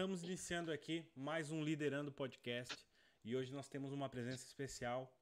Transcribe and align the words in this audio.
Estamos 0.00 0.24
iniciando 0.24 0.72
aqui 0.72 1.04
mais 1.14 1.50
um 1.50 1.62
Liderando 1.62 2.10
Podcast 2.10 2.74
e 3.22 3.36
hoje 3.36 3.52
nós 3.52 3.68
temos 3.68 3.92
uma 3.92 4.08
presença 4.08 4.46
especial. 4.46 5.12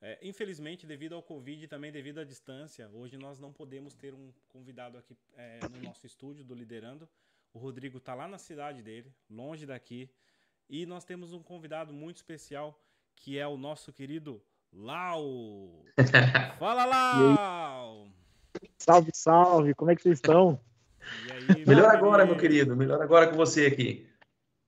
É, 0.00 0.18
infelizmente, 0.22 0.86
devido 0.86 1.14
ao 1.14 1.22
Covid 1.22 1.62
e 1.62 1.68
também 1.68 1.92
devido 1.92 2.20
à 2.20 2.24
distância, 2.24 2.88
hoje 2.94 3.18
nós 3.18 3.38
não 3.38 3.52
podemos 3.52 3.94
ter 3.94 4.14
um 4.14 4.32
convidado 4.48 4.96
aqui 4.96 5.14
é, 5.36 5.60
no 5.68 5.82
nosso 5.82 6.06
estúdio 6.06 6.42
do 6.42 6.54
Liderando. 6.54 7.06
O 7.52 7.58
Rodrigo 7.58 7.98
está 7.98 8.14
lá 8.14 8.26
na 8.26 8.38
cidade 8.38 8.82
dele, 8.82 9.12
longe 9.28 9.66
daqui, 9.66 10.08
e 10.66 10.86
nós 10.86 11.04
temos 11.04 11.34
um 11.34 11.42
convidado 11.42 11.92
muito 11.92 12.16
especial 12.16 12.74
que 13.16 13.38
é 13.38 13.46
o 13.46 13.58
nosso 13.58 13.92
querido 13.92 14.42
Lau. 14.72 15.84
Fala, 16.58 16.86
Lau! 16.86 18.08
Salve, 18.78 19.10
salve! 19.12 19.74
Como 19.74 19.90
é 19.90 19.94
que 19.94 20.00
vocês 20.00 20.16
estão? 20.16 20.58
Aí, 21.30 21.64
Melhor 21.66 21.94
agora, 21.94 22.24
meu 22.26 22.36
querido. 22.36 22.76
Melhor 22.76 23.00
agora 23.00 23.28
com 23.28 23.36
você 23.36 23.66
aqui. 23.66 24.08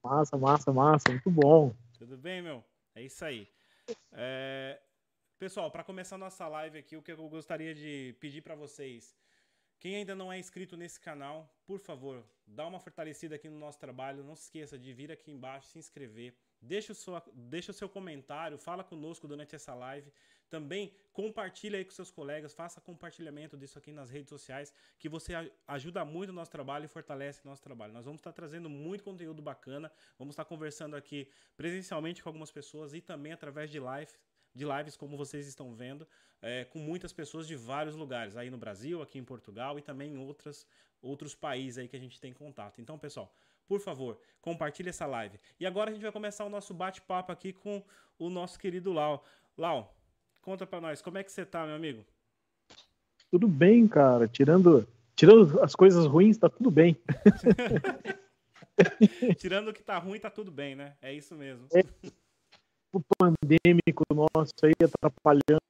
Massa, 0.03 0.37
massa, 0.37 0.73
massa. 0.73 1.11
Muito 1.11 1.31
bom. 1.31 1.75
Tudo 1.99 2.17
bem, 2.17 2.43
meu? 2.43 2.65
É 2.95 3.03
isso 3.03 3.25
aí. 3.25 3.49
É... 4.13 4.81
Pessoal, 5.39 5.71
para 5.71 5.85
começar 5.85 6.19
nossa 6.19 6.49
live 6.49 6.79
aqui, 6.79 6.97
o 6.97 7.03
que 7.03 7.13
eu 7.13 7.29
gostaria 7.29 7.75
de 7.75 8.17
pedir 8.19 8.43
para 8.43 8.55
vocês. 8.55 9.15
Quem 9.79 9.95
ainda 9.95 10.15
não 10.15 10.33
é 10.33 10.39
inscrito 10.39 10.77
nesse 10.77 10.99
canal, 10.99 11.49
por 11.65 11.79
favor, 11.79 12.25
dá 12.45 12.67
uma 12.67 12.81
fortalecida 12.81 13.37
aqui 13.37 13.49
no 13.49 13.59
nosso 13.59 13.79
trabalho. 13.79 14.25
Não 14.25 14.35
se 14.35 14.45
esqueça 14.45 14.77
de 14.77 14.93
vir 14.93 15.13
aqui 15.13 15.31
embaixo, 15.31 15.69
se 15.69 15.79
inscrever. 15.79 16.35
Deixa 16.61 16.91
o, 16.91 16.95
seu, 16.95 17.23
deixa 17.33 17.71
o 17.71 17.75
seu 17.75 17.89
comentário, 17.89 18.59
fala 18.59 18.83
conosco 18.83 19.29
durante 19.29 19.55
essa 19.55 19.75
live. 19.75 20.13
Também 20.49 20.93
compartilha 21.13 21.79
aí 21.79 21.85
com 21.85 21.91
seus 21.91 22.11
colegas, 22.11 22.55
faça 22.55 22.81
compartilhamento 22.81 23.57
disso 23.57 23.79
aqui 23.79 23.93
nas 23.93 24.11
redes 24.11 24.29
sociais, 24.29 24.73
que 24.99 25.09
você 25.09 25.33
ajuda 25.67 26.05
muito 26.05 26.31
o 26.31 26.33
nosso 26.33 26.51
trabalho 26.51 26.85
e 26.85 26.89
fortalece 26.89 27.41
o 27.45 27.49
nosso 27.49 27.63
trabalho. 27.63 27.93
Nós 27.93 28.05
vamos 28.05 28.21
estar 28.21 28.33
trazendo 28.33 28.69
muito 28.69 29.05
conteúdo 29.05 29.43
bacana, 29.43 29.91
vamos 30.19 30.33
estar 30.33 30.45
conversando 30.45 30.97
aqui 30.97 31.29
presencialmente 31.57 32.23
com 32.23 32.29
algumas 32.29 32.51
pessoas 32.51 32.95
e 32.95 33.01
também 33.01 33.33
através 33.33 33.71
de 33.71 33.81
live, 33.81 34.13
de 34.55 34.65
lives, 34.65 34.97
como 34.97 35.17
vocês 35.17 35.47
estão 35.47 35.75
vendo, 35.75 36.07
é, 36.41 36.65
com 36.65 36.79
muitas 36.79 37.13
pessoas 37.13 37.47
de 37.47 37.57
vários 37.57 37.95
lugares, 37.95 38.37
aí 38.37 38.51
no 38.51 38.57
Brasil, 38.57 39.03
aqui 39.03 39.19
em 39.19 39.25
Portugal 39.25 39.79
e 39.79 39.83
também 39.83 40.13
em 40.13 40.19
outras, 40.19 40.67
outros 41.03 41.35
países 41.35 41.79
aí 41.79 41.89
que 41.89 41.97
a 41.97 42.01
gente 42.01 42.21
tem 42.21 42.33
contato. 42.33 42.81
Então, 42.81 42.99
pessoal, 42.99 43.33
por 43.67 43.81
favor, 43.81 44.19
compartilhe 44.41 44.89
essa 44.89 45.05
live. 45.05 45.39
E 45.61 45.67
agora 45.67 45.91
a 45.91 45.93
gente 45.93 46.03
vai 46.03 46.13
começar 46.13 46.45
o 46.45 46.49
nosso 46.49 46.73
bate-papo 46.73 47.31
aqui 47.31 47.53
com 47.53 47.85
o 48.19 48.31
nosso 48.31 48.59
querido 48.59 48.93
Lau. 48.93 49.25
Lau, 49.57 49.95
conta 50.49 50.67
para 50.67 50.81
nós, 50.81 51.03
como 51.03 51.19
é 51.19 51.23
que 51.23 51.31
você 51.31 51.45
tá, 51.45 51.67
meu 51.67 51.75
amigo? 51.75 52.03
Tudo 53.31 53.47
bem, 53.47 53.87
cara. 53.87 54.27
Tirando, 54.27 54.89
tirando 55.15 55.63
as 55.63 55.75
coisas 55.75 56.07
ruins, 56.07 56.39
tá 56.39 56.49
tudo 56.49 56.71
bem. 56.71 56.97
tirando 59.37 59.69
o 59.69 59.75
que 59.75 59.83
tá 59.83 59.99
ruim, 59.99 60.19
tá 60.19 60.31
tudo 60.31 60.51
bem, 60.51 60.75
né? 60.75 60.97
É 61.03 61.13
isso 61.13 61.35
mesmo. 61.35 61.67
É, 61.75 61.85
o 62.95 63.03
pandêmico 63.19 64.05
nosso 64.11 64.55
aí 64.63 64.73
atrapalhando 64.83 65.61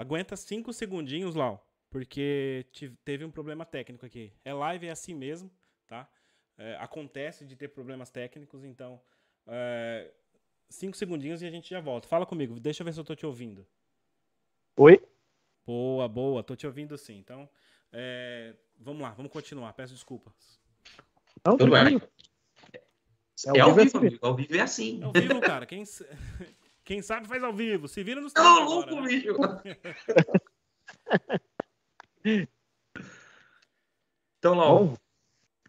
Aguenta 0.00 0.34
cinco 0.34 0.72
segundinhos, 0.72 1.34
Lau, 1.34 1.62
porque 1.90 2.64
teve 3.04 3.22
um 3.22 3.30
problema 3.30 3.66
técnico 3.66 4.06
aqui. 4.06 4.32
É 4.42 4.50
live, 4.50 4.86
é 4.86 4.90
assim 4.90 5.14
mesmo, 5.14 5.50
tá? 5.86 6.08
É, 6.56 6.74
acontece 6.76 7.44
de 7.44 7.54
ter 7.54 7.68
problemas 7.68 8.10
técnicos, 8.10 8.64
então. 8.64 8.98
É, 9.46 10.10
cinco 10.70 10.96
segundinhos 10.96 11.42
e 11.42 11.46
a 11.46 11.50
gente 11.50 11.68
já 11.68 11.82
volta. 11.82 12.08
Fala 12.08 12.24
comigo, 12.24 12.58
deixa 12.58 12.80
eu 12.80 12.86
ver 12.86 12.94
se 12.94 13.00
eu 13.00 13.04
tô 13.04 13.14
te 13.14 13.26
ouvindo. 13.26 13.66
Oi? 14.78 15.06
Boa, 15.66 16.08
boa, 16.08 16.42
tô 16.42 16.56
te 16.56 16.66
ouvindo 16.66 16.96
sim. 16.96 17.18
Então, 17.18 17.46
é, 17.92 18.54
vamos 18.78 19.02
lá, 19.02 19.10
vamos 19.10 19.30
continuar. 19.30 19.74
Peço 19.74 19.92
desculpas. 19.92 20.32
Não, 21.44 21.58
Tudo 21.58 21.72
bem. 21.72 22.00
É, 22.72 22.80
é 23.54 23.60
ao 23.60 23.74
vivo, 23.74 23.98
amigo. 23.98 24.18
Ao 24.22 24.34
vivo 24.34 24.56
é 24.56 24.60
assim. 24.60 25.02
É 25.02 25.04
ao 25.04 25.12
vivo, 25.12 25.40
cara. 25.42 25.66
Quem, 25.66 25.84
quem 26.90 27.02
sabe 27.02 27.28
faz 27.28 27.40
ao 27.44 27.52
vivo. 27.52 27.86
Se 27.86 28.02
vira 28.02 28.20
nos 28.20 28.34
Não, 28.34 28.64
louco, 28.64 28.96
né? 28.96 29.02
bicho. 29.02 29.36
então, 34.36 34.54
Lau, 34.54 34.98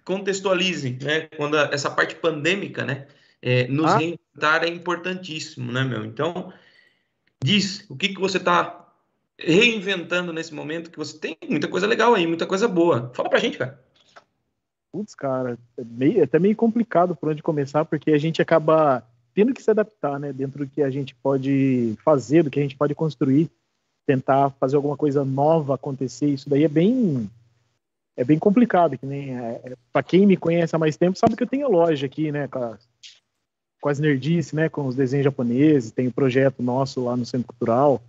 contextualize, 0.04 0.98
né? 1.00 1.28
Quando 1.38 1.60
a, 1.60 1.66
essa 1.72 1.92
parte 1.92 2.16
pandêmica, 2.16 2.84
né? 2.84 3.08
É, 3.40 3.68
nos 3.68 3.92
ah. 3.92 3.98
reinventar 3.98 4.64
é 4.64 4.68
importantíssimo, 4.68 5.72
né, 5.72 5.84
meu? 5.84 6.04
Então, 6.06 6.52
diz 7.40 7.88
o 7.88 7.96
que, 7.96 8.10
que 8.10 8.20
você 8.20 8.38
está 8.38 8.92
reinventando 9.38 10.34
nesse 10.34 10.56
momento, 10.56 10.90
que 10.90 10.98
você 10.98 11.20
tem 11.20 11.38
muita 11.48 11.68
coisa 11.68 11.86
legal 11.86 12.16
aí, 12.16 12.26
muita 12.26 12.48
coisa 12.48 12.68
boa. 12.68 13.12
Fala 13.14 13.30
pra 13.30 13.38
gente, 13.38 13.60
cara. 13.60 13.80
Putz, 14.92 15.14
cara, 15.14 15.60
é, 15.78 15.84
meio, 15.84 16.22
é 16.22 16.24
até 16.24 16.40
meio 16.40 16.56
complicado 16.56 17.16
por 17.16 17.30
onde 17.30 17.44
começar, 17.44 17.86
porque 17.86 18.10
a 18.10 18.18
gente 18.18 18.42
acaba 18.42 19.08
tendo 19.34 19.54
que 19.54 19.64
se 19.64 19.72
adaptar, 19.72 20.20
né, 20.20 20.34
dentro 20.34 20.66
do 20.66 20.72
que 20.72 20.82
a 20.82 20.90
gente 20.90 21.16
pode 21.16 21.96
fazer, 22.04 22.44
do 22.44 22.50
que 22.50 22.60
a 22.60 22.64
gente 22.64 22.76
pode 22.76 22.94
construir, 22.94 23.50
tentar 24.06 24.50
fazer 24.52 24.76
alguma 24.76 24.98
coisa 24.98 25.24
nova 25.24 25.76
acontecer. 25.76 26.28
Isso 26.28 26.50
daí 26.50 26.64
é 26.64 26.68
bem 26.68 27.30
é 28.18 28.24
bem 28.24 28.38
complicado, 28.38 28.98
que 28.98 29.06
nem 29.06 29.38
é, 29.38 29.62
é 29.64 29.74
para 29.92 30.04
quem 30.04 30.28
me 30.28 30.36
conhece 30.38 30.76
há 30.76 30.80
mais 30.80 30.98
tempo 30.98 31.18
sabe 31.18 31.36
que 31.36 31.44
eu 31.44 31.48
tenho 31.48 31.72
loja 31.72 32.06
aqui, 32.06 32.32
né, 32.32 32.48
com, 32.48 32.60
a, 32.60 32.78
com 33.80 33.90
as 33.90 34.00
nerdices, 34.00 34.54
né, 34.54 34.70
com 34.70 34.86
os 34.86 34.96
desenhos 34.96 35.24
japoneses, 35.24 35.92
tem 35.92 36.08
o 36.08 36.10
um 36.10 36.14
projeto 36.14 36.62
nosso 36.62 37.06
lá 37.06 37.16
no 37.16 37.26
Centro 37.26 37.48
Cultural. 37.48 38.02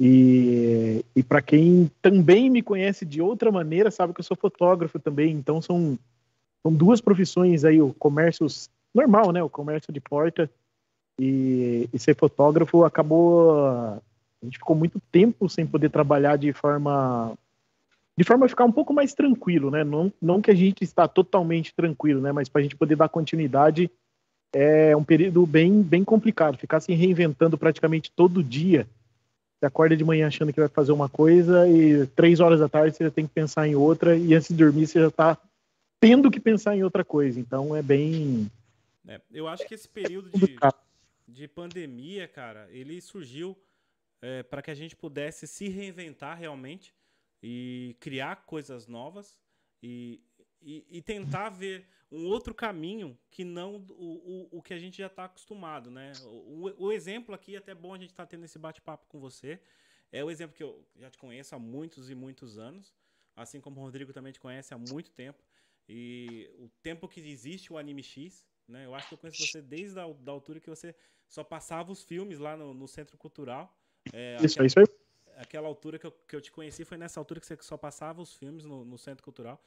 E, 0.00 1.04
e 1.14 1.22
para 1.22 1.40
quem 1.40 1.90
também 2.02 2.50
me 2.50 2.62
conhece 2.62 3.04
de 3.04 3.22
outra 3.22 3.50
maneira, 3.50 3.90
sabe 3.90 4.12
que 4.12 4.20
eu 4.20 4.24
sou 4.24 4.36
fotógrafo 4.36 4.98
também, 4.98 5.32
então 5.32 5.60
são, 5.62 5.98
são 6.62 6.72
duas 6.72 7.00
profissões 7.00 7.64
aí, 7.64 7.80
o 7.80 7.94
comércio 7.94 8.46
normal, 8.96 9.32
né? 9.32 9.42
O 9.42 9.50
comércio 9.50 9.92
de 9.92 10.00
porta 10.00 10.50
e, 11.20 11.88
e 11.92 11.98
ser 11.98 12.16
fotógrafo 12.16 12.84
acabou. 12.84 13.58
A 13.58 14.00
gente 14.44 14.58
ficou 14.58 14.76
muito 14.76 15.00
tempo 15.12 15.48
sem 15.48 15.66
poder 15.66 15.90
trabalhar 15.90 16.36
de 16.36 16.52
forma 16.52 17.36
de 18.18 18.24
forma 18.24 18.46
a 18.46 18.48
ficar 18.48 18.64
um 18.64 18.72
pouco 18.72 18.94
mais 18.94 19.12
tranquilo, 19.12 19.70
né? 19.70 19.84
Não, 19.84 20.10
não 20.20 20.40
que 20.40 20.50
a 20.50 20.54
gente 20.54 20.82
está 20.82 21.06
totalmente 21.06 21.74
tranquilo, 21.74 22.20
né? 22.20 22.32
Mas 22.32 22.48
para 22.48 22.60
a 22.60 22.62
gente 22.62 22.76
poder 22.76 22.96
dar 22.96 23.10
continuidade 23.10 23.90
é 24.54 24.96
um 24.96 25.04
período 25.04 25.44
bem, 25.46 25.82
bem 25.82 26.02
complicado. 26.02 26.56
Ficar 26.56 26.80
se 26.80 26.94
reinventando 26.94 27.58
praticamente 27.58 28.10
todo 28.10 28.42
dia. 28.42 28.86
Você 29.58 29.66
acorda 29.66 29.96
de 29.96 30.04
manhã 30.04 30.28
achando 30.28 30.52
que 30.52 30.60
vai 30.60 30.68
fazer 30.68 30.92
uma 30.92 31.08
coisa 31.08 31.68
e 31.68 32.06
três 32.08 32.40
horas 32.40 32.60
da 32.60 32.68
tarde 32.68 32.96
você 32.96 33.04
já 33.04 33.10
tem 33.10 33.26
que 33.26 33.34
pensar 33.34 33.68
em 33.68 33.74
outra 33.74 34.16
e 34.16 34.34
antes 34.34 34.48
de 34.48 34.54
dormir 34.54 34.86
você 34.86 35.00
já 35.00 35.08
está 35.08 35.36
tendo 36.00 36.30
que 36.30 36.40
pensar 36.40 36.74
em 36.74 36.84
outra 36.84 37.04
coisa. 37.04 37.38
Então 37.38 37.76
é 37.76 37.82
bem 37.82 38.50
é, 39.06 39.20
eu 39.30 39.46
acho 39.46 39.66
que 39.66 39.74
esse 39.74 39.88
período 39.88 40.30
de, 40.30 40.56
de 41.26 41.48
pandemia, 41.48 42.26
cara, 42.26 42.68
ele 42.70 43.00
surgiu 43.00 43.56
é, 44.20 44.42
para 44.42 44.62
que 44.62 44.70
a 44.70 44.74
gente 44.74 44.96
pudesse 44.96 45.46
se 45.46 45.68
reinventar 45.68 46.36
realmente 46.36 46.94
e 47.42 47.96
criar 48.00 48.44
coisas 48.44 48.86
novas 48.86 49.38
e, 49.82 50.20
e, 50.60 50.84
e 50.90 51.02
tentar 51.02 51.50
ver 51.50 51.86
um 52.10 52.26
outro 52.26 52.54
caminho 52.54 53.18
que 53.30 53.44
não 53.44 53.76
o, 53.90 54.48
o, 54.52 54.58
o 54.58 54.62
que 54.62 54.72
a 54.72 54.78
gente 54.78 54.98
já 54.98 55.06
está 55.06 55.24
acostumado, 55.24 55.90
né? 55.90 56.12
O, 56.24 56.86
o, 56.86 56.92
exemplo 56.92 57.34
aqui, 57.34 57.54
é 57.54 57.58
até 57.58 57.74
bom 57.74 57.94
a 57.94 57.98
gente 57.98 58.10
estar 58.10 58.24
tá 58.24 58.30
tendo 58.30 58.44
esse 58.44 58.58
bate-papo 58.58 59.06
com 59.06 59.18
você, 59.18 59.60
é 60.12 60.24
o 60.24 60.30
exemplo 60.30 60.56
que 60.56 60.62
eu 60.62 60.84
já 60.96 61.10
te 61.10 61.18
conheço 61.18 61.54
há 61.54 61.58
muitos 61.58 62.10
e 62.10 62.14
muitos 62.14 62.58
anos, 62.58 62.94
assim 63.34 63.60
como 63.60 63.80
o 63.80 63.84
Rodrigo 63.84 64.12
também 64.12 64.32
te 64.32 64.40
conhece 64.40 64.72
há 64.72 64.78
muito 64.78 65.10
tempo. 65.12 65.42
E 65.88 66.50
o 66.58 66.68
tempo 66.82 67.08
que 67.08 67.20
existe 67.20 67.72
o 67.72 67.78
Anime 67.78 68.02
X, 68.02 68.44
né? 68.68 68.86
Eu 68.86 68.94
acho 68.94 69.08
que 69.08 69.14
eu 69.14 69.18
conheço 69.18 69.46
você 69.46 69.62
desde 69.62 69.98
a 69.98 70.06
da 70.06 70.32
altura 70.32 70.60
que 70.60 70.68
você 70.68 70.94
só 71.28 71.42
passava 71.42 71.92
os 71.92 72.02
filmes 72.02 72.38
lá 72.38 72.56
no, 72.56 72.72
no 72.74 72.86
Centro 72.86 73.16
Cultural. 73.16 73.74
É, 74.12 74.36
isso, 74.36 74.54
aquela, 74.54 74.66
isso 74.66 74.80
aí. 74.80 74.86
Aquela 75.36 75.68
altura 75.68 75.98
que 75.98 76.06
eu, 76.06 76.12
que 76.12 76.36
eu 76.36 76.40
te 76.40 76.50
conheci 76.50 76.84
foi 76.84 76.96
nessa 76.96 77.20
altura 77.20 77.40
que 77.40 77.46
você 77.46 77.56
só 77.60 77.76
passava 77.76 78.22
os 78.22 78.34
filmes 78.34 78.64
no, 78.64 78.84
no 78.84 78.96
Centro 78.96 79.22
Cultural. 79.22 79.62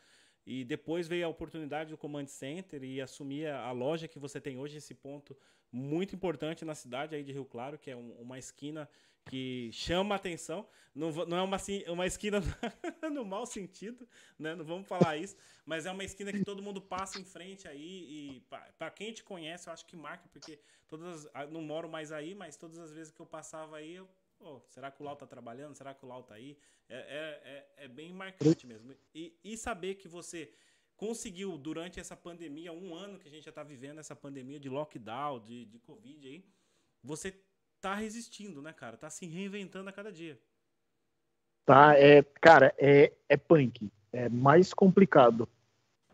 E 0.46 0.64
depois 0.64 1.08
veio 1.08 1.26
a 1.26 1.30
oportunidade 1.30 1.92
do 1.92 1.98
Command 1.98 2.28
Center 2.28 2.84
e 2.84 3.00
assumir 3.02 3.48
a, 3.48 3.72
loja 3.72 4.08
que 4.08 4.18
você 4.18 4.42
tem 4.42 4.58
hoje, 4.58 4.78
esse 4.78 4.96
ponto 4.96 5.38
muito 5.72 6.16
importante 6.16 6.66
na 6.66 6.74
cidade 6.74 7.14
aí 7.14 7.24
de 7.24 7.32
Rio 7.32 7.46
Claro, 7.46 7.78
que 7.78 7.92
é 7.92 7.96
um, 7.96 8.14
uma 8.14 8.40
esquina 8.40 8.90
que 9.26 9.70
chama 9.72 10.16
atenção. 10.16 10.68
Não, 10.94 11.12
não 11.12 11.38
é 11.38 11.42
uma, 11.42 11.58
uma 11.88 12.06
esquina 12.06 12.40
no 13.14 13.24
mau 13.24 13.46
sentido, 13.46 14.08
né? 14.38 14.56
Não 14.56 14.66
vamos 14.66 14.88
falar 14.88 15.18
isso, 15.18 15.36
mas 15.66 15.86
é 15.86 15.92
uma 15.92 16.04
esquina 16.04 16.32
que 16.32 16.44
todo 16.44 16.62
mundo 16.62 16.82
passa 16.82 17.20
em 17.20 17.24
frente 17.24 17.68
aí. 17.68 17.80
E 18.10 18.42
para 18.78 18.92
quem 18.92 19.14
te 19.14 19.24
conhece, 19.24 19.70
eu 19.70 19.74
acho 19.74 19.86
que 19.86 19.96
marca, 19.96 20.28
porque 20.30 20.60
todas 20.88 21.28
não 21.52 21.62
moro 21.62 21.88
mais 21.88 22.12
aí, 22.12 22.34
mas 22.34 22.58
todas 22.58 22.80
as 22.80 22.92
vezes 22.92 23.14
que 23.14 23.20
eu 23.20 23.26
passava 23.26 23.78
aí, 23.78 23.96
eu, 23.96 24.10
oh, 24.40 24.62
será 24.68 24.92
que 24.92 25.02
o 25.02 25.06
Lau 25.06 25.16
tá 25.16 25.28
trabalhando? 25.28 25.76
Será 25.76 25.94
que 25.94 26.04
o 26.04 26.08
Lau 26.08 26.24
tá 26.24 26.36
aí? 26.36 26.58
É, 26.90 26.98
é, 26.98 27.78
é, 27.78 27.86
é 27.86 27.88
bem 27.88 28.12
marcante 28.12 28.66
mesmo. 28.66 28.96
E, 29.14 29.38
e 29.44 29.56
saber 29.56 29.96
que 29.96 30.08
você 30.08 30.52
conseguiu, 30.98 31.58
durante 31.58 32.00
essa 32.00 32.16
pandemia, 32.16 32.74
um 32.74 32.94
ano 32.94 33.20
que 33.20 33.28
a 33.28 33.32
gente 33.32 33.46
já 33.46 33.52
está 33.52 33.64
vivendo 33.64 34.00
essa 34.00 34.16
pandemia 34.16 34.60
de 34.60 34.68
lockdown, 34.68 35.40
de, 35.40 35.66
de 35.66 35.80
Covid 35.80 36.28
aí, 36.28 36.44
você 37.02 37.32
tá 37.82 37.96
resistindo, 37.96 38.62
né, 38.62 38.74
cara? 38.74 38.98
Tá 38.98 39.10
se 39.10 39.26
reinventando 39.26 39.90
a 39.90 39.94
cada 39.94 40.12
dia. 40.12 40.40
Tá, 41.66 41.98
é, 41.98 42.24
cara, 42.42 42.74
é, 42.78 43.12
é 43.28 43.38
punk. 43.38 43.90
É 44.12 44.28
mais 44.28 44.74
complicado. 44.74 45.48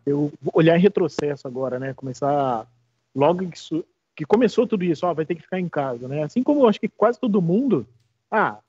Eu 0.06 0.32
olhar 0.54 0.78
em 0.78 0.82
retrocesso 0.82 1.48
agora, 1.48 1.80
né? 1.80 1.94
Começar 1.94 2.68
logo 3.16 3.50
que, 3.50 3.86
que 4.16 4.26
começou 4.26 4.68
tudo 4.68 4.84
isso, 4.84 5.06
ó, 5.06 5.14
vai 5.14 5.26
ter 5.26 5.36
que 5.36 5.42
ficar 5.42 5.60
em 5.60 5.70
casa, 5.70 6.08
né? 6.08 6.24
Assim 6.24 6.44
como 6.44 6.62
eu 6.62 6.68
acho 6.68 6.80
que 6.80 6.90
quase 6.90 7.20
todo 7.20 7.42
mundo, 7.42 7.88
ah, 8.30 8.60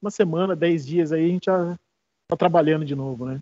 uma 0.00 0.10
semana, 0.10 0.56
dez 0.56 0.84
dias 0.84 1.12
aí 1.12 1.24
a 1.24 1.28
gente 1.28 1.46
já 1.46 1.78
tá 2.26 2.36
trabalhando 2.36 2.84
de 2.84 2.94
novo, 2.94 3.24
né? 3.24 3.40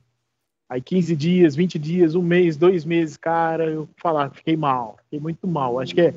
Aí 0.71 0.81
15 0.81 1.17
dias, 1.17 1.57
20 1.57 1.81
dias, 1.81 2.15
um 2.15 2.23
mês, 2.23 2.57
dois 2.57 2.85
meses, 2.85 3.17
cara, 3.17 3.65
eu 3.65 3.89
falar, 3.97 4.31
fiquei 4.31 4.57
mal, 4.57 4.97
fiquei 5.03 5.19
muito 5.19 5.45
mal. 5.45 5.81
Acho 5.81 5.93
que 5.93 6.01
é, 6.01 6.15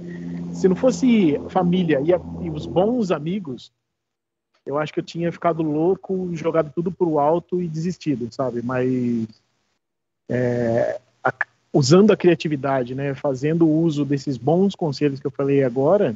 se 0.53 0.67
não 0.67 0.75
fosse 0.75 1.41
família 1.49 1.99
e, 2.01 2.13
a, 2.13 2.21
e 2.39 2.51
os 2.51 2.67
bons 2.67 3.09
amigos, 3.09 3.71
eu 4.63 4.77
acho 4.77 4.93
que 4.93 4.99
eu 4.99 5.03
tinha 5.03 5.31
ficado 5.31 5.63
louco, 5.63 6.29
jogado 6.35 6.71
tudo 6.71 6.91
pro 6.91 7.17
alto 7.17 7.63
e 7.63 7.67
desistido, 7.67 8.31
sabe? 8.31 8.61
Mas 8.61 9.27
é, 10.29 11.01
a, 11.23 11.33
usando 11.73 12.11
a 12.11 12.17
criatividade, 12.17 12.93
né, 12.93 13.15
fazendo 13.15 13.67
uso 13.67 14.05
desses 14.05 14.37
bons 14.37 14.75
conselhos 14.75 15.19
que 15.19 15.25
eu 15.25 15.31
falei 15.31 15.63
agora, 15.63 16.15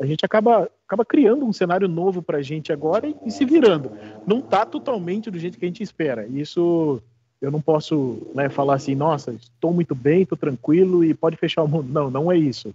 a 0.00 0.04
gente 0.04 0.24
acaba, 0.24 0.68
acaba 0.88 1.04
criando 1.04 1.46
um 1.46 1.52
cenário 1.52 1.86
novo 1.86 2.20
para 2.20 2.38
a 2.38 2.42
gente 2.42 2.72
agora 2.72 3.06
e, 3.06 3.14
e, 3.24 3.30
se 3.30 3.44
virando. 3.44 3.92
Não 4.26 4.40
está 4.40 4.66
totalmente 4.66 5.30
do 5.30 5.38
jeito 5.38 5.56
que 5.56 5.64
a 5.64 5.68
gente 5.68 5.84
espera. 5.84 6.26
Isso 6.26 7.00
eu 7.40 7.50
não 7.50 7.60
posso 7.60 8.26
né, 8.34 8.48
falar 8.48 8.74
assim, 8.74 8.94
nossa, 8.94 9.32
estou 9.32 9.72
muito 9.72 9.94
bem, 9.94 10.22
estou 10.22 10.38
tranquilo 10.38 11.04
e 11.04 11.14
pode 11.14 11.36
fechar 11.36 11.62
o 11.62 11.68
mundo. 11.68 11.92
Não, 11.92 12.10
não 12.10 12.32
é 12.32 12.36
isso. 12.36 12.74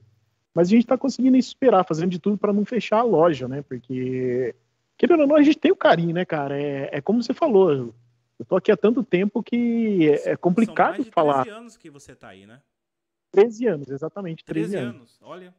Mas 0.53 0.68
a 0.68 0.72
gente 0.72 0.84
está 0.84 0.98
conseguindo 0.98 1.38
esperar, 1.38 1.86
fazendo 1.86 2.10
de 2.10 2.20
tudo 2.20 2.38
para 2.38 2.53
não 2.53 2.65
fechar 2.65 3.00
a 3.00 3.03
loja, 3.03 3.48
né? 3.48 3.62
Porque, 3.62 4.53
querendo 4.98 5.22
ou 5.22 5.27
não, 5.27 5.36
a 5.36 5.41
gente 5.41 5.58
tem 5.58 5.72
o 5.72 5.75
carinho, 5.75 6.13
né, 6.13 6.25
cara? 6.25 6.62
É, 6.62 6.89
é 6.91 7.01
como 7.01 7.24
você 7.24 7.34
falou. 7.34 7.72
Eu 7.72 7.94
estou 8.41 8.58
aqui 8.58 8.72
há 8.72 8.77
tanto 8.77 9.03
tempo 9.03 9.41
que 9.41 10.10
é, 10.10 10.32
é 10.32 10.36
complicado 10.36 10.88
São 10.88 10.96
mais 10.96 11.06
de 11.06 11.12
falar. 11.12 11.44
13 11.44 11.58
anos 11.58 11.77
que 11.77 11.89
você 11.89 12.12
está 12.12 12.30
aí, 12.30 12.46
né? 12.46 12.60
13 13.32 13.68
anos, 13.68 13.89
exatamente. 13.89 14.44
13, 14.44 14.72
13 14.72 14.86
anos. 14.86 14.96
anos. 14.96 15.20
Olha. 15.22 15.53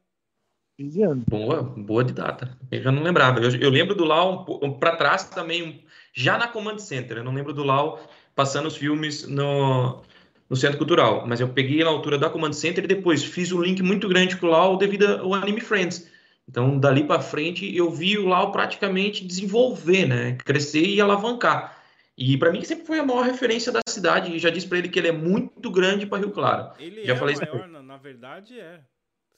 15 0.77 1.03
anos. 1.03 1.25
Boa, 1.25 1.63
boa 1.63 2.05
de 2.05 2.13
data. 2.13 2.59
Eu 2.71 2.83
já 2.83 2.93
não 2.93 3.03
lembrava. 3.03 3.41
Eu, 3.41 3.51
eu 3.57 3.71
lembro 3.71 3.95
do 3.95 4.05
Lau 4.05 4.47
um, 4.63 4.79
para 4.79 4.97
trás 4.97 5.25
também, 5.25 5.85
já 6.13 6.37
na 6.37 6.49
Command 6.49 6.79
Center. 6.79 7.19
Eu 7.19 7.25
não 7.25 7.35
lembro 7.35 7.55
do 7.55 7.63
Lau 7.63 8.01
passando 8.35 8.67
os 8.67 8.77
filmes 8.77 9.27
no, 9.27 10.03
no 10.49 10.57
Centro 10.57 10.79
Cultural. 10.79 11.27
Mas 11.27 11.41
eu 11.41 11.49
peguei 11.49 11.83
na 11.83 11.91
altura 11.91 12.19
da 12.19 12.31
Command 12.31 12.53
Center 12.53 12.85
e 12.85 12.89
depois 12.89 13.25
fiz 13.25 13.53
um 13.53 13.63
link 13.63 13.83
muito 13.83 14.09
grande 14.09 14.37
com 14.37 14.47
o 14.47 14.51
Lau 14.51 14.77
devido 14.77 15.07
ao 15.07 15.35
Anime 15.35 15.61
Friends. 15.61 16.11
Então, 16.49 16.79
dali 16.79 17.05
para 17.05 17.21
frente, 17.21 17.75
eu 17.75 17.91
vi 17.91 18.19
o 18.19 18.27
Lau 18.27 18.51
praticamente 18.51 19.25
desenvolver, 19.25 20.07
né? 20.07 20.37
Crescer 20.45 20.85
e 20.85 21.01
alavancar. 21.01 21.81
E 22.17 22.37
para 22.37 22.53
mim 22.53 22.63
sempre 22.63 22.85
foi 22.85 22.99
a 22.99 23.07
maior 23.07 23.25
referência 23.25 23.73
da 23.73 23.81
cidade. 23.89 24.35
E 24.35 24.39
já 24.39 24.51
disse 24.51 24.69
para 24.69 24.79
ele 24.79 24.89
que 24.89 24.99
ele 24.99 25.09
é 25.09 25.13
muito 25.13 25.71
grande 25.71 26.07
para 26.07 26.19
Rio 26.19 26.31
Claro. 26.31 26.73
Ele 26.79 27.05
já 27.05 27.15
é 27.15 27.17
falei 27.17 27.37
maior, 27.37 27.69
na, 27.69 27.83
na, 27.83 27.97
verdade 27.97 28.59
é. 28.59 28.81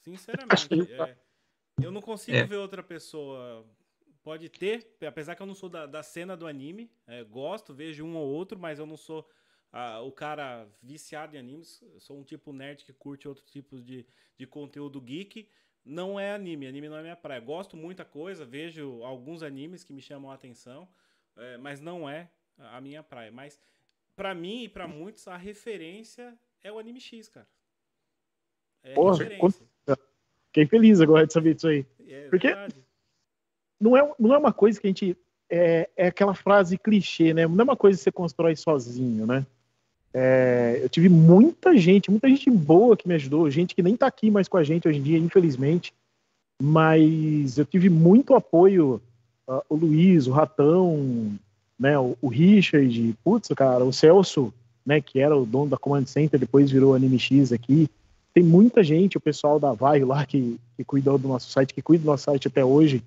Sinceramente. 0.03 0.67
É. 1.77 1.85
Eu 1.85 1.91
não 1.91 2.01
consigo 2.01 2.37
é. 2.37 2.43
ver 2.45 2.55
outra 2.55 2.81
pessoa. 2.81 3.65
Pode 4.25 4.49
ter, 4.49 4.87
apesar 5.07 5.35
que 5.35 5.43
eu 5.43 5.45
não 5.45 5.53
sou 5.53 5.69
da, 5.69 5.85
da 5.85 6.01
cena 6.01 6.35
do 6.35 6.47
anime, 6.47 6.89
é, 7.05 7.23
gosto, 7.23 7.75
vejo 7.75 8.03
um 8.03 8.15
ou 8.15 8.27
outro, 8.27 8.57
mas 8.57 8.79
eu 8.79 8.85
não 8.87 8.97
sou 8.97 9.29
ah, 9.71 10.01
o 10.01 10.11
cara 10.11 10.67
viciado 10.81 11.35
em 11.35 11.39
animes. 11.39 11.83
Sou 11.99 12.17
um 12.17 12.23
tipo 12.23 12.51
nerd 12.51 12.83
que 12.83 12.91
curte 12.91 13.27
outro 13.27 13.45
tipo 13.45 13.79
de, 13.79 14.03
de 14.35 14.47
conteúdo 14.47 14.99
geek. 14.99 15.47
Não 15.85 16.19
é 16.19 16.33
anime, 16.33 16.65
anime 16.65 16.89
não 16.89 16.97
é 16.97 17.03
minha 17.03 17.15
praia. 17.15 17.39
Gosto 17.39 17.77
muita 17.77 18.03
coisa, 18.03 18.43
vejo 18.43 19.03
alguns 19.03 19.43
animes 19.43 19.83
que 19.83 19.93
me 19.93 20.01
chamam 20.01 20.31
a 20.31 20.33
atenção, 20.33 20.89
é, 21.37 21.57
mas 21.57 21.79
não 21.79 22.09
é 22.09 22.27
a 22.57 22.81
minha 22.81 23.03
praia. 23.03 23.31
Mas 23.31 23.61
para 24.15 24.33
mim 24.33 24.63
e 24.63 24.67
para 24.67 24.87
muitos, 24.87 25.27
a 25.27 25.37
referência 25.37 26.35
é 26.63 26.71
o 26.71 26.79
anime 26.79 26.99
X, 26.99 27.29
cara. 27.29 27.47
É 28.81 28.95
Porra, 28.95 29.19
referência. 29.19 29.67
Fiquei 30.47 30.65
feliz 30.65 30.99
agora 30.99 31.27
de 31.27 31.33
saber 31.33 31.53
disso 31.53 31.67
aí. 31.67 31.85
É 32.07 32.27
Porque 32.29 32.47
não 33.85 33.95
é, 33.95 34.11
não 34.19 34.33
é 34.33 34.37
uma 34.37 34.51
coisa 34.51 34.79
que 34.79 34.87
a 34.87 34.89
gente. 34.89 35.17
É, 35.47 35.87
é 35.95 36.07
aquela 36.07 36.33
frase 36.33 36.75
clichê, 36.75 37.31
né? 37.31 37.47
Não 37.47 37.59
é 37.59 37.63
uma 37.63 37.75
coisa 37.75 37.97
que 37.97 38.03
você 38.03 38.11
constrói 38.11 38.55
sozinho, 38.55 39.27
né? 39.27 39.45
É, 40.11 40.79
eu 40.81 40.89
tive 40.89 41.07
muita 41.07 41.77
gente, 41.77 42.09
muita 42.09 42.27
gente 42.27 42.49
boa 42.49 42.97
que 42.97 43.07
me 43.07 43.13
ajudou, 43.13 43.49
gente 43.51 43.75
que 43.75 43.83
nem 43.83 43.95
tá 43.95 44.07
aqui 44.07 44.31
mais 44.31 44.47
com 44.47 44.57
a 44.57 44.63
gente 44.63 44.87
hoje 44.87 44.97
em 44.97 45.03
dia, 45.03 45.19
infelizmente. 45.19 45.93
Mas 46.59 47.59
eu 47.59 47.65
tive 47.65 47.89
muito 47.89 48.33
apoio. 48.33 48.99
Uh, 49.47 49.61
o 49.69 49.75
Luiz, 49.75 50.25
o 50.25 50.31
Ratão, 50.31 51.37
né, 51.77 51.99
o, 51.99 52.17
o 52.19 52.27
Richard, 52.29 53.15
putz, 53.23 53.49
cara, 53.49 53.85
o 53.85 53.93
Celso, 53.93 54.51
né, 54.83 54.99
que 54.99 55.19
era 55.19 55.37
o 55.37 55.45
dono 55.45 55.69
da 55.69 55.77
Command 55.77 56.07
Center, 56.07 56.39
depois 56.39 56.71
virou 56.71 56.95
Anime 56.95 57.19
X 57.19 57.51
aqui 57.51 57.87
tem 58.35 58.43
muita 58.43 58.83
gente, 58.83 59.17
o 59.17 59.21
pessoal 59.21 59.57
da 59.57 59.71
Vai 59.71 60.01
lá 60.01 60.25
que, 60.25 60.59
que 60.75 60.83
cuidou 60.83 61.17
do 61.17 61.25
nosso 61.25 61.49
site, 61.49 61.73
que 61.73 61.81
cuida 61.81 62.03
do 62.03 62.07
nosso 62.07 62.25
site 62.25 62.49
até 62.49 62.65
hoje. 62.65 63.01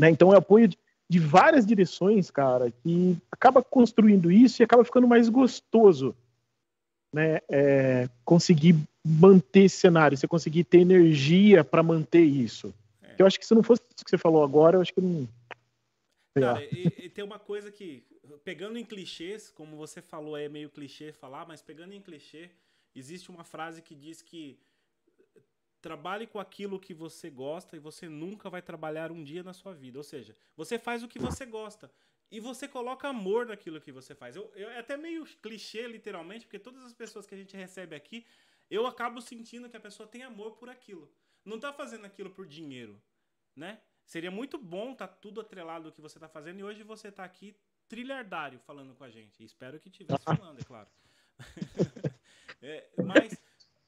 Né? 0.00 0.08
Então 0.08 0.32
é 0.32 0.38
apoio 0.38 0.66
de, 0.66 0.78
de 1.06 1.18
várias 1.18 1.66
direções, 1.66 2.30
cara, 2.30 2.70
que 2.70 3.18
acaba 3.30 3.62
construindo 3.62 4.32
isso 4.32 4.62
e 4.62 4.64
acaba 4.64 4.82
ficando 4.82 5.06
mais 5.06 5.28
gostoso. 5.28 6.16
Né? 7.12 7.40
É, 7.50 8.08
conseguir 8.24 8.76
manter 9.04 9.64
esse 9.64 9.76
cenário, 9.76 10.16
você 10.16 10.26
conseguir 10.26 10.64
ter 10.64 10.78
energia 10.78 11.62
para 11.62 11.82
manter 11.82 12.22
isso. 12.22 12.72
É. 13.02 13.16
Eu 13.18 13.26
acho 13.26 13.38
que 13.38 13.44
se 13.44 13.54
não 13.54 13.62
fosse 13.62 13.82
isso 13.94 14.02
que 14.02 14.10
você 14.10 14.16
falou 14.16 14.42
agora, 14.42 14.78
eu 14.78 14.80
acho 14.80 14.94
que 14.94 15.02
não. 15.02 15.28
Cara, 16.32 16.64
e, 16.64 16.86
e, 16.96 17.08
tem 17.10 17.22
uma 17.22 17.38
coisa 17.38 17.70
que, 17.70 18.02
pegando 18.42 18.78
em 18.78 18.84
clichês, 18.84 19.50
como 19.50 19.76
você 19.76 20.00
falou, 20.00 20.34
é 20.34 20.48
meio 20.48 20.70
clichê 20.70 21.12
falar, 21.12 21.44
mas 21.46 21.60
pegando 21.60 21.92
em 21.92 22.00
clichê, 22.00 22.48
existe 22.94 23.28
uma 23.30 23.44
frase 23.44 23.82
que 23.82 23.94
diz 23.94 24.22
que 24.22 24.58
trabalhe 25.80 26.26
com 26.26 26.38
aquilo 26.38 26.78
que 26.78 26.92
você 26.92 27.30
gosta 27.30 27.76
e 27.76 27.80
você 27.80 28.08
nunca 28.08 28.50
vai 28.50 28.62
trabalhar 28.62 29.10
um 29.10 29.24
dia 29.24 29.42
na 29.42 29.52
sua 29.52 29.72
vida. 29.72 29.98
Ou 29.98 30.04
seja, 30.04 30.36
você 30.56 30.78
faz 30.78 31.02
o 31.02 31.08
que 31.08 31.18
você 31.18 31.46
gosta 31.46 31.90
e 32.30 32.38
você 32.38 32.68
coloca 32.68 33.08
amor 33.08 33.46
naquilo 33.46 33.80
que 33.80 33.90
você 33.90 34.14
faz. 34.14 34.36
Eu, 34.36 34.50
eu, 34.54 34.70
é 34.70 34.78
até 34.78 34.96
meio 34.96 35.24
clichê, 35.42 35.86
literalmente, 35.86 36.46
porque 36.46 36.58
todas 36.58 36.84
as 36.84 36.92
pessoas 36.92 37.26
que 37.26 37.34
a 37.34 37.38
gente 37.38 37.56
recebe 37.56 37.96
aqui, 37.96 38.26
eu 38.70 38.86
acabo 38.86 39.20
sentindo 39.20 39.68
que 39.68 39.76
a 39.76 39.80
pessoa 39.80 40.08
tem 40.08 40.22
amor 40.22 40.52
por 40.52 40.68
aquilo. 40.68 41.10
Não 41.44 41.56
está 41.56 41.72
fazendo 41.72 42.04
aquilo 42.04 42.30
por 42.30 42.46
dinheiro, 42.46 43.00
né? 43.56 43.80
Seria 44.04 44.30
muito 44.30 44.58
bom 44.58 44.94
tá 44.94 45.08
tudo 45.08 45.40
atrelado 45.40 45.86
ao 45.86 45.92
que 45.92 46.00
você 46.00 46.18
está 46.18 46.28
fazendo 46.28 46.60
e 46.60 46.64
hoje 46.64 46.82
você 46.82 47.08
está 47.08 47.24
aqui 47.24 47.56
trilhardário 47.88 48.58
falando 48.60 48.94
com 48.94 49.04
a 49.04 49.10
gente. 49.10 49.42
Espero 49.42 49.80
que 49.80 49.88
estivesse 49.88 50.24
falando, 50.24 50.60
é 50.60 50.64
claro. 50.64 50.88
É, 52.62 52.90
mas 53.02 53.40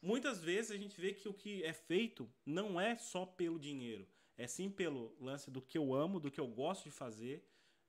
muitas 0.02 0.42
vezes 0.42 0.73
a 0.73 0.76
gente 0.76 1.00
vê 1.00 1.14
que 1.14 1.28
o 1.28 1.32
que 1.32 1.62
é 1.62 1.73
feito 1.73 2.28
não 2.44 2.80
é 2.80 2.97
só 2.97 3.25
pelo 3.25 3.59
dinheiro, 3.59 4.06
é 4.37 4.47
sim 4.47 4.68
pelo 4.68 5.16
lance 5.21 5.50
do 5.50 5.62
que 5.62 5.78
eu 5.78 5.94
amo, 5.94 6.18
do 6.18 6.30
que 6.30 6.40
eu 6.40 6.49
gosto 6.49 6.85
de 6.85 6.90
fazer. 6.90 7.49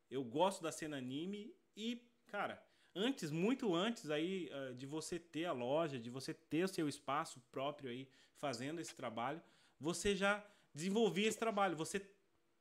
Eu 0.09 0.23
gosto 0.23 0.61
da 0.61 0.71
cena 0.71 0.97
anime 0.97 1.55
e, 1.75 1.99
cara, 2.27 2.63
antes, 2.93 3.31
muito 3.31 3.73
antes 3.73 4.11
aí 4.11 4.51
uh, 4.51 4.75
de 4.75 4.85
você 4.85 5.17
ter 5.17 5.45
a 5.45 5.51
loja, 5.51 5.97
de 5.97 6.09
você 6.09 6.33
ter 6.33 6.65
o 6.65 6.67
seu 6.67 6.87
espaço 6.87 7.41
próprio 7.51 7.89
aí 7.89 8.07
fazendo 8.35 8.79
esse 8.79 8.93
trabalho, 8.93 9.41
você 9.79 10.15
já 10.15 10.45
desenvolvia 10.73 11.27
esse 11.27 11.39
trabalho. 11.39 11.75
Você 11.75 12.05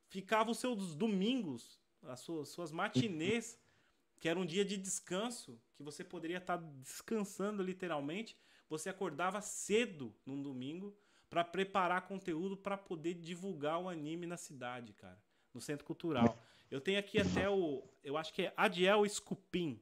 ficava 0.08 0.50
os 0.50 0.58
seus 0.58 0.94
domingos, 0.94 1.78
as 2.02 2.20
suas, 2.20 2.48
suas 2.48 2.72
matinês 2.72 3.58
que 4.22 4.28
era 4.28 4.38
um 4.38 4.46
dia 4.46 4.64
de 4.64 4.76
descanso, 4.76 5.60
que 5.74 5.82
você 5.82 6.04
poderia 6.04 6.36
estar 6.36 6.56
descansando 6.56 7.60
literalmente. 7.60 8.36
Você 8.72 8.88
acordava 8.88 9.42
cedo 9.42 10.14
num 10.24 10.40
domingo 10.40 10.96
para 11.28 11.44
preparar 11.44 12.08
conteúdo 12.08 12.56
para 12.56 12.78
poder 12.78 13.12
divulgar 13.12 13.78
o 13.78 13.86
anime 13.86 14.24
na 14.26 14.38
cidade, 14.38 14.94
cara, 14.94 15.22
no 15.52 15.60
centro 15.60 15.84
cultural. 15.84 16.38
Eu 16.70 16.80
tenho 16.80 16.98
aqui 16.98 17.18
até 17.18 17.50
o, 17.50 17.86
eu 18.02 18.16
acho 18.16 18.32
que 18.32 18.44
é 18.44 18.54
Adiel 18.56 19.06
Scupin. 19.06 19.78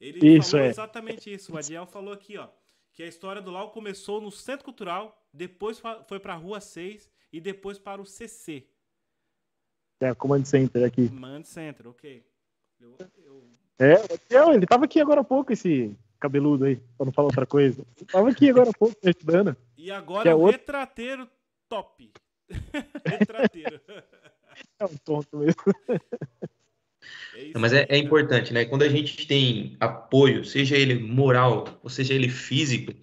Ele 0.00 0.38
isso, 0.38 0.52
falou 0.52 0.64
é. 0.64 0.70
exatamente 0.70 1.34
isso. 1.34 1.52
O 1.52 1.58
Adiel 1.58 1.84
falou 1.84 2.14
aqui, 2.14 2.38
ó, 2.38 2.48
que 2.94 3.02
a 3.02 3.06
história 3.06 3.42
do 3.42 3.50
Lau 3.50 3.70
começou 3.70 4.22
no 4.22 4.30
centro 4.30 4.64
cultural, 4.64 5.22
depois 5.30 5.78
foi 6.08 6.18
para 6.18 6.32
a 6.32 6.36
Rua 6.36 6.62
6 6.62 7.10
e 7.30 7.42
depois 7.42 7.78
para 7.78 8.00
o 8.00 8.06
CC. 8.06 8.66
É, 10.00 10.14
Command 10.14 10.46
Center 10.46 10.82
aqui. 10.82 11.10
Command 11.10 11.44
Center, 11.44 11.88
ok. 11.88 12.26
Eu, 12.80 12.96
eu 13.18 13.50
é, 13.78 14.54
ele 14.54 14.66
tava 14.66 14.86
aqui 14.86 14.98
agora 14.98 15.20
há 15.20 15.24
pouco, 15.24 15.52
esse 15.52 15.94
cabeludo 16.24 16.64
aí, 16.64 16.76
pra 16.96 17.04
não 17.04 17.12
falar 17.12 17.26
outra 17.26 17.44
coisa. 17.44 17.84
tava 18.10 18.30
aqui 18.30 18.48
agora 18.48 18.70
há 18.70 18.72
pouco, 18.72 18.96
me 19.04 19.12
ajudando. 19.14 19.54
E 19.76 19.90
agora 19.90 20.30
é 20.30 20.34
o 20.34 20.38
outro... 20.38 20.52
retrateiro 20.52 21.28
top. 21.68 22.10
retrateiro. 23.04 23.80
É 24.78 24.84
um 24.84 24.96
tonto 25.04 25.36
mesmo. 25.36 25.60
É 27.34 27.58
Mas 27.58 27.72
é, 27.72 27.86
é, 27.88 27.98
importante, 27.98 28.52
né? 28.54 28.64
Quando 28.64 28.82
a 28.82 28.88
gente 28.88 29.26
tem 29.26 29.76
apoio, 29.80 30.44
seja 30.44 30.76
ele 30.76 30.94
moral 30.94 31.80
ou 31.82 31.90
seja 31.90 32.14
ele 32.14 32.28
físico, 32.28 32.94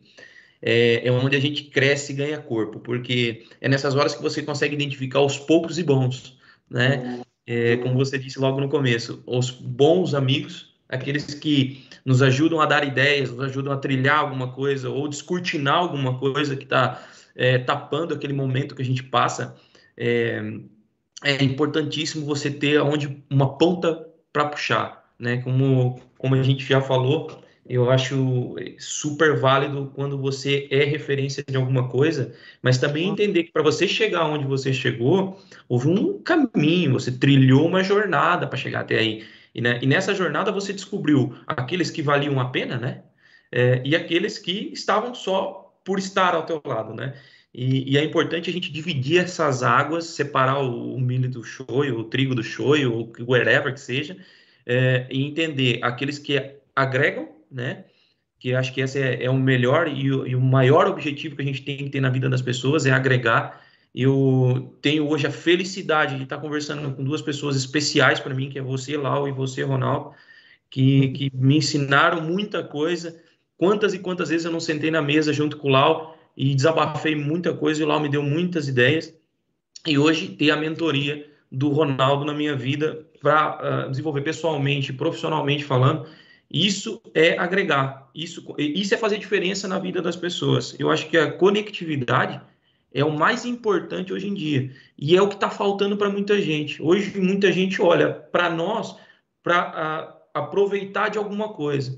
é, 0.61 1.05
é 1.05 1.11
onde 1.11 1.35
a 1.35 1.41
gente 1.41 1.65
cresce 1.65 2.13
e 2.13 2.15
ganha 2.15 2.39
corpo, 2.39 2.79
porque 2.79 3.45
é 3.59 3.67
nessas 3.67 3.95
horas 3.95 4.15
que 4.15 4.21
você 4.21 4.41
consegue 4.41 4.75
identificar 4.75 5.19
os 5.19 5.37
poucos 5.37 5.77
e 5.77 5.83
bons, 5.83 6.39
né? 6.69 7.21
É, 7.45 7.75
como 7.77 7.95
você 7.95 8.17
disse 8.17 8.39
logo 8.39 8.61
no 8.61 8.69
começo, 8.69 9.21
os 9.27 9.51
bons 9.51 10.13
amigos, 10.13 10.70
aqueles 10.91 11.33
que 11.33 11.85
nos 12.05 12.21
ajudam 12.21 12.59
a 12.59 12.65
dar 12.65 12.85
ideias, 12.85 13.31
nos 13.31 13.45
ajudam 13.45 13.71
a 13.73 13.77
trilhar 13.77 14.19
alguma 14.19 14.51
coisa 14.51 14.89
ou 14.89 15.07
descortinar 15.07 15.75
alguma 15.75 16.19
coisa 16.19 16.55
que 16.55 16.65
está 16.65 17.01
é, 17.35 17.57
tapando 17.57 18.13
aquele 18.13 18.33
momento 18.33 18.75
que 18.75 18.81
a 18.81 18.85
gente 18.85 19.03
passa. 19.03 19.55
É, 19.97 20.41
é 21.23 21.43
importantíssimo 21.43 22.25
você 22.25 22.51
ter 22.51 22.81
onde 22.81 23.23
uma 23.29 23.57
ponta 23.57 24.05
para 24.33 24.45
puxar, 24.45 25.13
né? 25.17 25.37
Como, 25.37 26.01
como 26.17 26.35
a 26.35 26.43
gente 26.43 26.65
já 26.65 26.81
falou, 26.81 27.41
eu 27.67 27.89
acho 27.89 28.55
super 28.79 29.39
válido 29.39 29.91
quando 29.95 30.17
você 30.17 30.67
é 30.71 30.83
referência 30.83 31.43
de 31.47 31.55
alguma 31.55 31.87
coisa, 31.87 32.33
mas 32.61 32.77
também 32.77 33.07
entender 33.07 33.43
que 33.43 33.51
para 33.51 33.61
você 33.61 33.87
chegar 33.87 34.25
onde 34.25 34.45
você 34.45 34.73
chegou, 34.73 35.39
houve 35.69 35.87
um 35.87 36.21
caminho, 36.21 36.93
você 36.93 37.11
trilhou 37.11 37.67
uma 37.67 37.83
jornada 37.83 38.47
para 38.47 38.57
chegar 38.57 38.81
até 38.81 38.97
aí. 38.97 39.23
E, 39.53 39.61
né, 39.61 39.79
e, 39.81 39.85
nessa 39.85 40.13
jornada 40.15 40.51
você 40.51 40.71
descobriu 40.73 41.35
aqueles 41.45 41.91
que 41.91 42.01
valiam 42.01 42.39
a 42.39 42.49
pena, 42.49 42.77
né? 42.77 43.03
É, 43.51 43.81
e 43.83 43.95
aqueles 43.95 44.37
que 44.37 44.71
estavam 44.73 45.13
só 45.13 45.75
por 45.83 45.99
estar 45.99 46.33
ao 46.33 46.45
teu 46.45 46.61
lado, 46.65 46.93
né? 46.93 47.13
E, 47.53 47.93
e, 47.93 47.97
é 47.97 48.03
importante 48.03 48.49
a 48.49 48.53
gente 48.53 48.71
dividir 48.71 49.19
essas 49.19 49.61
águas, 49.61 50.05
separar 50.05 50.59
o, 50.59 50.95
o 50.95 50.99
milho 50.99 51.29
do 51.29 51.43
shoyu, 51.43 51.99
o 51.99 52.03
trigo 52.05 52.33
do 52.33 52.43
shoyu, 52.43 52.93
ou 52.93 53.13
whatever 53.27 53.73
que 53.73 53.79
seja, 53.79 54.17
é, 54.65 55.05
e 55.09 55.25
entender 55.25 55.79
aqueles 55.83 56.17
que 56.17 56.55
agregam, 56.75 57.29
né? 57.51 57.85
Que 58.39 58.55
acho 58.55 58.73
que 58.73 58.81
esse 58.81 58.99
é, 58.99 59.23
é 59.25 59.29
o 59.29 59.37
melhor 59.37 59.87
e 59.87 60.11
o, 60.11 60.25
e 60.25 60.35
o, 60.35 60.41
maior 60.41 60.87
objetivo 60.87 61.35
que 61.35 61.41
a 61.41 61.45
gente 61.45 61.61
tem 61.61 61.77
que 61.77 61.89
ter 61.89 61.99
na 61.99 62.09
vida 62.09 62.29
das 62.29 62.41
pessoas 62.41 62.85
é 62.85 62.91
agregar. 62.91 63.60
Eu 63.93 64.77
tenho 64.81 65.07
hoje 65.09 65.27
a 65.27 65.31
felicidade 65.31 66.15
de 66.15 66.23
estar 66.23 66.37
conversando 66.37 66.95
com 66.95 67.03
duas 67.03 67.21
pessoas 67.21 67.55
especiais 67.55 68.19
para 68.19 68.33
mim, 68.33 68.49
que 68.49 68.57
é 68.57 68.61
você, 68.61 68.95
Lau, 68.95 69.27
e 69.27 69.31
você, 69.31 69.63
Ronaldo, 69.63 70.13
que, 70.69 71.09
que 71.09 71.31
me 71.33 71.57
ensinaram 71.57 72.21
muita 72.21 72.63
coisa. 72.63 73.21
Quantas 73.57 73.93
e 73.93 73.99
quantas 73.99 74.29
vezes 74.29 74.45
eu 74.45 74.51
não 74.51 74.59
sentei 74.59 74.89
na 74.89 75.01
mesa 75.01 75.33
junto 75.33 75.57
com 75.57 75.67
o 75.67 75.71
Lau 75.71 76.17
e 76.35 76.55
desabafei 76.55 77.15
muita 77.15 77.53
coisa 77.53 77.81
e 77.81 77.83
o 77.83 77.87
Lau 77.87 77.99
me 77.99 78.09
deu 78.09 78.23
muitas 78.23 78.67
ideias. 78.67 79.13
E 79.85 79.97
hoje 79.97 80.29
ter 80.29 80.51
a 80.51 80.57
mentoria 80.57 81.29
do 81.51 81.69
Ronaldo 81.69 82.23
na 82.23 82.33
minha 82.33 82.55
vida 82.55 83.05
para 83.21 83.51
uh, 83.51 83.59
ah, 83.59 83.87
desenvolver 83.89 84.21
pessoalmente, 84.21 84.93
profissionalmente 84.93 85.65
falando, 85.65 86.07
isso 86.49 87.01
é 87.13 87.37
agregar, 87.37 88.09
isso, 88.15 88.55
isso 88.57 88.93
é 88.93 88.97
fazer 88.97 89.17
diferença 89.17 89.67
na 89.67 89.79
vida 89.79 90.01
das 90.01 90.15
pessoas. 90.15 90.75
Eu 90.79 90.89
acho 90.89 91.09
que 91.09 91.17
a 91.17 91.31
conectividade 91.31 92.41
é 92.93 93.03
o 93.03 93.11
mais 93.11 93.45
importante 93.45 94.13
hoje 94.13 94.27
em 94.27 94.33
dia 94.33 94.71
e 94.97 95.15
é 95.15 95.21
o 95.21 95.27
que 95.27 95.35
está 95.35 95.49
faltando 95.49 95.97
para 95.97 96.09
muita 96.09 96.41
gente. 96.41 96.81
Hoje 96.81 97.19
muita 97.19 97.51
gente 97.51 97.81
olha 97.81 98.11
para 98.11 98.49
nós 98.49 98.95
para 99.43 99.69
uh, 99.69 100.21
aproveitar 100.33 101.09
de 101.09 101.17
alguma 101.17 101.49
coisa 101.53 101.97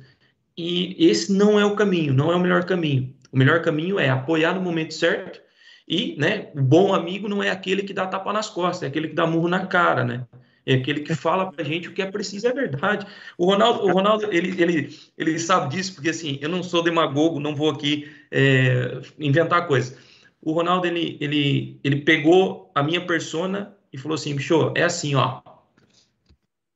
e 0.57 0.95
esse 0.99 1.33
não 1.33 1.59
é 1.59 1.65
o 1.65 1.75
caminho, 1.75 2.13
não 2.13 2.31
é 2.31 2.35
o 2.35 2.39
melhor 2.39 2.63
caminho. 2.65 3.13
O 3.31 3.37
melhor 3.37 3.61
caminho 3.61 3.99
é 3.99 4.09
apoiar 4.09 4.53
no 4.53 4.61
momento 4.61 4.93
certo 4.93 5.41
e, 5.87 6.15
né, 6.17 6.51
o 6.55 6.61
bom 6.61 6.93
amigo 6.93 7.27
não 7.27 7.41
é 7.41 7.49
aquele 7.49 7.83
que 7.83 7.93
dá 7.93 8.07
tapa 8.07 8.31
nas 8.31 8.49
costas, 8.49 8.83
é 8.83 8.87
aquele 8.87 9.09
que 9.09 9.15
dá 9.15 9.27
murro 9.27 9.47
na 9.47 9.65
cara, 9.65 10.03
né? 10.03 10.25
É 10.65 10.75
aquele 10.75 11.01
que 11.01 11.13
fala 11.13 11.51
pra 11.51 11.63
gente 11.63 11.89
o 11.89 11.93
que 11.93 12.01
é 12.01 12.09
preciso, 12.09 12.47
é 12.47 12.53
verdade. 12.53 13.05
O 13.37 13.45
Ronaldo, 13.45 13.85
o 13.85 13.91
Ronaldo 13.91 14.27
ele, 14.31 14.61
ele, 14.61 14.97
ele 15.17 15.37
sabe 15.37 15.75
disso, 15.75 15.93
porque 15.93 16.09
assim, 16.09 16.37
eu 16.41 16.47
não 16.47 16.63
sou 16.63 16.81
demagogo, 16.81 17.39
não 17.39 17.53
vou 17.53 17.69
aqui 17.69 18.09
é, 18.31 19.01
inventar 19.19 19.67
coisas. 19.67 19.97
O 20.43 20.51
Ronaldo, 20.51 20.85
ele, 20.87 21.17
ele, 21.21 21.79
ele 21.83 22.01
pegou 22.01 22.71
a 22.75 22.83
minha 22.83 23.05
persona 23.05 23.75
e 23.91 23.97
falou 23.97 24.15
assim, 24.15 24.35
bicho, 24.35 24.73
é 24.75 24.83
assim, 24.83 25.15
ó. 25.15 25.41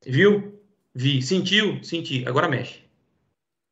Viu? 0.06 0.62
Vi. 0.96 1.22
Sentiu? 1.22 1.84
Senti. 1.84 2.28
Agora 2.28 2.48
mexe. 2.48 2.80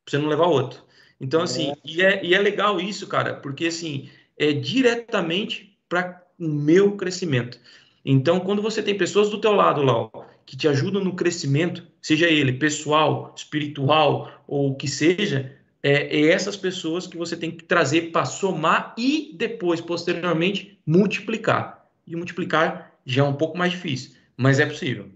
Pra 0.03 0.11
você 0.11 0.17
não 0.17 0.27
levar 0.27 0.47
outro. 0.47 0.83
Então, 1.19 1.41
assim, 1.41 1.71
é. 1.71 1.75
E, 1.85 2.01
é, 2.01 2.25
e 2.25 2.33
é 2.33 2.39
legal 2.39 2.79
isso, 2.79 3.07
cara, 3.07 3.35
porque, 3.35 3.67
assim, 3.67 4.09
é 4.37 4.51
diretamente 4.51 5.77
para 5.87 6.23
o 6.37 6.47
meu 6.47 6.97
crescimento. 6.97 7.59
Então, 8.03 8.39
quando 8.39 8.61
você 8.61 8.83
tem 8.83 8.97
pessoas 8.97 9.29
do 9.29 9.39
teu 9.39 9.53
lado, 9.53 9.81
lá 9.81 10.09
que 10.45 10.55
te 10.55 10.67
ajudam 10.67 11.03
no 11.03 11.15
crescimento, 11.15 11.83
seja 12.01 12.27
ele 12.27 12.53
pessoal, 12.53 13.33
espiritual 13.35 14.43
ou 14.47 14.71
o 14.71 14.75
que 14.75 14.87
seja, 14.87 15.57
é, 15.87 16.17
é 16.17 16.31
essas 16.31 16.57
pessoas 16.57 17.05
que 17.05 17.15
você 17.15 17.37
tem 17.37 17.55
que 17.55 17.63
trazer 17.63 18.11
para 18.11 18.25
somar 18.25 18.95
e 18.97 19.31
depois, 19.35 19.79
posteriormente, 19.79 20.81
multiplicar. 20.83 21.87
E 22.07 22.15
multiplicar 22.15 22.99
já 23.05 23.23
é 23.23 23.25
um 23.27 23.37
pouco 23.37 23.55
mais 23.55 23.71
difícil, 23.71 24.19
mas 24.35 24.59
é 24.59 24.65
possível. 24.65 25.11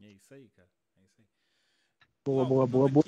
É 0.00 0.10
isso 0.12 0.32
aí, 0.32 0.48
cara. 0.48 0.68
É 0.98 1.04
isso 1.04 1.16
aí. 1.18 1.26
Boa, 2.24 2.44
Bom, 2.44 2.48
boa, 2.48 2.66
boa, 2.66 2.88
boa. 2.88 3.04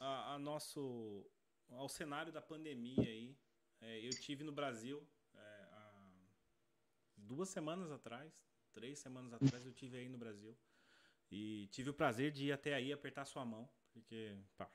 A, 0.00 0.34
a 0.34 0.38
nosso 0.40 1.24
ao 1.70 1.88
cenário 1.88 2.32
da 2.32 2.42
pandemia 2.42 3.08
aí. 3.08 3.36
É, 3.80 4.04
eu 4.04 4.10
tive 4.10 4.42
no 4.42 4.50
Brasil 4.50 5.06
é, 5.36 5.38
há 5.38 5.92
duas 7.16 7.48
semanas 7.48 7.92
atrás, 7.92 8.32
três 8.72 8.98
semanas 8.98 9.32
atrás, 9.34 9.64
eu 9.64 9.72
tive 9.72 9.98
aí 9.98 10.08
no 10.08 10.18
Brasil. 10.18 10.56
E 11.30 11.68
tive 11.70 11.90
o 11.90 11.94
prazer 11.94 12.32
de 12.32 12.46
ir 12.46 12.52
até 12.52 12.74
aí 12.74 12.92
apertar 12.92 13.24
sua 13.24 13.44
mão, 13.44 13.68
porque 13.92 14.36
pá, 14.56 14.68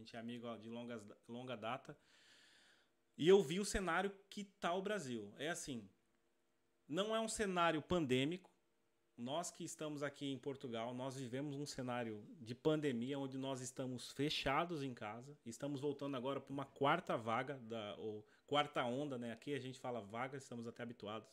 gente 0.00 0.16
é 0.16 0.18
amigo 0.18 0.56
de 0.56 0.68
longas, 0.68 1.02
longa 1.28 1.56
data. 1.56 1.96
E 3.16 3.28
eu 3.28 3.42
vi 3.42 3.60
o 3.60 3.64
cenário 3.64 4.10
que 4.30 4.44
tá 4.44 4.72
o 4.72 4.82
Brasil. 4.82 5.32
É 5.38 5.50
assim, 5.50 5.88
não 6.88 7.14
é 7.14 7.20
um 7.20 7.28
cenário 7.28 7.82
pandêmico, 7.82 8.50
nós 9.16 9.50
que 9.50 9.62
estamos 9.62 10.02
aqui 10.02 10.32
em 10.32 10.38
Portugal, 10.38 10.94
nós 10.94 11.14
vivemos 11.16 11.54
um 11.54 11.66
cenário 11.66 12.24
de 12.40 12.54
pandemia 12.54 13.18
onde 13.18 13.36
nós 13.36 13.60
estamos 13.60 14.10
fechados 14.12 14.82
em 14.82 14.94
casa. 14.94 15.36
Estamos 15.44 15.78
voltando 15.78 16.16
agora 16.16 16.40
para 16.40 16.52
uma 16.52 16.64
quarta 16.64 17.18
vaga, 17.18 17.58
da, 17.58 17.94
ou 17.96 18.26
quarta 18.46 18.82
onda, 18.82 19.18
né? 19.18 19.32
Aqui 19.32 19.52
a 19.52 19.58
gente 19.58 19.78
fala 19.78 20.00
vaga, 20.00 20.38
estamos 20.38 20.66
até 20.66 20.82
habituados. 20.82 21.28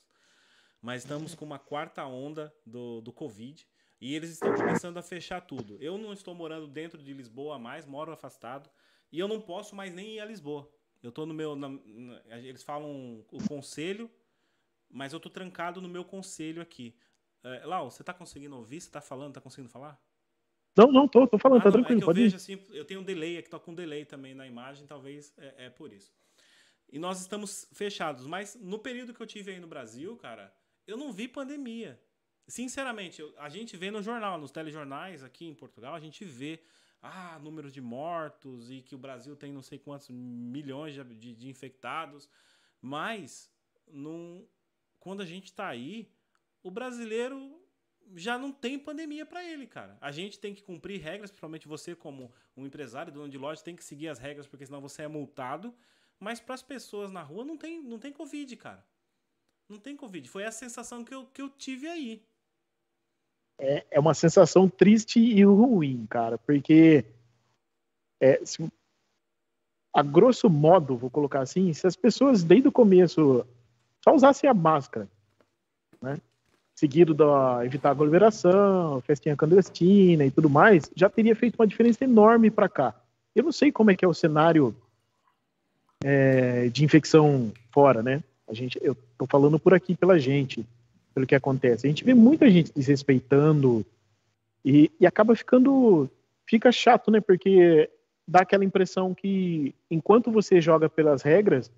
Mas 0.82 1.04
estamos 1.04 1.34
com 1.34 1.46
uma 1.46 1.58
quarta 1.58 2.06
onda 2.06 2.54
do, 2.66 3.00
do 3.00 3.14
Covid. 3.14 3.66
E 4.00 4.14
eles 4.14 4.30
estão 4.30 4.54
começando 4.54 4.98
a 4.98 5.02
fechar 5.02 5.42
tudo. 5.42 5.78
Eu 5.82 5.98
não 5.98 6.14
estou 6.14 6.36
morando 6.36 6.68
dentro 6.68 7.02
de 7.02 7.14
Lisboa 7.14 7.58
mais, 7.58 7.86
moro 7.86 8.12
afastado. 8.12 8.70
E 9.12 9.20
eu 9.20 9.28
não 9.28 9.42
posso 9.42 9.76
mais 9.76 9.94
nem 9.94 10.16
ir 10.16 10.20
a 10.20 10.26
Lisboa. 10.26 10.70
Eu 11.02 11.10
estou 11.10 11.26
no 11.26 11.34
meu. 11.34 11.56
Na, 11.56 11.70
na, 11.70 12.22
eles 12.40 12.64
falam 12.64 13.26
o 13.32 13.48
conselho, 13.48 14.10
mas 14.90 15.14
eu 15.14 15.18
estou 15.18 15.32
trancado 15.32 15.82
no 15.82 15.90
meu 15.90 16.04
conselho 16.04 16.62
aqui. 16.62 16.96
É, 17.44 17.66
Lau, 17.66 17.90
você 17.90 18.04
tá 18.04 18.14
conseguindo 18.14 18.56
ouvir? 18.56 18.82
Você 18.82 18.90
tá 18.90 19.02
falando? 19.02 19.34
Tá 19.34 19.42
conseguindo 19.42 19.70
falar? 19.70 20.00
Não, 20.76 20.92
não, 20.92 21.08
tô, 21.08 21.26
tô 21.26 21.40
falando, 21.40 21.62
ah, 21.62 21.64
tá 21.64 21.70
não, 21.70 21.84
tranquilo. 21.84 22.02
É 22.02 22.04
eu 22.04 22.14
vejo 22.14 22.36
assim, 22.36 22.62
eu 22.70 22.86
tenho 22.86 23.00
um 23.00 23.04
delay 23.04 23.38
aqui, 23.40 23.50
tô 23.50 23.60
com 23.60 23.72
um 23.72 23.76
delay 23.76 24.06
também 24.06 24.36
na 24.36 24.46
imagem, 24.46 24.86
talvez 24.86 25.34
é, 25.38 25.66
é, 25.66 25.70
por 25.72 25.92
isso. 25.92 26.14
E 26.88 27.00
nós 27.00 27.20
estamos 27.20 27.68
fechados, 27.74 28.28
mas 28.28 28.56
no 28.56 28.78
período 28.78 29.12
que 29.12 29.20
eu 29.20 29.26
tive 29.26 29.52
aí 29.52 29.60
no 29.60 29.66
Brasil, 29.66 30.16
cara, 30.18 30.54
eu 30.86 30.96
não 30.96 31.12
vi 31.12 31.28
pandemia. 31.28 32.00
Sinceramente, 32.48 33.22
a 33.38 33.50
gente 33.50 33.76
vê 33.76 33.92
no 33.92 34.02
jornal, 34.02 34.40
nos 34.40 34.52
telejornais 34.52 35.24
aqui 35.24 35.46
em 35.46 35.54
Portugal, 35.54 35.94
a 35.94 36.00
gente 36.00 36.24
vê 36.24 36.62
ah, 37.02 37.38
número 37.40 37.70
de 37.70 37.82
mortos 37.82 38.72
e 38.72 38.82
que 38.82 38.96
o 38.96 38.98
Brasil 38.98 39.36
tem 39.36 39.52
não 39.52 39.62
sei 39.62 39.78
quantos 39.78 40.10
milhões 40.10 40.94
de, 40.94 41.04
de, 41.04 41.36
de 41.36 41.50
infectados, 41.50 42.30
mas 42.82 43.52
num, 43.88 44.48
quando 45.00 45.22
a 45.22 45.26
gente 45.26 45.54
tá 45.54 45.68
aí, 45.68 46.10
o 46.64 46.72
brasileiro 46.72 47.62
já 48.16 48.38
não 48.38 48.52
tem 48.52 48.80
pandemia 48.80 49.26
para 49.26 49.44
ele, 49.44 49.68
cara. 49.68 49.98
A 50.00 50.12
gente 50.12 50.40
tem 50.40 50.54
que 50.54 50.64
cumprir 50.64 51.02
regras, 51.02 51.30
principalmente 51.30 51.68
você 51.68 51.96
como 51.96 52.32
um 52.56 52.66
empresário, 52.66 53.12
dono 53.12 53.30
de 53.30 53.38
loja, 53.38 53.62
tem 53.62 53.76
que 53.76 53.84
seguir 53.84 54.08
as 54.08 54.20
regras 54.20 54.48
porque 54.48 54.66
senão 54.66 54.82
você 54.82 55.04
é 55.04 55.08
multado. 55.08 55.76
Mas 56.20 56.40
para 56.40 56.56
as 56.56 56.64
pessoas 56.64 57.12
na 57.12 57.22
rua 57.22 57.46
não 57.46 57.58
tem, 57.58 57.82
não 57.82 58.00
tem 58.00 58.12
Covid, 58.12 58.56
cara. 58.56 58.86
Não 59.70 59.78
tem 59.78 59.96
Covid. 59.96 60.28
Foi 60.30 60.46
a 60.46 60.52
sensação 60.52 61.04
que 61.04 61.14
eu, 61.14 61.26
que 61.28 61.42
eu 61.42 61.50
tive 61.50 61.88
aí. 61.88 62.26
É, 63.60 63.86
é 63.92 64.00
uma 64.00 64.14
sensação 64.14 64.70
triste 64.70 65.20
e 65.20 65.44
ruim, 65.44 66.06
cara, 66.08 66.38
porque 66.38 67.04
é, 68.20 68.40
se, 68.46 68.68
a 69.94 70.04
grosso 70.04 70.50
modo, 70.50 70.96
vou 70.96 71.10
colocar 71.10 71.42
assim, 71.42 71.74
se 71.74 71.88
as 71.88 71.96
pessoas 71.96 72.44
desde 72.44 72.68
o 72.68 72.72
começo 72.72 73.46
só 74.04 74.14
usassem 74.14 74.48
a 74.50 74.54
máscara, 74.54 75.08
né? 76.02 76.20
seguido 76.76 77.16
da 77.16 77.66
evitar 77.66 77.90
aglomeração, 77.90 79.02
festinha 79.02 79.36
clandestina 79.36 80.24
e 80.24 80.30
tudo 80.30 80.48
mais, 80.48 80.92
já 80.96 81.10
teria 81.10 81.36
feito 81.36 81.56
uma 81.56 81.66
diferença 81.66 82.04
enorme 82.04 82.52
para 82.52 82.70
cá. 82.70 82.94
Eu 83.36 83.44
não 83.44 83.52
sei 83.52 83.72
como 83.72 83.90
é 83.90 83.96
que 83.96 84.06
é 84.06 84.08
o 84.08 84.14
cenário 84.14 84.76
é, 86.04 86.70
de 86.70 86.86
infecção 86.86 87.52
fora, 87.72 88.04
né? 88.04 88.24
A 88.48 88.54
gente, 88.54 88.80
eu 88.82 88.96
tô 89.18 89.26
falando 89.26 89.58
por 89.58 89.74
aqui 89.74 89.96
pela 89.96 90.20
gente, 90.20 90.64
pelo 91.18 91.26
que 91.26 91.34
acontece. 91.34 91.88
A 91.88 91.90
gente 91.90 92.04
vê 92.04 92.14
muita 92.14 92.48
gente 92.48 92.72
desrespeitando 92.72 93.84
E, 94.64 94.92
e 95.00 95.08
acaba 95.08 95.36
ficando. 95.36 96.08
Fica 96.46 96.72
chato, 96.72 97.10
né? 97.10 97.20
Porque 97.20 97.90
dá 98.28 98.42
aquela 98.42 98.64
impressão 98.64 99.16
que 99.16 99.74
enquanto 99.90 100.30
você 100.32 100.62
joga 100.62 100.88
pelas 100.88 101.24
regras, 101.24 101.72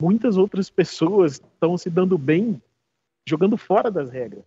muitas 0.00 0.36
outras 0.36 0.68
pessoas 0.68 1.34
estão 1.34 1.78
se 1.78 1.88
dando 1.88 2.18
bem 2.18 2.60
jogando 3.26 3.56
fora 3.56 3.90
das 3.90 4.10
regras. 4.10 4.44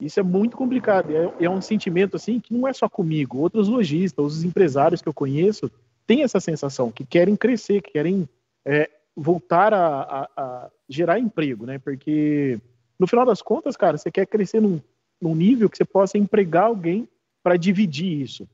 Isso 0.00 0.18
é 0.18 0.22
muito 0.22 0.56
complicado. 0.56 1.14
É, 1.14 1.44
é, 1.44 1.50
um 1.50 1.60
sentimento 1.60 2.16
assim 2.16 2.40
que 2.40 2.54
não 2.54 2.66
é 2.66 2.72
só 2.72 2.88
comigo. 2.88 3.38
Outros 3.38 3.68
lojistas, 3.68 4.24
os 4.24 4.44
empresários 4.44 5.02
que 5.02 5.08
eu 5.08 5.14
conheço 5.14 5.70
têm 6.06 6.22
essa 6.22 6.40
sensação 6.40 6.90
que 6.90 7.04
querem 7.04 7.36
crescer, 7.36 7.82
que 7.82 7.92
querem 7.92 8.26
é, 8.64 8.88
voltar 9.14 9.74
a, 9.74 10.00
a, 10.00 10.28
a, 10.36 10.70
gerar 10.88 11.18
emprego, 11.18 11.66
né? 11.66 11.78
Porque 11.78 12.58
no 13.02 13.06
final 13.08 13.26
das 13.26 13.42
contas, 13.42 13.76
cara, 13.76 13.98
você 13.98 14.12
quer 14.12 14.24
crescer 14.26 14.60
num, 14.60 14.80
num 15.20 15.34
nível 15.34 15.68
que 15.68 15.76
você 15.76 15.84
possa 15.84 16.16
empregar 16.16 16.66
alguém 16.66 17.08
para 17.42 17.56
dividir 17.56 18.22
isso. 18.22 18.48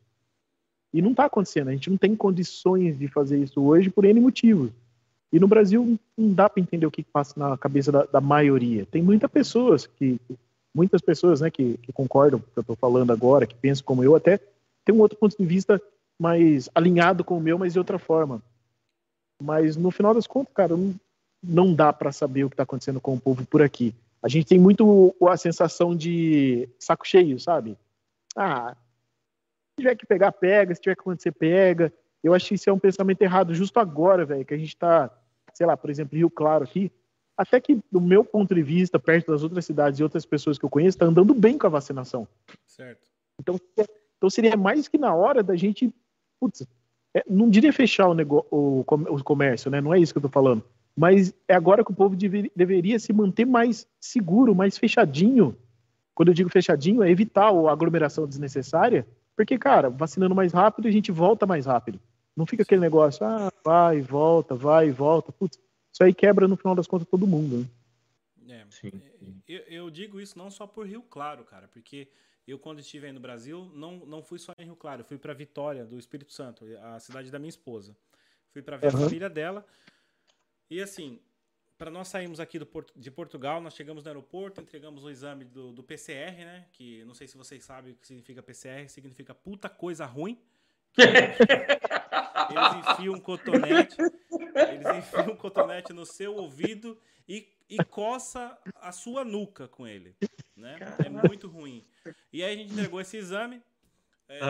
E 0.90 1.02
não 1.02 1.10
está 1.10 1.26
acontecendo. 1.26 1.68
A 1.68 1.72
gente 1.72 1.90
não 1.90 1.98
tem 1.98 2.16
condições 2.16 2.98
de 2.98 3.08
fazer 3.08 3.36
isso 3.42 3.60
hoje 3.60 3.90
por 3.90 4.06
N 4.06 4.18
motivos. 4.18 4.70
E 5.30 5.38
no 5.38 5.46
Brasil 5.46 5.98
não 6.16 6.32
dá 6.32 6.48
para 6.48 6.62
entender 6.62 6.86
o 6.86 6.90
que 6.90 7.02
passa 7.02 7.38
na 7.38 7.58
cabeça 7.58 7.92
da, 7.92 8.04
da 8.04 8.22
maioria. 8.22 8.86
Tem 8.86 9.02
muitas 9.02 9.30
pessoas 9.30 9.86
que 9.86 10.18
muitas 10.74 11.02
pessoas 11.02 11.42
né, 11.42 11.50
que, 11.50 11.76
que 11.82 11.92
concordam 11.92 12.40
com 12.40 12.46
o 12.46 12.50
que 12.50 12.58
eu 12.58 12.62
estou 12.62 12.76
falando 12.76 13.12
agora, 13.12 13.46
que 13.46 13.54
pensam 13.54 13.84
como 13.84 14.02
eu, 14.02 14.16
até 14.16 14.40
tem 14.82 14.94
um 14.94 15.00
outro 15.00 15.18
ponto 15.18 15.36
de 15.36 15.44
vista 15.44 15.78
mais 16.18 16.70
alinhado 16.74 17.22
com 17.22 17.36
o 17.36 17.40
meu, 17.40 17.58
mas 17.58 17.74
de 17.74 17.78
outra 17.78 17.98
forma. 17.98 18.42
Mas 19.42 19.76
no 19.76 19.90
final 19.90 20.14
das 20.14 20.26
contas, 20.26 20.54
cara, 20.54 20.74
não, 20.74 20.94
não 21.42 21.74
dá 21.74 21.92
para 21.92 22.12
saber 22.12 22.44
o 22.44 22.48
que 22.48 22.54
está 22.54 22.62
acontecendo 22.62 22.98
com 22.98 23.12
o 23.12 23.20
povo 23.20 23.44
por 23.44 23.60
aqui. 23.60 23.94
A 24.22 24.28
gente 24.28 24.46
tem 24.46 24.58
muito 24.58 25.14
a 25.28 25.36
sensação 25.36 25.94
de 25.94 26.68
saco 26.78 27.06
cheio, 27.06 27.38
sabe? 27.38 27.76
Ah, 28.36 28.74
se 28.74 29.82
tiver 29.82 29.96
que 29.96 30.06
pegar, 30.06 30.32
pega, 30.32 30.74
se 30.74 30.80
tiver 30.80 30.94
que 30.94 31.00
acontecer, 31.00 31.32
pega. 31.32 31.92
Eu 32.22 32.34
acho 32.34 32.48
que 32.48 32.54
isso 32.54 32.68
é 32.68 32.72
um 32.72 32.78
pensamento 32.78 33.22
errado 33.22 33.54
justo 33.54 33.78
agora, 33.78 34.24
velho, 34.24 34.44
que 34.44 34.54
a 34.54 34.58
gente 34.58 34.74
está, 34.74 35.10
sei 35.54 35.66
lá, 35.66 35.76
por 35.76 35.88
exemplo, 35.88 36.16
Rio 36.16 36.30
Claro 36.30 36.64
aqui, 36.64 36.90
até 37.36 37.60
que, 37.60 37.78
do 37.90 38.00
meu 38.00 38.24
ponto 38.24 38.52
de 38.52 38.62
vista, 38.62 38.98
perto 38.98 39.30
das 39.30 39.44
outras 39.44 39.64
cidades 39.64 40.00
e 40.00 40.02
outras 40.02 40.26
pessoas 40.26 40.58
que 40.58 40.64
eu 40.64 40.70
conheço, 40.70 40.96
está 40.96 41.06
andando 41.06 41.32
bem 41.32 41.56
com 41.56 41.68
a 41.68 41.70
vacinação. 41.70 42.26
Certo. 42.66 43.00
Então, 43.40 43.60
então 44.16 44.28
seria 44.28 44.56
mais 44.56 44.88
que 44.88 44.98
na 44.98 45.14
hora 45.14 45.40
da 45.40 45.54
gente, 45.54 45.94
putz, 46.40 46.66
é, 47.14 47.24
não 47.28 47.48
diria 47.48 47.72
fechar 47.72 48.08
o, 48.08 48.14
negócio, 48.14 48.48
o, 48.50 48.80
o, 48.80 49.24
comércio, 49.24 49.70
né? 49.70 49.80
Não 49.80 49.94
é 49.94 50.00
isso 50.00 50.12
que 50.12 50.18
eu 50.18 50.26
estou 50.26 50.30
falando. 50.30 50.64
Mas 50.98 51.32
é 51.46 51.54
agora 51.54 51.84
que 51.84 51.92
o 51.92 51.94
povo 51.94 52.16
dever, 52.16 52.50
deveria 52.56 52.98
se 52.98 53.12
manter 53.12 53.46
mais 53.46 53.86
seguro, 54.00 54.52
mais 54.52 54.76
fechadinho. 54.76 55.56
Quando 56.12 56.30
eu 56.30 56.34
digo 56.34 56.50
fechadinho, 56.50 57.04
é 57.04 57.08
evitar 57.08 57.52
a 57.52 57.70
aglomeração 57.70 58.26
desnecessária, 58.26 59.06
porque, 59.36 59.56
cara, 59.56 59.88
vacinando 59.88 60.34
mais 60.34 60.52
rápido, 60.52 60.88
a 60.88 60.90
gente 60.90 61.12
volta 61.12 61.46
mais 61.46 61.66
rápido. 61.66 62.00
Não 62.36 62.44
fica 62.44 62.64
aquele 62.64 62.80
negócio, 62.80 63.24
ah, 63.24 63.52
vai, 63.64 64.00
volta, 64.00 64.56
vai, 64.56 64.90
volta. 64.90 65.30
Putz, 65.30 65.60
isso 65.92 66.02
aí 66.02 66.12
quebra 66.12 66.48
no 66.48 66.56
final 66.56 66.74
das 66.74 66.88
contas 66.88 67.06
todo 67.06 67.28
mundo. 67.28 67.64
Né? 68.44 68.62
É, 68.62 68.66
sim, 68.68 68.90
sim. 69.20 69.40
Eu, 69.46 69.60
eu, 69.68 69.90
digo 69.90 70.20
isso 70.20 70.36
não 70.36 70.50
só 70.50 70.66
por 70.66 70.84
Rio 70.84 71.02
Claro, 71.02 71.44
cara, 71.44 71.68
porque 71.68 72.08
eu 72.44 72.58
quando 72.58 72.80
estive 72.80 73.06
aí 73.06 73.12
no 73.12 73.20
Brasil 73.20 73.70
não, 73.72 73.98
não 74.04 74.20
fui 74.20 74.40
só 74.40 74.52
em 74.58 74.64
Rio 74.64 74.74
Claro, 74.74 75.02
eu 75.02 75.04
fui 75.04 75.16
para 75.16 75.32
Vitória 75.32 75.84
do 75.84 75.96
Espírito 75.96 76.32
Santo, 76.32 76.64
a 76.82 76.98
cidade 76.98 77.30
da 77.30 77.38
minha 77.38 77.50
esposa. 77.50 77.96
Fui 78.50 78.62
para 78.62 78.76
ver 78.76 78.92
uhum. 78.92 78.98
a 78.98 79.04
família 79.04 79.30
dela. 79.30 79.64
E 80.70 80.80
assim, 80.80 81.20
para 81.78 81.90
nós 81.90 82.08
sairmos 82.08 82.40
aqui 82.40 82.58
do 82.58 82.68
de 82.96 83.10
Portugal, 83.10 83.60
nós 83.60 83.74
chegamos 83.74 84.04
no 84.04 84.10
aeroporto, 84.10 84.60
entregamos 84.60 85.04
o 85.04 85.10
exame 85.10 85.44
do, 85.44 85.72
do 85.72 85.82
PCR, 85.82 86.44
né? 86.44 86.66
Que 86.72 87.04
não 87.04 87.14
sei 87.14 87.28
se 87.28 87.36
vocês 87.36 87.64
sabem 87.64 87.92
o 87.92 87.96
que 87.96 88.06
significa 88.06 88.42
PCR, 88.42 88.88
significa 88.88 89.34
puta 89.34 89.68
coisa 89.68 90.04
ruim. 90.04 90.38
Eles 92.50 92.88
enfiam 92.88 93.14
um 93.14 93.20
cotonete, 93.20 93.96
eles 94.00 94.86
enfiam 94.96 95.32
um 95.32 95.36
cotonete 95.36 95.92
no 95.92 96.06
seu 96.06 96.34
ouvido 96.34 96.98
e, 97.28 97.46
e 97.68 97.76
coça 97.84 98.58
a 98.76 98.90
sua 98.90 99.22
nuca 99.22 99.68
com 99.68 99.86
ele, 99.86 100.16
né? 100.56 100.78
É 101.04 101.08
muito 101.28 101.46
ruim. 101.46 101.86
E 102.32 102.42
aí 102.42 102.54
a 102.54 102.56
gente 102.56 102.72
entregou 102.72 103.00
esse 103.00 103.18
exame 103.18 103.62
é, 104.28 104.40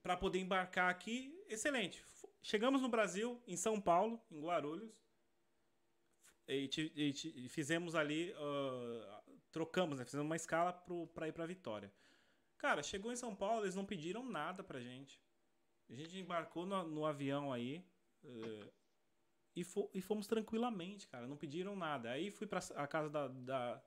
para 0.00 0.16
poder 0.16 0.38
embarcar 0.38 0.90
aqui. 0.90 1.36
Excelente. 1.48 2.04
Chegamos 2.40 2.80
no 2.80 2.88
Brasil, 2.88 3.40
em 3.46 3.56
São 3.56 3.80
Paulo, 3.80 4.20
em 4.30 4.40
Guarulhos, 4.40 4.92
e, 6.50 6.70
e, 6.96 7.44
e 7.44 7.48
fizemos 7.48 7.94
ali, 7.94 8.32
uh, 8.32 9.38
trocamos, 9.50 9.98
né? 9.98 10.04
Fizemos 10.04 10.26
uma 10.26 10.36
escala 10.36 10.72
para 11.14 11.28
ir 11.28 11.32
para 11.32 11.46
Vitória. 11.46 11.92
Cara, 12.58 12.82
chegou 12.82 13.12
em 13.12 13.16
São 13.16 13.34
Paulo, 13.34 13.64
eles 13.64 13.74
não 13.74 13.84
pediram 13.84 14.24
nada 14.24 14.62
pra 14.62 14.80
gente. 14.80 15.20
A 15.88 15.94
gente 15.94 16.18
embarcou 16.18 16.66
no, 16.66 16.84
no 16.84 17.06
avião 17.06 17.52
aí 17.52 17.84
uh, 18.24 18.72
e, 19.56 19.64
fo, 19.64 19.90
e, 19.94 20.00
fomos 20.00 20.26
tranquilamente, 20.26 21.08
cara. 21.08 21.26
Não 21.26 21.36
pediram 21.36 21.74
nada. 21.74 22.10
Aí 22.10 22.30
fui 22.30 22.46
para 22.46 22.60
a 22.76 22.86
casa 22.86 23.08
da, 23.08 23.28
da, 23.28 23.82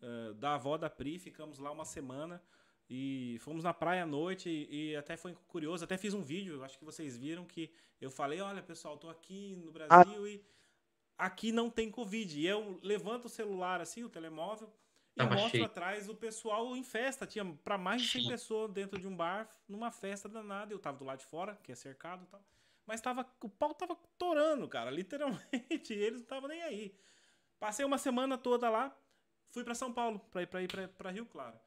uh, 0.00 0.34
da 0.34 0.54
avó 0.54 0.78
da 0.78 0.88
Pri, 0.88 1.18
ficamos 1.18 1.58
lá 1.58 1.70
uma 1.70 1.84
semana 1.84 2.42
e 2.88 3.36
fomos 3.40 3.64
na 3.64 3.74
praia 3.74 4.04
à 4.04 4.06
noite 4.06 4.48
e, 4.48 4.92
e, 4.92 4.96
até 4.96 5.16
foi 5.16 5.34
curioso. 5.46 5.84
Até 5.84 5.98
fiz 5.98 6.14
um 6.14 6.22
vídeo, 6.22 6.62
acho 6.64 6.78
que 6.78 6.84
vocês 6.84 7.16
viram 7.16 7.44
que 7.44 7.70
eu 8.00 8.10
falei: 8.10 8.40
olha 8.40 8.62
pessoal, 8.62 8.96
tô 8.96 9.10
aqui 9.10 9.56
no 9.56 9.70
Brasil 9.70 10.24
ah. 10.24 10.28
e 10.28 10.42
aqui 11.18 11.52
não 11.52 11.68
tem 11.68 11.90
Covid. 11.90 12.38
E 12.38 12.46
eu 12.46 12.78
levanto 12.82 13.26
o 13.26 13.28
celular 13.28 13.80
assim, 13.80 14.04
o 14.04 14.08
telemóvel 14.08 14.72
e 15.14 15.18
Tava 15.18 15.34
mostro 15.34 15.50
cheio. 15.50 15.64
atrás 15.64 16.08
o 16.08 16.14
pessoal 16.14 16.76
em 16.76 16.84
festa. 16.84 17.26
Tinha 17.26 17.44
para 17.44 17.76
mais 17.76 18.02
de 18.02 18.08
100 18.08 18.28
pessoas 18.28 18.72
dentro 18.72 19.00
de 19.00 19.08
um 19.08 19.16
bar, 19.16 19.50
numa 19.68 19.90
festa 19.90 20.28
danada. 20.28 20.72
Eu 20.72 20.78
tava 20.78 20.96
do 20.96 21.04
lado 21.04 21.18
de 21.18 21.26
fora, 21.26 21.58
que 21.62 21.72
é 21.72 21.74
cercado 21.74 22.22
e 22.22 22.26
tal. 22.26 22.42
Mas 22.86 23.00
tava, 23.00 23.26
o 23.42 23.50
pau 23.50 23.74
tava 23.74 23.96
torando, 24.16 24.66
cara, 24.68 24.90
literalmente. 24.90 25.42
eles 25.92 26.20
não 26.20 26.22
estavam 26.22 26.48
nem 26.48 26.62
aí. 26.62 26.96
Passei 27.58 27.84
uma 27.84 27.98
semana 27.98 28.38
toda 28.38 28.70
lá, 28.70 28.96
fui 29.50 29.64
para 29.64 29.74
São 29.74 29.92
Paulo, 29.92 30.20
pra 30.30 30.42
ir 30.42 30.46
pra, 30.46 30.62
ir 30.62 30.68
pra, 30.68 30.88
pra 30.88 31.10
Rio 31.10 31.26
Claro. 31.26 31.58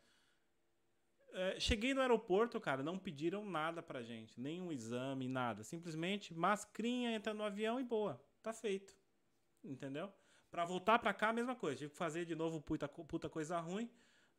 É, 1.34 1.60
cheguei 1.60 1.94
no 1.94 2.02
aeroporto, 2.02 2.60
cara, 2.60 2.84
não 2.84 2.98
pediram 2.98 3.46
nada 3.46 3.82
pra 3.82 4.02
gente, 4.02 4.40
nenhum 4.40 4.72
exame, 4.72 5.28
nada. 5.28 5.64
Simplesmente 5.64 6.34
mascrinha, 6.34 7.14
entra 7.14 7.34
no 7.34 7.44
avião 7.44 7.80
e 7.80 7.84
boa, 7.84 8.22
tá 8.42 8.52
feito. 8.52 9.01
Entendeu? 9.64 10.12
Para 10.50 10.66
voltar 10.66 11.00
para 11.00 11.14
cá, 11.14 11.30
a 11.30 11.34
mesma 11.34 11.56
coisa. 11.56 11.78
Tive 11.78 11.92
que 11.92 11.98
fazer 11.98 12.26
de 12.26 12.36
novo 12.36 12.62
puta, 12.62 12.88
puta 12.88 13.30
coisa 13.30 13.60
ruim, 13.60 13.90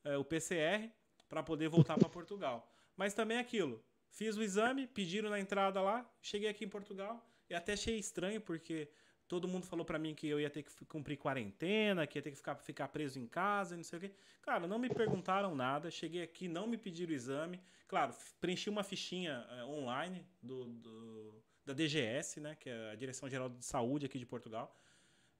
é, 0.04 0.16
o 0.16 0.24
PCR, 0.24 0.90
para 1.28 1.42
poder 1.42 1.68
voltar 1.68 1.96
para 1.96 2.08
Portugal. 2.08 2.70
Mas 2.96 3.14
também 3.14 3.38
aquilo. 3.38 3.82
Fiz 4.10 4.36
o 4.36 4.42
exame, 4.42 4.86
pediram 4.86 5.30
na 5.30 5.40
entrada 5.40 5.80
lá, 5.80 6.06
cheguei 6.20 6.48
aqui 6.48 6.66
em 6.66 6.68
Portugal 6.68 7.26
e 7.48 7.54
até 7.54 7.72
achei 7.72 7.98
estranho 7.98 8.40
porque 8.42 8.90
todo 9.26 9.48
mundo 9.48 9.64
falou 9.64 9.86
para 9.86 9.98
mim 9.98 10.14
que 10.14 10.28
eu 10.28 10.38
ia 10.38 10.50
ter 10.50 10.62
que 10.62 10.84
cumprir 10.84 11.16
quarentena, 11.16 12.06
que 12.06 12.18
ia 12.18 12.22
ter 12.22 12.30
que 12.30 12.36
ficar, 12.36 12.54
ficar 12.56 12.88
preso 12.88 13.18
em 13.18 13.26
casa, 13.26 13.74
não 13.74 13.82
sei 13.82 13.98
o 13.98 14.02
quê. 14.02 14.14
Cara, 14.42 14.66
não 14.66 14.78
me 14.78 14.90
perguntaram 14.90 15.54
nada, 15.54 15.90
cheguei 15.90 16.22
aqui, 16.22 16.48
não 16.48 16.66
me 16.66 16.76
pediram 16.76 17.12
o 17.12 17.14
exame. 17.14 17.58
Claro, 17.88 18.14
preenchi 18.38 18.68
uma 18.68 18.84
fichinha 18.84 19.46
é, 19.50 19.64
online 19.64 20.26
do, 20.42 20.66
do, 20.66 21.42
da 21.64 21.72
DGS, 21.72 22.40
né, 22.40 22.54
que 22.60 22.68
é 22.68 22.90
a 22.90 22.94
Direção 22.94 23.30
Geral 23.30 23.48
de 23.48 23.64
Saúde 23.64 24.04
aqui 24.04 24.18
de 24.18 24.26
Portugal. 24.26 24.76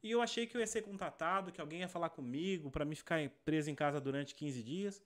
E 0.03 0.11
eu 0.11 0.21
achei 0.21 0.47
que 0.47 0.57
eu 0.57 0.61
ia 0.61 0.67
ser 0.67 0.83
contatado, 0.83 1.53
que 1.53 1.61
alguém 1.61 1.81
ia 1.81 1.89
falar 1.89 2.11
comigo 2.11 2.71
para 2.71 2.85
me 2.85 2.97
ficar 2.97 3.19
preso 3.45 3.71
em 3.71 3.75
casa 3.75 4.01
durante 4.01 4.35
15 4.35 4.63
dias. 4.63 5.03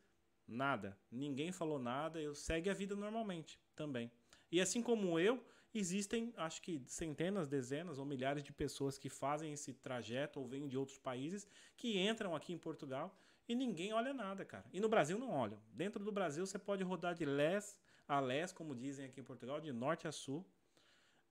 Nada. 0.49 0.99
Ninguém 1.11 1.53
falou 1.53 1.79
nada. 1.79 2.21
Eu 2.21 2.35
segue 2.35 2.71
a 2.71 2.75
vida 2.75 2.97
normalmente 2.97 3.61
também. 3.75 4.11
E 4.51 4.61
assim 4.61 4.81
como 4.81 5.19
eu, 5.19 5.45
existem, 5.75 6.33
acho 6.37 6.63
que 6.63 6.83
centenas, 6.87 7.47
dezenas 7.49 7.99
ou 7.99 8.07
milhares 8.07 8.43
de 8.43 8.53
pessoas 8.53 8.97
que 8.97 9.11
fazem 9.11 9.53
esse 9.53 9.75
trajeto 9.75 10.41
ou 10.41 10.47
vêm 10.47 10.67
de 10.67 10.79
outros 10.79 10.99
países 10.99 11.47
que 11.77 11.99
entram 11.99 12.35
aqui 12.35 12.53
em 12.53 12.59
Portugal 12.59 13.15
e 13.49 13.55
ninguém 13.55 13.93
olha 13.93 14.13
nada, 14.13 14.45
cara. 14.45 14.65
E 14.73 14.81
no 14.81 14.89
Brasil 14.89 15.19
não 15.19 15.31
olham. 15.31 15.61
Dentro 15.73 16.03
do 16.03 16.11
Brasil 16.11 16.47
você 16.47 16.59
pode 16.59 16.83
rodar 16.83 17.15
de 17.15 17.25
lés 17.25 17.77
a 18.09 18.21
lés, 18.21 18.53
como 18.53 18.75
dizem 18.75 19.07
aqui 19.07 19.21
em 19.21 19.25
Portugal, 19.25 19.61
de 19.61 19.73
norte 19.73 20.07
a 20.07 20.13
sul, 20.13 20.47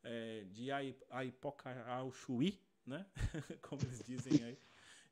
é, 0.03 0.43
de 0.51 0.69
Aipoca 1.09 1.83
ao 1.87 2.11
Chuí, 2.11 2.61
né? 2.85 3.05
Como 3.61 3.81
eles 3.83 4.03
dizem 4.05 4.43
aí. 4.43 4.57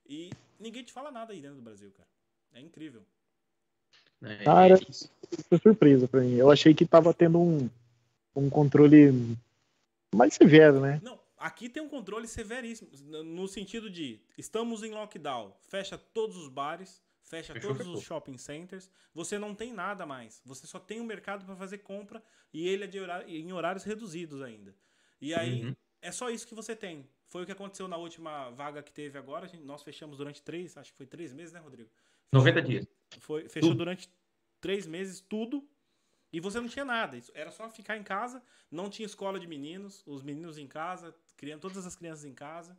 E 0.06 0.30
ninguém 0.60 0.84
te 0.84 0.94
fala 0.94 1.12
nada 1.12 1.34
aí 1.34 1.42
dentro 1.42 1.58
do 1.58 1.64
Brasil, 1.64 1.92
cara. 1.92 2.10
É 2.54 2.60
incrível. 2.60 3.04
É, 4.22 4.44
cara, 4.44 4.80
isso 4.90 5.10
foi 5.50 5.60
surpresa 5.60 6.08
pra 6.08 6.22
mim. 6.22 6.36
Eu 6.36 6.50
achei 6.50 6.74
que 6.74 6.86
tava 6.86 7.14
tendo 7.14 7.40
um, 7.40 7.70
um 8.36 8.50
controle 8.50 9.38
mais 10.14 10.34
severo, 10.34 10.80
né? 10.80 11.00
Não, 11.04 11.20
aqui 11.38 11.68
tem 11.68 11.84
um 11.84 11.90
controle 11.90 12.28
severíssimo. 12.28 12.90
No 13.24 13.48
sentido 13.48 13.90
de 13.90 14.22
estamos 14.38 14.84
em 14.84 14.92
lockdown, 14.92 15.54
fecha 15.68 15.98
todos 15.98 16.38
os 16.38 16.48
bares, 16.48 17.02
fecha 17.22 17.60
todos 17.60 17.88
os 17.88 18.02
shopping 18.04 18.38
centers, 18.38 18.90
você 19.14 19.38
não 19.38 19.54
tem 19.54 19.74
nada 19.74 20.06
mais. 20.06 20.42
Você 20.46 20.68
só 20.68 20.80
tem 20.80 21.00
o 21.00 21.04
um 21.04 21.08
mercado 21.08 21.46
para 21.46 21.56
fazer 21.56 21.80
compra 21.80 22.24
e 22.54 22.68
ele 22.68 22.84
é 22.86 22.88
de 22.88 23.00
horário, 23.00 23.28
em 23.28 23.52
horários 23.52 23.84
reduzidos 23.84 24.42
ainda. 24.42 24.74
E 25.20 25.34
aí 25.34 25.66
uhum. 25.66 25.76
é 26.02 26.12
só 26.12 26.30
isso 26.30 26.48
que 26.48 26.56
você 26.56 26.76
tem. 26.76 27.08
Foi 27.34 27.42
o 27.42 27.46
que 27.48 27.52
aconteceu 27.52 27.88
na 27.88 27.98
última 27.98 28.52
vaga 28.52 28.84
que 28.84 28.94
teve 28.94 29.18
agora. 29.18 29.48
Gente, 29.48 29.64
nós 29.64 29.82
fechamos 29.82 30.20
durante 30.20 30.40
três, 30.40 30.78
acho 30.78 30.92
que 30.92 30.98
foi 30.98 31.08
três 31.08 31.34
meses, 31.34 31.52
né, 31.52 31.60
Rodrigo? 31.60 31.90
Fechou, 32.30 32.46
90 32.46 32.62
dias. 32.62 32.88
Foi, 33.22 33.50
fechou 33.50 33.72
tudo. 33.72 33.80
durante 33.80 34.08
três 34.62 34.86
meses 34.86 35.20
tudo. 35.20 35.68
E 36.32 36.40
você 36.40 36.60
não 36.60 36.68
tinha 36.68 36.86
nada. 36.86 37.20
Era 37.34 37.50
só 37.50 37.68
ficar 37.72 37.98
em 37.98 38.04
casa, 38.04 38.40
não 38.70 38.88
tinha 38.88 39.08
escola 39.08 39.40
de 39.40 39.48
meninos, 39.48 40.04
os 40.06 40.22
meninos 40.22 40.60
em 40.60 40.68
casa, 40.68 41.16
criando 41.36 41.62
todas 41.62 41.88
as 41.88 41.96
crianças 41.96 42.24
em 42.24 42.36
casa. 42.36 42.78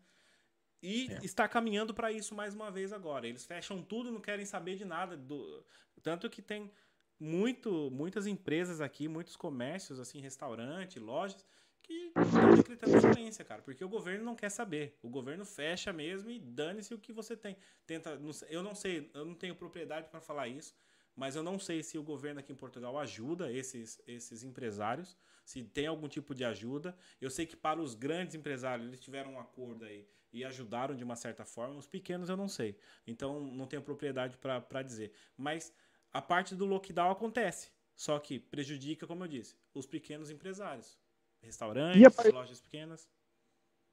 E 0.80 1.10
é. 1.10 1.24
está 1.24 1.48
caminhando 1.48 1.92
para 1.92 2.12
isso 2.12 2.32
mais 2.32 2.54
uma 2.54 2.70
vez 2.70 2.92
agora. 2.92 3.26
Eles 3.26 3.44
fecham 3.44 3.82
tudo, 3.82 4.12
não 4.12 4.20
querem 4.20 4.46
saber 4.46 4.76
de 4.76 4.84
nada. 4.84 5.16
Do... 5.16 5.64
Tanto 6.00 6.30
que 6.30 6.40
tem 6.40 6.70
muito, 7.18 7.90
muitas 7.90 8.24
empresas 8.24 8.80
aqui, 8.80 9.08
muitos 9.08 9.34
comércios, 9.34 9.98
assim, 9.98 10.20
restaurante, 10.20 11.00
lojas, 11.00 11.44
que 11.84 12.10
estão 12.16 12.54
decretando 12.56 13.00
falência, 13.00 13.44
cara, 13.44 13.60
porque 13.60 13.84
o 13.84 13.88
governo 13.88 14.24
não 14.24 14.34
quer 14.34 14.48
saber. 14.48 14.98
O 15.02 15.08
governo 15.08 15.44
fecha 15.44 15.92
mesmo 15.92 16.30
e 16.30 16.40
dane-se 16.40 16.94
o 16.94 16.98
que 16.98 17.12
você 17.12 17.36
tem. 17.36 17.56
Tenta, 17.86 18.18
eu 18.48 18.62
não 18.62 18.74
sei, 18.74 19.10
eu 19.12 19.24
não 19.24 19.34
tenho 19.34 19.54
propriedade 19.54 20.08
para 20.08 20.20
falar 20.20 20.48
isso, 20.48 20.74
mas 21.14 21.36
eu 21.36 21.42
não 21.42 21.58
sei 21.58 21.82
se 21.82 21.98
o 21.98 22.02
governo 22.02 22.40
aqui 22.40 22.52
em 22.52 22.56
Portugal 22.56 22.98
ajuda 22.98 23.52
esses, 23.52 24.00
esses 24.06 24.42
empresários, 24.42 25.16
se 25.44 25.62
tem 25.62 25.86
algum 25.86 26.08
tipo 26.08 26.34
de 26.34 26.42
ajuda. 26.42 26.96
Eu 27.20 27.30
sei 27.30 27.44
que 27.44 27.54
para 27.54 27.80
os 27.80 27.94
grandes 27.94 28.34
empresários 28.34 28.88
eles 28.88 29.00
tiveram 29.00 29.34
um 29.34 29.38
acordo 29.38 29.84
aí 29.84 30.08
e 30.32 30.42
ajudaram 30.42 30.96
de 30.96 31.04
uma 31.04 31.14
certa 31.16 31.44
forma, 31.44 31.76
os 31.76 31.86
pequenos 31.86 32.30
eu 32.30 32.36
não 32.36 32.48
sei. 32.48 32.78
Então 33.06 33.40
não 33.40 33.66
tenho 33.66 33.82
propriedade 33.82 34.38
para 34.38 34.82
dizer. 34.82 35.12
Mas 35.36 35.70
a 36.10 36.22
parte 36.22 36.54
do 36.54 36.64
lockdown 36.64 37.10
acontece, 37.10 37.70
só 37.94 38.18
que 38.18 38.38
prejudica, 38.40 39.06
como 39.06 39.22
eu 39.24 39.28
disse, 39.28 39.54
os 39.74 39.86
pequenos 39.86 40.30
empresários. 40.30 40.98
Restaurantes, 41.44 42.16
par... 42.16 42.32
lojas 42.32 42.60
pequenas. 42.60 43.08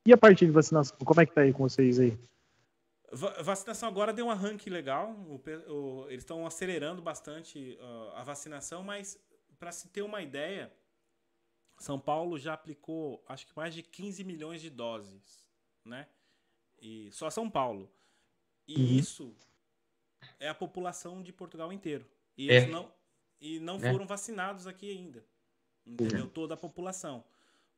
E 0.05 0.13
a 0.13 0.17
parte 0.17 0.45
de 0.45 0.51
vacinação, 0.51 0.97
como 1.05 1.21
é 1.21 1.25
que 1.25 1.33
tá 1.33 1.41
aí 1.41 1.53
com 1.53 1.67
vocês 1.67 1.99
aí? 1.99 2.17
vacinação 3.43 3.89
agora 3.89 4.13
deu 4.13 4.27
um 4.27 4.31
arranque 4.31 4.69
legal. 4.69 5.11
O, 5.11 5.41
o, 5.69 6.07
eles 6.07 6.23
estão 6.23 6.45
acelerando 6.45 7.01
bastante 7.01 7.77
uh, 7.79 8.15
a 8.15 8.23
vacinação, 8.23 8.83
mas 8.83 9.19
para 9.59 9.71
se 9.71 9.89
ter 9.89 10.01
uma 10.01 10.21
ideia, 10.21 10.71
São 11.77 11.99
Paulo 11.99 12.39
já 12.39 12.53
aplicou 12.53 13.23
acho 13.27 13.45
que 13.45 13.55
mais 13.55 13.73
de 13.73 13.83
15 13.83 14.23
milhões 14.23 14.61
de 14.61 14.69
doses, 14.69 15.43
né? 15.85 16.07
E 16.81 17.11
só 17.11 17.29
São 17.29 17.49
Paulo. 17.49 17.91
E 18.67 18.75
uhum. 18.75 18.87
isso 18.97 19.35
é 20.39 20.47
a 20.47 20.55
população 20.55 21.21
de 21.21 21.33
Portugal 21.33 21.71
inteiro. 21.71 22.07
E 22.37 22.49
é. 22.49 22.55
eles 22.55 22.71
não, 22.71 22.91
e 23.39 23.59
não 23.59 23.75
é. 23.75 23.91
foram 23.91 24.07
vacinados 24.07 24.67
aqui 24.67 24.89
ainda. 24.89 25.23
Entendeu? 25.85 26.23
Uhum. 26.23 26.29
Toda 26.29 26.53
a 26.53 26.57
população. 26.57 27.23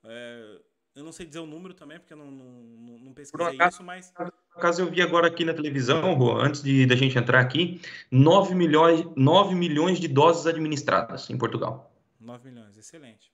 É, 0.03 0.59
eu 0.95 1.03
não 1.03 1.11
sei 1.11 1.25
dizer 1.25 1.39
o 1.39 1.45
número 1.45 1.73
também, 1.73 1.99
porque 1.99 2.13
eu 2.13 2.17
não, 2.17 2.29
não, 2.29 2.99
não 2.99 3.13
pesquisei 3.13 3.55
acaso, 3.55 3.77
isso, 3.77 3.83
mas. 3.83 4.11
Por 4.11 4.31
acaso 4.55 4.81
eu 4.81 4.89
vi 4.91 5.01
agora 5.01 5.27
aqui 5.27 5.43
na 5.43 5.53
televisão, 5.53 6.13
Rô, 6.13 6.37
antes 6.39 6.61
de 6.61 6.85
da 6.85 6.95
gente 6.95 7.17
entrar 7.17 7.39
aqui, 7.39 7.81
9 8.11 8.53
milhões, 8.53 9.03
9 9.15 9.55
milhões 9.55 9.99
de 9.99 10.07
doses 10.07 10.45
administradas 10.45 11.29
em 11.29 11.37
Portugal. 11.37 11.91
9 12.19 12.51
milhões, 12.51 12.77
excelente. 12.77 13.31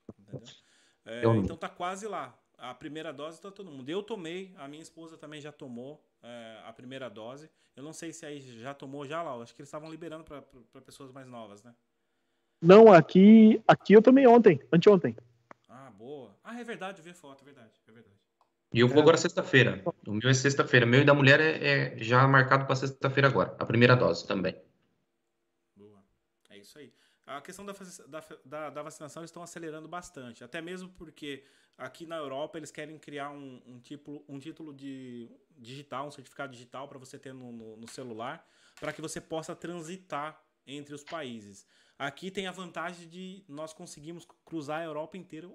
É, 1.05 1.23
então 1.25 1.58
tá 1.58 1.67
quase 1.67 2.08
lá. 2.08 2.38
A 2.58 2.73
primeira 2.73 3.12
dose 3.12 3.41
tá 3.41 3.49
todo 3.49 3.71
mundo. 3.71 3.89
Eu 3.89 4.03
tomei, 4.03 4.53
a 4.58 4.67
minha 4.67 4.82
esposa 4.82 5.17
também 5.17 5.39
já 5.39 5.51
tomou 5.51 6.03
é, 6.21 6.60
a 6.65 6.73
primeira 6.73 7.10
dose. 7.10 7.49
Eu 7.75 7.84
não 7.84 7.93
sei 7.93 8.12
se 8.12 8.25
aí 8.25 8.41
já 8.62 8.73
tomou 8.73 9.05
já 9.05 9.21
lá. 9.21 9.34
Acho 9.41 9.55
que 9.55 9.62
eles 9.62 9.69
estavam 9.69 9.89
liberando 9.89 10.23
para 10.23 10.82
pessoas 10.82 11.12
mais 11.12 11.27
novas, 11.27 11.63
né? 11.63 11.73
Não, 12.62 12.91
aqui, 12.91 13.62
aqui 13.65 13.93
eu 13.93 14.01
tomei 14.01 14.27
ontem, 14.27 14.62
anteontem. 14.71 15.15
Boa. 16.00 16.34
Ah, 16.42 16.58
é 16.58 16.64
verdade, 16.64 17.00
eu 17.00 17.04
vi 17.04 17.10
a 17.10 17.14
foto, 17.14 17.42
é 17.42 17.44
verdade, 17.44 17.74
é 17.86 17.92
verdade. 17.92 18.16
E 18.72 18.80
eu 18.80 18.88
vou 18.88 19.02
agora 19.02 19.18
sexta-feira. 19.18 19.84
O 20.08 20.14
meu 20.14 20.30
é 20.30 20.34
sexta-feira. 20.34 20.86
O 20.86 20.90
meu 20.90 21.02
e 21.02 21.04
da 21.04 21.14
mulher 21.14 21.42
é, 21.42 21.98
é 21.98 21.98
já 21.98 22.26
marcado 22.26 22.66
para 22.66 22.76
sexta-feira 22.78 23.28
agora. 23.28 23.54
A 23.60 23.66
primeira 23.66 23.98
dose 23.98 24.26
também. 24.26 24.56
Boa. 25.76 26.02
É 26.50 26.58
isso 26.58 26.80
aí. 26.80 26.94
A 27.26 27.42
questão 27.42 27.66
da, 27.66 27.74
da, 28.46 28.70
da, 28.70 28.82
vacinação 28.82 29.26
estão 29.26 29.44
acelerando 29.44 29.90
bastante. 29.90 30.42
Até 30.42 30.62
mesmo 30.62 30.88
porque 30.92 31.44
aqui 31.78 32.06
na 32.06 32.16
Europa 32.16 32.58
eles 32.58 32.72
querem 32.72 32.98
criar 32.98 33.32
um, 33.32 33.62
um, 33.68 33.80
tipo, 33.82 34.24
um 34.30 34.40
título 34.40 34.74
de 34.74 35.30
digital, 35.58 36.08
um 36.08 36.12
certificado 36.12 36.54
digital 36.54 36.88
para 36.88 36.98
você 36.98 37.20
ter 37.20 37.34
no, 37.34 37.52
no, 37.52 37.76
no 37.76 37.88
celular, 37.90 38.48
para 38.80 38.94
que 38.94 39.02
você 39.02 39.20
possa 39.20 39.54
transitar 39.54 40.42
entre 40.66 40.96
os 40.96 41.04
países. 41.04 41.68
Aqui 41.98 42.32
tem 42.32 42.48
a 42.48 42.52
vantagem 42.52 43.10
de 43.10 43.44
nós 43.46 43.74
conseguimos 43.74 44.26
cruzar 44.46 44.80
a 44.80 44.86
Europa 44.86 45.18
inteira 45.18 45.50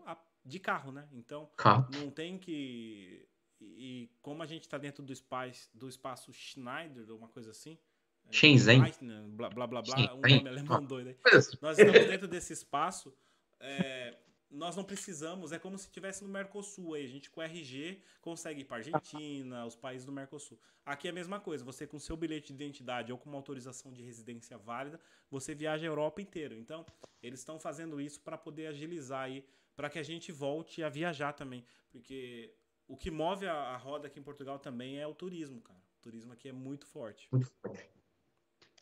de 0.45 0.59
carro, 0.59 0.93
né? 0.93 1.09
Então, 1.13 1.49
carro. 1.57 1.89
não 1.93 2.11
tem 2.11 2.39
que. 2.39 3.27
E 3.61 4.11
como 4.21 4.43
a 4.43 4.47
gente 4.47 4.63
está 4.63 4.77
dentro 4.77 5.03
do 5.03 5.13
espaço, 5.13 5.69
do 5.73 5.89
espaço 5.89 6.33
Schneider, 6.33 7.11
ou 7.11 7.19
uma 7.19 7.29
coisa 7.29 7.51
assim. 7.51 7.79
É, 8.27 8.33
Shenzhen. 8.33 8.81
Blá, 9.29 9.49
blá, 9.49 9.67
blá, 9.67 9.83
blá, 9.83 10.15
um 10.15 10.21
nome 10.21 10.49
alemão 10.49 10.85
doido 10.85 11.09
aí. 11.09 11.19
Nós 11.61 11.79
estamos 11.79 12.07
dentro 12.07 12.29
desse 12.29 12.53
espaço. 12.53 13.15
É, 13.61 14.17
nós 14.55 14.77
não 14.77 14.85
precisamos, 14.85 15.53
é 15.53 15.59
como 15.59 15.77
se 15.77 15.87
estivesse 15.87 16.23
no 16.23 16.31
Mercosul 16.31 16.95
aí. 16.95 17.05
A 17.05 17.09
gente 17.09 17.31
com 17.31 17.43
RG 17.43 18.01
consegue 18.21 18.61
ir 18.61 18.65
para 18.65 18.77
Argentina, 18.79 19.67
os 19.67 19.75
países 19.75 20.05
do 20.05 20.13
Mercosul. 20.13 20.59
Aqui 20.87 21.09
é 21.09 21.11
a 21.11 21.15
mesma 21.15 21.41
coisa, 21.41 21.65
você 21.65 21.87
com 21.87 21.99
seu 21.99 22.17
bilhete 22.17 22.53
de 22.53 22.63
identidade 22.63 23.11
ou 23.11 23.19
com 23.19 23.29
uma 23.29 23.39
autorização 23.39 23.93
de 23.93 24.03
residência 24.03 24.57
válida, 24.57 25.01
você 25.31 25.55
viaja 25.55 25.85
a 25.85 25.89
Europa 25.89 26.23
inteira. 26.23 26.55
Então, 26.55 26.87
eles 27.23 27.41
estão 27.41 27.59
fazendo 27.59 28.01
isso 28.01 28.21
para 28.21 28.39
poder 28.39 28.67
agilizar 28.67 29.23
aí, 29.23 29.45
para 29.77 29.91
que 29.91 29.99
a 29.99 30.03
gente 30.03 30.33
volte 30.33 30.83
a 30.83 30.89
viajar 30.89 31.33
também. 31.33 31.65
Porque 31.91 32.53
o 32.89 32.97
que 32.97 33.11
move 33.11 33.47
a, 33.47 33.55
a, 33.55 33.77
roda 33.77 34.07
aqui 34.07 34.19
em 34.19 34.23
Portugal 34.23 34.59
também 34.59 34.99
é 34.99 35.07
o 35.07 35.15
turismo, 35.15 35.61
cara. 35.61 35.79
O 35.99 36.03
turismo 36.03 36.33
aqui 36.33 36.49
é 36.49 36.53
muito 36.53 36.87
forte. 36.87 37.29
Muito 37.31 37.51
forte. 37.63 37.89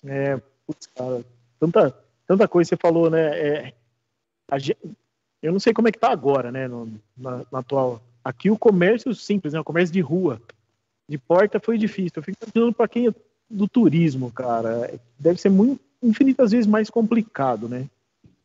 É, 0.05 0.37
putz, 0.67 0.87
cara, 0.87 1.25
tanta, 1.59 1.91
tanta 2.27 2.49
coisa 2.49 2.69
você 2.69 2.77
falou, 2.77 3.09
né? 3.09 3.39
É, 3.39 3.75
a 4.51 4.59
gente, 4.59 4.79
eu 5.41 5.53
não 5.53 5.61
sei 5.61 5.73
como 5.73 5.89
é 5.89 5.93
que 5.93 5.99
tá 5.99 6.11
agora, 6.11 6.51
né, 6.51 6.69
no, 6.69 7.01
na, 7.17 7.45
na, 7.51 7.59
atual. 7.59 8.03
Aqui 8.25 8.51
o 8.51 8.59
comércio 8.59 9.15
simples, 9.15 9.53
né, 9.53 9.61
o 9.61 9.65
comércio 9.65 9.93
de 9.93 10.01
rua, 10.01 10.41
de 11.09 11.19
porta 11.19 11.61
foi 11.61 11.79
difícil. 11.79 12.13
Eu 12.17 12.23
fico 12.23 12.39
imaginando 12.43 12.73
para 12.73 12.89
quem 12.89 13.09
é 13.09 13.15
do 13.51 13.69
turismo, 13.69 14.33
cara, 14.33 14.99
deve 15.19 15.41
ser 15.41 15.51
muito 15.51 15.81
infinitas 16.03 16.53
vezes 16.53 16.67
mais 16.67 16.89
complicado, 16.89 17.69
né? 17.69 17.89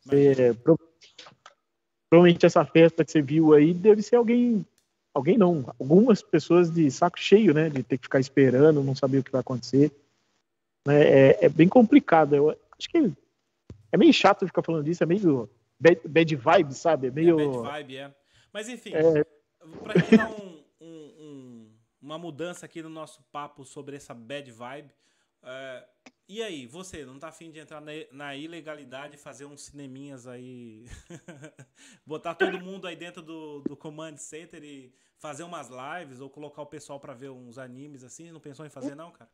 Você, 0.04 0.56
provavelmente 2.10 2.46
essa 2.46 2.64
festa 2.66 3.04
que 3.04 3.12
você 3.12 3.22
viu 3.22 3.54
aí 3.54 3.74
deve 3.74 4.02
ser 4.02 4.16
alguém, 4.16 4.66
alguém 5.14 5.38
não, 5.38 5.74
algumas 5.80 6.22
pessoas 6.22 6.72
de 6.72 6.90
saco 6.90 7.20
cheio, 7.20 7.54
né, 7.54 7.70
de 7.70 7.84
ter 7.84 7.98
que 7.98 8.04
ficar 8.04 8.20
esperando, 8.20 8.84
não 8.84 8.96
saber 8.96 9.20
o 9.20 9.24
que 9.24 9.32
vai 9.32 9.42
acontecer. 9.42 9.92
É, 10.88 10.94
é, 10.94 11.46
é 11.46 11.50
bem 11.50 11.68
complicado. 11.68 12.36
Eu 12.36 12.50
acho 12.50 12.90
que 12.90 13.12
é 13.92 13.98
meio 13.98 14.14
chato 14.14 14.48
ficar 14.48 14.64
falando 14.64 14.86
disso, 14.86 15.04
é 15.04 15.06
meio 15.06 15.50
bad, 15.80 16.02
bad 16.08 16.36
vibe, 16.36 16.74
sabe? 16.74 17.08
É 17.08 17.12
meio. 17.12 17.40
É 17.40 17.46
bad 17.46 17.58
vibe, 17.58 17.98
é. 17.98 18.16
Mas 18.54 18.70
enfim, 18.70 18.94
é... 18.94 19.24
para 19.84 20.02
criar 20.02 20.30
um, 20.30 20.64
um, 20.80 20.88
um, 20.88 21.72
uma 22.02 22.18
mudança 22.18 22.66
aqui 22.66 22.82
no 22.82 22.90
nosso 22.90 23.22
papo 23.32 23.66
sobre 23.66 23.96
essa 23.96 24.14
bad 24.14 24.50
vibe. 24.52 24.90
Uh, 25.48 26.12
e 26.28 26.44
aí, 26.44 26.68
você 26.68 27.06
não 27.06 27.18
tá 27.18 27.30
afim 27.30 27.50
de 27.50 27.60
entrar 27.60 27.80
na, 27.80 27.92
na 28.12 28.36
ilegalidade 28.36 29.16
e 29.16 29.20
fazer 29.20 29.46
uns 29.46 29.62
cineminhas 29.62 30.28
aí? 30.28 30.86
Botar 32.06 32.36
todo 32.36 32.60
mundo 32.60 32.86
aí 32.86 32.98
dentro 32.98 33.22
do, 33.22 33.62
do 33.62 33.78
Command 33.78 34.18
Center 34.18 34.62
e 34.62 34.94
fazer 35.18 35.44
umas 35.44 35.70
lives 35.70 36.20
ou 36.20 36.30
colocar 36.30 36.62
o 36.62 36.66
pessoal 36.66 37.00
para 37.00 37.14
ver 37.14 37.30
uns 37.30 37.58
animes 37.58 38.04
assim? 38.04 38.30
Não 38.30 38.42
pensou 38.42 38.66
em 38.66 38.70
fazer, 38.70 38.94
não, 38.94 39.12
cara? 39.12 39.30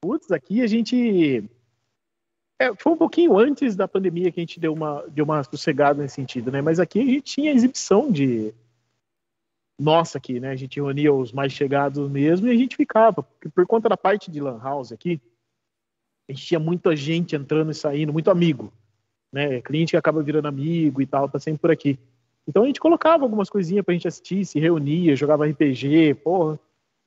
Putz, 0.00 0.30
aqui 0.30 0.62
a 0.62 0.68
gente 0.68 1.50
é, 2.60 2.72
foi 2.76 2.92
um 2.92 2.96
pouquinho 2.96 3.36
antes 3.36 3.74
da 3.74 3.88
pandemia 3.88 4.30
que 4.30 4.38
a 4.38 4.42
gente 4.42 4.60
deu 4.60 4.72
uma, 4.72 5.02
deu 5.08 5.24
uma 5.24 5.42
sossegada 5.42 6.00
nesse 6.00 6.14
sentido, 6.14 6.52
né? 6.52 6.62
Mas 6.62 6.78
aqui 6.78 7.00
a 7.00 7.04
gente 7.04 7.22
tinha 7.22 7.52
exibição 7.52 8.10
de. 8.10 8.54
Nossa, 9.78 10.18
aqui, 10.18 10.38
né? 10.38 10.50
A 10.50 10.56
gente 10.56 10.80
reunia 10.80 11.12
os 11.12 11.32
mais 11.32 11.52
chegados 11.52 12.08
mesmo 12.10 12.46
e 12.46 12.50
a 12.50 12.56
gente 12.56 12.76
ficava. 12.76 13.22
Porque 13.22 13.48
por 13.48 13.66
conta 13.66 13.88
da 13.88 13.96
parte 13.96 14.30
de 14.30 14.40
Lan 14.40 14.58
House 14.62 14.92
aqui, 14.92 15.20
a 16.28 16.32
gente 16.32 16.46
tinha 16.46 16.60
muita 16.60 16.94
gente 16.94 17.34
entrando 17.34 17.70
e 17.70 17.74
saindo, 17.74 18.12
muito 18.12 18.30
amigo. 18.30 18.72
Né? 19.32 19.60
Cliente 19.62 19.90
que 19.90 19.96
acaba 19.96 20.22
virando 20.22 20.46
amigo 20.46 21.02
e 21.02 21.06
tal, 21.06 21.28
tá 21.28 21.38
sempre 21.38 21.60
por 21.60 21.70
aqui. 21.70 21.98
Então 22.46 22.62
a 22.62 22.66
gente 22.66 22.80
colocava 22.80 23.24
algumas 23.24 23.50
coisinhas 23.50 23.84
pra 23.84 23.94
gente 23.94 24.06
assistir, 24.06 24.44
se 24.44 24.60
reunia, 24.60 25.16
jogava 25.16 25.46
RPG, 25.46 26.14
porra 26.22 26.58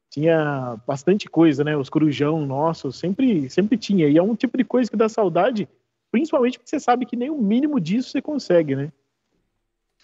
tinha 0.09 0.79
bastante 0.87 1.29
coisa, 1.29 1.63
né? 1.63 1.75
Os 1.75 1.89
corujão 1.89 2.45
nossos, 2.45 2.97
sempre, 2.97 3.49
sempre 3.49 3.77
tinha. 3.77 4.07
E 4.07 4.17
é 4.17 4.23
um 4.23 4.35
tipo 4.35 4.57
de 4.57 4.63
coisa 4.63 4.89
que 4.89 4.97
dá 4.97 5.09
saudade, 5.09 5.67
principalmente 6.11 6.57
porque 6.57 6.69
você 6.69 6.79
sabe 6.79 7.05
que 7.05 7.15
nem 7.15 7.29
o 7.29 7.37
mínimo 7.37 7.79
disso 7.79 8.09
você 8.09 8.21
consegue, 8.21 8.75
né? 8.75 8.91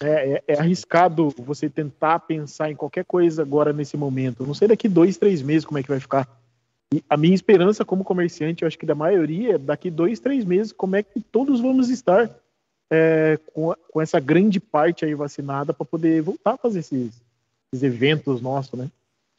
É, 0.00 0.06
é, 0.06 0.44
é, 0.48 0.58
arriscado 0.58 1.28
você 1.38 1.70
tentar 1.70 2.18
pensar 2.20 2.70
em 2.70 2.74
qualquer 2.74 3.04
coisa 3.04 3.42
agora 3.42 3.72
nesse 3.72 3.96
momento. 3.96 4.46
Não 4.46 4.54
sei 4.54 4.66
daqui 4.66 4.88
dois, 4.88 5.16
três 5.16 5.40
meses 5.40 5.64
como 5.64 5.78
é 5.78 5.82
que 5.82 5.88
vai 5.88 6.00
ficar. 6.00 6.28
E 6.92 7.02
a 7.08 7.16
minha 7.16 7.34
esperança 7.34 7.84
como 7.84 8.04
comerciante, 8.04 8.62
eu 8.62 8.66
acho 8.66 8.78
que 8.78 8.86
da 8.86 8.94
maioria, 8.94 9.54
é 9.54 9.58
daqui 9.58 9.90
dois, 9.90 10.20
três 10.20 10.44
meses, 10.44 10.72
como 10.72 10.96
é 10.96 11.02
que 11.02 11.20
todos 11.20 11.60
vamos 11.60 11.90
estar 11.90 12.28
é, 12.90 13.38
com, 13.52 13.74
com 13.90 14.00
essa 14.00 14.20
grande 14.20 14.60
parte 14.60 15.04
aí 15.04 15.14
vacinada 15.14 15.72
para 15.72 15.86
poder 15.86 16.22
voltar 16.22 16.54
a 16.54 16.58
fazer 16.58 16.80
esses, 16.80 17.12
esses 17.72 17.82
eventos 17.82 18.40
nossos, 18.40 18.78
né? 18.78 18.90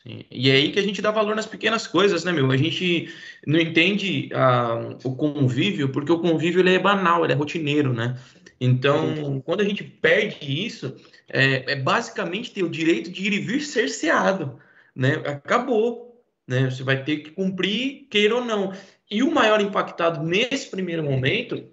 E 0.05 0.51
é 0.51 0.53
aí 0.53 0.71
que 0.71 0.77
a 0.77 0.83
gente 0.83 1.01
dá 1.01 1.09
valor 1.09 1.35
nas 1.35 1.47
pequenas 1.47 1.87
coisas, 1.87 2.23
né, 2.23 2.31
meu? 2.31 2.51
A 2.51 2.57
gente 2.57 3.11
não 3.47 3.59
entende 3.59 4.29
ah, 4.33 4.95
o 5.03 5.15
convívio, 5.15 5.89
porque 5.89 6.11
o 6.11 6.19
convívio 6.19 6.59
ele 6.59 6.75
é 6.75 6.79
banal, 6.79 7.23
ele 7.23 7.33
é 7.33 7.35
rotineiro, 7.35 7.91
né? 7.91 8.15
Então, 8.61 9.41
quando 9.41 9.61
a 9.61 9.63
gente 9.63 9.83
perde 9.83 10.65
isso, 10.65 10.95
é, 11.27 11.73
é 11.73 11.75
basicamente 11.75 12.53
ter 12.53 12.63
o 12.63 12.69
direito 12.69 13.11
de 13.11 13.25
ir 13.25 13.33
e 13.33 13.39
vir 13.39 13.61
cerceado, 13.61 14.59
né? 14.95 15.15
Acabou, 15.25 16.23
né? 16.47 16.69
Você 16.69 16.83
vai 16.83 17.03
ter 17.03 17.17
que 17.17 17.31
cumprir, 17.31 18.07
queira 18.09 18.35
ou 18.35 18.45
não. 18.45 18.73
E 19.09 19.23
o 19.23 19.31
maior 19.31 19.59
impactado 19.59 20.23
nesse 20.23 20.69
primeiro 20.69 21.03
momento 21.03 21.63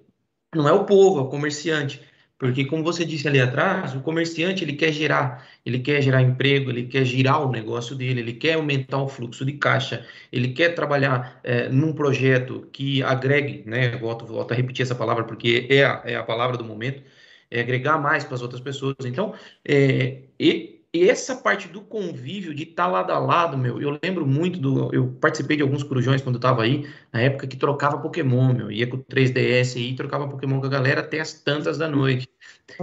não 0.55 0.69
é 0.69 0.73
o 0.73 0.85
povo, 0.85 1.21
é 1.21 1.23
o 1.23 1.29
comerciante. 1.29 2.01
Porque, 2.43 2.65
como 2.65 2.83
você 2.83 3.05
disse 3.05 3.29
ali 3.29 3.41
atrás, 3.41 3.95
o 3.95 4.01
comerciante 4.01 4.65
ele 4.65 4.73
quer 4.73 4.93
gerar, 4.93 5.47
ele 5.65 5.79
quer 5.79 6.03
gerar 6.03 6.23
emprego, 6.23 6.71
ele 6.71 6.89
quer 6.89 7.05
girar 7.05 7.41
o 7.41 7.49
negócio 7.49 7.95
dele, 7.95 8.19
ele 8.19 8.33
quer 8.33 8.55
aumentar 8.55 9.01
o 9.01 9.09
fluxo 9.09 9.45
de 9.45 9.53
caixa, 9.53 10.05
ele 10.33 10.49
quer 10.49 10.75
trabalhar 10.75 11.39
é, 11.45 11.69
num 11.69 11.93
projeto 11.93 12.69
que 12.73 13.01
agregue, 13.01 13.63
né? 13.65 13.97
Volto, 13.97 14.27
volto 14.27 14.51
a 14.51 14.57
repetir 14.57 14.83
essa 14.83 14.97
palavra 14.97 15.23
porque 15.23 15.69
é 15.71 15.85
a, 15.85 16.03
é 16.05 16.17
a 16.17 16.25
palavra 16.25 16.57
do 16.57 16.65
momento, 16.65 17.01
é 17.49 17.61
agregar 17.61 17.97
mais 17.99 18.25
para 18.25 18.35
as 18.35 18.43
outras 18.43 18.61
pessoas. 18.61 18.97
Então, 19.05 19.35
é, 19.65 20.23
e, 20.41 20.82
e 20.95 21.09
essa 21.09 21.35
parte 21.35 21.69
do 21.69 21.81
convívio, 21.81 22.55
de 22.55 22.65
estar 22.65 22.85
tá 22.85 22.91
lado 22.91 23.13
a 23.13 23.19
lado, 23.19 23.57
meu, 23.57 23.81
eu 23.81 23.99
lembro 24.03 24.27
muito 24.27 24.59
do. 24.59 24.95
Eu 24.95 25.09
participei 25.09 25.57
de 25.57 25.63
alguns 25.63 25.83
corujões 25.83 26.21
quando 26.21 26.35
eu 26.35 26.39
estava 26.39 26.63
aí, 26.63 26.87
na 27.11 27.23
época 27.23 27.47
que 27.47 27.57
trocava 27.57 27.99
Pokémon, 27.99 28.53
meu. 28.53 28.71
Ia 28.71 28.87
com 28.87 28.99
o 28.99 29.05
3DS 29.05 29.77
aí, 29.77 29.97
trocava 29.97 30.29
Pokémon 30.29 30.61
com 30.61 30.67
a 30.67 30.71
galera 30.71 31.01
até 31.01 31.21
as 31.21 31.33
tantas 31.33 31.79
da 31.79 31.89
noite. 31.89 32.29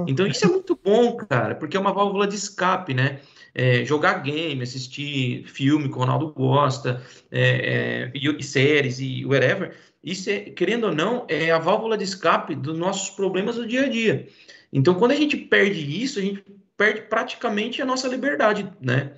Então 0.07 0.25
isso 0.25 0.43
é 0.43 0.47
muito 0.47 0.79
bom, 0.83 1.17
cara, 1.17 1.53
porque 1.53 1.77
é 1.77 1.79
uma 1.79 1.93
válvula 1.93 2.25
de 2.25 2.33
escape, 2.33 2.95
né? 2.95 3.19
É, 3.53 3.85
jogar 3.85 4.23
game, 4.23 4.63
assistir 4.63 5.43
filme 5.45 5.87
que 5.87 5.95
o 5.95 5.99
Ronaldo 5.99 6.33
gosta, 6.33 7.03
é, 7.31 7.41
é, 7.41 8.11
e, 8.15 8.27
e, 8.27 8.43
séries 8.43 8.99
e 8.99 9.23
whatever. 9.23 9.75
Isso, 10.03 10.31
é, 10.31 10.39
querendo 10.39 10.85
ou 10.85 10.95
não, 10.95 11.25
é 11.27 11.51
a 11.51 11.59
válvula 11.59 11.95
de 11.95 12.05
escape 12.05 12.55
dos 12.55 12.77
nossos 12.77 13.11
problemas 13.11 13.55
do 13.55 13.67
dia 13.67 13.85
a 13.85 13.89
dia. 13.89 14.27
Então, 14.73 14.95
quando 14.95 15.11
a 15.11 15.15
gente 15.15 15.37
perde 15.37 16.01
isso, 16.03 16.19
a 16.19 16.21
gente 16.21 16.43
perde 16.79 17.01
praticamente 17.01 17.81
a 17.81 17.85
nossa 17.85 18.07
liberdade, 18.07 18.71
né? 18.79 19.11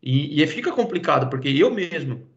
E, 0.00 0.40
e 0.40 0.46
fica 0.46 0.70
complicado, 0.70 1.28
porque 1.28 1.48
eu 1.48 1.68
mesmo, 1.68 2.28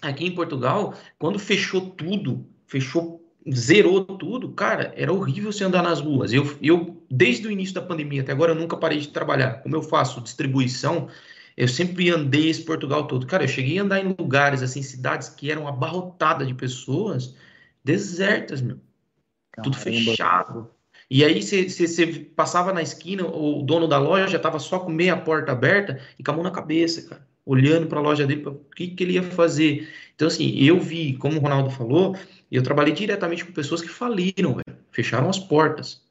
aqui 0.00 0.24
em 0.24 0.34
Portugal, 0.34 0.94
quando 1.18 1.38
fechou 1.38 1.90
tudo, 1.90 2.48
fechou, 2.66 3.22
zerou 3.52 4.02
tudo, 4.02 4.52
cara, 4.52 4.94
era 4.96 5.12
horrível 5.12 5.52
você 5.52 5.62
andar 5.62 5.82
nas 5.82 6.00
ruas. 6.00 6.32
Eu, 6.32 6.56
eu, 6.62 7.04
desde 7.10 7.46
o 7.46 7.50
início 7.50 7.74
da 7.74 7.82
pandemia 7.82 8.22
até 8.22 8.32
agora, 8.32 8.52
eu 8.52 8.54
nunca 8.54 8.78
parei 8.78 8.98
de 8.98 9.08
trabalhar. 9.08 9.62
Como 9.62 9.76
eu 9.76 9.82
faço 9.82 10.22
distribuição, 10.22 11.10
eu 11.54 11.68
sempre 11.68 12.08
andei 12.08 12.48
esse 12.48 12.64
Portugal 12.64 13.06
todo. 13.06 13.26
Cara, 13.26 13.44
eu 13.44 13.48
cheguei 13.48 13.78
a 13.78 13.82
andar 13.82 14.00
em 14.00 14.16
lugares, 14.18 14.62
assim, 14.62 14.80
cidades 14.80 15.28
que 15.28 15.50
eram 15.50 15.68
abarrotadas 15.68 16.48
de 16.48 16.54
pessoas, 16.54 17.36
desertas, 17.84 18.62
meu. 18.62 18.80
Caramba. 19.52 19.62
Tudo 19.62 19.76
fechado. 19.76 20.73
E 21.10 21.24
aí 21.24 21.42
você 21.42 22.06
passava 22.34 22.72
na 22.72 22.82
esquina, 22.82 23.26
o 23.26 23.62
dono 23.62 23.86
da 23.86 23.98
loja 23.98 24.28
já 24.28 24.36
estava 24.36 24.58
só 24.58 24.78
com 24.78 24.90
meia 24.90 25.16
porta 25.16 25.52
aberta 25.52 26.00
e 26.18 26.24
com 26.24 26.30
a 26.30 26.34
mão 26.34 26.42
na 26.42 26.50
cabeça, 26.50 27.02
cara, 27.08 27.26
olhando 27.44 27.86
para 27.86 27.98
a 27.98 28.02
loja 28.02 28.26
dele, 28.26 28.46
o 28.46 28.54
que, 28.74 28.88
que 28.88 29.04
ele 29.04 29.14
ia 29.14 29.22
fazer. 29.22 29.88
Então, 30.14 30.28
assim, 30.28 30.56
eu 30.56 30.80
vi, 30.80 31.14
como 31.14 31.38
o 31.38 31.40
Ronaldo 31.40 31.70
falou, 31.70 32.16
eu 32.50 32.62
trabalhei 32.62 32.94
diretamente 32.94 33.44
com 33.44 33.52
pessoas 33.52 33.82
que 33.82 33.88
faliram, 33.88 34.54
véio, 34.54 34.78
fecharam 34.90 35.28
as 35.28 35.38
portas. 35.38 36.02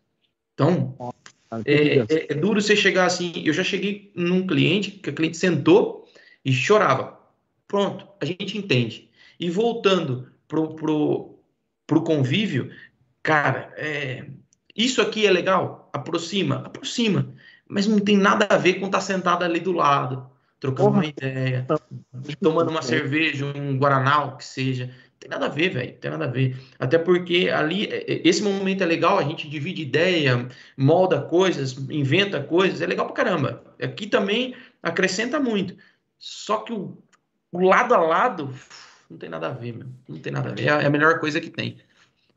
Então, 0.53 0.95
é, 1.65 1.99
é, 1.99 2.05
é, 2.29 2.33
duro 2.33 2.61
você 2.61 2.75
chegar 2.75 3.05
assim. 3.05 3.31
Eu 3.45 3.53
já 3.53 3.63
cheguei 3.63 4.11
num 4.15 4.45
cliente 4.45 4.91
que 4.91 5.09
a 5.09 5.13
cliente 5.13 5.37
sentou 5.37 6.07
e 6.43 6.51
chorava. 6.51 7.19
Pronto, 7.67 8.07
a 8.21 8.25
gente 8.25 8.57
entende. 8.57 9.09
E 9.39 9.49
voltando 9.49 10.31
pro, 10.47 10.75
pro, 10.75 11.35
pro 11.87 12.03
convívio, 12.03 12.71
cara, 13.21 13.73
é, 13.77 14.25
isso 14.75 15.01
aqui 15.01 15.25
é 15.25 15.31
legal? 15.31 15.89
Aproxima? 15.93 16.63
Aproxima. 16.65 17.33
Mas 17.67 17.87
não 17.87 17.99
tem 17.99 18.17
nada 18.17 18.47
a 18.49 18.57
ver 18.57 18.75
com 18.75 18.87
estar 18.87 18.99
tá 18.99 19.03
sentado 19.03 19.43
ali 19.43 19.59
do 19.59 19.71
lado, 19.71 20.29
trocando 20.59 20.89
Porra. 20.89 20.99
uma 20.99 21.05
ideia, 21.05 21.65
tomando 22.41 22.69
uma 22.69 22.81
cerveja, 22.81 23.45
um 23.45 23.77
guaraná, 23.77 24.25
o 24.25 24.37
que 24.37 24.45
seja. 24.45 24.85
Não 24.85 25.19
tem 25.19 25.29
nada 25.29 25.45
a 25.45 25.49
ver, 25.49 25.69
velho. 25.69 25.93
Tem 25.93 26.11
nada 26.11 26.25
a 26.25 26.27
ver. 26.27 26.57
Até 26.77 26.97
porque 26.97 27.49
ali, 27.49 27.85
é, 27.85 28.11
é, 28.11 28.27
esse 28.27 28.43
momento 28.43 28.83
é 28.83 28.85
legal, 28.85 29.17
a 29.17 29.23
gente 29.23 29.49
divide 29.49 29.81
ideia, 29.81 30.47
molda 30.77 31.21
coisas, 31.21 31.73
inventa 31.89 32.41
coisas, 32.41 32.81
é 32.81 32.85
legal 32.85 33.05
pra 33.05 33.15
caramba. 33.15 33.63
Aqui 33.81 34.07
também 34.07 34.55
acrescenta 34.81 35.39
muito. 35.39 35.75
Só 36.19 36.57
que 36.57 36.73
o, 36.73 36.97
o 37.51 37.59
lado 37.61 37.93
a 37.93 37.99
lado 37.99 38.53
não 39.09 39.17
tem 39.17 39.29
nada 39.29 39.47
a 39.47 39.51
ver, 39.51 39.73
meu. 39.73 39.87
Não 40.07 40.19
tem 40.19 40.33
nada 40.33 40.49
a 40.49 40.53
ver. 40.53 40.67
É 40.67 40.85
a 40.85 40.89
melhor 40.89 41.19
coisa 41.19 41.39
que 41.39 41.49
tem. 41.49 41.77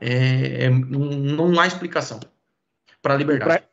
É, 0.01 0.65
é, 0.65 0.71
não 0.71 1.59
há 1.59 1.67
explicação 1.67 2.21
para 3.01 3.15
a 3.15 3.17
liberdade. 3.17 3.65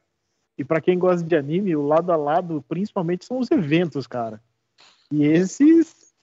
E 0.58 0.64
para 0.64 0.82
quem 0.82 1.00
gosta 1.00 1.26
de 1.26 1.36
anime, 1.36 1.76
o 1.76 1.86
lado 1.86 2.12
a 2.12 2.16
lado, 2.16 2.64
principalmente, 2.68 3.26
são 3.26 3.40
os 3.40 3.50
eventos, 3.50 4.06
cara. 4.06 4.40
E 5.12 5.26
esses. 5.26 6.14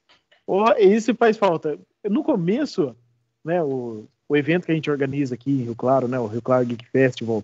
Oh, 0.46 0.70
esse 0.76 1.12
faz 1.14 1.36
falta. 1.36 1.78
No 2.08 2.22
começo, 2.22 2.94
né, 3.44 3.62
o, 3.62 4.04
o 4.28 4.36
evento 4.36 4.66
que 4.66 4.72
a 4.72 4.74
gente 4.74 4.90
organiza 4.90 5.34
aqui 5.34 5.50
em 5.50 5.64
Rio 5.64 5.74
Claro, 5.74 6.08
né, 6.08 6.18
o 6.18 6.26
Rio 6.26 6.42
Claro 6.42 6.64
Geek 6.64 6.86
Festival, 6.86 7.38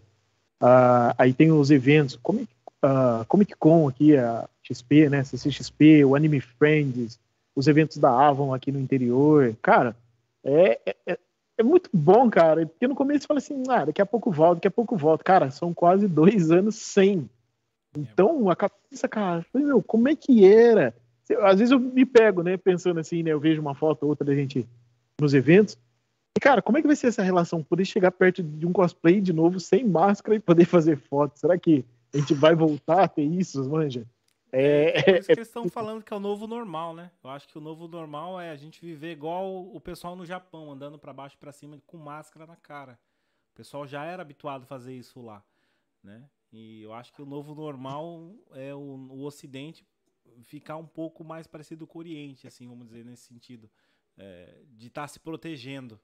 uh, 0.63 1.15
aí 1.19 1.33
tem 1.33 1.53
os 1.53 1.71
eventos, 1.71 2.17
Comic, 2.23 2.49
uh, 2.85 3.25
Comic 3.27 3.55
Con 3.57 3.89
aqui, 3.89 4.17
a 4.17 4.49
XP, 4.63 5.09
né, 5.09 5.25
CCXP, 5.25 6.05
o 6.05 6.15
Anime 6.15 6.41
Friends, 6.41 7.19
os 7.55 7.67
eventos 7.67 7.99
da 7.99 8.11
Avon 8.11 8.55
aqui 8.55 8.71
no 8.73 8.81
interior. 8.81 9.55
Cara, 9.63 9.97
é, 10.45 10.81
é, 11.07 11.19
é 11.59 11.63
muito 11.63 11.91
bom, 11.93 12.29
cara. 12.31 12.67
Porque 12.67 12.87
no 12.87 12.95
começo 12.95 13.23
você 13.23 13.27
fala 13.27 13.39
assim, 13.39 13.63
ah, 13.69 13.85
daqui 13.87 14.03
a 14.03 14.07
pouco 14.07 14.31
volta, 14.31 14.57
daqui 14.57 14.69
a 14.69 14.71
pouco 14.71 14.97
volta. 14.97 15.25
Cara, 15.25 15.51
são 15.51 15.73
quase 15.73 16.07
dois 16.07 16.51
anos 16.51 16.77
sem. 16.77 17.29
Então, 17.97 18.51
a 18.51 18.57
cabeça, 18.57 19.09
cara, 19.09 19.45
meu, 19.55 19.83
como 19.83 20.09
é 20.09 20.15
que 20.15 20.45
era? 20.45 20.95
Às 21.41 21.59
vezes 21.59 21.73
eu 21.73 21.81
me 21.81 22.05
pego, 22.05 22.43
né, 22.43 22.57
pensando 22.57 23.01
assim, 23.01 23.23
né, 23.23 23.33
eu 23.33 23.41
vejo 23.41 23.61
uma 23.61 23.75
foto 23.75 24.05
ou 24.05 24.11
outra 24.11 24.25
da 24.25 24.35
gente 24.35 24.69
nos 25.21 25.35
eventos. 25.35 25.79
E, 26.37 26.41
cara, 26.41 26.61
como 26.61 26.77
é 26.77 26.83
que 26.83 26.87
vai 26.87 26.95
ser 26.95 27.07
essa 27.07 27.23
relação? 27.23 27.63
Poder 27.63 27.87
chegar 27.87 28.11
perto 28.13 28.43
de 28.43 28.67
um 28.67 28.73
cosplay 28.73 29.21
de 29.21 29.33
novo 29.33 29.59
sem 29.59 29.85
máscara 29.85 30.37
e 30.37 30.41
poder 30.41 30.67
fazer 30.67 30.99
foto? 30.99 31.39
Será 31.39 31.59
que 31.59 31.85
a 32.13 32.19
gente 32.19 32.35
vai 32.35 32.55
voltar 32.55 33.05
a 33.05 33.09
ter 33.09 33.25
isso, 33.25 33.69
manja? 33.69 34.07
É, 34.53 34.99
é 34.99 35.03
por 35.03 35.15
isso 35.17 35.27
que 35.27 35.33
eles 35.33 35.49
estão 35.49 35.69
falando 35.69 36.03
que 36.03 36.13
é 36.13 36.17
o 36.17 36.21
novo 36.21 36.47
normal, 36.47 36.95
né? 36.95 37.11
Eu 37.23 37.31
acho 37.31 37.49
que 37.49 37.59
o 37.59 37.61
novo 37.61 37.89
normal 37.89 38.41
é 38.41 38.51
a 38.51 38.57
gente 38.57 38.81
viver 38.81 39.13
igual 39.13 39.67
o 39.67 39.81
pessoal 39.81 40.15
no 40.15 40.25
Japão, 40.25 40.71
andando 40.71 40.99
para 40.99 41.13
baixo 41.13 41.37
e 41.37 41.39
para 41.39 41.53
cima 41.53 41.81
com 41.87 41.97
máscara 41.97 42.47
na 42.47 42.57
cara. 42.57 42.99
O 43.53 43.57
pessoal 43.57 43.87
já 43.87 44.05
era 44.05 44.23
habituado 44.23 44.63
a 44.63 44.67
fazer 44.67 44.95
isso 44.95 45.21
lá, 45.21 45.45
né? 46.03 46.29
E 46.53 46.83
eu 46.83 46.93
acho 46.93 47.13
que 47.13 47.21
o 47.21 47.27
novo 47.27 47.55
normal 47.55 48.35
é 48.53 48.75
o, 48.75 48.79
o 48.79 49.25
Ocidente 49.25 49.85
ficar 50.45 50.77
um 50.77 50.87
pouco 50.87 51.25
mais 51.25 51.47
parecido 51.47 51.87
com 51.87 51.99
o 51.99 52.03
Oriente, 52.03 52.47
assim, 52.47 52.67
vamos 52.69 52.87
dizer, 52.87 53.05
nesse 53.05 53.25
sentido. 53.25 53.71
É, 54.19 54.63
de 54.71 54.87
estar 54.87 55.03
tá 55.03 55.09
se 55.09 55.21
protegendo. 55.21 56.01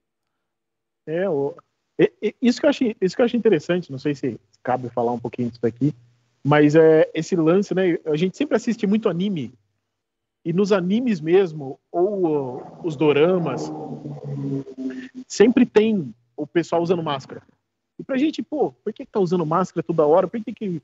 É, 1.06 1.28
o, 1.28 1.56
isso, 2.40 2.60
que 2.60 2.66
eu 2.66 2.70
achei, 2.70 2.96
isso 3.00 3.16
que 3.16 3.22
eu 3.22 3.26
achei 3.26 3.38
interessante, 3.38 3.90
não 3.90 3.98
sei 3.98 4.14
se 4.14 4.38
cabe 4.62 4.88
falar 4.90 5.12
um 5.12 5.18
pouquinho 5.18 5.48
disso 5.48 5.62
daqui, 5.62 5.94
mas 6.44 6.74
é, 6.74 7.10
esse 7.14 7.36
lance, 7.36 7.74
né? 7.74 7.98
A 8.04 8.16
gente 8.16 8.36
sempre 8.36 8.56
assiste 8.56 8.86
muito 8.86 9.08
anime. 9.08 9.54
E 10.44 10.52
nos 10.52 10.72
animes 10.72 11.20
mesmo, 11.20 11.78
ou 11.90 12.56
uh, 12.56 12.62
os 12.82 12.96
doramas, 12.96 13.70
sempre 15.28 15.64
tem 15.64 16.12
o 16.36 16.46
pessoal 16.46 16.82
usando 16.82 17.02
máscara. 17.02 17.42
E 17.96 18.02
pra 18.02 18.18
gente, 18.18 18.42
pô, 18.42 18.72
por 18.72 18.92
que, 18.92 19.06
que 19.06 19.12
tá 19.12 19.20
usando 19.20 19.46
máscara 19.46 19.84
toda 19.84 20.06
hora? 20.06 20.26
Por 20.26 20.42
que, 20.42 20.52
que. 20.52 20.82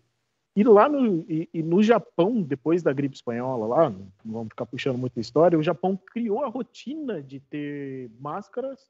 E 0.54 0.64
lá 0.64 0.88
no, 0.88 1.24
e, 1.28 1.48
e 1.52 1.62
no 1.62 1.82
Japão, 1.82 2.40
depois 2.40 2.82
da 2.82 2.92
gripe 2.92 3.16
espanhola, 3.16 3.66
lá, 3.66 3.90
não 3.90 4.08
vamos 4.24 4.48
ficar 4.50 4.66
puxando 4.66 4.98
muita 4.98 5.18
história, 5.18 5.58
o 5.58 5.62
Japão 5.62 5.96
criou 5.96 6.44
a 6.44 6.48
rotina 6.48 7.20
de 7.20 7.40
ter 7.40 8.10
máscaras 8.20 8.88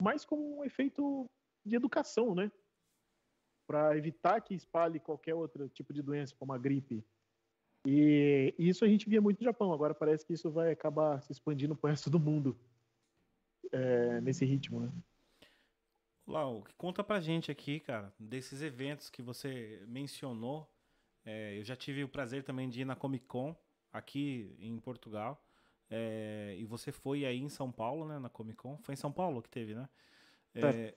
mais 0.00 0.24
como 0.24 0.58
um 0.58 0.64
efeito 0.64 1.26
de 1.64 1.76
educação, 1.76 2.34
né? 2.34 2.50
Para 3.72 3.96
evitar 3.96 4.38
que 4.42 4.52
espalhe 4.52 5.00
qualquer 5.00 5.34
outro 5.34 5.66
tipo 5.66 5.94
de 5.94 6.02
doença, 6.02 6.34
como 6.38 6.52
a 6.52 6.58
gripe. 6.58 7.02
E 7.86 8.54
isso 8.58 8.84
a 8.84 8.88
gente 8.88 9.08
via 9.08 9.18
muito 9.18 9.38
no 9.38 9.44
Japão. 9.44 9.72
Agora 9.72 9.94
parece 9.94 10.26
que 10.26 10.34
isso 10.34 10.50
vai 10.50 10.70
acabar 10.70 11.22
se 11.22 11.32
expandindo 11.32 11.74
para 11.74 11.88
o 11.88 11.90
resto 11.90 12.10
do 12.10 12.20
mundo 12.20 12.54
é, 13.72 14.20
nesse 14.20 14.44
ritmo, 14.44 14.80
né? 14.80 14.92
Lau, 16.26 16.62
conta 16.76 17.02
pra 17.02 17.18
gente 17.18 17.50
aqui, 17.50 17.80
cara, 17.80 18.12
desses 18.18 18.60
eventos 18.60 19.08
que 19.08 19.22
você 19.22 19.82
mencionou. 19.88 20.70
É, 21.24 21.58
eu 21.58 21.64
já 21.64 21.74
tive 21.74 22.04
o 22.04 22.08
prazer 22.08 22.44
também 22.44 22.68
de 22.68 22.82
ir 22.82 22.84
na 22.84 22.94
Comic 22.94 23.24
Con 23.24 23.56
aqui 23.90 24.54
em 24.60 24.78
Portugal. 24.78 25.42
É, 25.88 26.56
e 26.58 26.64
você 26.66 26.92
foi 26.92 27.24
aí 27.24 27.40
em 27.40 27.48
São 27.48 27.72
Paulo, 27.72 28.06
né, 28.06 28.18
na 28.18 28.28
Comic 28.28 28.58
Con. 28.58 28.76
Foi 28.82 28.92
em 28.92 28.96
São 28.96 29.10
Paulo 29.10 29.40
que 29.40 29.48
teve, 29.48 29.74
né? 29.74 29.88
É, 30.54 30.94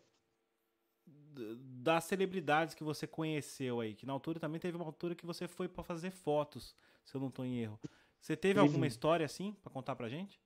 das 1.06 2.06
celebridades 2.06 2.74
que 2.74 2.84
você 2.84 3.06
conheceu 3.06 3.80
aí, 3.80 3.94
que 3.94 4.06
na 4.06 4.14
altura 4.14 4.40
também 4.40 4.60
teve 4.60 4.76
uma 4.76 4.86
altura 4.86 5.14
que 5.14 5.26
você 5.26 5.48
foi 5.48 5.68
para 5.68 5.84
fazer 5.84 6.12
fotos, 6.12 6.76
se 7.04 7.16
eu 7.16 7.22
não 7.22 7.28
estou 7.28 7.46
em 7.46 7.60
erro. 7.60 7.80
Você 8.20 8.36
teve 8.36 8.60
alguma 8.60 8.88
história 8.88 9.26
assim 9.26 9.54
para 9.62 9.72
contar 9.72 9.96
pra 9.96 10.10
gente? 10.10 10.42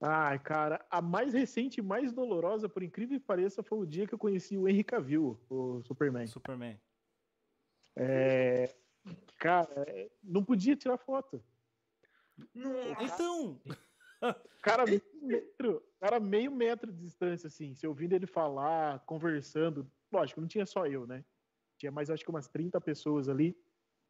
Ai, 0.00 0.38
cara, 0.38 0.84
a 0.90 1.00
mais 1.00 1.32
recente 1.32 1.78
e 1.78 1.82
mais 1.82 2.12
dolorosa, 2.12 2.68
por 2.68 2.82
incrível 2.82 3.18
que 3.18 3.24
pareça, 3.24 3.62
foi 3.62 3.78
o 3.78 3.86
dia 3.86 4.06
que 4.06 4.12
eu 4.12 4.18
conheci 4.18 4.58
o 4.58 4.68
Henry 4.68 4.84
Cavill, 4.84 5.40
o 5.48 5.82
Superman. 5.84 6.26
Superman. 6.26 6.78
É, 7.96 8.74
cara, 9.38 9.86
não 10.22 10.44
podia 10.44 10.76
tirar 10.76 10.98
foto. 10.98 11.42
Então, 13.00 13.60
Cara, 14.62 14.84
meio 14.86 15.02
metro, 15.20 15.82
cara, 16.00 16.18
meio 16.18 16.50
metro 16.50 16.90
de 16.90 16.98
distância, 16.98 17.48
assim, 17.48 17.74
se 17.74 17.86
ouvindo 17.86 18.14
ele 18.14 18.26
falar, 18.26 19.00
conversando. 19.00 19.86
Lógico, 20.10 20.40
não 20.40 20.48
tinha 20.48 20.64
só 20.64 20.86
eu, 20.86 21.06
né? 21.06 21.22
Tinha 21.76 21.92
mais, 21.92 22.08
acho 22.08 22.24
que 22.24 22.30
umas 22.30 22.48
30 22.48 22.80
pessoas 22.80 23.28
ali. 23.28 23.56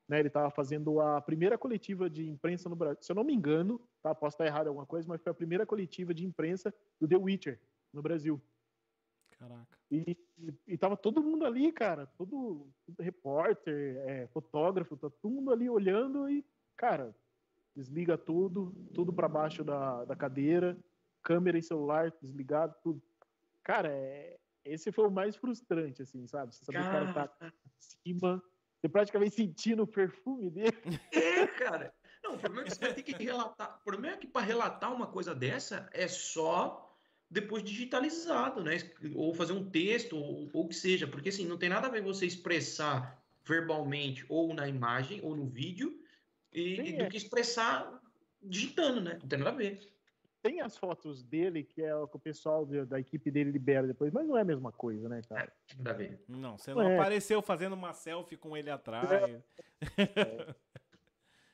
Né, 0.06 0.18
ele 0.18 0.28
estava 0.28 0.50
fazendo 0.50 1.00
a 1.00 1.18
primeira 1.18 1.56
coletiva 1.56 2.10
de 2.10 2.28
imprensa 2.28 2.68
no 2.68 2.76
Brasil. 2.76 3.02
Se 3.02 3.10
eu 3.10 3.16
não 3.16 3.24
me 3.24 3.32
engano, 3.32 3.80
tá, 4.02 4.14
posso 4.14 4.34
estar 4.34 4.44
errado 4.44 4.66
em 4.66 4.68
alguma 4.68 4.84
coisa, 4.84 5.08
mas 5.08 5.22
foi 5.22 5.32
a 5.32 5.34
primeira 5.34 5.64
coletiva 5.64 6.12
de 6.12 6.26
imprensa 6.26 6.74
do 7.00 7.08
The 7.08 7.16
Witcher 7.16 7.58
no 7.90 8.02
Brasil. 8.02 8.38
Caraca. 9.38 9.78
E, 9.90 10.16
e, 10.38 10.54
e 10.66 10.78
tava 10.78 10.96
todo 10.96 11.22
mundo 11.22 11.46
ali, 11.46 11.72
cara, 11.72 12.06
todo, 12.06 12.66
todo 12.84 13.02
repórter, 13.02 13.96
é, 14.06 14.26
fotógrafo, 14.28 14.96
tá 14.96 15.08
todo 15.08 15.32
mundo 15.32 15.50
ali 15.50 15.70
olhando 15.70 16.28
e, 16.28 16.44
cara, 16.76 17.14
desliga 17.74 18.16
tudo, 18.16 18.74
tudo 18.94 19.12
para 19.12 19.28
baixo 19.28 19.64
da, 19.64 20.04
da 20.04 20.14
cadeira, 20.14 20.76
câmera 21.22 21.58
e 21.58 21.62
celular 21.62 22.12
desligado, 22.22 22.74
tudo. 22.82 23.02
Cara, 23.62 23.88
é, 23.88 24.36
esse 24.64 24.92
foi 24.92 25.06
o 25.06 25.10
mais 25.10 25.36
frustrante, 25.36 26.02
assim, 26.02 26.26
sabe? 26.26 26.54
Você 26.54 26.64
saber 26.64 26.82
que 26.82 26.88
o 26.88 26.92
cara 26.92 27.12
tá 27.12 27.30
em 27.46 27.52
cima, 27.78 28.42
você 28.80 28.88
praticamente 28.88 29.34
sentindo 29.34 29.82
o 29.82 29.86
perfume 29.86 30.50
dele. 30.50 31.00
É, 31.12 31.46
cara. 31.46 31.92
Não, 32.22 32.36
o 32.36 32.38
problema 32.38 32.66
é 32.66 32.70
que 32.70 32.74
você 32.74 32.80
vai 32.80 32.94
ter 32.94 33.02
que 33.02 33.22
relatar. 33.22 33.78
O 33.80 33.84
problema 33.84 34.16
é 34.16 34.18
que 34.18 34.26
para 34.26 34.46
relatar 34.46 34.94
uma 34.94 35.06
coisa 35.06 35.34
dessa 35.34 35.88
é 35.92 36.08
só 36.08 36.90
depois 37.30 37.62
digitalizado, 37.62 38.62
né? 38.62 38.78
Ou 39.14 39.34
fazer 39.34 39.52
um 39.52 39.68
texto, 39.68 40.16
ou, 40.16 40.48
ou 40.52 40.64
o 40.64 40.68
que 40.68 40.74
seja. 40.74 41.06
Porque 41.06 41.28
assim, 41.28 41.46
não 41.46 41.58
tem 41.58 41.68
nada 41.68 41.88
a 41.88 41.90
ver 41.90 42.02
você 42.02 42.24
expressar 42.24 43.22
verbalmente 43.44 44.24
ou 44.28 44.54
na 44.54 44.66
imagem 44.68 45.20
ou 45.22 45.36
no 45.36 45.46
vídeo 45.46 46.02
e, 46.54 46.76
Sim, 46.76 46.96
do 46.96 47.02
é. 47.02 47.08
que 47.10 47.16
expressar 47.16 48.00
digitando, 48.40 49.00
né? 49.00 49.18
Não 49.20 49.28
tem 49.28 49.38
nada 49.38 49.50
a 49.50 49.54
ver. 49.54 49.80
Tem 50.42 50.60
as 50.60 50.76
fotos 50.76 51.22
dele, 51.22 51.64
que 51.64 51.82
é 51.82 51.96
o 51.96 52.06
que 52.06 52.16
o 52.16 52.20
pessoal 52.20 52.66
da 52.66 53.00
equipe 53.00 53.30
dele 53.30 53.50
libera 53.50 53.86
depois, 53.86 54.12
mas 54.12 54.28
não 54.28 54.36
é 54.36 54.42
a 54.42 54.44
mesma 54.44 54.70
coisa, 54.70 55.08
né, 55.08 55.22
cara? 55.26 55.44
É, 55.44 55.76
nada 55.78 55.90
a 55.90 55.94
ver. 55.94 56.22
Não, 56.28 56.58
você 56.58 56.74
não, 56.74 56.82
é. 56.82 56.94
apareceu 56.98 57.40
fazendo 57.40 57.72
uma 57.72 57.94
selfie 57.94 58.36
com 58.36 58.54
ele 58.56 58.70
atrás. 58.70 59.10
É. 59.10 59.42
é. 59.98 60.54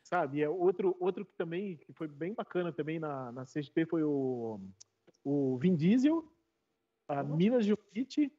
Sabe, 0.02 0.42
é 0.42 0.48
outro, 0.48 0.96
outro 0.98 1.24
que 1.24 1.32
também 1.34 1.76
que 1.76 1.92
foi 1.92 2.08
bem 2.08 2.34
bacana 2.34 2.72
também 2.72 2.98
na, 2.98 3.30
na 3.30 3.44
CGP 3.44 3.86
foi 3.86 4.02
o, 4.02 4.60
o 5.22 5.56
Vin 5.58 5.76
Diesel, 5.76 6.28
a 7.06 7.22
uhum. 7.22 7.36
Mina 7.36 7.60
Jovovich, 7.62 8.32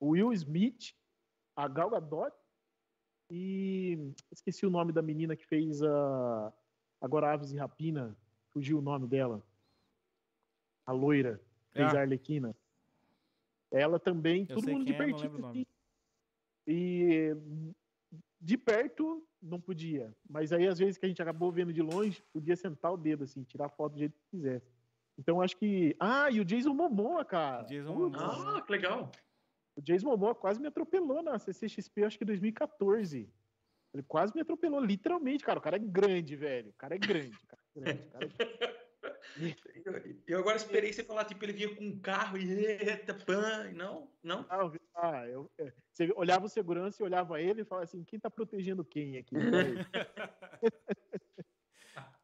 o 0.00 0.08
Will 0.08 0.32
Smith, 0.32 0.96
a 1.54 1.68
Gal 1.68 1.90
Gadot 1.90 2.34
e 3.34 4.12
esqueci 4.30 4.66
o 4.66 4.70
nome 4.70 4.92
da 4.92 5.00
menina 5.00 5.34
que 5.34 5.46
fez 5.46 5.82
a 5.82 6.52
agora 7.00 7.32
Aves 7.32 7.50
e 7.50 7.56
Rapina, 7.56 8.14
fugiu 8.50 8.78
o 8.78 8.82
nome 8.82 9.08
dela. 9.08 9.42
A 10.84 10.92
loira, 10.92 11.40
fez 11.70 11.94
ah. 11.94 11.98
a 11.98 12.00
Arlequina. 12.02 12.54
Ela 13.70 13.98
também, 13.98 14.46
Eu 14.46 14.56
todo 14.56 14.70
mundo 14.70 14.84
de 14.84 14.92
é, 14.92 14.98
pertinho. 14.98 15.46
Assim, 15.46 15.66
e 16.66 17.34
de 18.38 18.58
perto 18.58 19.26
não 19.40 19.58
podia, 19.58 20.14
mas 20.28 20.52
aí 20.52 20.68
às 20.68 20.78
vezes 20.78 20.98
que 20.98 21.06
a 21.06 21.08
gente 21.08 21.22
acabou 21.22 21.50
vendo 21.50 21.72
de 21.72 21.80
longe, 21.80 22.22
podia 22.34 22.54
sentar 22.54 22.92
o 22.92 22.98
dedo 22.98 23.24
assim, 23.24 23.42
tirar 23.44 23.70
foto 23.70 23.94
do 23.94 23.98
jeito 23.98 24.12
que 24.12 24.36
quisesse. 24.36 24.70
Então 25.18 25.40
acho 25.40 25.56
que, 25.56 25.96
ah, 25.98 26.30
e 26.30 26.38
o 26.38 26.44
Jason 26.44 26.74
Momoa, 26.74 27.24
cara. 27.24 27.62
Jason 27.62 27.94
Momoa. 27.94 28.58
Ah, 28.58 28.60
que 28.60 28.72
legal. 28.72 29.10
O 29.74 29.80
Jason 29.80 30.08
Momoa 30.08 30.34
quase 30.34 30.60
me 30.60 30.68
atropelou 30.68 31.22
na 31.22 31.38
CCXP, 31.38 32.04
acho 32.04 32.18
que 32.18 32.24
2014. 32.24 33.30
Ele 33.94 34.02
quase 34.02 34.34
me 34.34 34.40
atropelou, 34.40 34.80
literalmente, 34.80 35.44
cara. 35.44 35.58
O 35.58 35.62
cara 35.62 35.76
é 35.76 35.78
grande, 35.78 36.36
velho. 36.36 36.70
O 36.70 36.74
cara 36.74 36.94
é 36.94 36.98
grande. 36.98 37.38
Cara 37.46 37.62
é 37.76 37.80
grande, 37.80 38.02
cara 38.10 38.26
é... 38.26 38.82
eu, 40.26 40.38
agora 40.38 40.56
esperei 40.56 40.92
você 40.92 41.02
falar, 41.02 41.24
tipo, 41.24 41.44
ele 41.44 41.52
vinha 41.52 41.74
com 41.74 41.84
um 41.84 41.98
carro 41.98 42.38
e 42.38 42.52
eita, 42.52 43.14
pan, 43.14 43.70
não? 43.72 44.08
Não? 44.22 44.46
Ah, 44.48 44.70
ah 44.94 45.26
eu, 45.26 45.50
é, 45.58 45.72
você 45.90 46.12
olhava 46.16 46.46
o 46.46 46.48
segurança 46.48 47.02
e 47.02 47.04
olhava 47.04 47.40
ele 47.40 47.62
e 47.62 47.64
falava 47.64 47.84
assim, 47.84 48.04
quem 48.04 48.18
tá 48.18 48.30
protegendo 48.30 48.84
quem 48.84 49.18
aqui? 49.18 49.34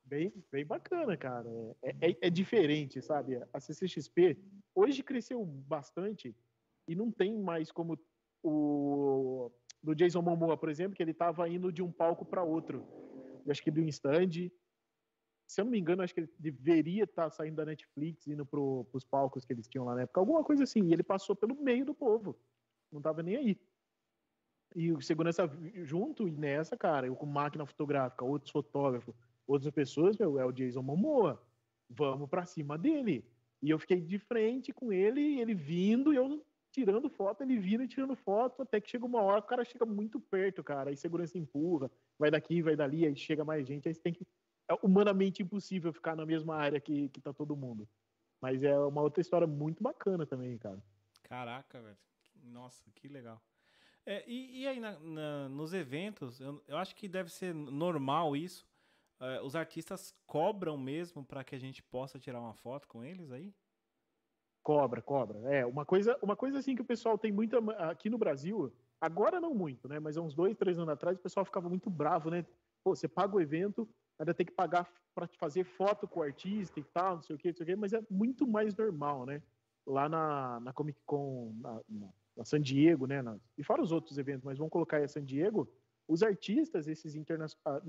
bem, 0.04 0.32
bem 0.50 0.64
bacana, 0.64 1.16
cara. 1.16 1.48
É, 1.82 2.10
é, 2.10 2.16
é, 2.22 2.30
diferente, 2.30 3.02
sabe? 3.02 3.40
A 3.52 3.60
CCXP 3.60 4.38
hoje 4.74 5.02
cresceu 5.02 5.44
bastante 5.44 6.34
e 6.88 6.96
não 6.96 7.12
tem 7.12 7.38
mais 7.38 7.70
como 7.70 7.98
o 8.42 9.50
do 9.82 9.94
Jason 9.94 10.22
Momoa, 10.22 10.56
por 10.56 10.68
exemplo, 10.68 10.96
que 10.96 11.02
ele 11.02 11.12
estava 11.12 11.48
indo 11.48 11.70
de 11.70 11.82
um 11.82 11.92
palco 11.92 12.24
para 12.24 12.42
outro. 12.42 12.84
Eu 13.44 13.52
acho 13.52 13.62
que 13.62 13.70
um 13.70 13.88
stand. 13.88 14.50
Se 15.46 15.60
eu 15.60 15.64
não 15.64 15.72
me 15.72 15.78
engano, 15.78 16.02
acho 16.02 16.12
que 16.12 16.20
ele 16.20 16.32
deveria 16.38 17.04
estar 17.04 17.24
tá 17.24 17.30
saindo 17.30 17.56
da 17.56 17.64
Netflix, 17.64 18.26
indo 18.26 18.44
para 18.44 18.60
os 18.60 19.04
palcos 19.04 19.44
que 19.44 19.52
eles 19.52 19.68
tinham 19.68 19.84
lá 19.84 19.94
na 19.94 20.02
época. 20.02 20.20
Alguma 20.20 20.42
coisa 20.42 20.64
assim. 20.64 20.84
E 20.84 20.92
ele 20.92 21.02
passou 21.02 21.36
pelo 21.36 21.54
meio 21.54 21.84
do 21.84 21.94
povo. 21.94 22.38
Não 22.90 22.98
estava 22.98 23.22
nem 23.22 23.36
aí. 23.36 23.60
E 24.74 24.92
o 24.92 25.00
segurança 25.00 25.50
junto, 25.84 26.28
e 26.28 26.32
nessa, 26.32 26.76
cara, 26.76 27.06
eu 27.06 27.16
com 27.16 27.24
máquina 27.24 27.64
fotográfica, 27.64 28.24
outros 28.24 28.50
fotógrafos, 28.50 29.14
outras 29.46 29.72
pessoas, 29.72 30.18
meu, 30.18 30.38
é 30.38 30.44
o 30.44 30.52
Jason 30.52 30.82
Momoa. 30.82 31.42
Vamos 31.88 32.28
para 32.28 32.44
cima 32.44 32.76
dele. 32.76 33.24
E 33.62 33.70
eu 33.70 33.78
fiquei 33.78 34.00
de 34.00 34.18
frente 34.18 34.72
com 34.72 34.92
ele, 34.92 35.40
ele 35.40 35.54
vindo, 35.54 36.12
e 36.12 36.16
eu 36.16 36.44
tirando 36.78 37.08
foto, 37.10 37.42
ele 37.42 37.58
vira 37.58 37.84
e 37.84 37.88
tirando 37.88 38.14
foto, 38.14 38.62
até 38.62 38.80
que 38.80 38.90
chega 38.90 39.04
uma 39.04 39.20
hora, 39.20 39.40
o 39.40 39.42
cara 39.42 39.64
chega 39.64 39.84
muito 39.84 40.20
perto, 40.20 40.62
cara, 40.62 40.90
aí 40.90 40.96
segurança 40.96 41.36
empurra, 41.36 41.90
vai 42.18 42.30
daqui, 42.30 42.62
vai 42.62 42.76
dali, 42.76 43.04
aí 43.04 43.16
chega 43.16 43.44
mais 43.44 43.66
gente, 43.66 43.88
aí 43.88 43.94
você 43.94 44.00
tem 44.00 44.12
que. 44.12 44.26
É 44.68 44.74
humanamente 44.82 45.42
impossível 45.42 45.92
ficar 45.92 46.14
na 46.14 46.26
mesma 46.26 46.54
área 46.54 46.78
que, 46.78 47.08
que 47.08 47.20
tá 47.20 47.32
todo 47.32 47.56
mundo. 47.56 47.88
Mas 48.40 48.62
é 48.62 48.78
uma 48.78 49.00
outra 49.00 49.20
história 49.20 49.46
muito 49.46 49.82
bacana 49.82 50.26
também, 50.26 50.56
cara. 50.58 50.82
Caraca, 51.22 51.80
velho. 51.80 51.96
Nossa, 52.42 52.90
que 52.94 53.08
legal. 53.08 53.42
É, 54.06 54.24
e, 54.26 54.62
e, 54.62 54.68
aí, 54.68 54.78
na, 54.78 54.98
na, 55.00 55.48
nos 55.48 55.72
eventos, 55.72 56.40
eu, 56.40 56.62
eu, 56.66 56.76
acho 56.76 56.94
que 56.94 57.08
deve 57.08 57.30
ser 57.30 57.52
normal 57.54 58.36
isso. 58.36 58.66
É, 59.20 59.40
os 59.42 59.56
artistas 59.56 60.14
cobram 60.26 60.78
mesmo 60.78 61.24
para 61.24 61.42
que 61.42 61.54
a 61.54 61.58
gente 61.58 61.82
possa 61.82 62.18
tirar 62.18 62.40
uma 62.40 62.54
foto 62.54 62.86
com 62.86 63.02
eles 63.02 63.30
aí? 63.30 63.52
Cobra, 64.68 65.00
cobra. 65.00 65.38
É, 65.50 65.64
uma 65.64 65.86
coisa, 65.86 66.18
uma 66.20 66.36
coisa 66.36 66.58
assim 66.58 66.74
que 66.76 66.82
o 66.82 66.84
pessoal 66.84 67.16
tem 67.16 67.32
muito 67.32 67.56
aqui 67.78 68.10
no 68.10 68.18
Brasil, 68.18 68.70
agora 69.00 69.40
não 69.40 69.54
muito, 69.54 69.88
né? 69.88 69.98
Mas 69.98 70.18
há 70.18 70.20
uns 70.20 70.34
dois, 70.34 70.54
três 70.58 70.76
anos 70.76 70.90
atrás, 70.90 71.16
o 71.16 71.22
pessoal 71.22 71.42
ficava 71.42 71.70
muito 71.70 71.88
bravo, 71.88 72.28
né? 72.28 72.44
Pô, 72.84 72.94
você 72.94 73.08
paga 73.08 73.34
o 73.34 73.40
evento, 73.40 73.88
ainda 74.18 74.34
tem 74.34 74.44
que 74.44 74.52
pagar 74.52 74.86
para 75.14 75.26
fazer 75.26 75.64
foto 75.64 76.06
com 76.06 76.20
o 76.20 76.22
artista 76.22 76.78
e 76.78 76.82
tal, 76.82 77.14
não 77.14 77.22
sei 77.22 77.34
o 77.34 77.38
quê, 77.38 77.48
não 77.48 77.56
sei 77.56 77.64
o 77.64 77.66
quê, 77.66 77.76
mas 77.76 77.94
é 77.94 78.02
muito 78.10 78.46
mais 78.46 78.76
normal, 78.76 79.24
né? 79.24 79.42
Lá 79.86 80.06
na, 80.06 80.60
na 80.60 80.70
Comic 80.74 81.00
Con, 81.06 81.54
na, 81.62 81.80
na, 82.36 82.44
San 82.44 82.60
Diego, 82.60 83.06
né? 83.06 83.22
Na, 83.22 83.38
e 83.56 83.64
fora 83.64 83.80
os 83.80 83.90
outros 83.90 84.18
eventos, 84.18 84.44
mas 84.44 84.58
vamos 84.58 84.70
colocar 84.70 84.98
aí 84.98 85.04
a 85.04 85.08
San 85.08 85.24
Diego, 85.24 85.66
os 86.06 86.22
artistas, 86.22 86.88
esses 86.88 87.14
internacionais, 87.14 87.82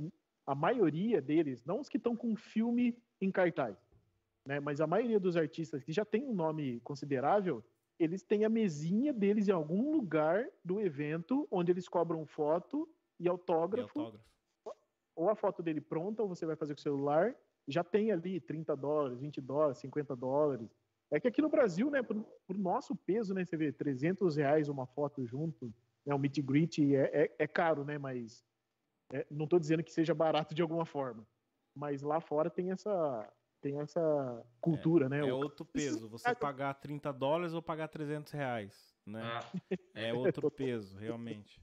a 0.48 0.56
maioria 0.56 1.22
deles, 1.22 1.62
não 1.66 1.82
os 1.82 1.90
que 1.90 1.98
estão 1.98 2.16
com 2.16 2.38
filme 2.38 2.98
em 3.20 3.30
cartaz, 3.30 3.78
né? 4.46 4.60
Mas 4.60 4.82
a 4.82 4.88
maioria 4.88 5.20
dos 5.20 5.36
artistas 5.36 5.84
que 5.84 5.92
já 5.92 6.06
tem 6.06 6.24
um 6.24 6.34
nome 6.34 6.80
considerável, 6.82 7.64
eles 8.00 8.24
têm 8.24 8.46
a 8.46 8.50
mesinha 8.50 9.12
deles 9.12 9.48
em 9.48 9.52
algum 9.52 9.92
lugar 9.92 10.48
do 10.64 10.80
evento 10.80 11.48
onde 11.52 11.72
eles 11.72 11.88
cobram 11.88 12.26
foto 12.26 12.88
e 13.20 13.28
autógrafo, 13.28 14.00
e 14.00 14.02
autógrafo. 14.02 14.30
Ou 15.16 15.30
a 15.30 15.36
foto 15.36 15.62
dele 15.62 15.82
pronta, 15.82 16.22
ou 16.24 16.30
você 16.30 16.46
vai 16.46 16.56
fazer 16.56 16.74
com 16.74 16.80
o 16.80 16.82
celular, 16.82 17.36
já 17.68 17.84
tem 17.84 18.12
ali 18.12 18.40
30 18.40 18.76
dólares, 18.76 19.20
20 19.20 19.42
dólares, 19.42 19.78
50 19.80 20.16
dólares. 20.16 20.70
É 21.12 21.20
que 21.20 21.28
aqui 21.28 21.42
no 21.42 21.50
Brasil, 21.50 21.90
né, 21.90 22.02
por, 22.02 22.24
por 22.48 22.58
nosso 22.58 22.96
peso, 22.96 23.34
né, 23.34 23.44
você 23.44 23.58
vê 23.58 23.72
300 23.72 24.38
reais 24.38 24.70
uma 24.70 24.86
foto 24.86 25.26
junto, 25.26 25.74
né, 26.06 26.14
o 26.14 26.20
meet 26.20 26.38
and 26.38 26.44
greet 26.44 26.96
é, 26.96 27.24
é, 27.24 27.36
é 27.40 27.48
caro, 27.48 27.84
né, 27.84 27.98
mas 27.98 28.46
é, 29.12 29.26
não 29.30 29.44
estou 29.44 29.60
dizendo 29.60 29.84
que 29.84 29.92
seja 29.92 30.14
barato 30.14 30.54
de 30.54 30.62
alguma 30.62 30.86
forma. 30.86 31.28
Mas 31.76 32.02
lá 32.02 32.22
fora 32.22 32.50
tem 32.50 32.72
essa, 32.72 33.32
tem 33.62 33.80
essa 33.80 34.46
cultura, 34.62 35.06
é, 35.06 35.10
né? 35.10 35.20
É 35.20 35.34
outro 35.34 35.66
peso. 35.66 36.10
Você 36.10 36.34
pagar 36.36 36.74
30 36.76 37.12
dólares 37.12 37.54
ou 37.54 37.62
pagar 37.62 37.88
300 37.88 38.32
reais, 38.32 38.96
né? 39.06 39.22
Ah. 39.24 39.52
É 39.94 40.14
outro 40.14 40.50
peso, 40.50 40.98
realmente. 40.98 41.62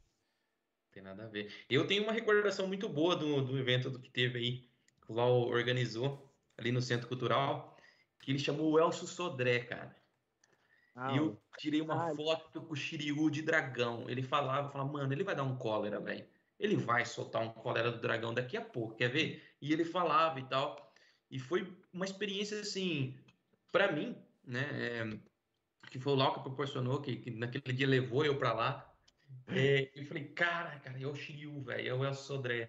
Tem 0.92 1.02
nada 1.02 1.24
a 1.24 1.28
ver. 1.28 1.52
Eu 1.68 1.86
tenho 1.86 2.02
uma 2.02 2.12
recordação 2.12 2.66
muito 2.66 2.88
boa 2.88 3.14
do, 3.14 3.42
do 3.42 3.58
evento 3.58 3.90
do 3.90 4.00
que 4.00 4.10
teve 4.10 4.38
aí, 4.38 4.70
que 5.04 5.12
o 5.12 5.14
Val 5.14 5.42
organizou 5.42 6.34
ali 6.56 6.72
no 6.72 6.80
Centro 6.80 7.08
Cultural, 7.08 7.76
que 8.20 8.30
ele 8.30 8.38
chamou 8.38 8.72
o 8.72 8.78
Elcio 8.78 9.06
Sodré, 9.06 9.60
cara. 9.60 9.94
Ah, 10.94 11.12
e 11.12 11.18
eu 11.18 11.38
tirei 11.58 11.82
uma 11.82 12.10
ah, 12.10 12.14
foto 12.14 12.62
com 12.62 12.72
o 12.72 12.76
Shiryu 12.76 13.28
de 13.30 13.42
dragão. 13.42 14.08
Ele 14.08 14.22
falava, 14.22 14.70
falava, 14.70 14.90
mano, 14.90 15.12
ele 15.12 15.22
vai 15.22 15.36
dar 15.36 15.44
um 15.44 15.56
cólera, 15.58 16.00
velho. 16.00 16.26
ele 16.58 16.76
vai 16.76 17.04
soltar 17.04 17.42
um 17.42 17.50
cólera 17.50 17.92
do 17.92 18.00
dragão 18.00 18.32
daqui 18.32 18.56
a 18.56 18.62
pouco, 18.62 18.96
quer 18.96 19.08
ver? 19.08 19.54
E 19.60 19.74
ele 19.74 19.84
falava 19.84 20.40
e 20.40 20.44
tal. 20.44 20.85
E 21.30 21.38
foi 21.38 21.66
uma 21.92 22.04
experiência, 22.04 22.60
assim, 22.60 23.16
para 23.72 23.90
mim, 23.92 24.16
né? 24.44 24.66
É, 24.72 25.18
que 25.90 25.98
foi 25.98 26.12
o 26.12 26.16
Lau 26.16 26.34
que 26.34 26.40
proporcionou, 26.40 27.00
que, 27.00 27.16
que, 27.16 27.30
naquele 27.30 27.72
dia 27.72 27.86
levou 27.86 28.24
eu 28.24 28.36
para 28.36 28.52
lá. 28.52 28.94
É, 29.48 29.90
eu 29.94 30.04
falei, 30.04 30.24
cara, 30.24 30.78
cara, 30.80 31.00
é 31.00 31.06
o 31.06 31.14
Shiryu, 31.14 31.60
velho, 31.62 31.88
é 31.88 31.94
o 31.94 32.04
El 32.04 32.14
Sodré. 32.14 32.68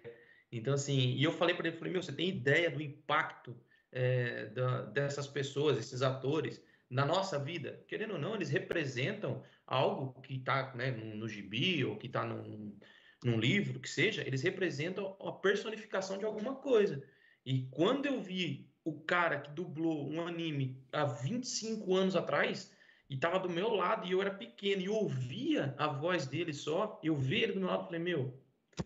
Então, 0.50 0.74
assim, 0.74 1.14
e 1.14 1.22
eu 1.22 1.32
falei 1.32 1.54
para 1.54 1.68
ele, 1.68 1.76
falei, 1.76 1.92
meu, 1.92 2.02
você 2.02 2.12
tem 2.12 2.28
ideia 2.28 2.70
do 2.70 2.80
impacto 2.80 3.56
é, 3.92 4.46
da, 4.46 4.82
dessas 4.82 5.26
pessoas, 5.26 5.78
esses 5.78 6.02
atores, 6.02 6.62
na 6.88 7.04
nossa 7.04 7.38
vida? 7.38 7.84
Querendo 7.86 8.14
ou 8.14 8.18
não, 8.18 8.34
eles 8.34 8.48
representam 8.48 9.42
algo 9.66 10.20
que 10.22 10.36
está 10.36 10.74
né, 10.74 10.90
no, 10.90 11.16
no 11.16 11.28
gibi 11.28 11.84
ou 11.84 11.96
que 11.96 12.06
está 12.06 12.24
num, 12.24 12.76
num 13.22 13.38
livro, 13.38 13.80
que 13.80 13.90
seja, 13.90 14.26
eles 14.26 14.42
representam 14.42 15.16
a 15.20 15.32
personificação 15.32 16.18
de 16.18 16.24
alguma 16.24 16.54
coisa. 16.56 17.02
E 17.48 17.62
quando 17.70 18.04
eu 18.04 18.20
vi 18.20 18.70
o 18.84 19.00
cara 19.00 19.40
que 19.40 19.50
dublou 19.52 20.06
um 20.06 20.26
anime 20.26 20.84
há 20.92 21.06
25 21.06 21.94
anos 21.94 22.14
atrás 22.14 22.70
e 23.08 23.14
estava 23.14 23.38
do 23.38 23.48
meu 23.48 23.70
lado 23.70 24.06
e 24.06 24.12
eu 24.12 24.20
era 24.20 24.30
pequeno 24.30 24.82
e 24.82 24.88
ouvia 24.90 25.74
a 25.78 25.86
voz 25.86 26.26
dele 26.26 26.52
só, 26.52 27.00
eu 27.02 27.16
vi 27.16 27.36
ele 27.36 27.54
do 27.54 27.60
meu 27.60 27.70
lado 27.70 27.84
e 27.84 27.86
falei, 27.86 28.00
meu, 28.00 28.38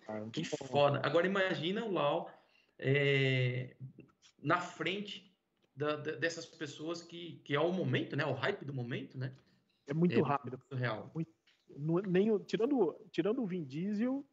ah, 0.07 0.25
que 0.33 0.45
foda. 0.45 1.01
Agora 1.05 1.27
imagina 1.27 1.85
o 1.85 1.91
Lau 1.91 2.31
é, 2.79 3.75
na 4.41 4.61
frente 4.61 5.37
da, 5.75 5.97
da, 5.97 6.13
dessas 6.13 6.47
pessoas 6.47 7.03
que, 7.03 7.43
que 7.45 7.57
é 7.57 7.61
o 7.61 7.73
momento, 7.73 8.15
né? 8.15 8.25
O 8.25 8.33
hype 8.33 8.65
do 8.65 8.73
momento, 8.73 9.19
né? 9.19 9.35
É 9.89 9.93
muito 9.93 10.21
é 10.21 10.23
rápido. 10.23 10.57
Muito 10.71 10.81
real. 10.81 11.11
Muito, 11.13 11.33
no, 11.77 11.99
nem, 12.01 12.39
tirando, 12.45 12.97
tirando 13.11 13.43
o 13.43 13.47
Vin 13.47 13.65
Diesel 13.65 14.25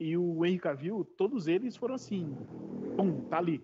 e 0.00 0.16
o 0.16 0.42
Henry 0.42 0.58
Cavill, 0.58 1.04
todos 1.18 1.48
eles 1.48 1.76
foram 1.76 1.96
assim, 1.96 2.34
pum, 2.96 3.28
tá 3.28 3.36
ali. 3.36 3.62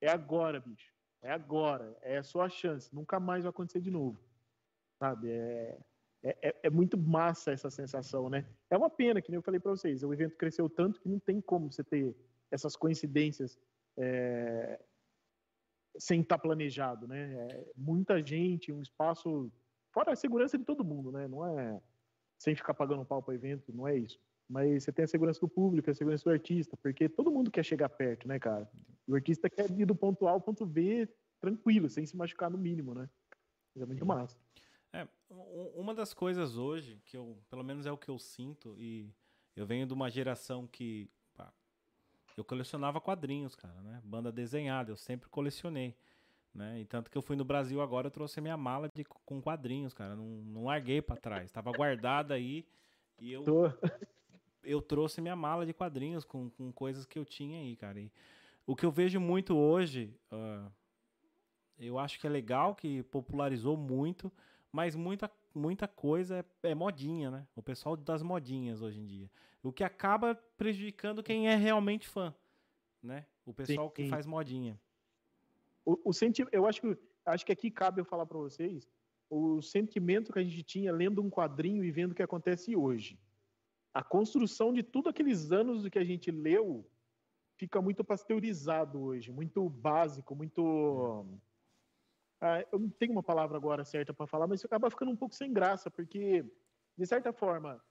É 0.00 0.08
agora, 0.08 0.60
bicho. 0.60 0.92
É 1.22 1.30
agora. 1.30 1.96
É 2.02 2.18
a 2.18 2.22
sua 2.22 2.48
chance. 2.48 2.94
Nunca 2.94 3.18
mais 3.18 3.44
vai 3.44 3.50
acontecer 3.50 3.80
de 3.80 3.90
novo. 3.90 4.20
Sabe? 4.98 5.30
É, 5.30 5.78
é, 6.22 6.48
é, 6.48 6.56
é 6.64 6.70
muito 6.70 6.96
massa 6.96 7.52
essa 7.52 7.70
sensação, 7.70 8.28
né? 8.28 8.46
É 8.70 8.76
uma 8.76 8.90
pena, 8.90 9.20
que 9.20 9.30
nem 9.30 9.36
eu 9.36 9.42
falei 9.42 9.60
para 9.60 9.70
vocês, 9.70 10.02
o 10.02 10.12
evento 10.12 10.36
cresceu 10.36 10.68
tanto 10.68 11.00
que 11.00 11.08
não 11.08 11.18
tem 11.18 11.40
como 11.40 11.70
você 11.70 11.84
ter 11.84 12.16
essas 12.50 12.74
coincidências 12.74 13.58
é, 13.96 14.80
sem 15.98 16.20
estar 16.20 16.36
tá 16.36 16.42
planejado, 16.42 17.06
né? 17.06 17.34
É, 17.34 17.72
muita 17.76 18.22
gente, 18.22 18.72
um 18.72 18.82
espaço 18.82 19.50
fora 19.92 20.12
a 20.12 20.16
segurança 20.16 20.58
de 20.58 20.64
todo 20.64 20.84
mundo, 20.84 21.12
né? 21.12 21.28
Não 21.28 21.46
é 21.46 21.80
sem 22.38 22.54
ficar 22.54 22.74
pagando 22.74 23.04
pau 23.04 23.22
para 23.22 23.34
evento, 23.34 23.72
não 23.72 23.88
é 23.88 23.96
isso. 23.96 24.20
Mas 24.48 24.84
você 24.84 24.92
tem 24.92 25.04
a 25.04 25.08
segurança 25.08 25.40
do 25.40 25.48
público, 25.48 25.90
a 25.90 25.94
segurança 25.94 26.24
do 26.24 26.30
artista, 26.30 26.76
porque 26.76 27.08
todo 27.08 27.32
mundo 27.32 27.50
quer 27.50 27.64
chegar 27.64 27.88
perto, 27.88 28.28
né, 28.28 28.38
cara? 28.38 28.70
O 29.06 29.14
artista 29.14 29.50
quer 29.50 29.70
ir 29.70 29.84
do 29.84 29.94
ponto 29.94 30.26
A 30.28 30.30
ao 30.30 30.40
ponto 30.40 30.64
B 30.64 31.08
tranquilo, 31.40 31.88
sem 31.88 32.06
se 32.06 32.16
machucar 32.16 32.50
no 32.50 32.58
mínimo, 32.58 32.94
né? 32.94 33.08
é 33.76 33.84
muito 33.84 34.06
massa. 34.06 34.38
É, 34.92 35.06
uma 35.74 35.94
das 35.94 36.14
coisas 36.14 36.56
hoje, 36.56 37.00
que 37.04 37.16
eu, 37.16 37.36
pelo 37.50 37.62
menos 37.62 37.84
é 37.84 37.92
o 37.92 37.98
que 37.98 38.08
eu 38.08 38.18
sinto, 38.18 38.74
e 38.78 39.12
eu 39.54 39.66
venho 39.66 39.86
de 39.86 39.92
uma 39.92 40.08
geração 40.08 40.66
que 40.66 41.10
pá, 41.34 41.52
eu 42.36 42.44
colecionava 42.44 43.00
quadrinhos, 43.00 43.54
cara, 43.54 43.80
né? 43.82 44.00
Banda 44.04 44.32
desenhada, 44.32 44.90
eu 44.90 44.96
sempre 44.96 45.28
colecionei. 45.28 45.94
Né? 46.54 46.80
E 46.80 46.84
tanto 46.86 47.10
que 47.10 47.18
eu 47.18 47.22
fui 47.22 47.36
no 47.36 47.44
Brasil 47.44 47.82
agora, 47.82 48.06
eu 48.06 48.10
trouxe 48.10 48.38
a 48.38 48.42
minha 48.42 48.56
mala 48.56 48.88
de, 48.94 49.04
com 49.04 49.42
quadrinhos, 49.42 49.92
cara. 49.92 50.16
Não, 50.16 50.24
não 50.24 50.64
larguei 50.64 51.02
para 51.02 51.16
trás. 51.16 51.52
Tava 51.52 51.70
guardada 51.70 52.32
aí 52.32 52.66
e 53.18 53.30
eu, 53.30 53.44
eu 54.66 54.82
trouxe 54.82 55.20
minha 55.20 55.36
mala 55.36 55.64
de 55.64 55.72
quadrinhos 55.72 56.24
com, 56.24 56.50
com 56.50 56.72
coisas 56.72 57.06
que 57.06 57.18
eu 57.18 57.24
tinha 57.24 57.60
aí, 57.60 57.76
cara. 57.76 58.00
E 58.00 58.10
o 58.66 58.74
que 58.74 58.84
eu 58.84 58.90
vejo 58.90 59.20
muito 59.20 59.56
hoje, 59.56 60.14
uh, 60.32 60.70
eu 61.78 61.98
acho 61.98 62.18
que 62.18 62.26
é 62.26 62.30
legal, 62.30 62.74
que 62.74 63.02
popularizou 63.04 63.76
muito, 63.76 64.30
mas 64.72 64.96
muita, 64.96 65.30
muita 65.54 65.86
coisa 65.86 66.44
é, 66.62 66.70
é, 66.70 66.74
modinha, 66.74 67.30
né? 67.30 67.46
O 67.54 67.62
pessoal 67.62 67.96
das 67.96 68.22
modinhas 68.22 68.82
hoje 68.82 69.00
em 69.00 69.06
dia. 69.06 69.30
O 69.62 69.72
que 69.72 69.84
acaba 69.84 70.34
prejudicando 70.56 71.22
quem 71.22 71.48
é 71.48 71.54
realmente 71.54 72.08
fã, 72.08 72.34
né? 73.02 73.24
O 73.44 73.54
pessoal 73.54 73.88
Sim. 73.88 73.94
que 73.94 74.08
faz 74.08 74.26
modinha. 74.26 74.78
O, 75.84 76.10
o 76.10 76.12
senti 76.12 76.44
eu 76.50 76.66
acho 76.66 76.80
que, 76.80 76.98
acho 77.24 77.46
que 77.46 77.52
aqui 77.52 77.70
cabe 77.70 78.00
eu 78.00 78.04
falar 78.04 78.26
para 78.26 78.38
vocês 78.38 78.88
o 79.28 79.60
sentimento 79.60 80.32
que 80.32 80.38
a 80.38 80.42
gente 80.42 80.62
tinha 80.62 80.92
lendo 80.92 81.22
um 81.22 81.30
quadrinho 81.30 81.84
e 81.84 81.90
vendo 81.90 82.12
o 82.12 82.14
que 82.14 82.22
acontece 82.22 82.76
hoje. 82.76 83.18
A 83.96 84.04
construção 84.04 84.74
de 84.74 84.82
tudo 84.82 85.08
aqueles 85.08 85.50
anos 85.50 85.82
do 85.82 85.90
que 85.90 85.98
a 85.98 86.04
gente 86.04 86.30
leu 86.30 86.86
fica 87.56 87.80
muito 87.80 88.04
pasteurizado 88.04 89.00
hoje, 89.00 89.32
muito 89.32 89.70
básico, 89.70 90.36
muito. 90.36 91.24
Ah, 92.38 92.62
eu 92.70 92.78
não 92.78 92.90
tenho 92.90 93.12
uma 93.12 93.22
palavra 93.22 93.56
agora 93.56 93.86
certa 93.86 94.12
para 94.12 94.26
falar, 94.26 94.46
mas 94.46 94.60
isso 94.60 94.66
acaba 94.66 94.90
ficando 94.90 95.10
um 95.10 95.16
pouco 95.16 95.34
sem 95.34 95.50
graça, 95.50 95.90
porque, 95.90 96.44
de 96.94 97.06
certa 97.06 97.32
forma, 97.32 97.82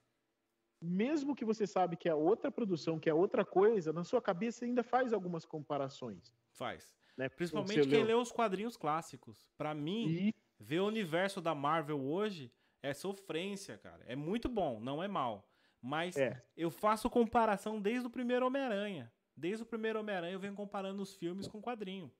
mesmo 0.80 1.34
que 1.34 1.44
você 1.44 1.66
sabe 1.66 1.96
que 1.96 2.08
é 2.08 2.14
outra 2.14 2.52
produção, 2.52 3.00
que 3.00 3.10
é 3.10 3.14
outra 3.14 3.44
coisa, 3.44 3.92
na 3.92 4.04
sua 4.04 4.22
cabeça 4.22 4.64
ainda 4.64 4.84
faz 4.84 5.12
algumas 5.12 5.44
comparações. 5.44 6.32
Faz. 6.52 6.96
Né? 7.16 7.28
Principalmente 7.28 7.88
quem 7.88 8.04
leu. 8.04 8.06
lê 8.06 8.14
os 8.14 8.30
quadrinhos 8.30 8.76
clássicos. 8.76 9.44
Para 9.58 9.74
mim, 9.74 10.06
e... 10.06 10.34
ver 10.56 10.78
o 10.78 10.86
universo 10.86 11.40
da 11.40 11.52
Marvel 11.52 12.00
hoje 12.00 12.52
é 12.80 12.94
sofrência, 12.94 13.76
cara. 13.76 14.04
É 14.06 14.14
muito 14.14 14.48
bom, 14.48 14.78
não 14.78 15.02
é 15.02 15.08
mal. 15.08 15.44
Mas 15.86 16.16
é. 16.16 16.42
eu 16.56 16.68
faço 16.68 17.08
comparação 17.08 17.80
desde 17.80 18.08
o 18.08 18.10
primeiro 18.10 18.44
Homem-Aranha. 18.44 19.12
Desde 19.36 19.62
o 19.62 19.66
primeiro 19.66 20.00
Homem-Aranha 20.00 20.32
eu 20.32 20.40
venho 20.40 20.54
comparando 20.54 21.00
os 21.00 21.14
filmes 21.14 21.46
com 21.46 21.62
quadrinho. 21.62 22.10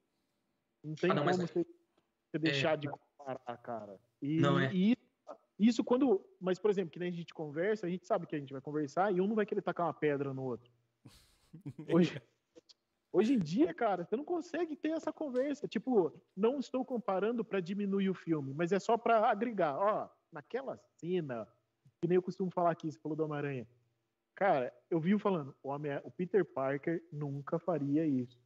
Não 0.85 0.95
tem 0.95 1.11
ah, 1.11 1.15
não, 1.15 1.25
como 1.25 1.37
mas... 1.37 1.51
você, 1.51 1.67
deixar 2.39 2.75
é... 2.75 2.77
de 2.77 2.89
comparar, 2.89 3.57
cara. 3.59 3.99
E, 4.23 4.39
não 4.39 4.61
é. 4.61 4.73
E 4.73 4.97
isso 5.59 5.83
quando. 5.83 6.25
Mas, 6.41 6.61
por 6.61 6.71
exemplo, 6.71 6.93
que 6.93 6.99
nem 7.01 7.09
a 7.09 7.13
gente 7.13 7.35
conversa, 7.35 7.87
a 7.87 7.91
gente 7.91 8.07
sabe 8.07 8.27
que 8.27 8.37
a 8.37 8.39
gente 8.39 8.53
vai 8.53 8.63
conversar 8.63 9.13
e 9.13 9.21
um 9.21 9.27
não 9.27 9.35
vai 9.35 9.45
querer 9.45 9.63
tacar 9.63 9.87
uma 9.87 9.95
pedra 9.95 10.33
no 10.33 10.45
outro. 10.45 10.71
Hoje, 11.93 12.23
Hoje 13.13 13.33
em 13.33 13.39
dia, 13.39 13.73
cara, 13.73 14.05
você 14.05 14.15
não 14.15 14.25
consegue 14.25 14.77
ter 14.77 14.91
essa 14.91 15.11
conversa. 15.11 15.67
Tipo, 15.67 16.13
não 16.37 16.61
estou 16.61 16.85
comparando 16.85 17.43
para 17.43 17.61
diminuir 17.61 18.11
o 18.11 18.15
filme, 18.15 18.53
mas 18.53 18.73
é 18.73 18.79
só 18.79 18.99
para 18.99 19.31
agregar. 19.31 19.77
Ó, 19.79 20.09
naquela 20.31 20.77
cena, 20.99 21.49
que 22.01 22.09
nem 22.09 22.17
eu 22.17 22.23
costumo 22.23 22.51
falar 22.51 22.71
aqui, 22.71 22.91
você 22.91 22.99
falou 22.99 23.17
do 23.17 23.25
Homem-Aranha. 23.25 23.67
Cara, 24.35 24.73
eu 24.91 25.01
vi 25.01 25.19
falando, 25.19 25.57
o, 25.63 25.71
Homem 25.71 25.93
o 26.05 26.11
Peter 26.11 26.45
Parker 26.45 27.03
nunca 27.11 27.59
faria 27.59 28.07
isso. 28.07 28.39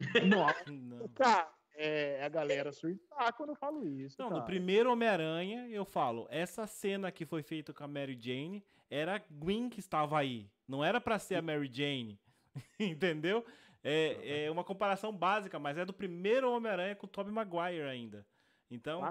Nossa, 0.28 0.70
não. 0.70 1.08
cara, 1.08 1.52
é 1.74 2.24
a 2.24 2.28
galera 2.28 2.72
surtar 2.72 3.32
quando 3.32 3.50
eu 3.50 3.56
falo 3.56 3.86
isso. 3.86 4.16
Não, 4.18 4.28
cara. 4.28 4.40
no 4.40 4.46
primeiro 4.46 4.92
Homem-Aranha, 4.92 5.68
eu 5.68 5.84
falo, 5.84 6.26
essa 6.30 6.66
cena 6.66 7.10
que 7.10 7.26
foi 7.26 7.42
feita 7.42 7.72
com 7.72 7.82
a 7.82 7.88
Mary 7.88 8.16
Jane 8.20 8.64
era 8.88 9.16
a 9.16 9.22
Gwen 9.30 9.68
que 9.68 9.80
estava 9.80 10.18
aí. 10.18 10.48
Não 10.68 10.84
era 10.84 11.00
para 11.00 11.18
ser 11.18 11.34
a 11.34 11.42
Mary 11.42 11.68
Jane. 11.72 12.18
Entendeu? 12.78 13.44
É, 13.82 14.44
é 14.44 14.50
uma 14.50 14.64
comparação 14.64 15.12
básica, 15.12 15.58
mas 15.58 15.76
é 15.76 15.84
do 15.84 15.92
primeiro 15.92 16.50
Homem-Aranha 16.50 16.94
com 16.94 17.06
o 17.06 17.10
Tobey 17.10 17.32
Maguire 17.32 17.82
ainda. 17.82 18.24
Então, 18.70 19.02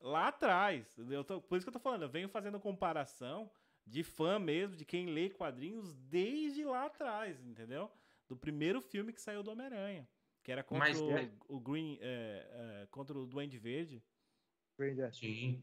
lá 0.00 0.28
atrás. 0.28 0.96
Eu 0.98 1.24
tô, 1.24 1.40
por 1.40 1.56
isso 1.56 1.64
que 1.64 1.68
eu 1.68 1.72
tô 1.72 1.78
falando, 1.78 2.02
eu 2.02 2.08
venho 2.08 2.28
fazendo 2.28 2.60
comparação 2.60 3.50
de 3.86 4.02
fã 4.02 4.38
mesmo, 4.38 4.76
de 4.76 4.84
quem 4.84 5.06
lê 5.06 5.30
quadrinhos 5.30 5.94
desde 5.94 6.64
lá 6.64 6.86
atrás, 6.86 7.42
entendeu? 7.44 7.90
Do 8.28 8.36
primeiro 8.36 8.80
filme 8.80 9.12
que 9.12 9.20
saiu 9.20 9.42
do 9.42 9.50
Homem-Aranha. 9.50 10.06
Que 10.42 10.52
era 10.52 10.62
contra 10.62 10.88
mas, 10.88 11.00
o, 11.00 11.10
é... 11.10 11.30
o, 11.48 11.58
Green. 11.58 11.98
É, 12.00 12.82
é, 12.82 12.86
contra 12.90 13.18
o 13.18 13.26
Duende 13.26 13.58
Verde. 13.58 14.02
Sim. 15.12 15.60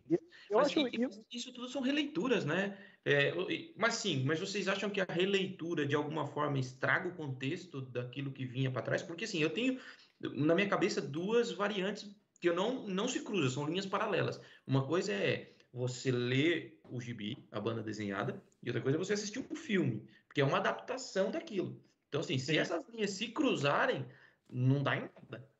Eu 0.49 0.57
mas 0.57 0.67
acho, 0.67 0.88
isso, 0.89 1.25
isso 1.31 1.53
tudo 1.53 1.69
são 1.69 1.81
releituras, 1.81 2.43
né? 2.43 2.77
É, 3.05 3.31
mas 3.77 3.93
sim, 3.93 4.25
mas 4.25 4.41
vocês 4.41 4.67
acham 4.67 4.89
que 4.89 4.99
a 4.99 5.05
releitura 5.05 5.86
de 5.86 5.95
alguma 5.95 6.27
forma 6.27 6.59
estraga 6.59 7.07
o 7.07 7.15
contexto 7.15 7.81
daquilo 7.81 8.33
que 8.33 8.45
vinha 8.45 8.69
para 8.69 8.81
trás? 8.81 9.01
Porque 9.01 9.23
assim, 9.23 9.41
eu 9.41 9.49
tenho 9.49 9.79
na 10.19 10.53
minha 10.53 10.67
cabeça 10.67 11.01
duas 11.01 11.49
variantes 11.51 12.13
que 12.49 12.55
não 12.55 12.87
não 12.87 13.07
se 13.07 13.21
cruzam, 13.21 13.49
são 13.49 13.65
linhas 13.65 13.85
paralelas. 13.85 14.39
Uma 14.65 14.87
coisa 14.87 15.13
é 15.13 15.53
você 15.73 16.11
ler 16.11 16.79
o 16.89 17.01
gibi, 17.01 17.37
a 17.51 17.59
banda 17.59 17.83
desenhada, 17.83 18.41
e 18.63 18.69
outra 18.69 18.81
coisa 18.81 18.97
é 18.97 18.99
você 18.99 19.13
assistir 19.13 19.39
um 19.39 19.55
filme, 19.55 20.07
porque 20.27 20.41
é 20.41 20.45
uma 20.45 20.57
adaptação 20.57 21.31
daquilo. 21.31 21.81
Então 22.09 22.21
assim, 22.21 22.37
se 22.37 22.57
essas 22.57 22.87
linhas 22.89 23.11
se 23.11 23.27
cruzarem, 23.29 24.05
não 24.49 24.81
dá 24.83 24.95
em 24.95 25.01
nada 25.01 25.55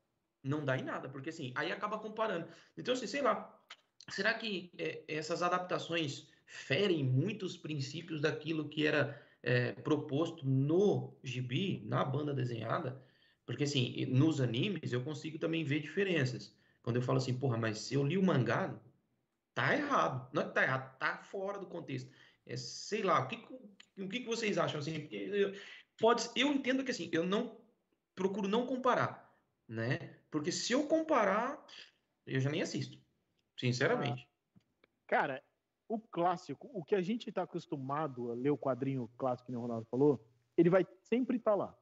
não 0.46 0.64
dá 0.64 0.78
em 0.78 0.84
nada, 0.84 1.10
porque 1.10 1.30
assim, 1.30 1.52
aí 1.56 1.72
acaba 1.72 1.98
comparando. 1.98 2.48
Então, 2.78 2.94
assim, 2.94 3.08
sei 3.08 3.22
lá, 3.22 3.60
será 4.10 4.34
que 4.36 4.72
é, 4.78 5.04
essas 5.08 5.42
adaptações 5.42 6.28
ferem 6.46 7.04
muitos 7.04 7.58
princípios 7.58 8.22
daquilo 8.22 8.70
que 8.70 8.86
era 8.86 9.20
é, 9.42 9.72
proposto 9.74 10.48
no 10.48 11.18
gibi, 11.24 11.84
na 11.86 12.06
banda 12.06 12.34
desenhada? 12.34 13.02
Porque, 13.46 13.64
assim, 13.64 14.06
nos 14.06 14.40
animes 14.40 14.94
eu 14.94 15.04
consigo 15.04 15.40
também 15.40 15.64
ver 15.64 15.80
diferenças. 15.80 16.56
Quando 16.86 16.98
eu 16.98 17.02
falo 17.02 17.18
assim, 17.18 17.36
porra, 17.36 17.58
mas 17.58 17.80
se 17.80 17.96
eu 17.96 18.04
li 18.04 18.16
o 18.16 18.22
mangá, 18.22 18.80
tá 19.56 19.76
errado. 19.76 20.30
Não 20.32 20.44
é 20.44 20.46
que 20.46 20.54
tá 20.54 20.62
errado, 20.62 20.96
tá 21.00 21.18
fora 21.18 21.58
do 21.58 21.66
contexto. 21.66 22.12
É, 22.46 22.56
sei 22.56 23.02
lá, 23.02 23.22
o 23.22 23.28
que, 23.28 23.44
o 23.98 24.08
que, 24.08 24.24
vocês 24.24 24.60
acham? 24.60 24.80
Assim, 24.80 25.10
pode, 25.98 26.30
eu 26.36 26.54
entendo 26.54 26.84
que 26.84 26.92
assim, 26.92 27.10
eu 27.12 27.26
não 27.26 27.60
procuro 28.14 28.48
não 28.48 28.68
comparar, 28.68 29.36
né? 29.68 30.16
Porque 30.30 30.52
se 30.52 30.74
eu 30.74 30.88
comparar, 30.88 31.60
eu 32.24 32.40
já 32.40 32.52
nem 32.52 32.62
assisto, 32.62 33.00
sinceramente. 33.60 34.30
Cara, 35.08 35.44
o 35.90 35.98
clássico, 36.00 36.70
o 36.72 36.84
que 36.84 36.94
a 36.94 37.02
gente 37.02 37.30
está 37.30 37.42
acostumado 37.42 38.30
a 38.30 38.36
ler 38.36 38.52
o 38.52 38.58
quadrinho 38.60 39.10
clássico 39.18 39.52
que 39.52 39.58
o 39.58 39.62
Ronaldo 39.62 39.88
falou, 39.90 40.24
ele 40.56 40.70
vai 40.70 40.86
sempre 41.02 41.38
estar 41.38 41.52
tá 41.52 41.58
lá. 41.58 41.78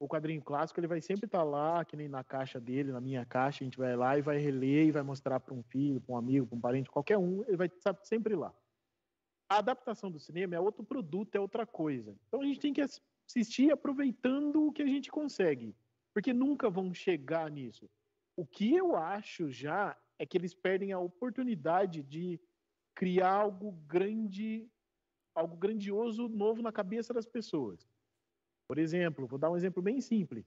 O 0.00 0.06
quadrinho 0.06 0.40
clássico 0.40 0.78
ele 0.78 0.86
vai 0.86 1.00
sempre 1.00 1.26
estar 1.26 1.38
tá 1.38 1.44
lá, 1.44 1.84
que 1.84 1.96
nem 1.96 2.08
na 2.08 2.22
caixa 2.22 2.60
dele, 2.60 2.92
na 2.92 3.00
minha 3.00 3.24
caixa, 3.24 3.62
a 3.62 3.66
gente 3.66 3.76
vai 3.76 3.96
lá 3.96 4.16
e 4.16 4.22
vai 4.22 4.38
reler 4.38 4.86
e 4.86 4.92
vai 4.92 5.02
mostrar 5.02 5.40
para 5.40 5.52
um 5.52 5.62
filho, 5.62 6.00
para 6.00 6.14
um 6.14 6.18
amigo, 6.18 6.46
para 6.46 6.56
um 6.56 6.60
parente, 6.60 6.90
qualquer 6.90 7.18
um, 7.18 7.42
ele 7.46 7.56
vai 7.56 7.66
estar 7.66 7.98
sempre 8.04 8.36
lá. 8.36 8.54
A 9.48 9.58
adaptação 9.58 10.10
do 10.10 10.20
cinema 10.20 10.54
é 10.54 10.60
outro 10.60 10.84
produto, 10.84 11.34
é 11.34 11.40
outra 11.40 11.66
coisa. 11.66 12.14
Então 12.28 12.42
a 12.42 12.44
gente 12.44 12.60
tem 12.60 12.72
que 12.72 12.82
assistir 12.82 13.72
aproveitando 13.72 14.66
o 14.66 14.72
que 14.72 14.82
a 14.82 14.86
gente 14.86 15.10
consegue, 15.10 15.74
porque 16.14 16.32
nunca 16.32 16.70
vão 16.70 16.94
chegar 16.94 17.50
nisso. 17.50 17.90
O 18.36 18.46
que 18.46 18.74
eu 18.74 18.94
acho 18.94 19.50
já 19.50 19.96
é 20.18 20.26
que 20.26 20.36
eles 20.36 20.54
perdem 20.54 20.92
a 20.92 20.98
oportunidade 20.98 22.02
de 22.02 22.38
criar 22.94 23.32
algo 23.32 23.72
grande, 23.86 24.68
algo 25.34 25.56
grandioso 25.56 26.28
novo 26.28 26.60
na 26.60 26.70
cabeça 26.70 27.14
das 27.14 27.26
pessoas. 27.26 27.87
Por 28.68 28.78
exemplo, 28.78 29.26
vou 29.26 29.38
dar 29.38 29.50
um 29.50 29.56
exemplo 29.56 29.82
bem 29.82 30.00
simples. 30.00 30.44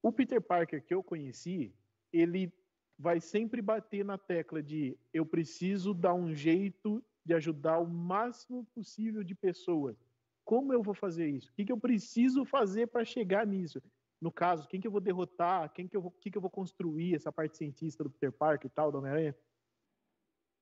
O 0.00 0.12
Peter 0.12 0.40
Parker 0.40 0.82
que 0.84 0.94
eu 0.94 1.02
conheci, 1.02 1.74
ele 2.12 2.52
vai 2.96 3.20
sempre 3.20 3.60
bater 3.60 4.04
na 4.04 4.16
tecla 4.16 4.62
de 4.62 4.96
eu 5.12 5.26
preciso 5.26 5.92
dar 5.92 6.14
um 6.14 6.32
jeito 6.32 7.04
de 7.24 7.34
ajudar 7.34 7.78
o 7.78 7.88
máximo 7.88 8.64
possível 8.66 9.24
de 9.24 9.34
pessoas. 9.34 9.96
Como 10.44 10.72
eu 10.72 10.80
vou 10.80 10.94
fazer 10.94 11.28
isso? 11.28 11.50
O 11.50 11.54
que, 11.54 11.64
que 11.64 11.72
eu 11.72 11.78
preciso 11.78 12.44
fazer 12.44 12.86
para 12.86 13.04
chegar 13.04 13.44
nisso? 13.44 13.82
No 14.20 14.30
caso, 14.30 14.68
quem 14.68 14.80
que 14.80 14.86
eu 14.86 14.92
vou 14.92 15.00
derrotar? 15.00 15.72
Quem 15.72 15.88
que 15.88 15.96
eu 15.96 16.00
vou, 16.00 16.12
que, 16.12 16.30
que 16.30 16.38
eu 16.38 16.42
vou 16.42 16.50
construir 16.50 17.16
essa 17.16 17.32
parte 17.32 17.56
cientista 17.56 18.04
do 18.04 18.10
Peter 18.10 18.32
Parker 18.32 18.70
e 18.70 18.72
tal, 18.72 18.92
do 18.92 18.98
Homem-Aranha? 18.98 19.36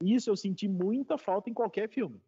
Isso 0.02 0.30
eu 0.30 0.36
senti 0.36 0.66
muita 0.66 1.18
falta 1.18 1.50
em 1.50 1.54
qualquer 1.54 1.88
filme. 1.88 2.20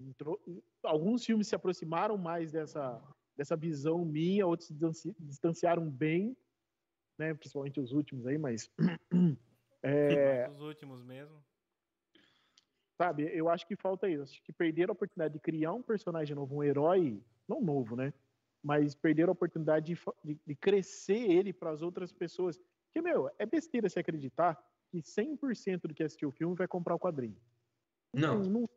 Entrou, 0.00 0.40
alguns 0.82 1.24
filmes 1.24 1.48
se 1.48 1.54
aproximaram 1.54 2.16
mais 2.16 2.52
dessa, 2.52 3.02
dessa 3.36 3.56
visão 3.56 4.04
minha, 4.04 4.46
outros 4.46 4.68
se 4.94 5.14
distanciaram 5.18 5.88
bem, 5.88 6.36
né? 7.18 7.34
Principalmente 7.34 7.80
os 7.80 7.92
últimos 7.92 8.26
aí, 8.26 8.38
mas. 8.38 8.70
É, 9.82 10.48
os 10.48 10.60
últimos 10.62 11.00
mesmo. 11.04 11.40
Sabe, 13.00 13.30
eu 13.32 13.48
acho 13.48 13.64
que 13.68 13.76
falta 13.76 14.08
isso. 14.08 14.22
Acho 14.22 14.42
que 14.42 14.52
perderam 14.52 14.90
a 14.90 14.94
oportunidade 14.94 15.34
de 15.34 15.38
criar 15.38 15.72
um 15.74 15.82
personagem 15.82 16.34
novo, 16.34 16.56
um 16.56 16.64
herói, 16.64 17.22
não 17.46 17.60
novo, 17.60 17.94
né? 17.94 18.12
Mas 18.64 18.96
perderam 18.96 19.30
a 19.30 19.32
oportunidade 19.32 19.94
de, 19.94 20.00
de, 20.24 20.40
de 20.44 20.56
crescer 20.56 21.30
ele 21.30 21.52
para 21.52 21.70
as 21.70 21.82
outras 21.82 22.12
pessoas. 22.12 22.58
Porque, 22.86 23.00
meu, 23.00 23.30
é 23.38 23.46
besteira 23.46 23.88
se 23.88 24.00
acreditar 24.00 24.58
que 24.90 24.98
100% 24.98 25.82
do 25.82 25.94
que 25.94 26.02
assistiu 26.02 26.30
o 26.30 26.32
filme 26.32 26.56
vai 26.56 26.66
comprar 26.66 26.96
o 26.96 26.98
quadrinho. 26.98 27.40
Não. 28.12 28.40
não, 28.40 28.50
não 28.50 28.68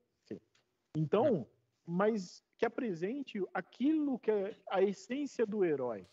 então, 0.95 1.47
mas 1.89 2.43
que 2.57 2.65
apresente 2.65 3.41
aquilo 3.53 4.19
que 4.19 4.31
é 4.31 4.55
a 4.69 4.81
essência 4.81 5.45
do 5.45 5.63
herói, 5.63 6.05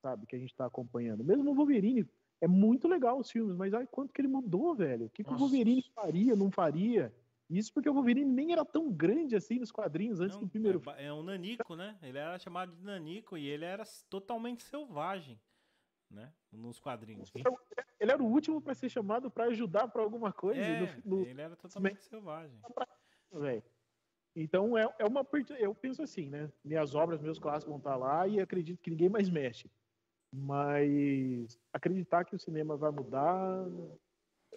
sabe? 0.00 0.26
Que 0.26 0.36
a 0.36 0.38
gente 0.38 0.50
está 0.50 0.66
acompanhando. 0.66 1.24
Mesmo 1.24 1.50
o 1.50 1.54
Wolverine, 1.54 2.08
é 2.40 2.48
muito 2.48 2.88
legal 2.88 3.18
os 3.18 3.30
filmes, 3.30 3.56
mas 3.56 3.72
ai, 3.72 3.86
quanto 3.86 4.12
que 4.12 4.20
ele 4.20 4.28
mudou, 4.28 4.74
velho? 4.74 5.06
O 5.06 5.10
que, 5.10 5.22
que 5.22 5.32
o 5.32 5.36
Wolverine 5.36 5.84
faria, 5.94 6.34
não 6.34 6.50
faria? 6.50 7.14
Isso 7.48 7.72
porque 7.72 7.88
o 7.88 7.94
Wolverine 7.94 8.30
nem 8.30 8.52
era 8.52 8.64
tão 8.64 8.90
grande 8.90 9.36
assim 9.36 9.58
nos 9.58 9.70
quadrinhos 9.70 10.20
antes 10.20 10.36
não, 10.36 10.44
do 10.44 10.50
primeiro. 10.50 10.82
É, 10.96 11.06
é 11.06 11.12
um 11.12 11.22
nanico, 11.22 11.76
né? 11.76 11.96
Ele 12.02 12.18
era 12.18 12.38
chamado 12.38 12.74
de 12.74 12.82
nanico 12.82 13.36
e 13.36 13.46
ele 13.46 13.64
era 13.64 13.84
totalmente 14.08 14.62
selvagem 14.62 15.38
né? 16.12 16.32
Nos 16.52 16.78
quadrinhos. 16.78 17.32
Ele 17.98 18.12
era 18.12 18.22
o 18.22 18.26
último 18.26 18.60
para 18.60 18.74
ser 18.74 18.88
chamado 18.88 19.30
para 19.30 19.44
ajudar 19.44 19.88
para 19.88 20.02
alguma 20.02 20.32
coisa. 20.32 20.60
É, 20.60 21.00
no, 21.04 21.16
no... 21.18 21.26
ele 21.26 21.40
era 21.40 21.56
totalmente 21.56 22.02
selvagem. 22.04 22.60
Então 24.34 24.76
é, 24.76 24.88
é 24.98 25.04
uma 25.04 25.26
eu 25.58 25.74
penso 25.74 26.02
assim, 26.02 26.28
né? 26.28 26.50
Minhas 26.64 26.94
obras, 26.94 27.20
meus 27.20 27.38
clássicos 27.38 27.70
vão 27.70 27.78
estar 27.78 27.96
lá 27.96 28.26
e 28.26 28.40
acredito 28.40 28.80
que 28.80 28.90
ninguém 28.90 29.08
mais 29.08 29.28
mexe. 29.28 29.70
Mas 30.32 31.58
acreditar 31.72 32.24
que 32.24 32.34
o 32.34 32.38
cinema 32.38 32.76
vai 32.76 32.90
mudar, 32.90 33.66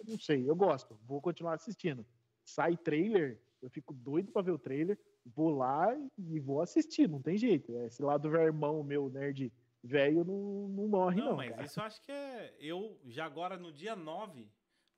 não 0.06 0.18
sei. 0.18 0.48
Eu 0.48 0.56
gosto, 0.56 0.98
vou 1.04 1.20
continuar 1.20 1.54
assistindo. 1.54 2.06
Sai 2.44 2.76
trailer, 2.76 3.38
eu 3.60 3.68
fico 3.68 3.92
doido 3.92 4.32
para 4.32 4.42
ver 4.42 4.52
o 4.52 4.58
trailer. 4.58 4.98
Vou 5.24 5.50
lá 5.50 5.94
e 6.16 6.40
vou 6.40 6.62
assistir, 6.62 7.08
não 7.08 7.20
tem 7.20 7.36
jeito. 7.36 7.76
Esse 7.80 8.02
lado 8.02 8.30
vermão 8.30 8.82
meu 8.82 9.10
nerd 9.10 9.52
velho 9.82 10.24
não, 10.24 10.68
não 10.68 10.88
morre, 10.88 11.20
não. 11.20 11.30
Não, 11.30 11.36
mas 11.36 11.50
cara. 11.50 11.64
isso 11.64 11.80
eu 11.80 11.84
acho 11.84 12.02
que 12.02 12.12
é. 12.12 12.54
Eu, 12.58 12.98
já 13.04 13.24
agora 13.26 13.56
no 13.56 13.72
dia 13.72 13.94
9, 13.94 14.48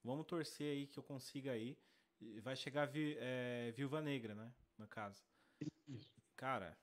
vamos 0.04 0.26
torcer 0.26 0.66
aí 0.66 0.86
que 0.86 0.98
eu 0.98 1.02
consiga 1.02 1.56
ir. 1.56 1.76
Vai 2.42 2.56
chegar 2.56 2.86
vi, 2.86 3.16
é, 3.18 3.72
Viúva 3.76 4.00
Negra, 4.00 4.34
né? 4.34 4.52
No 4.78 4.86
caso. 4.86 5.22
Cara, 6.36 6.78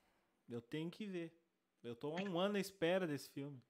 eu 0.49 0.61
tenho 0.61 0.91
que 0.91 1.05
ver. 1.07 1.33
Eu 1.81 1.95
tô 1.95 2.11
há 2.11 2.21
um 2.21 2.37
ano 2.37 2.57
à 2.57 2.59
espera 2.59 3.07
desse 3.07 3.29
filme. 3.29 3.61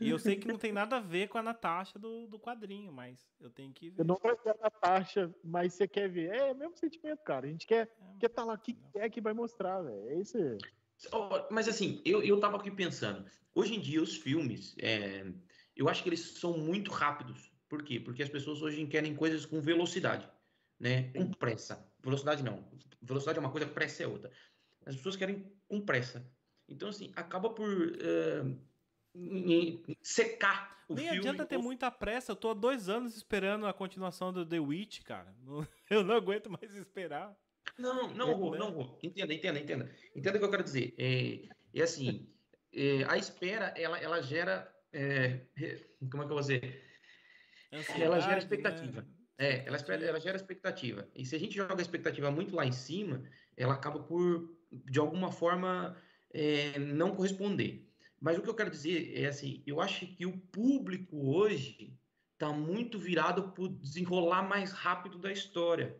E 0.00 0.08
eu 0.08 0.18
sei 0.18 0.36
que 0.36 0.46
não 0.46 0.56
tem 0.56 0.72
nada 0.72 0.96
a 0.96 1.00
ver 1.00 1.28
com 1.28 1.36
a 1.36 1.42
Natasha 1.42 1.98
do, 1.98 2.26
do 2.26 2.38
quadrinho, 2.38 2.92
mas 2.92 3.28
eu 3.40 3.50
tenho 3.50 3.72
que 3.72 3.90
ver. 3.90 4.00
Eu 4.00 4.04
não 4.04 4.16
vai 4.16 4.34
ver 4.36 4.50
a 4.50 4.62
Natasha, 4.62 5.34
mas 5.42 5.74
você 5.74 5.88
quer 5.88 6.08
ver. 6.08 6.32
É 6.32 6.52
o 6.52 6.56
mesmo 6.56 6.76
sentimento, 6.76 7.22
cara. 7.22 7.46
A 7.46 7.50
gente 7.50 7.66
quer 7.66 7.84
estar 7.84 8.04
é, 8.04 8.18
quer 8.20 8.28
tá 8.28 8.44
lá, 8.44 8.54
o 8.54 8.58
que 8.58 8.76
é 8.94 9.10
que 9.10 9.20
vai 9.20 9.32
mostrar, 9.32 9.82
velho. 9.82 10.08
É 10.08 10.20
isso 10.20 10.36
aí. 10.36 10.58
Mas 11.50 11.68
assim, 11.68 12.00
eu, 12.04 12.22
eu 12.22 12.38
tava 12.38 12.56
aqui 12.56 12.70
pensando, 12.70 13.24
hoje 13.54 13.74
em 13.74 13.80
dia 13.80 14.02
os 14.02 14.16
filmes, 14.16 14.76
é, 14.78 15.26
eu 15.74 15.88
acho 15.88 16.02
que 16.02 16.08
eles 16.08 16.20
são 16.20 16.58
muito 16.58 16.90
rápidos. 16.90 17.50
Por 17.68 17.82
quê? 17.82 17.98
Porque 17.98 18.22
as 18.22 18.28
pessoas 18.28 18.62
hoje 18.62 18.84
querem 18.86 19.14
coisas 19.14 19.46
com 19.46 19.60
velocidade, 19.60 20.28
né? 20.78 21.12
Com 21.12 21.30
pressa. 21.30 21.89
Velocidade 22.02 22.42
não. 22.42 22.64
Velocidade 23.02 23.38
é 23.38 23.40
uma 23.40 23.50
coisa, 23.50 23.66
pressa 23.66 24.02
é 24.02 24.06
outra. 24.06 24.30
As 24.86 24.96
pessoas 24.96 25.16
querem 25.16 25.52
com 25.68 25.80
pressa. 25.80 26.26
Então, 26.68 26.88
assim, 26.88 27.12
acaba 27.16 27.50
por 27.50 27.68
é, 28.00 28.42
secar 30.02 30.84
o 30.88 30.94
Nem 30.94 31.04
filme. 31.04 31.20
Nem 31.20 31.30
adianta 31.30 31.46
ter 31.46 31.58
muita 31.58 31.90
pressa. 31.90 32.32
Eu 32.32 32.36
tô 32.36 32.50
há 32.50 32.54
dois 32.54 32.88
anos 32.88 33.16
esperando 33.16 33.66
a 33.66 33.72
continuação 33.72 34.32
do 34.32 34.46
The 34.46 34.60
Witch, 34.60 35.02
cara. 35.02 35.34
Eu 35.90 36.04
não 36.04 36.14
aguento 36.14 36.50
mais 36.50 36.74
esperar. 36.74 37.36
Não, 37.78 38.12
não, 38.14 38.32
Rô, 38.34 38.56
não, 38.56 38.70
Rô. 38.70 38.98
Entenda, 39.02 39.32
entenda, 39.32 39.58
entenda. 39.58 39.90
Entenda 40.14 40.36
o 40.36 40.40
que 40.40 40.44
eu 40.44 40.50
quero 40.50 40.64
dizer. 40.64 40.94
É, 40.98 41.48
é 41.74 41.82
assim, 41.82 42.28
é, 42.72 43.04
a 43.04 43.16
espera, 43.16 43.72
ela, 43.76 43.98
ela 43.98 44.20
gera... 44.22 44.70
É, 44.92 45.40
como 46.10 46.22
é 46.22 46.26
que 46.26 46.32
eu 46.32 46.36
vou 46.36 46.40
dizer? 46.40 46.84
Ansiedade, 47.72 48.02
ela 48.02 48.20
gera 48.20 48.38
expectativa. 48.38 49.02
Né? 49.02 49.08
É, 49.40 49.66
ela, 49.66 49.78
espera, 49.78 50.04
ela 50.04 50.20
gera 50.20 50.36
expectativa. 50.36 51.08
E 51.14 51.24
se 51.24 51.34
a 51.34 51.38
gente 51.38 51.56
joga 51.56 51.78
a 51.78 51.80
expectativa 51.80 52.30
muito 52.30 52.54
lá 52.54 52.66
em 52.66 52.72
cima, 52.72 53.22
ela 53.56 53.72
acaba 53.72 53.98
por, 53.98 54.54
de 54.70 54.98
alguma 54.98 55.32
forma, 55.32 55.96
é, 56.30 56.78
não 56.78 57.16
corresponder. 57.16 57.90
Mas 58.20 58.36
o 58.36 58.42
que 58.42 58.50
eu 58.50 58.54
quero 58.54 58.70
dizer 58.70 59.18
é 59.18 59.24
assim, 59.24 59.62
eu 59.66 59.80
acho 59.80 60.06
que 60.06 60.26
o 60.26 60.36
público 60.36 61.16
hoje 61.34 61.98
está 62.34 62.52
muito 62.52 62.98
virado 62.98 63.52
por 63.52 63.70
desenrolar 63.70 64.42
mais 64.42 64.72
rápido 64.72 65.16
da 65.16 65.32
história. 65.32 65.98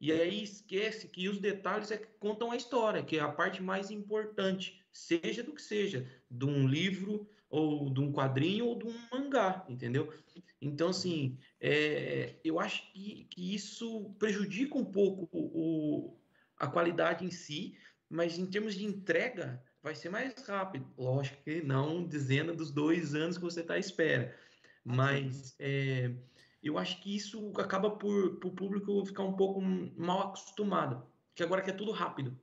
E 0.00 0.10
aí 0.10 0.42
esquece 0.42 1.06
que 1.06 1.28
os 1.28 1.38
detalhes 1.38 1.92
é 1.92 1.96
que 1.96 2.08
contam 2.18 2.50
a 2.50 2.56
história, 2.56 3.04
que 3.04 3.16
é 3.16 3.20
a 3.20 3.30
parte 3.30 3.62
mais 3.62 3.92
importante, 3.92 4.84
seja 4.92 5.44
do 5.44 5.54
que 5.54 5.62
seja, 5.62 6.10
de 6.28 6.44
um 6.44 6.66
livro, 6.66 7.30
ou 7.48 7.90
de 7.90 8.00
um 8.00 8.12
quadrinho, 8.12 8.66
ou 8.66 8.78
de 8.78 8.86
um 8.86 8.94
mangá, 9.12 9.64
entendeu? 9.68 10.12
Então, 10.60 10.88
assim, 10.88 11.38
é, 11.60 12.36
eu 12.44 12.58
acho 12.58 12.90
que, 12.92 13.26
que 13.30 13.54
isso 13.54 14.14
prejudica 14.18 14.76
um 14.76 14.84
pouco 14.84 15.28
o, 15.32 16.16
a 16.58 16.66
qualidade 16.66 17.24
em 17.24 17.30
si, 17.30 17.76
mas 18.08 18.38
em 18.38 18.46
termos 18.46 18.74
de 18.74 18.84
entrega, 18.84 19.62
vai 19.82 19.94
ser 19.94 20.08
mais 20.08 20.34
rápido. 20.46 20.86
Lógico 20.96 21.42
que 21.44 21.62
não 21.62 22.08
dizendo 22.08 22.56
dos 22.56 22.70
dois 22.70 23.14
anos 23.14 23.36
que 23.36 23.44
você 23.44 23.60
está 23.60 23.74
à 23.74 23.78
espera, 23.78 24.34
mas 24.82 25.54
é, 25.58 26.14
eu 26.62 26.78
acho 26.78 27.00
que 27.02 27.14
isso 27.14 27.52
acaba 27.58 27.90
por, 27.90 28.36
por 28.36 28.48
o 28.48 28.54
público 28.54 29.04
ficar 29.04 29.22
um 29.22 29.36
pouco 29.36 29.60
mal 29.60 30.28
acostumado, 30.28 31.06
que 31.34 31.42
agora 31.42 31.60
quer 31.60 31.72
tudo 31.72 31.92
rápido. 31.92 32.38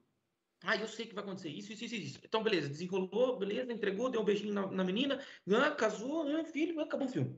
Ah, 0.64 0.76
eu 0.76 0.88
sei 0.88 1.08
que 1.08 1.16
vai 1.16 1.24
acontecer 1.24 1.50
isso, 1.50 1.74
isso, 1.74 1.86
isso, 1.86 1.96
isso. 1.96 2.20
Então, 2.24 2.44
beleza, 2.44 2.70
desenrolou, 2.70 3.38
beleza, 3.38 3.74
entregou, 3.74 4.10
deu 4.10 4.22
um 4.22 4.26
beijinho 4.26 4.54
na, 4.54 4.68
na 4.68 4.84
menina, 4.84 5.20
ah, 5.50 5.72
casou, 5.72 6.28
ah, 6.28 6.44
filho, 6.46 6.80
acabou 6.80 7.08
o 7.08 7.10
filme. 7.10 7.36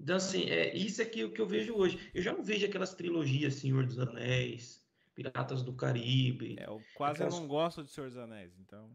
Então, 0.00 0.16
assim, 0.16 0.50
é, 0.50 0.74
isso 0.74 1.00
é 1.00 1.04
que, 1.04 1.24
o 1.24 1.32
que 1.32 1.40
eu 1.40 1.46
vejo 1.46 1.74
hoje. 1.74 2.10
Eu 2.12 2.20
já 2.20 2.32
não 2.32 2.42
vejo 2.42 2.66
aquelas 2.66 2.94
trilogias 2.94 3.54
Senhor 3.54 3.86
dos 3.86 3.98
Anéis, 3.98 4.84
Piratas 5.14 5.62
do 5.62 5.72
Caribe. 5.72 6.56
É, 6.58 6.66
eu 6.66 6.82
quase 6.94 7.22
aquelas... 7.22 7.38
não 7.38 7.46
gosto 7.46 7.84
de 7.84 7.90
Senhor 7.90 8.08
dos 8.08 8.18
Anéis, 8.18 8.52
então. 8.58 8.90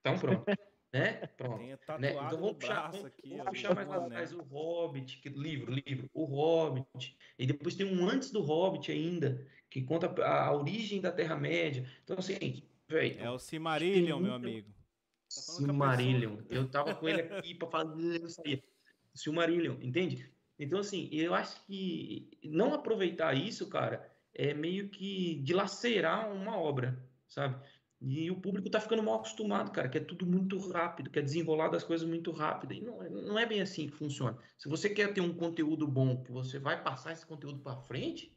Então, 0.00 0.18
pronto. 0.18 0.44
né? 0.92 1.26
Pronto. 1.36 1.58
Tenho 1.58 1.76
tatuado 1.78 2.00
né? 2.00 2.12
Então 2.12 2.40
vamos 2.40 2.56
puxar, 2.56 2.90
vamos, 2.90 3.06
aqui, 3.06 3.36
vamos 3.36 3.50
puxar 3.50 3.74
mais 3.74 3.88
lá 3.88 3.96
atrás 3.96 4.32
o 4.32 4.42
Hobbit, 4.42 5.20
que, 5.20 5.28
livro, 5.28 5.72
livro, 5.72 6.08
o 6.14 6.24
Hobbit. 6.24 7.16
E 7.36 7.46
depois 7.46 7.74
tem 7.74 7.86
um 7.86 8.08
antes 8.08 8.30
do 8.30 8.40
Hobbit 8.40 8.92
ainda, 8.92 9.44
que 9.68 9.82
conta 9.82 10.06
a, 10.22 10.46
a 10.46 10.52
origem 10.54 11.00
da 11.00 11.10
Terra-média. 11.10 11.84
Então, 12.04 12.16
assim, 12.16 12.62
É 12.90 13.30
o 13.30 13.38
Cimarillion, 13.38 14.18
meu 14.18 14.32
amigo. 14.32 14.68
Tá 14.70 15.42
Silmarillion. 15.42 16.38
Eu 16.48 16.70
tava 16.70 16.94
com 16.94 17.08
ele 17.08 17.20
aqui 17.22 17.54
pra 17.54 17.68
falar, 17.68 17.94
não 17.94 18.28
saía. 18.28 18.62
Silmarillion, 19.14 19.76
entende? 19.82 20.32
Então, 20.58 20.78
assim, 20.78 21.08
eu 21.12 21.34
acho 21.34 21.64
que 21.66 22.30
não 22.42 22.72
aproveitar 22.72 23.34
isso, 23.34 23.68
cara, 23.68 24.10
é 24.34 24.54
meio 24.54 24.88
que 24.88 25.36
dilacerar 25.42 26.32
uma 26.32 26.56
obra, 26.56 26.98
sabe? 27.28 27.60
E 28.00 28.30
o 28.30 28.40
público 28.40 28.70
tá 28.70 28.80
ficando 28.80 29.02
mal 29.02 29.16
acostumado, 29.16 29.72
cara, 29.72 29.88
que 29.88 29.98
é 29.98 30.00
tudo 30.00 30.24
muito 30.24 30.56
rápido, 30.70 31.10
que 31.10 31.18
é 31.18 31.22
desenrolar 31.22 31.68
das 31.68 31.82
coisas 31.82 32.08
muito 32.08 32.30
rápido. 32.30 32.72
E 32.72 32.80
não, 32.80 33.02
é, 33.02 33.10
não 33.10 33.38
é 33.38 33.44
bem 33.44 33.60
assim 33.60 33.88
que 33.88 33.96
funciona. 33.96 34.38
Se 34.56 34.68
você 34.68 34.88
quer 34.88 35.12
ter 35.12 35.20
um 35.20 35.34
conteúdo 35.34 35.86
bom, 35.86 36.22
que 36.22 36.30
você 36.30 36.58
vai 36.58 36.82
passar 36.82 37.12
esse 37.12 37.26
conteúdo 37.26 37.58
para 37.58 37.76
frente, 37.76 38.36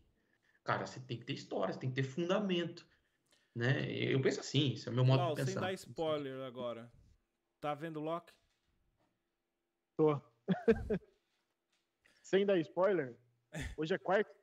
cara, 0.63 0.85
você 0.85 0.99
tem 0.99 1.17
que 1.17 1.25
ter 1.25 1.33
história, 1.33 1.73
você 1.73 1.79
tem 1.79 1.89
que 1.89 1.95
ter 1.95 2.03
fundamento. 2.03 2.85
Né? 3.55 3.91
Eu 3.91 4.21
penso 4.21 4.39
assim, 4.39 4.73
esse 4.73 4.87
é 4.87 4.91
o 4.91 4.95
meu 4.95 5.03
modo 5.03 5.29
de 5.29 5.35
pensar. 5.35 5.51
Sem 5.51 5.61
dar 5.61 5.73
spoiler 5.73 6.41
agora. 6.43 6.91
Tá 7.59 7.73
vendo 7.75 7.99
Loki? 7.99 8.33
Tô. 9.97 10.21
sem 12.23 12.45
dar 12.45 12.57
spoiler? 12.59 13.17
Hoje 13.77 13.93
é 13.93 13.97
quarta. 13.97 14.33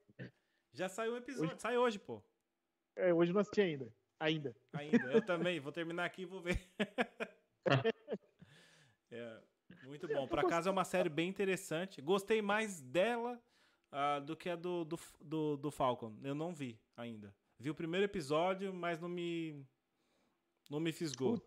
Já 0.72 0.88
saiu 0.88 1.12
o 1.12 1.14
um 1.14 1.18
episódio, 1.18 1.52
hoje... 1.52 1.60
sai 1.60 1.76
hoje, 1.76 1.98
pô. 1.98 2.22
É, 2.94 3.12
hoje 3.12 3.32
não 3.32 3.40
assisti 3.40 3.60
ainda. 3.60 3.92
Ainda. 4.20 4.54
Ainda. 4.74 5.12
Eu 5.12 5.22
também. 5.24 5.58
Vou 5.58 5.72
terminar 5.72 6.04
aqui 6.04 6.22
e 6.22 6.26
vou 6.26 6.40
ver. 6.40 6.60
é, 9.10 9.40
muito 9.84 10.06
bom. 10.06 10.28
Por 10.28 10.38
acaso 10.38 10.68
é 10.68 10.72
uma 10.72 10.84
série 10.84 11.08
bem 11.08 11.28
interessante. 11.28 12.02
Gostei 12.02 12.42
mais 12.42 12.80
dela 12.80 13.40
uh, 13.92 14.20
do 14.20 14.36
que 14.36 14.50
a 14.50 14.56
do, 14.56 14.84
do, 14.84 14.98
do, 15.20 15.56
do 15.56 15.70
Falcon. 15.70 16.16
Eu 16.22 16.34
não 16.34 16.52
vi 16.52 16.78
ainda. 16.96 17.34
Vi 17.60 17.70
o 17.70 17.74
primeiro 17.74 18.04
episódio, 18.04 18.72
mas 18.72 19.00
não 19.00 19.08
me 19.08 19.66
não 20.70 20.78
me 20.78 20.92
fisgou. 20.92 21.42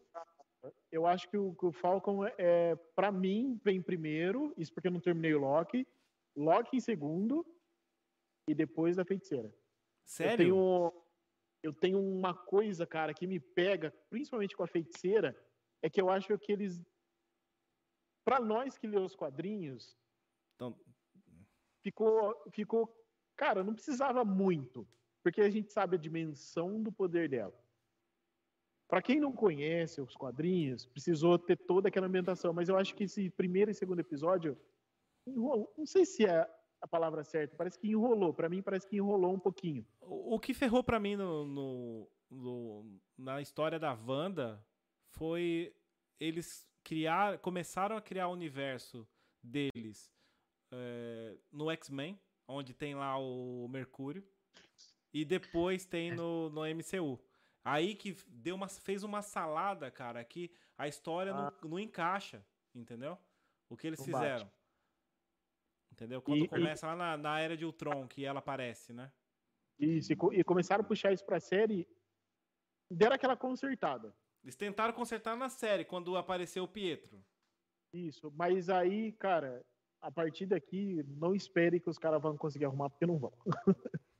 Eu 0.91 1.07
acho 1.07 1.29
que 1.29 1.37
o, 1.37 1.55
que 1.55 1.65
o 1.65 1.71
Falcon 1.71 2.25
é, 2.37 2.75
para 2.95 3.11
mim 3.11 3.59
vem 3.63 3.81
primeiro, 3.81 4.53
isso 4.57 4.73
porque 4.73 4.87
eu 4.87 4.91
não 4.91 4.99
terminei 4.99 5.33
o 5.33 5.39
Loki, 5.39 5.87
Loki 6.35 6.77
em 6.77 6.79
segundo 6.79 7.45
e 8.47 8.53
depois 8.53 8.99
a 8.99 9.05
Feiticeira. 9.05 9.53
Sério? 10.05 10.31
Eu 10.33 10.37
tenho, 10.37 11.05
eu 11.63 11.73
tenho 11.73 11.99
uma 11.99 12.33
coisa, 12.33 12.85
cara, 12.85 13.13
que 13.13 13.25
me 13.25 13.39
pega, 13.39 13.91
principalmente 14.09 14.55
com 14.55 14.63
a 14.63 14.67
Feiticeira, 14.67 15.35
é 15.81 15.89
que 15.89 16.01
eu 16.01 16.09
acho 16.09 16.37
que 16.39 16.51
eles 16.51 16.81
para 18.25 18.39
nós 18.39 18.77
que 18.77 18.85
lê 18.85 18.99
os 18.99 19.15
quadrinhos, 19.15 19.97
então... 20.55 20.77
ficou 21.81 22.35
ficou, 22.51 22.93
cara, 23.35 23.63
não 23.63 23.73
precisava 23.73 24.23
muito 24.23 24.87
porque 25.23 25.41
a 25.41 25.49
gente 25.49 25.71
sabe 25.71 25.95
a 25.95 25.99
dimensão 25.99 26.81
do 26.81 26.91
poder 26.91 27.29
dela. 27.29 27.53
Para 28.87 29.01
quem 29.01 29.19
não 29.19 29.31
conhece 29.31 30.01
os 30.01 30.15
quadrinhos, 30.15 30.85
precisou 30.85 31.39
ter 31.39 31.55
toda 31.55 31.87
aquela 31.87 32.07
ambientação, 32.07 32.51
mas 32.51 32.67
eu 32.67 32.77
acho 32.77 32.93
que 32.93 33.05
esse 33.05 33.29
primeiro 33.29 33.71
e 33.71 33.73
segundo 33.73 34.01
episódio 34.01 34.57
enrolou. 35.25 35.73
Não 35.77 35.85
sei 35.85 36.05
se 36.05 36.25
é 36.25 36.45
a 36.81 36.87
palavra 36.87 37.23
certa, 37.23 37.55
parece 37.55 37.79
que 37.79 37.87
enrolou. 37.87 38.33
Para 38.33 38.49
mim, 38.49 38.61
parece 38.61 38.87
que 38.87 38.97
enrolou 38.97 39.33
um 39.33 39.39
pouquinho. 39.39 39.85
O, 40.01 40.37
que 40.39 40.53
ferrou 40.53 40.83
para 40.83 40.99
mim 40.99 41.15
no, 41.15 41.45
no, 41.45 42.11
no, 42.29 42.99
na 43.17 43.39
história 43.41 43.79
da 43.79 43.93
Wanda 43.93 44.61
foi 45.11 45.73
eles 46.19 46.67
criar, 46.83 47.37
começaram 47.39 47.95
a 47.95 48.01
criar 48.01 48.27
o 48.27 48.33
universo 48.33 49.07
deles 49.41 50.11
é, 50.71 51.37
no 51.51 51.71
X-Men, 51.71 52.19
onde 52.47 52.73
tem 52.73 52.93
lá 52.93 53.17
o 53.17 53.67
Mercúrio 53.69 54.21
e 55.13 55.25
depois 55.25 55.85
tem 55.85 56.11
é. 56.11 56.15
no, 56.15 56.49
no 56.49 56.61
MCU. 56.61 57.19
Aí 57.63 57.95
que 57.95 58.15
deu 58.27 58.55
uma, 58.55 58.67
fez 58.67 59.03
uma 59.03 59.21
salada, 59.21 59.91
cara, 59.91 60.23
que 60.23 60.51
a 60.77 60.87
história 60.87 61.33
ah. 61.33 61.53
não, 61.61 61.71
não 61.71 61.79
encaixa, 61.79 62.45
entendeu? 62.73 63.17
O 63.69 63.77
que 63.77 63.87
eles 63.87 63.99
não 63.99 64.05
fizeram. 64.05 64.45
Bate. 64.45 64.61
Entendeu? 65.91 66.21
Quando 66.21 66.45
e, 66.45 66.47
começa 66.47 66.85
e... 66.85 66.89
lá 66.89 66.95
na, 66.95 67.17
na 67.17 67.39
Era 67.39 67.55
de 67.55 67.65
Ultron, 67.65 68.07
que 68.07 68.25
ela 68.25 68.39
aparece, 68.39 68.93
né? 68.93 69.11
Isso, 69.77 70.13
e 70.13 70.43
começaram 70.43 70.83
a 70.83 70.87
puxar 70.87 71.11
isso 71.11 71.25
pra 71.25 71.39
série, 71.39 71.87
deram 72.89 73.15
aquela 73.15 73.35
consertada. 73.35 74.15
Eles 74.43 74.55
tentaram 74.55 74.93
consertar 74.93 75.35
na 75.35 75.49
série, 75.49 75.85
quando 75.85 76.15
apareceu 76.15 76.63
o 76.63 76.67
Pietro. 76.67 77.23
Isso, 77.93 78.31
mas 78.35 78.69
aí, 78.69 79.11
cara, 79.13 79.63
a 79.99 80.11
partir 80.11 80.45
daqui, 80.45 81.03
não 81.07 81.35
espere 81.35 81.79
que 81.79 81.89
os 81.89 81.97
caras 81.97 82.21
vão 82.21 82.37
conseguir 82.37 82.65
arrumar, 82.65 82.89
porque 82.89 83.05
não 83.05 83.17
vão. 83.17 83.33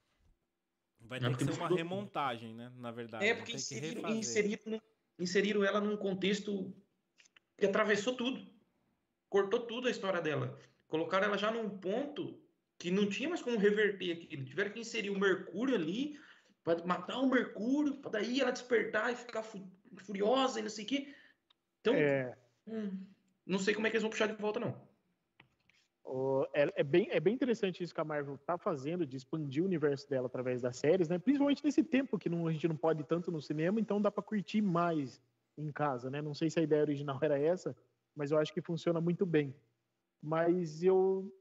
Vai 1.12 1.20
ter 1.20 1.36
que 1.36 1.44
ser 1.44 1.52
uma 1.52 1.68
remontagem, 1.68 2.54
né? 2.56 2.72
Na 2.78 2.90
verdade. 2.90 3.26
É, 3.26 3.36
porque 3.36 3.52
inseriram, 3.52 4.10
inseriram, 4.12 4.82
inseriram 5.20 5.62
ela 5.62 5.82
num 5.82 5.98
contexto 5.98 6.74
que 7.58 7.66
atravessou 7.66 8.16
tudo. 8.16 8.50
Cortou 9.28 9.60
tudo 9.68 9.90
a 9.90 9.92
história 9.92 10.22
dela. 10.22 10.58
Colocaram 10.88 11.28
ela 11.28 11.38
já 11.38 11.52
num 11.52 11.70
ponto 11.70 12.42
que 12.80 12.90
não 12.90 13.10
tinha 13.10 13.28
mais 13.28 13.42
como 13.42 13.58
reverter 13.58 14.14
aquilo. 14.14 14.46
Tiveram 14.46 14.72
que 14.72 14.80
inserir 14.80 15.10
o 15.10 15.20
Mercúrio 15.20 15.76
ali 15.76 16.18
para 16.64 16.82
matar 16.86 17.18
o 17.18 17.30
Mercúrio, 17.30 17.98
para 17.98 18.12
daí 18.12 18.40
ela 18.40 18.52
despertar 18.52 19.12
e 19.12 19.18
ficar 19.18 19.44
furiosa 19.98 20.62
e 20.62 20.64
não 20.64 20.70
sei 20.70 20.86
o 20.86 20.88
quê. 20.88 21.14
Então, 21.82 21.94
é... 21.94 22.38
hum, 22.66 23.06
não 23.46 23.60
sei 23.60 23.74
como 23.74 23.86
é 23.86 23.90
que 23.90 23.98
eles 23.98 24.04
vão 24.04 24.12
puxar 24.12 24.28
de 24.28 24.42
volta, 24.42 24.62
não. 24.62 24.82
É, 26.54 26.82
é, 26.82 26.84
bem, 26.84 27.08
é 27.10 27.20
bem 27.20 27.34
interessante 27.34 27.84
isso 27.84 27.94
que 27.94 28.02
a 28.02 28.06
Marvel 28.06 28.36
está 28.36 28.58
fazendo, 28.58 29.06
de 29.06 29.16
expandir 29.16 29.64
o 29.64 29.66
universo 29.66 30.10
dela 30.10 30.28
através 30.28 30.62
das 30.62 30.78
séries, 30.78 31.08
né? 31.08 31.18
Principalmente 31.18 31.64
nesse 31.64 31.84
tempo 31.84 32.18
que 32.18 32.30
não, 32.30 32.48
a 32.48 32.52
gente 32.52 32.68
não 32.68 32.76
pode 32.76 33.02
ir 33.02 33.06
tanto 33.06 33.32
no 33.32 33.42
cinema, 33.42 33.80
então 33.80 34.02
dá 34.02 34.12
para 34.12 34.24
curtir 34.24 34.62
mais 34.62 35.22
em 35.58 35.72
casa, 35.72 36.10
né? 36.10 36.22
Não 36.22 36.34
sei 36.34 36.50
se 36.50 36.60
a 36.60 36.64
ideia 36.64 36.82
original 36.82 37.18
era 37.22 37.40
essa, 37.40 37.76
mas 38.16 38.32
eu 38.32 38.38
acho 38.38 38.54
que 38.54 38.62
funciona 38.62 39.00
muito 39.00 39.26
bem. 39.26 39.56
Mas 40.22 40.84
eu. 40.84 41.34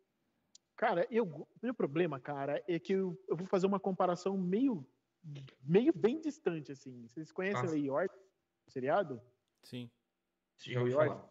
Cara, 0.76 1.06
eu, 1.10 1.46
meu 1.62 1.74
problema, 1.74 2.18
cara, 2.18 2.62
é 2.66 2.78
que 2.78 2.94
eu, 2.94 3.20
eu 3.28 3.36
vou 3.36 3.46
fazer 3.46 3.66
uma 3.66 3.78
comparação 3.78 4.38
meio, 4.38 4.86
meio 5.62 5.92
bem 5.92 6.20
distante, 6.20 6.72
assim. 6.72 7.06
Vocês 7.06 7.30
conhecem 7.30 7.62
Nossa. 7.62 7.74
Lei 7.74 7.90
Orton, 7.90 8.16
o 8.66 8.70
seriado? 8.70 9.20
Sim. 9.62 9.90
Já 10.56 10.80
ouvi 10.80 10.92
falar. 10.92 11.28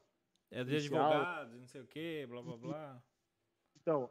É 0.51 0.63
de 0.63 0.75
advogado, 0.75 1.57
não 1.57 1.67
sei 1.67 1.81
o 1.81 1.87
quê, 1.87 2.25
blá 2.27 2.41
blá 2.41 2.57
blá. 2.57 3.03
Então, 3.89 4.07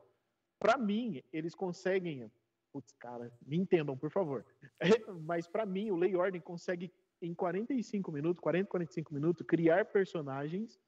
para 0.58 0.76
mim, 0.76 1.22
eles 1.32 1.54
conseguem. 1.54 2.28
Putz, 2.72 2.92
cara, 2.98 3.32
me 3.46 3.56
entendam, 3.56 3.96
por 3.96 4.10
favor. 4.10 4.44
Mas 5.22 5.46
para 5.46 5.64
mim, 5.64 5.92
o 5.92 5.96
Lei 5.96 6.16
Ordem 6.16 6.40
consegue, 6.40 6.92
em 7.22 7.32
45 7.32 8.10
minutos, 8.10 8.40
40, 8.40 8.68
45 8.68 9.14
minutos, 9.14 9.46
criar 9.46 9.84
personagens 9.84 10.80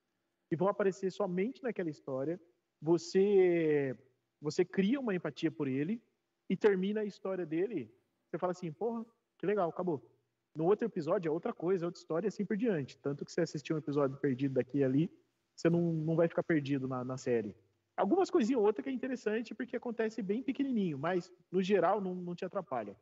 que 0.48 0.56
vão 0.56 0.66
aparecer 0.66 1.12
somente 1.12 1.62
naquela 1.62 1.88
história. 1.88 2.40
Você, 2.82 3.96
você 4.40 4.64
cria 4.64 4.98
uma 4.98 5.14
empatia 5.14 5.52
por 5.52 5.68
ele 5.68 6.02
e 6.48 6.56
termina 6.56 7.02
a 7.02 7.04
história 7.04 7.46
dele. 7.46 7.94
Você 8.28 8.38
fala 8.38 8.50
assim, 8.50 8.72
porra, 8.72 9.06
que 9.38 9.46
legal, 9.46 9.70
acabou. 9.70 10.04
No 10.52 10.64
outro 10.64 10.84
episódio 10.84 11.28
é 11.28 11.32
outra 11.32 11.52
coisa, 11.52 11.84
é 11.84 11.86
outra 11.86 12.00
história 12.00 12.26
e 12.26 12.28
assim 12.28 12.44
por 12.44 12.56
diante. 12.56 12.98
Tanto 12.98 13.24
que 13.24 13.30
você 13.30 13.42
assistir 13.42 13.72
um 13.72 13.78
episódio 13.78 14.16
perdido 14.16 14.54
daqui 14.54 14.78
e 14.78 14.84
ali, 14.84 15.10
você 15.54 15.70
não, 15.70 15.92
não 15.92 16.16
vai 16.16 16.26
ficar 16.26 16.42
perdido 16.42 16.88
na, 16.88 17.04
na 17.04 17.16
série. 17.16 17.54
Algumas 17.96 18.30
coisinhas 18.30 18.60
ou 18.60 18.66
outra 18.66 18.82
que 18.82 18.88
é 18.88 18.92
interessante 18.92 19.54
porque 19.54 19.76
acontece 19.76 20.22
bem 20.22 20.42
pequenininho, 20.42 20.98
mas 20.98 21.32
no 21.50 21.62
geral 21.62 22.00
não, 22.00 22.14
não 22.14 22.34
te 22.34 22.44
atrapalha. 22.44 22.96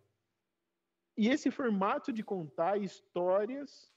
E 1.16 1.28
esse 1.28 1.50
formato 1.50 2.12
de 2.12 2.22
contar 2.22 2.78
histórias 2.78 3.92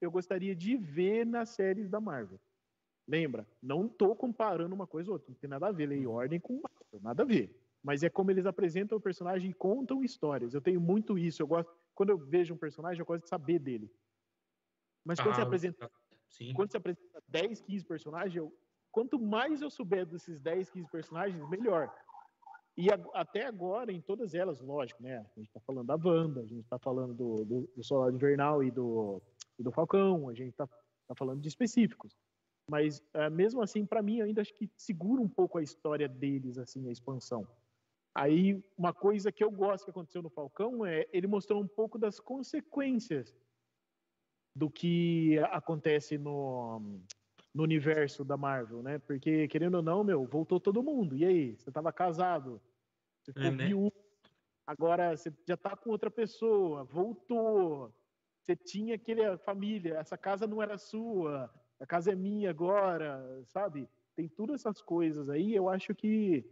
eu 0.00 0.10
gostaria 0.10 0.54
de 0.54 0.76
ver 0.76 1.24
nas 1.24 1.50
séries 1.50 1.88
da 1.88 2.00
Marvel. 2.00 2.40
Lembra? 3.06 3.46
Não 3.62 3.86
estou 3.86 4.14
comparando 4.16 4.74
uma 4.74 4.86
coisa 4.86 5.10
ou 5.10 5.14
outra, 5.14 5.30
não 5.30 5.38
tem 5.38 5.48
nada 5.48 5.68
a 5.68 5.72
ver, 5.72 5.86
lei 5.86 6.00
e 6.00 6.06
ordem 6.06 6.40
com 6.40 6.60
nada 7.00 7.22
a 7.22 7.26
ver. 7.26 7.54
Mas 7.82 8.02
é 8.02 8.10
como 8.10 8.30
eles 8.30 8.46
apresentam 8.46 8.98
o 8.98 9.00
personagem 9.00 9.50
e 9.50 9.54
contam 9.54 10.04
histórias. 10.04 10.54
Eu 10.54 10.60
tenho 10.60 10.80
muito 10.80 11.18
isso. 11.18 11.42
Eu 11.42 11.46
gosto, 11.46 11.72
quando 11.94 12.10
eu 12.10 12.18
vejo 12.18 12.54
um 12.54 12.56
personagem, 12.56 13.00
eu 13.00 13.06
gosto 13.06 13.24
de 13.24 13.28
saber 13.28 13.58
dele. 13.58 13.92
Mas 15.04 15.18
quando, 15.18 15.32
ah, 15.32 15.34
você, 15.34 15.42
apresenta, 15.42 15.90
sim. 16.28 16.52
quando 16.52 16.70
você 16.70 16.76
apresenta 16.76 17.22
10, 17.26 17.60
15 17.62 17.84
personagens, 17.84 18.36
eu, 18.36 18.56
quanto 18.92 19.18
mais 19.18 19.62
eu 19.62 19.70
souber 19.70 20.06
desses 20.06 20.38
10, 20.38 20.70
15 20.70 20.90
personagens, 20.90 21.48
melhor. 21.48 21.92
E 22.76 22.90
a, 22.90 22.98
até 23.14 23.46
agora, 23.46 23.90
em 23.90 24.00
todas 24.00 24.34
elas, 24.34 24.60
lógico, 24.60 25.02
né? 25.02 25.18
A 25.18 25.40
gente 25.40 25.48
está 25.48 25.60
falando 25.60 25.86
da 25.86 25.96
Wanda, 25.96 26.40
a 26.40 26.46
gente 26.46 26.62
está 26.62 26.78
falando 26.78 27.14
do, 27.14 27.44
do, 27.44 27.70
do 27.74 28.10
Invernal 28.10 28.62
e 28.62 28.70
do, 28.70 29.20
e 29.58 29.62
do 29.62 29.72
Falcão, 29.72 30.28
a 30.28 30.34
gente 30.34 30.50
está 30.50 30.66
tá 30.66 31.14
falando 31.14 31.40
de 31.40 31.48
específicos. 31.48 32.16
Mas, 32.70 33.00
uh, 33.14 33.30
mesmo 33.30 33.60
assim, 33.60 33.84
para 33.84 34.02
mim, 34.02 34.20
ainda 34.20 34.40
acho 34.40 34.54
que 34.54 34.70
segura 34.76 35.20
um 35.20 35.28
pouco 35.28 35.58
a 35.58 35.62
história 35.62 36.08
deles, 36.08 36.58
assim, 36.58 36.88
a 36.88 36.92
expansão. 36.92 37.46
Aí, 38.14 38.62
uma 38.76 38.92
coisa 38.92 39.32
que 39.32 39.42
eu 39.42 39.50
gosto 39.50 39.84
que 39.84 39.90
aconteceu 39.90 40.22
no 40.22 40.30
Falcão 40.30 40.84
é 40.84 41.08
ele 41.12 41.26
mostrou 41.26 41.60
um 41.60 41.66
pouco 41.66 41.98
das 41.98 42.20
consequências 42.20 43.34
do 44.54 44.70
que 44.70 45.38
acontece 45.50 46.18
no, 46.18 47.00
no 47.54 47.62
universo 47.62 48.24
da 48.24 48.36
Marvel, 48.36 48.82
né? 48.82 48.98
Porque, 48.98 49.46
querendo 49.48 49.74
ou 49.76 49.82
não, 49.82 50.02
meu, 50.02 50.24
voltou 50.26 50.58
todo 50.58 50.82
mundo. 50.82 51.16
E 51.16 51.24
aí? 51.24 51.56
Você 51.56 51.70
estava 51.70 51.92
casado, 51.92 52.60
você 53.20 53.32
ficou 53.32 53.48
é, 53.48 53.50
né? 53.50 53.90
agora 54.66 55.16
você 55.16 55.32
já 55.46 55.56
tá 55.56 55.76
com 55.76 55.90
outra 55.90 56.10
pessoa, 56.10 56.84
voltou. 56.84 57.94
você 58.40 58.56
tinha 58.56 58.94
aquele 58.94 59.36
família, 59.38 59.98
essa 59.98 60.16
casa 60.16 60.46
não 60.46 60.62
era 60.62 60.78
sua, 60.78 61.52
a 61.78 61.86
casa 61.86 62.12
é 62.12 62.14
minha 62.14 62.50
agora, 62.50 63.42
sabe? 63.46 63.88
Tem 64.14 64.28
todas 64.28 64.60
essas 64.60 64.80
coisas 64.80 65.28
aí, 65.28 65.54
eu 65.54 65.68
acho 65.68 65.94
que 65.94 66.44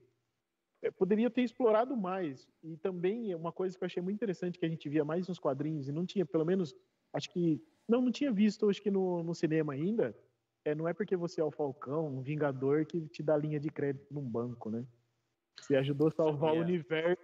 é, 0.83 0.91
poderia 0.91 1.31
ter 1.31 1.43
explorado 1.43 1.97
mais. 1.97 2.49
E 2.63 2.77
também 2.77 3.35
uma 3.35 3.53
coisa 3.53 3.77
que 3.77 3.85
eu 3.85 3.87
achei 3.87 4.03
muito 4.03 4.17
interessante 4.17 4.59
que 4.59 4.67
a 4.67 4.69
gente 4.69 4.89
via 4.89 5.05
mais 5.05 5.29
nos 5.29 5.39
quadrinhos 5.39 5.89
e 5.89 5.93
não 5.93 6.07
tinha, 6.07 6.25
pelo 6.25 6.45
menos, 6.45 6.75
acho 7.13 7.31
que 7.31 7.63
não, 7.89 8.01
não 8.03 8.11
tinha 8.11 8.33
visto, 8.33 8.69
acho 8.69 8.83
que 8.83 8.91
no, 8.91 9.23
no 9.23 9.35
cinema 9.35 9.73
ainda. 9.73 10.17
É, 10.65 10.75
não 10.75 10.87
é 10.87 10.93
porque 10.93 11.17
você 11.17 11.41
é 11.41 11.45
o 11.45 11.51
Falcão, 11.51 12.07
um 12.07 12.23
Vingador, 12.23 12.85
que 12.85 13.01
te 13.09 13.23
dá 13.23 13.37
linha 13.37 13.59
de 13.59 13.71
crédito 13.71 14.13
num 14.13 14.29
banco, 14.29 14.71
né? 14.71 14.85
Você 15.61 15.77
ajudou 15.77 16.09
a 16.09 16.13
salvar 16.13 16.55
o 16.55 16.61
universo, 16.61 17.23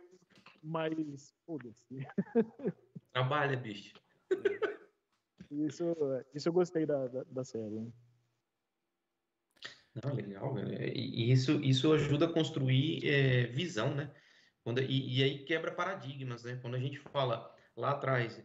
mas 0.63 1.35
foda-se. 1.45 1.77
Trabalha, 3.13 3.57
bicho. 3.57 3.95
Isso, 5.51 5.85
isso 6.35 6.49
eu 6.49 6.53
gostei 6.53 6.85
da, 6.85 7.07
da, 7.07 7.25
da 7.25 7.45
série. 7.45 7.81
Né? 7.81 7.93
Não, 10.05 10.15
legal, 10.15 10.55
e 10.59 11.31
isso, 11.31 11.53
isso 11.63 11.93
ajuda 11.93 12.27
a 12.27 12.33
construir 12.33 13.07
é, 13.09 13.47
visão, 13.47 13.95
né? 13.95 14.11
Quando, 14.63 14.81
e, 14.83 15.19
e, 15.19 15.23
aí 15.23 15.45
quebra 15.45 15.73
paradigmas, 15.73 16.45
né? 16.45 16.59
Quando 16.61 16.75
a 16.75 16.79
gente 16.79 16.99
fala 16.99 17.55
lá 17.77 17.93
atrás, 17.93 18.43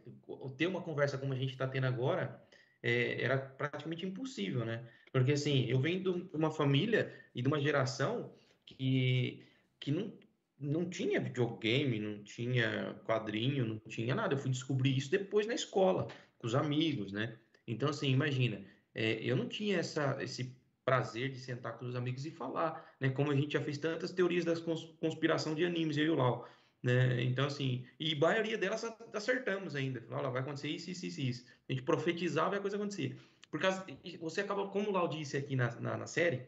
ter 0.56 0.68
uma 0.68 0.82
conversa 0.82 1.18
como 1.18 1.34
a 1.34 1.36
gente 1.36 1.52
está 1.52 1.68
tendo 1.68 1.88
agora, 1.88 2.42
é, 2.82 3.24
era 3.24 3.38
praticamente 3.38 4.06
impossível, 4.06 4.66
né? 4.66 4.88
Porque 5.12 5.34
assim, 5.34 5.66
eu 5.66 5.80
venho 5.80 6.04
de 6.04 6.36
uma 6.36 6.52
família 6.52 7.14
e 7.36 7.42
de 7.42 7.48
uma 7.48 7.60
geração 7.60 8.34
que, 8.66 9.46
que 9.80 9.92
não, 9.92 10.14
não 10.60 10.90
tinha 10.90 11.20
videogame, 11.20 12.00
não 12.00 12.24
tinha 12.24 13.00
quadrinho, 13.06 13.66
não 13.66 13.80
tinha 13.80 14.16
nada. 14.16 14.34
Eu 14.34 14.38
fui 14.38 14.50
descobrir 14.50 14.96
isso 14.96 15.12
depois 15.12 15.46
na 15.46 15.54
escola, 15.54 16.08
com 16.38 16.48
os 16.48 16.56
amigos, 16.56 17.12
né? 17.12 17.38
Então, 17.68 17.90
assim, 17.90 18.10
imagina, 18.10 18.64
é, 18.94 19.14
eu 19.24 19.36
não 19.36 19.48
tinha 19.48 19.78
essa, 19.78 20.18
esse 20.24 20.56
prazer 20.84 21.30
de 21.32 21.40
sentar 21.40 21.78
com 21.78 21.86
os 21.86 21.96
amigos 21.96 22.26
e 22.26 22.32
falar, 22.32 22.96
né? 23.00 23.10
Como 23.10 23.32
a 23.32 23.36
gente 23.36 23.54
já 23.54 23.62
fez 23.62 23.78
tantas 23.78 24.12
teorias 24.12 24.46
da 24.46 24.54
conspiração 25.00 25.54
de 25.54 25.66
animes, 25.66 25.98
eu 25.98 26.06
e 26.06 26.10
o 26.10 26.16
Lau, 26.16 26.48
né? 26.84 27.24
Então, 27.24 27.46
assim, 27.46 27.86
e 28.00 28.16
maioria 28.16 28.58
delas 28.58 28.84
acertamos 29.14 29.76
ainda. 29.76 30.04
Olha, 30.10 30.30
vai 30.30 30.42
acontecer 30.42 30.70
isso, 30.70 30.90
isso, 30.90 31.06
isso, 31.06 31.22
isso. 31.22 31.46
A 31.70 31.74
gente 31.74 31.84
profetizava 31.84 32.56
e 32.56 32.58
a 32.58 32.62
coisa 32.62 32.78
acontecia. 32.78 33.16
Por 33.50 33.60
causa, 33.60 33.86
você 34.20 34.42
acaba, 34.42 34.68
como 34.70 34.90
o 34.90 34.92
Lau 34.94 35.08
disse 35.08 35.38
aqui 35.38 35.56
na, 35.56 35.76
na, 35.80 35.98
na 35.98 36.08
série, 36.08 36.48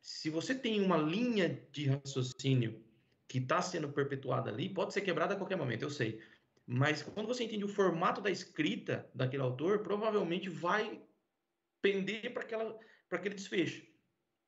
se 0.00 0.30
você 0.30 0.54
tem 0.54 0.80
uma 0.80 0.96
linha 0.96 1.60
de 1.72 1.86
raciocínio 1.86 2.80
que 3.28 3.38
está 3.38 3.60
sendo 3.60 3.88
perpetuada 3.88 4.50
ali, 4.50 4.68
pode 4.68 4.92
ser 4.92 5.00
quebrada 5.00 5.34
a 5.34 5.36
qualquer 5.36 5.56
momento, 5.56 5.82
eu 5.82 5.90
sei. 5.90 6.20
Mas 6.64 7.02
quando 7.02 7.26
você 7.26 7.44
entende 7.44 7.64
o 7.64 7.68
formato 7.68 8.20
da 8.20 8.30
escrita 8.30 9.10
daquele 9.14 9.42
autor, 9.42 9.80
provavelmente 9.80 10.48
vai 10.48 11.02
pender 11.82 12.32
para 12.32 12.44
aquele 13.10 13.34
desfecho. 13.34 13.84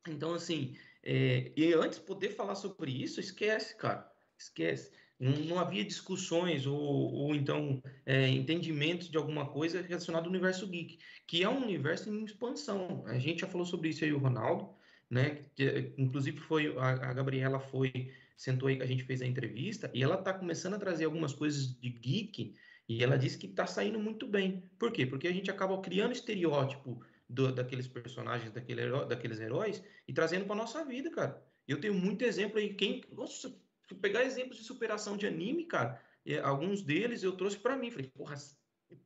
Então, 0.07 0.35
assim, 0.35 0.77
é, 1.03 1.53
e 1.57 1.73
antes 1.75 1.99
poder 1.99 2.31
falar 2.31 2.55
sobre 2.55 2.91
isso, 2.91 3.21
esquece, 3.21 3.77
cara, 3.77 4.11
esquece. 4.39 4.93
Não, 5.19 5.59
havia 5.59 5.85
discussões 5.85 6.65
ou, 6.65 6.79
ou 6.79 7.35
então 7.35 7.83
é, 8.07 8.29
entendimentos 8.29 9.11
de 9.11 9.17
alguma 9.17 9.47
coisa 9.47 9.83
relacionada 9.83 10.27
ao 10.27 10.31
universo 10.31 10.67
geek, 10.67 10.99
que 11.27 11.43
é 11.43 11.49
um 11.49 11.63
universo 11.63 12.09
em 12.09 12.25
expansão. 12.25 13.05
A 13.07 13.19
gente 13.19 13.41
já 13.41 13.49
falou 13.49 13.67
sobre 13.67 13.89
isso 13.89 14.05
aí, 14.05 14.13
o 14.13 14.19
Ronaldo, 14.19 14.71
né? 15.11 15.45
Que, 15.57 15.93
inclusive 15.99 16.39
foi 16.39 16.77
a, 16.79 17.11
a 17.11 17.13
Gabriela 17.13 17.59
foi 17.59 18.13
sentou 18.37 18.69
aí 18.69 18.77
que 18.77 18.83
a 18.85 18.87
gente 18.87 19.03
fez 19.03 19.21
a 19.21 19.27
entrevista 19.27 19.91
e 19.93 20.01
ela 20.01 20.15
está 20.15 20.33
começando 20.33 20.75
a 20.75 20.79
trazer 20.79 21.07
algumas 21.07 21.33
coisas 21.33 21.77
de 21.81 21.91
geek 21.91 22.55
e 22.89 23.03
ela 23.03 23.19
disse 23.19 23.37
que 23.37 23.49
está 23.49 23.67
saindo 23.67 23.99
muito 23.99 24.27
bem. 24.29 24.63
Por 24.79 24.93
quê? 24.93 25.05
Porque 25.05 25.27
a 25.27 25.33
gente 25.33 25.51
acaba 25.51 25.81
criando 25.81 26.13
estereótipo 26.13 27.05
do, 27.29 27.53
daqueles 27.53 27.89
personagens, 27.89 28.53
daquele 28.53 28.89
daqueles 29.07 29.41
heróis 29.41 29.83
e 30.07 30.13
trazendo 30.13 30.47
para 30.47 30.55
nossa 30.55 30.85
vida, 30.85 31.11
cara. 31.11 31.43
Eu 31.67 31.81
tenho 31.81 31.93
muito 31.93 32.23
exemplo 32.23 32.59
aí. 32.59 32.73
Quem, 32.73 33.03
nossa, 33.13 33.55
pegar 33.95 34.25
exemplos 34.25 34.59
de 34.59 34.65
superação 34.65 35.17
de 35.17 35.27
anime, 35.27 35.65
cara, 35.65 36.01
é, 36.27 36.39
alguns 36.39 36.83
deles 36.83 37.23
eu 37.23 37.33
trouxe 37.33 37.57
para 37.57 37.77
mim. 37.77 37.91
Falei, 37.91 38.11
porra, 38.15 38.37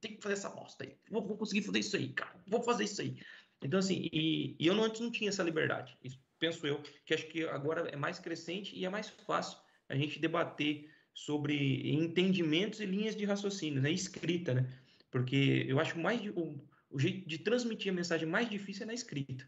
tenho 0.01 0.17
que 0.17 0.23
fazer 0.23 0.35
essa 0.35 0.51
bosta 0.51 0.85
aí. 0.85 0.97
Vou, 1.11 1.27
vou, 1.27 1.37
conseguir 1.37 1.63
fazer 1.63 1.79
isso 1.79 1.97
aí, 1.97 2.09
cara. 2.09 2.35
Vou 2.47 2.63
fazer 2.63 2.85
isso 2.85 3.01
aí. 3.01 3.21
Então, 3.63 3.79
assim, 3.79 4.09
e, 4.13 4.57
e 4.59 4.67
eu 4.67 4.75
não, 4.75 4.85
antes 4.85 5.01
não 5.01 5.11
tinha 5.11 5.31
essa 5.31 5.43
liberdade. 5.43 5.97
Isso, 6.03 6.19
penso 6.39 6.67
eu, 6.67 6.83
que 7.05 7.15
acho 7.15 7.27
que 7.29 7.45
agora 7.45 7.89
é 7.89 7.97
mais 7.97 8.19
crescente 8.19 8.77
e 8.77 8.85
é 8.85 8.89
mais 8.89 9.09
fácil 9.09 9.59
a 9.89 9.95
gente 9.95 10.19
debater 10.19 10.91
sobre 11.15 11.93
entendimentos 11.93 12.81
e 12.81 12.87
linhas 12.87 13.15
de 13.15 13.25
raciocínio, 13.25 13.81
né? 13.81 13.91
Escrita, 13.91 14.55
né? 14.55 14.69
Porque 15.11 15.67
eu 15.69 15.79
acho 15.79 15.99
mais. 15.99 16.21
O, 16.35 16.59
o 16.91 16.99
jeito 16.99 17.29
de 17.29 17.39
transmitir 17.39 17.93
a 17.93 17.95
mensagem 17.95 18.29
mais 18.29 18.49
difícil 18.49 18.83
é 18.85 18.87
na 18.87 18.95
escrita. 18.95 19.47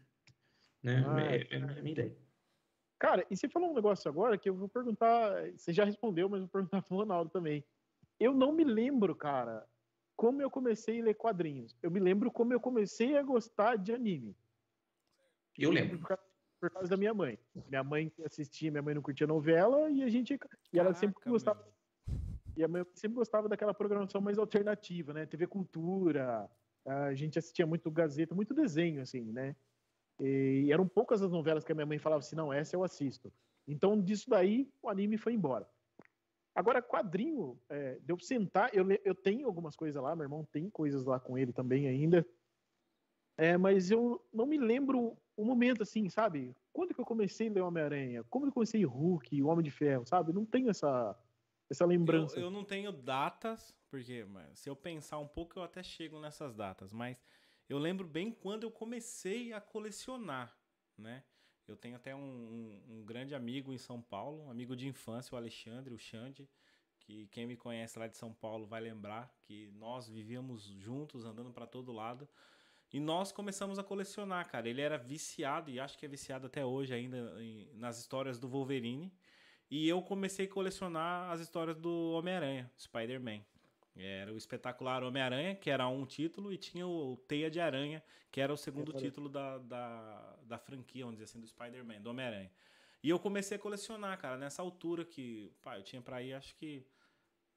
Né? 0.81 1.03
Ah, 1.05 1.21
é, 1.21 1.35
é, 1.35 1.57
é 1.57 1.57
a 1.57 1.81
minha 1.81 1.91
ideia. 1.91 2.15
Cara, 2.97 3.25
e 3.29 3.35
você 3.35 3.49
falou 3.49 3.71
um 3.71 3.75
negócio 3.75 4.09
agora 4.09 4.37
que 4.37 4.49
eu 4.49 4.55
vou 4.55 4.69
perguntar. 4.69 5.51
Você 5.51 5.73
já 5.73 5.83
respondeu, 5.83 6.29
mas 6.29 6.41
vou 6.41 6.49
perguntar 6.49 6.81
pro 6.81 6.97
Ronaldo 6.97 7.29
também. 7.29 7.63
Eu 8.19 8.33
não 8.33 8.53
me 8.53 8.63
lembro, 8.63 9.13
cara, 9.15 9.67
como 10.15 10.41
eu 10.41 10.49
comecei 10.49 11.01
a 11.01 11.03
ler 11.03 11.15
quadrinhos. 11.15 11.75
Eu 11.83 11.91
me 11.91 11.99
lembro 11.99 12.31
como 12.31 12.53
eu 12.53 12.59
comecei 12.59 13.17
a 13.17 13.23
gostar 13.23 13.77
de 13.77 13.93
anime. 13.93 14.35
Eu 15.57 15.71
lembro. 15.71 15.99
Por 15.99 16.07
causa, 16.07 16.23
por 16.59 16.71
causa 16.71 16.89
da 16.89 16.97
minha 16.97 17.13
mãe. 17.13 17.37
Minha 17.67 17.83
mãe 17.83 18.11
assistia, 18.25 18.71
minha 18.71 18.81
mãe 18.81 18.95
não 18.95 19.01
curtia 19.01 19.27
novela 19.27 19.89
e 19.89 20.03
a 20.03 20.09
gente. 20.09 20.33
E 20.33 20.79
ela 20.79 20.87
Caraca, 20.87 20.99
sempre 20.99 21.29
gostava. 21.29 21.61
Meu. 21.61 21.75
E 22.57 22.63
a 22.63 22.67
mãe 22.67 22.85
sempre 22.93 23.15
gostava 23.15 23.49
daquela 23.49 23.73
programação 23.73 24.21
mais 24.21 24.37
alternativa, 24.37 25.13
né? 25.13 25.25
TV 25.25 25.45
Cultura, 25.45 26.49
a 26.85 27.13
gente 27.13 27.37
assistia 27.37 27.65
muito 27.65 27.91
Gazeta, 27.91 28.33
muito 28.33 28.53
desenho, 28.53 29.01
assim, 29.01 29.31
né? 29.33 29.55
E 30.19 30.69
eram 30.71 30.87
poucas 30.87 31.21
as 31.21 31.31
novelas 31.31 31.63
que 31.63 31.71
a 31.71 31.75
minha 31.75 31.85
mãe 31.85 31.99
falava 31.99 32.19
assim, 32.19 32.35
não, 32.35 32.51
essa 32.51 32.75
eu 32.75 32.83
assisto. 32.83 33.31
Então, 33.67 33.99
disso 34.01 34.29
daí, 34.29 34.71
o 34.81 34.89
anime 34.89 35.17
foi 35.17 35.33
embora. 35.33 35.67
Agora, 36.53 36.81
quadrinho, 36.81 37.59
é, 37.67 37.99
deu 38.01 38.15
pra 38.15 38.25
sentar, 38.25 38.73
eu, 38.73 38.85
eu 39.03 39.13
tenho 39.13 39.45
algumas 39.45 39.75
coisas 39.75 40.01
lá, 40.01 40.15
meu 40.15 40.23
irmão 40.23 40.47
tem 40.51 40.69
coisas 40.69 41.03
lá 41.03 41.19
com 41.19 41.37
ele 41.37 41.51
também 41.51 41.87
ainda, 41.87 42.25
é, 43.37 43.57
mas 43.57 43.91
eu 43.91 44.23
não 44.33 44.45
me 44.45 44.57
lembro 44.57 45.17
o 45.35 45.43
momento, 45.43 45.83
assim, 45.83 46.09
sabe? 46.09 46.55
Quando 46.71 46.93
que 46.93 47.01
eu 47.01 47.05
comecei 47.05 47.49
a 47.49 47.51
ler 47.51 47.61
Homem-Aranha? 47.61 48.23
Como 48.29 48.45
eu 48.45 48.51
comecei 48.51 48.85
Hulk, 48.85 49.43
Homem 49.43 49.63
de 49.63 49.71
Ferro, 49.71 50.05
sabe? 50.05 50.31
Não 50.31 50.45
tenho 50.45 50.69
essa, 50.69 51.17
essa 51.69 51.85
lembrança. 51.85 52.39
Eu, 52.39 52.43
eu 52.43 52.51
não 52.51 52.63
tenho 52.63 52.91
datas, 52.91 53.75
porque 53.89 54.25
se 54.53 54.69
eu 54.69 54.75
pensar 54.75 55.19
um 55.19 55.27
pouco, 55.27 55.59
eu 55.59 55.63
até 55.63 55.83
chego 55.83 56.19
nessas 56.19 56.55
datas, 56.55 56.93
mas 56.93 57.21
eu 57.67 57.77
lembro 57.77 58.07
bem 58.07 58.31
quando 58.31 58.63
eu 58.63 58.71
comecei 58.71 59.53
a 59.53 59.59
colecionar, 59.59 60.55
né? 60.97 61.23
Eu 61.67 61.75
tenho 61.75 61.95
até 61.95 62.15
um, 62.15 62.19
um, 62.19 62.83
um, 62.89 63.05
grande 63.05 63.33
amigo 63.33 63.73
em 63.73 63.77
São 63.77 63.99
Paulo, 63.99 64.43
um 64.43 64.51
amigo 64.51 64.75
de 64.75 64.87
infância, 64.87 65.33
o 65.33 65.37
Alexandre, 65.37 65.93
o 65.93 65.97
Xande, 65.97 66.47
que 66.99 67.27
quem 67.27 67.47
me 67.47 67.57
conhece 67.57 67.97
lá 67.97 68.07
de 68.07 68.17
São 68.17 68.31
Paulo 68.31 68.67
vai 68.67 68.81
lembrar 68.81 69.35
que 69.41 69.71
nós 69.71 70.07
vivíamos 70.07 70.63
juntos, 70.63 71.25
andando 71.25 71.51
para 71.51 71.65
todo 71.65 71.91
lado. 71.91 72.29
E 72.93 72.99
nós 72.99 73.31
começamos 73.31 73.79
a 73.79 73.83
colecionar, 73.83 74.47
cara. 74.47 74.69
Ele 74.69 74.81
era 74.81 74.97
viciado, 74.97 75.71
e 75.71 75.79
acho 75.79 75.97
que 75.97 76.05
é 76.05 76.09
viciado 76.09 76.45
até 76.45 76.63
hoje 76.63 76.93
ainda, 76.93 77.17
em, 77.41 77.67
nas 77.73 77.99
histórias 77.99 78.39
do 78.39 78.47
Wolverine. 78.47 79.11
E 79.69 79.87
eu 79.89 80.01
comecei 80.03 80.45
a 80.45 80.49
colecionar 80.49 81.31
as 81.31 81.41
histórias 81.41 81.77
do 81.77 82.11
Homem-Aranha, 82.11 82.71
Spider-Man. 82.79 83.43
Era 83.95 84.33
o 84.33 84.37
espetacular 84.37 85.03
Homem-Aranha, 85.03 85.55
que 85.55 85.69
era 85.69 85.87
um 85.87 86.05
título, 86.05 86.51
e 86.51 86.57
tinha 86.57 86.85
o 86.85 87.15
Teia 87.27 87.49
de 87.49 87.61
Aranha, 87.61 88.03
que 88.29 88.41
era 88.41 88.51
o 88.51 88.57
segundo 88.57 88.91
título 88.91 89.29
da, 89.29 89.57
da, 89.59 90.35
da 90.43 90.57
franquia, 90.57 91.05
vamos 91.05 91.17
dizer 91.17 91.29
assim, 91.29 91.39
do 91.39 91.47
Spider-Man, 91.47 92.01
do 92.01 92.09
Homem-Aranha. 92.09 92.51
E 93.01 93.09
eu 93.09 93.19
comecei 93.19 93.55
a 93.55 93.59
colecionar, 93.59 94.17
cara, 94.17 94.35
nessa 94.35 94.61
altura 94.61 95.05
que, 95.05 95.53
pá, 95.61 95.77
eu 95.77 95.83
tinha 95.83 96.01
pra 96.01 96.21
ir, 96.21 96.33
acho 96.33 96.55
que 96.55 96.85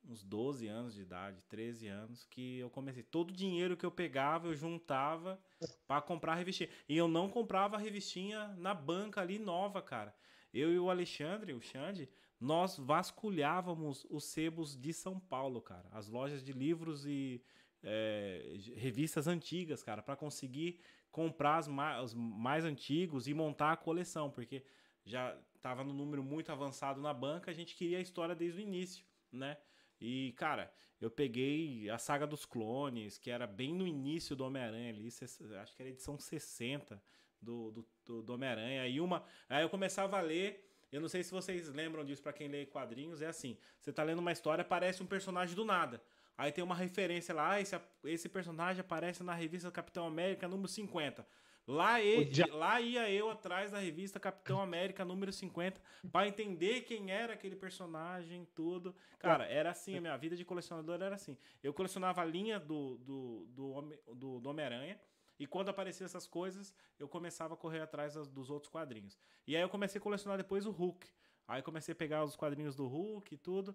uns 0.09 0.23
12 0.23 0.67
anos 0.69 0.95
de 0.95 1.03
idade, 1.03 1.43
13 1.49 1.89
anos, 1.89 2.25
que 2.25 2.59
eu 2.59 2.71
comecei. 2.71 3.03
Todo 3.03 3.31
o 3.31 3.35
dinheiro 3.35 3.77
que 3.77 3.85
eu 3.85 3.91
pegava, 3.91 4.47
eu 4.47 4.55
juntava 4.55 5.41
para 5.87 6.01
comprar 6.01 6.33
a 6.33 6.37
revistinha. 6.37 6.69
E 6.89 6.97
eu 6.97 7.09
não 7.09 7.29
comprava 7.29 7.77
a 7.77 7.79
revistinha 7.79 8.49
na 8.59 8.73
banca 8.73 9.21
ali 9.21 9.39
nova, 9.39 9.83
cara. 9.83 10.15
Eu 10.53 10.73
e 10.73 10.79
o 10.79 10.91
Alexandre, 10.91 11.53
o 11.53 11.61
Xande, 11.61 12.09
nós 12.41 12.79
vasculhávamos 12.79 14.07
os 14.09 14.25
sebos 14.25 14.77
de 14.77 14.93
São 14.93 15.19
Paulo, 15.19 15.61
cara. 15.61 15.89
As 15.91 16.09
lojas 16.09 16.43
de 16.43 16.53
livros 16.53 17.05
e 17.07 17.43
é, 17.83 18.57
revistas 18.77 19.27
antigas, 19.27 19.83
cara, 19.83 20.03
para 20.03 20.17
conseguir 20.17 20.81
comprar 21.11 21.61
os 22.03 22.15
mais 22.15 22.65
antigos 22.65 23.27
e 23.27 23.35
montar 23.35 23.73
a 23.73 23.77
coleção, 23.77 24.31
porque 24.31 24.65
já 25.05 25.37
estava 25.57 25.83
no 25.83 25.93
número 25.93 26.23
muito 26.23 26.53
avançado 26.53 27.01
na 27.01 27.13
banca, 27.13 27.51
a 27.51 27.55
gente 27.55 27.75
queria 27.75 27.99
a 27.99 28.03
história 28.03 28.35
desde 28.35 28.61
o 28.61 28.63
início, 28.63 29.05
né? 29.33 29.57
E, 30.01 30.33
cara, 30.37 30.73
eu 31.01 31.11
peguei 31.11 31.89
a 31.91 31.99
saga 31.99 32.27
dos 32.27 32.45
clones, 32.45 33.19
que 33.19 33.31
era 33.31 33.47
bem 33.47 33.75
no 33.75 33.87
início 33.87 34.37
do 34.37 34.45
Homem-Aranha 34.45 34.91
ali, 34.91 35.09
acho 35.09 35.75
que 35.75 35.83
era 35.83 35.91
edição 35.91 36.19
60 36.19 37.03
do, 37.41 37.71
do, 37.71 37.89
do, 38.05 38.23
do 38.23 38.35
Homem-Aranha. 38.35 38.83
Aí 38.83 39.01
uma. 39.01 39.25
Aí 39.49 39.63
eu 39.63 39.69
começava 39.69 40.19
a 40.19 40.21
ler 40.21 40.68
eu 40.91 41.01
não 41.01 41.09
sei 41.09 41.23
se 41.23 41.31
vocês 41.31 41.69
lembram 41.69 42.05
disso 42.05 42.23
para 42.23 42.33
quem 42.33 42.49
lê 42.49 42.67
quadrinhos, 42.67 43.21
é 43.21 43.27
assim, 43.27 43.57
você 43.81 43.93
tá 43.93 44.03
lendo 44.03 44.21
uma 44.21 44.33
história, 44.33 44.63
aparece 44.63 45.03
um 45.03 45.07
personagem 45.07 45.55
do 45.55 45.65
nada. 45.65 46.03
Aí 46.37 46.53
tem 46.53 46.63
uma 46.63 46.75
referência 46.75 47.35
lá, 47.35 47.53
ah, 47.53 47.61
esse, 47.61 47.79
esse 48.05 48.29
personagem 48.29 48.81
aparece 48.81 49.23
na 49.25 49.35
revista 49.35 49.71
Capitão 49.71 50.07
América 50.07 50.47
número 50.47 50.69
50. 50.69 51.27
Lá, 51.69 52.01
ele, 52.01 52.33
lá 52.51 52.81
ia 52.81 53.11
eu 53.11 53.29
atrás 53.29 53.71
da 53.71 53.79
revista 53.79 54.19
Capitão 54.19 54.59
América 54.59 55.05
número 55.05 55.31
50 55.31 55.79
para 56.11 56.27
entender 56.27 56.81
quem 56.81 57.11
era 57.11 57.35
aquele 57.35 57.55
personagem, 57.55 58.49
tudo. 58.55 58.97
Cara, 59.19 59.45
era 59.45 59.71
assim, 59.71 59.95
a 59.99 60.01
minha 60.01 60.17
vida 60.17 60.35
de 60.35 60.47
colecionador 60.47 61.03
era 61.03 61.15
assim. 61.15 61.37
Eu 61.63 61.75
colecionava 61.75 62.23
a 62.23 62.25
linha 62.25 62.59
do, 62.59 62.97
do, 62.97 63.47
do, 63.51 64.15
do, 64.15 64.41
do 64.41 64.49
Homem-Aranha. 64.49 64.99
E 65.39 65.47
quando 65.47 65.69
apareciam 65.69 66.05
essas 66.05 66.27
coisas, 66.27 66.75
eu 66.99 67.09
começava 67.09 67.55
a 67.55 67.57
correr 67.57 67.81
atrás 67.81 68.15
dos 68.15 68.51
outros 68.51 68.71
quadrinhos. 68.71 69.19
E 69.47 69.55
aí 69.55 69.63
eu 69.63 69.69
comecei 69.69 70.01
a 70.01 70.03
colecionar 70.03 70.37
depois 70.37 70.67
o 70.67 70.71
Hulk. 70.71 71.07
Aí 71.47 71.63
comecei 71.63 71.93
a 71.93 71.97
pegar 71.97 72.25
os 72.25 72.37
quadrinhos 72.37 72.75
do 72.75 72.87
Hulk 72.87 73.35
e 73.35 73.39
tudo. 73.39 73.75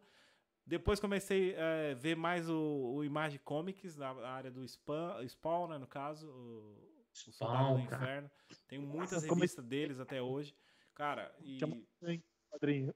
Depois 0.66 1.00
comecei 1.00 1.56
a 1.56 1.60
é, 1.60 1.96
ver 1.96 2.16
mais 2.16 2.50
o, 2.50 2.94
o 2.96 3.04
Image 3.04 3.40
Comics, 3.40 3.98
na 3.98 4.12
área 4.28 4.52
do 4.52 4.66
Spawn, 4.68 5.28
Spawn 5.28 5.68
né, 5.70 5.78
no 5.78 5.88
caso. 5.88 6.30
O, 6.30 6.94
o 7.28 7.32
Soldado 7.32 7.76
do 7.76 7.80
Inferno. 7.82 8.32
Tenho 8.68 8.82
muitas 8.82 9.24
revistas 9.24 9.66
deles 9.66 10.00
até 10.00 10.22
hoje. 10.22 10.56
Cara, 10.94 11.34
e. 11.42 11.58
Tinha 11.58 11.68
mais 11.68 11.86
sangue 12.00 12.24
no 12.24 12.52
quadrinho. 12.52 12.94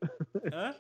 Hã? 0.54 0.78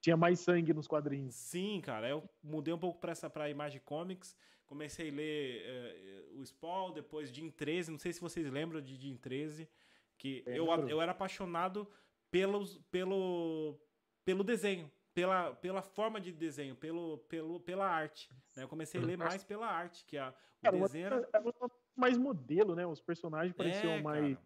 Tinha 0.00 0.16
mais 0.16 0.40
sangue 0.40 0.74
nos 0.74 0.88
quadrinhos. 0.88 1.34
Sim, 1.34 1.80
cara. 1.80 2.08
Eu 2.08 2.28
mudei 2.42 2.74
um 2.74 2.78
pouco 2.78 3.00
para 3.00 3.12
essa 3.12 3.30
pra 3.30 3.48
Image 3.48 3.78
Comics. 3.80 4.36
Comecei 4.72 5.10
a 5.10 5.12
ler 5.12 6.32
uh, 6.34 6.40
o 6.40 6.46
Spawn, 6.46 6.92
depois 6.92 7.28
Jim 7.30 7.50
13. 7.50 7.90
Não 7.90 7.98
sei 7.98 8.10
se 8.10 8.20
vocês 8.22 8.50
lembram 8.50 8.80
de 8.80 8.96
Jim 8.96 9.18
13. 9.18 9.68
Que 10.16 10.42
é, 10.46 10.58
eu, 10.58 10.66
eu 10.88 11.00
era 11.02 11.12
apaixonado 11.12 11.86
pelos, 12.30 12.78
pelo, 12.90 13.78
pelo 14.24 14.42
desenho 14.42 14.90
pela, 15.14 15.54
pela 15.54 15.82
forma 15.82 16.18
de 16.18 16.32
desenho, 16.32 16.74
pelo, 16.74 17.18
pelo, 17.28 17.60
pela 17.60 17.86
arte. 17.86 18.30
Né? 18.56 18.62
Eu 18.62 18.68
comecei 18.68 18.98
a 18.98 19.04
ler 19.04 19.18
mais 19.18 19.44
pela 19.44 19.66
arte, 19.66 20.04
que 20.06 20.16
a, 20.16 20.30
o 20.30 20.62
Cara, 20.62 20.78
desenho 20.78 21.06
era... 21.06 21.28
era 21.32 21.44
mais 21.94 22.16
modelo, 22.16 22.74
né? 22.74 22.86
Os 22.86 23.00
personagens 23.00 23.54
pareciam 23.54 23.92
é, 23.92 24.02
mais. 24.02 24.38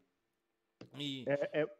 E... 0.96 1.24
É, 1.28 1.62
é... 1.62 1.76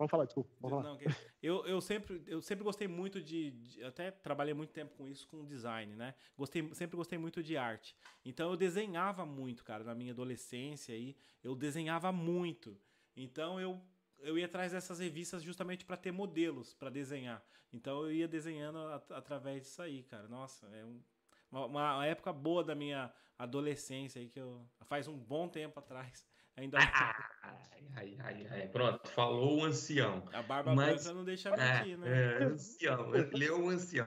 Vamos 0.00 0.10
falar, 0.10 0.24
desculpa. 0.24 0.48
Vamos 0.58 0.82
Não, 0.82 0.98
falar. 0.98 1.16
eu, 1.42 1.66
eu, 1.66 1.78
sempre, 1.78 2.22
eu 2.26 2.40
sempre 2.40 2.64
gostei 2.64 2.88
muito 2.88 3.20
de, 3.20 3.50
de, 3.50 3.84
Até 3.84 4.10
trabalhei 4.10 4.54
muito 4.54 4.72
tempo 4.72 4.96
com 4.96 5.06
isso, 5.06 5.28
com 5.28 5.44
design, 5.44 5.94
né? 5.94 6.14
Gostei, 6.38 6.66
sempre 6.72 6.96
gostei 6.96 7.18
muito 7.18 7.42
de 7.42 7.54
arte. 7.54 7.94
Então 8.24 8.50
eu 8.50 8.56
desenhava 8.56 9.26
muito, 9.26 9.62
cara, 9.62 9.84
na 9.84 9.94
minha 9.94 10.12
adolescência 10.14 10.94
aí. 10.94 11.14
Eu 11.44 11.54
desenhava 11.54 12.10
muito. 12.10 12.80
Então 13.14 13.60
eu 13.60 13.78
eu 14.20 14.38
ia 14.38 14.46
atrás 14.46 14.72
dessas 14.72 15.00
revistas 15.00 15.42
justamente 15.42 15.84
para 15.84 15.98
ter 15.98 16.12
modelos 16.12 16.72
para 16.72 16.88
desenhar. 16.88 17.44
Então 17.70 18.02
eu 18.04 18.12
ia 18.12 18.26
desenhando 18.26 18.78
at 18.78 19.10
através 19.10 19.64
disso 19.64 19.82
aí, 19.82 20.02
cara. 20.04 20.26
Nossa, 20.28 20.66
é 20.68 20.82
um, 20.82 21.02
uma, 21.52 21.66
uma, 21.66 22.06
época 22.06 22.32
boa 22.32 22.64
da 22.64 22.74
minha 22.74 23.12
adolescência 23.38 24.18
aí 24.18 24.30
que 24.30 24.40
eu 24.40 24.66
faz 24.86 25.06
um 25.06 25.18
bom 25.18 25.46
tempo 25.46 25.78
atrás. 25.78 26.26
Ainda 26.56 26.78
ai, 26.78 26.88
ai, 27.96 28.16
ai, 28.20 28.46
ai, 28.50 28.68
pronto, 28.68 29.08
falou 29.10 29.60
o 29.60 29.64
ancião. 29.64 30.28
A 30.32 30.42
barba 30.42 30.74
Mas, 30.74 31.04
branca 31.04 31.14
não 31.14 31.24
deixa 31.24 31.50
mentir, 31.50 31.94
é, 31.94 31.96
né? 31.96 32.42
É, 32.42 32.44
ancião, 32.44 33.10
leu 33.32 33.64
o 33.64 33.68
ancião. 33.68 34.06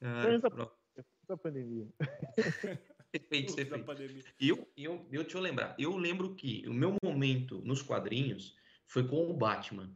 Ah, 0.00 1.36
pandemia. 1.36 1.88
Perfeito, 3.10 3.54
perfeito. 3.54 4.24
Eu, 4.38 4.68
eu, 4.76 5.06
eu, 5.10 5.22
deixa 5.22 5.38
eu 5.38 5.42
lembrar. 5.42 5.74
Eu 5.78 5.96
lembro 5.96 6.34
que 6.34 6.62
o 6.68 6.74
meu 6.74 6.96
momento 7.02 7.60
nos 7.62 7.82
quadrinhos 7.82 8.56
foi 8.86 9.06
com 9.08 9.28
o 9.28 9.34
Batman. 9.34 9.90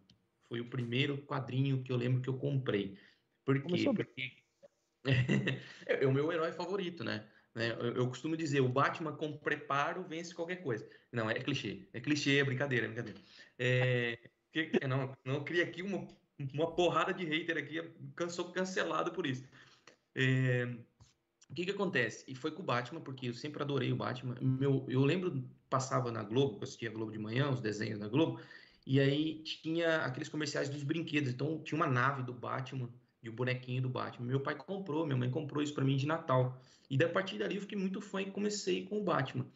Foi 0.49 0.61
o 0.61 0.69
primeiro 0.69 1.19
quadrinho 1.27 1.83
que 1.85 1.93
eu 1.93 1.97
lembro 1.97 2.21
que 2.21 2.29
eu 2.29 2.39
comprei. 2.39 2.99
Por 3.45 3.63
quê? 3.63 3.85
Porque 3.95 4.37
é 5.87 6.07
o 6.07 6.13
meu 6.13 6.33
herói 6.33 6.53
favorito, 6.53 7.05
né? 7.05 7.30
Né? 7.55 7.73
Eu, 7.73 7.95
eu, 7.95 8.09
costumo 8.09 8.37
dizer, 8.37 8.61
o 8.61 8.69
Batman 8.69 9.13
com 9.13 9.37
preparo 9.37 10.05
vence 10.05 10.35
qualquer 10.35 10.63
coisa. 10.63 10.89
Não, 11.13 11.29
é 11.29 11.35
clichê. 11.35 11.89
É 11.93 12.01
clichê, 12.01 12.39
é 12.39 12.45
brincadeira, 12.45 12.87
é 12.87 12.89
brincadeira. 12.89 13.21
É, 13.59 14.19
que, 14.53 14.71
não, 14.87 15.17
não 15.25 15.45
cria 15.45 15.65
aqui 15.65 15.83
uma, 15.83 16.07
uma 16.55 16.75
porrada 16.75 17.13
de 17.13 17.25
hater 17.25 17.57
aqui, 17.57 17.83
sou 18.31 18.53
cancelado 18.53 19.13
por 19.13 19.27
isso. 19.27 19.45
É, 20.15 20.65
o 21.49 21.55
que 21.55 21.65
que 21.65 21.71
acontece? 21.73 22.25
E 22.29 22.35
foi 22.35 22.53
com 22.53 22.63
o 22.63 22.65
Batman, 22.65 23.01
porque 23.01 23.29
eu 23.29 23.35
sempre 23.35 23.63
adorei 23.63 23.93
o 23.93 23.97
Batman. 23.97 24.37
Meu, 24.41 24.87
eu 24.89 25.05
lembro, 25.05 25.45
passava 25.69 26.11
na 26.13 26.23
Globo, 26.23 26.59
eu 26.59 26.63
assistia 26.63 26.89
a 26.89 26.93
Globo 26.93 27.11
de 27.11 27.19
manhã, 27.19 27.51
os 27.51 27.61
desenhos 27.61 27.99
da 27.99 28.09
Globo, 28.09 28.41
e 28.87 29.01
aí 29.01 29.43
tinha 29.43 30.05
aqueles 30.05 30.29
comerciais 30.29 30.69
dos 30.69 30.85
brinquedos. 30.85 31.31
Então 31.31 31.61
tinha 31.63 31.77
uma 31.77 31.89
nave 31.89 32.23
do 32.23 32.33
Batman 32.33 32.89
e 33.23 33.29
o 33.29 33.33
bonequinho 33.33 33.83
do 33.83 33.89
Batman. 33.89 34.27
Meu 34.27 34.41
pai 34.41 34.55
comprou, 34.55 35.05
minha 35.05 35.17
mãe 35.17 35.31
comprou 35.31 35.63
isso 35.63 35.75
para 35.75 35.85
mim 35.85 35.97
de 35.97 36.07
Natal. 36.07 36.61
E 36.89 36.97
da 36.97 37.09
partir 37.09 37.39
dali 37.39 37.57
eu 37.57 37.61
fiquei 37.61 37.79
muito 37.79 38.01
fã 38.01 38.23
e 38.23 38.31
comecei 38.31 38.87
com 38.87 38.99
o 38.99 39.05
Batman. 39.05 39.47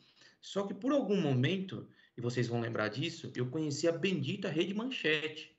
Só 0.40 0.66
que 0.66 0.74
por 0.74 0.92
algum 0.92 1.20
momento, 1.20 1.88
e 2.16 2.20
vocês 2.20 2.46
vão 2.46 2.60
lembrar 2.60 2.88
disso, 2.88 3.32
eu 3.34 3.50
conheci 3.50 3.88
a 3.88 3.92
bendita 3.92 4.48
Rede 4.48 4.74
Manchete. 4.74 5.56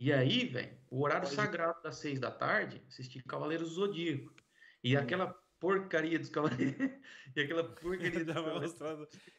E 0.00 0.12
aí, 0.12 0.46
velho, 0.46 0.76
o 0.90 1.02
horário 1.02 1.28
sagrado 1.28 1.82
das 1.82 1.96
seis 1.96 2.18
da 2.18 2.30
tarde, 2.30 2.82
assisti 2.88 3.22
Cavaleiros 3.22 3.68
do 3.68 3.74
Zodíaco. 3.74 4.34
E 4.82 4.96
aquela 4.96 5.38
porcaria 5.60 6.18
dos 6.18 6.28
Cavaleiros. 6.30 6.76
e 7.36 7.40
aquela 7.40 7.64
porcaria 7.76 8.24
dos 8.24 8.34
Cavaleiros. 8.34 8.74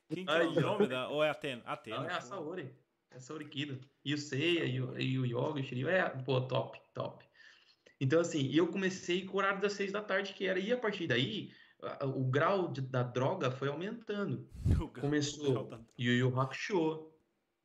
Quem 0.08 0.26
que 0.26 0.32
é 0.32 0.44
o 0.44 0.62
nome 0.62 0.88
da... 0.88 1.10
Ou 1.10 1.24
é 1.24 1.30
Atena? 1.30 1.64
Atena. 1.66 2.02
Ah, 2.02 2.14
é 2.14 2.14
a 2.14 2.22
Saori 2.22 2.85
essa 3.16 3.34
Orikido. 3.34 3.80
E 4.04 4.14
o 4.14 4.18
Seiya, 4.18 4.66
e 4.66 4.82
o, 4.82 5.00
e 5.00 5.20
o 5.20 5.26
Yoga, 5.26 5.60
o 5.60 5.64
Shiryu, 5.64 5.90
é, 5.90 6.08
pô, 6.10 6.42
top, 6.42 6.80
top. 6.94 7.26
Então, 8.00 8.20
assim, 8.20 8.52
eu 8.54 8.68
comecei 8.68 9.26
com 9.26 9.36
o 9.36 9.40
horário 9.40 9.62
das 9.62 9.74
seis 9.74 9.92
da 9.92 10.02
tarde, 10.02 10.34
que 10.34 10.46
era, 10.46 10.60
e 10.60 10.72
a 10.72 10.78
partir 10.78 11.08
daí, 11.08 11.52
o 12.02 12.24
grau 12.26 12.72
de, 12.72 12.82
da 12.82 13.04
droga 13.04 13.52
foi 13.52 13.70
aumentando. 13.70 14.50
Começou 15.00 15.70
Yu 15.98 16.14
Yu 16.14 16.40
Hakusho, 16.40 17.12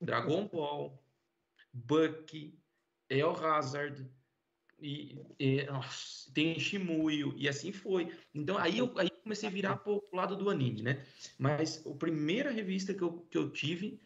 Dragon 0.01 0.47
Ball, 0.47 1.03
Bucky, 1.73 2.59
El 3.09 3.33
Hazard, 3.45 4.09
e, 4.79 5.21
e 5.39 5.65
nossa, 5.65 6.33
tem 6.33 6.59
Shimuyo, 6.59 7.35
e 7.37 7.49
assim 7.49 7.73
foi. 7.73 8.13
Então, 8.35 8.57
aí 8.57 8.79
eu, 8.79 8.93
aí 8.97 9.11
comecei 9.11 9.49
a 9.49 9.53
virar 9.53 9.77
pro 9.77 10.03
lado 10.13 10.37
do 10.37 10.49
anime, 10.49 10.83
né? 10.83 11.05
Mas 11.39 11.85
a 11.87 11.95
primeira 11.95 12.51
revista 12.51 12.95
que 12.95 13.03
eu, 13.03 13.27
que 13.31 13.37
eu 13.37 13.51
tive 13.51 14.01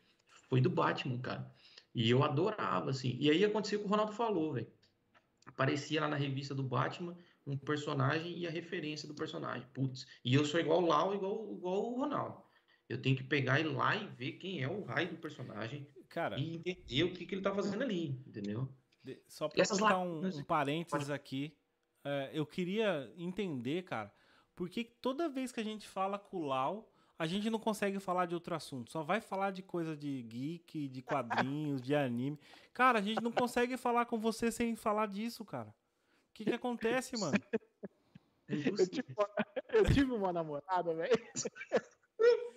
foi 0.49 0.61
do 0.61 0.71
Batman, 0.71 1.19
cara. 1.19 1.53
E 1.95 2.11
eu 2.11 2.23
adorava, 2.23 2.91
assim. 2.91 3.17
E 3.21 3.31
aí 3.31 3.45
aconteceu 3.45 3.79
o 3.79 3.83
que 3.83 3.89
o 3.89 3.91
Ronaldo 3.91 4.13
falou, 4.13 4.53
velho. 4.53 4.71
Aparecia 5.47 6.01
lá 6.01 6.09
na 6.09 6.17
revista 6.17 6.55
do 6.55 6.63
Batman 6.63 7.17
um 7.47 7.57
personagem 7.57 8.39
e 8.39 8.47
a 8.47 8.51
referência 8.51 9.07
do 9.07 9.15
personagem. 9.15 9.67
Putz. 9.73 10.07
E 10.25 10.35
eu 10.35 10.45
sou 10.45 10.59
igual 10.59 10.83
o 10.83 10.87
Lau, 10.87 11.15
igual, 11.15 11.53
igual 11.53 11.93
o 11.93 12.01
Ronaldo. 12.01 12.43
Eu 12.89 13.01
tenho 13.01 13.17
que 13.17 13.25
pegar 13.25 13.61
e 13.61 13.63
ir 13.63 13.67
lá 13.67 13.97
e 13.97 14.07
ver 14.07 14.33
quem 14.33 14.63
é 14.63 14.69
o 14.69 14.85
raio 14.85 15.11
do 15.11 15.17
personagem. 15.17 15.89
Cara. 16.09 16.39
E 16.39 16.57
entender 16.57 17.05
o 17.05 17.13
que, 17.13 17.27
que 17.27 17.35
ele 17.35 17.43
tá 17.43 17.55
fazendo 17.55 17.83
ali, 17.83 18.23
entendeu? 18.27 18.69
Só 19.29 19.49
pra 19.49 19.67
colocar 19.67 19.99
um, 19.99 20.27
um 20.27 20.45
parênteses 20.45 21.11
aqui. 21.11 21.57
É, 22.05 22.31
eu 22.33 22.47
queria 22.47 23.13
entender, 23.17 23.83
cara, 23.85 24.13
por 24.55 24.69
que 24.69 24.85
toda 24.85 25.29
vez 25.29 25.51
que 25.51 25.61
a 25.61 25.65
gente 25.65 25.89
fala 25.89 26.19
com 26.19 26.39
o 26.39 26.47
Lau, 26.47 26.94
a 27.19 27.27
gente 27.27 27.49
não 27.49 27.59
consegue 27.59 28.01
falar 28.01 28.27
de 28.27 28.35
outro 28.35 28.55
assunto. 28.55 28.91
Só 28.91 29.03
vai 29.03 29.21
falar 29.21 29.51
de 29.51 29.62
coisa 29.62 29.97
de 29.97 30.23
geek, 30.23 30.89
de 30.89 31.03
quadrinhos, 31.03 31.81
de 31.81 31.95
anime. 31.95 32.39
Cara, 32.73 32.99
a 32.99 33.03
gente 33.03 33.23
não 33.23 33.31
consegue 33.31 33.77
falar 33.77 34.07
com 34.07 34.19
você 34.19 34.51
sem 34.51 34.75
falar 34.75 35.07
disso, 35.07 35.45
cara. 35.45 35.69
O 35.69 36.35
que 36.35 36.45
que 36.45 36.53
acontece, 36.53 37.17
mano? 37.19 37.37
Eu 38.49 38.89
tive, 38.89 39.15
eu 39.73 39.85
tive 39.85 40.12
uma 40.12 40.33
namorada, 40.33 40.93
velho. 40.95 41.15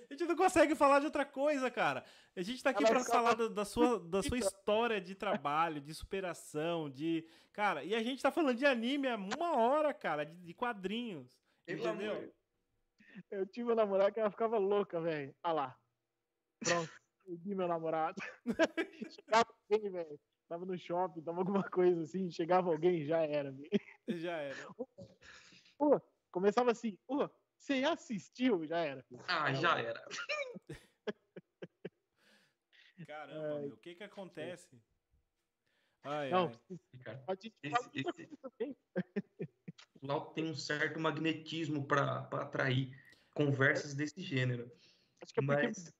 A 0.10 0.14
gente 0.14 0.26
não 0.26 0.36
consegue 0.36 0.74
falar 0.74 1.00
de 1.00 1.06
outra 1.06 1.26
coisa, 1.26 1.70
cara. 1.70 2.04
A 2.36 2.42
gente 2.42 2.64
tá 2.64 2.72
aqui 2.72 2.84
para 2.84 3.04
falar 3.04 3.36
da, 3.36 3.48
da, 3.48 3.66
sua, 3.66 4.00
da 4.00 4.24
sua 4.24 4.38
história 4.38 5.00
de 5.00 5.14
trabalho, 5.14 5.80
de 5.80 5.94
superação, 5.94 6.90
de. 6.90 7.26
Cara, 7.54 7.84
e 7.84 7.94
a 7.94 8.02
gente 8.02 8.22
tá 8.22 8.32
falando 8.32 8.58
de 8.58 8.66
anime 8.66 9.08
há 9.08 9.16
uma 9.16 9.58
hora, 9.58 9.94
cara, 9.94 10.26
de, 10.26 10.36
de 10.38 10.54
quadrinhos. 10.54 11.38
Entendeu? 11.68 12.34
Eu 13.32 13.46
tive 13.48 13.70
uma 13.70 13.76
namorada 13.76 14.12
que 14.12 14.20
ela 14.20 14.32
ficava 14.32 14.58
louca, 14.58 15.00
velho. 15.02 15.36
Olha 15.44 15.54
lá. 15.54 15.78
Pronto. 16.64 16.92
Perdi 17.26 17.56
meu 17.56 17.68
namorado. 17.68 18.22
chegava 19.12 19.46
alguém, 19.70 19.90
velho. 19.92 20.20
Tava 20.48 20.66
no 20.66 20.78
shopping, 20.78 21.22
tava 21.22 21.40
alguma 21.40 21.64
coisa 21.64 22.02
assim. 22.02 22.32
Chegava 22.32 22.70
alguém, 22.70 23.06
já 23.06 23.20
era, 23.20 23.52
velho. 23.52 23.70
Já 24.08 24.38
era. 24.38 24.68
Pô, 25.78 26.02
começava 26.32 26.72
assim. 26.72 26.98
Pô, 27.06 27.30
você 27.58 27.84
assistiu? 27.84 28.66
Já 28.66 28.80
era. 28.80 29.04
Filho. 29.04 29.24
Ah, 29.28 29.54
já 29.54 29.80
era. 29.80 30.02
Caramba, 33.06 33.60
meu, 33.60 33.74
o 33.74 33.78
que 33.78 33.96
que 33.96 34.04
acontece? 34.04 34.82
Ai, 36.04 36.30
Não, 36.30 36.52
ai. 37.06 37.18
Pode 37.26 37.54
esse, 37.62 37.90
esse... 37.94 38.30
O 40.02 40.08
Lau 40.08 40.34
tem 40.34 40.46
um 40.46 40.56
certo 40.56 41.00
magnetismo 41.00 41.86
para 41.86 42.20
atrair 42.32 42.92
conversas 43.38 43.94
desse 43.94 44.22
gênero. 44.22 44.72
Acho 45.22 45.34
que 45.34 45.40
é 45.40 45.46
porque 45.46 45.68
Mas... 45.68 45.94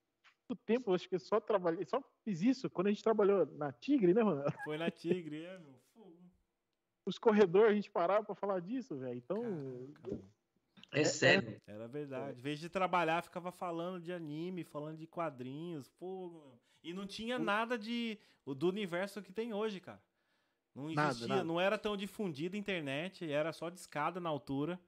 muito 0.48 0.62
tempo, 0.66 0.92
acho 0.92 1.08
que 1.08 1.14
eu 1.14 1.20
só 1.20 1.40
trabalhei, 1.40 1.84
só 1.84 2.02
fiz 2.24 2.42
isso 2.42 2.68
quando 2.68 2.88
a 2.88 2.90
gente 2.90 3.02
trabalhou 3.02 3.46
na 3.56 3.72
Tigre, 3.72 4.12
né, 4.12 4.22
mano? 4.22 4.44
Foi 4.64 4.76
na 4.76 4.90
Tigre, 4.90 5.44
é, 5.44 5.58
meu 5.58 5.78
fogo. 5.94 6.18
os 7.06 7.18
corredores 7.18 7.72
a 7.72 7.74
gente 7.74 7.90
parava 7.90 8.24
pra 8.24 8.34
falar 8.34 8.60
disso, 8.60 8.96
velho. 8.96 9.16
Então. 9.16 9.42
Caraca, 10.02 10.28
é, 10.92 11.00
é 11.00 11.04
sério. 11.04 11.60
Era 11.66 11.86
verdade. 11.86 12.38
Em 12.38 12.42
vez 12.42 12.58
de 12.58 12.68
trabalhar, 12.68 13.22
ficava 13.22 13.52
falando 13.52 14.02
de 14.02 14.12
anime, 14.12 14.64
falando 14.64 14.96
de 14.96 15.06
quadrinhos. 15.06 15.88
Pô, 15.90 16.58
e 16.82 16.92
não 16.92 17.06
tinha 17.06 17.38
nada 17.38 17.78
de 17.78 18.18
do 18.46 18.68
universo 18.68 19.20
que 19.22 19.32
tem 19.32 19.52
hoje, 19.52 19.80
cara. 19.80 20.02
Não 20.74 20.84
existia, 20.84 21.02
nada, 21.04 21.26
nada. 21.26 21.44
não 21.44 21.60
era 21.60 21.76
tão 21.76 21.96
difundida 21.96 22.56
a 22.56 22.58
internet, 22.58 23.30
era 23.30 23.52
só 23.52 23.68
de 23.68 23.78
escada 23.78 24.20
na 24.20 24.28
altura, 24.28 24.80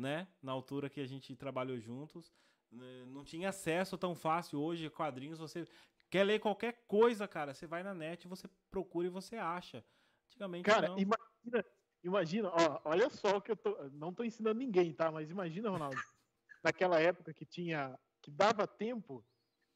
né? 0.00 0.26
Na 0.42 0.52
altura 0.52 0.90
que 0.90 1.00
a 1.00 1.06
gente 1.06 1.34
trabalhou 1.36 1.78
juntos. 1.78 2.32
Né, 2.70 3.04
não 3.06 3.24
tinha 3.24 3.48
acesso 3.48 3.98
tão 3.98 4.14
fácil 4.14 4.60
hoje 4.60 4.88
quadrinhos. 4.90 5.38
Você 5.38 5.66
quer 6.08 6.24
ler 6.24 6.40
qualquer 6.40 6.84
coisa, 6.86 7.28
cara, 7.28 7.52
você 7.52 7.66
vai 7.66 7.82
na 7.82 7.94
net, 7.94 8.26
você 8.26 8.48
procura 8.70 9.06
e 9.06 9.10
você 9.10 9.36
acha. 9.36 9.84
Antigamente 10.28 10.64
cara, 10.64 10.88
não. 10.88 10.98
imagina 10.98 11.64
Imagina, 12.02 12.48
ó, 12.48 12.80
olha 12.84 13.10
só 13.10 13.36
o 13.36 13.42
que 13.42 13.52
eu 13.52 13.56
tô. 13.56 13.76
Não 13.92 14.12
tô 14.12 14.24
ensinando 14.24 14.58
ninguém, 14.58 14.92
tá? 14.92 15.10
Mas 15.10 15.30
imagina, 15.30 15.68
Ronaldo, 15.68 15.96
naquela 16.64 16.98
época 16.98 17.34
que 17.34 17.44
tinha. 17.44 17.98
que 18.22 18.30
dava 18.30 18.66
tempo, 18.66 19.24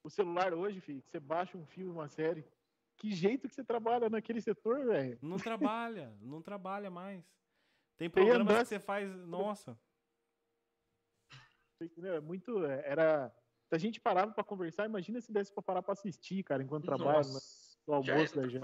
o 0.03 0.09
celular 0.09 0.55
hoje, 0.55 0.81
filho, 0.81 1.03
que 1.03 1.11
você 1.11 1.20
baixa 1.20 1.57
um 1.57 1.66
filme, 1.66 1.93
uma 1.93 2.09
série. 2.09 2.47
Que 2.97 3.11
jeito 3.12 3.49
que 3.49 3.55
você 3.55 3.64
trabalha 3.64 4.09
naquele 4.09 4.41
setor, 4.41 4.87
velho? 4.87 5.18
Não 5.20 5.37
trabalha, 5.37 6.16
não 6.20 6.41
trabalha 6.41 6.91
mais. 6.91 7.22
Tem 7.97 8.09
programas 8.09 8.57
que 8.57 8.64
você 8.66 8.81
faz. 8.81 9.14
Nossa. 9.27 9.79
É 11.81 12.20
muito. 12.20 12.64
É, 12.64 12.83
era. 12.91 13.35
Se 13.68 13.75
a 13.75 13.79
gente 13.79 14.01
parava 14.01 14.33
para 14.33 14.45
conversar, 14.45 14.87
imagina 14.87 15.20
se 15.20 15.33
desse 15.33 15.53
para 15.53 15.62
parar 15.62 15.83
para 15.83 15.95
assistir, 15.95 16.43
cara, 16.43 16.62
enquanto 16.62 16.85
trabalha 16.85 17.22
no 17.87 17.95
almoço 17.95 18.37
da 18.37 18.49
gente. 18.49 18.62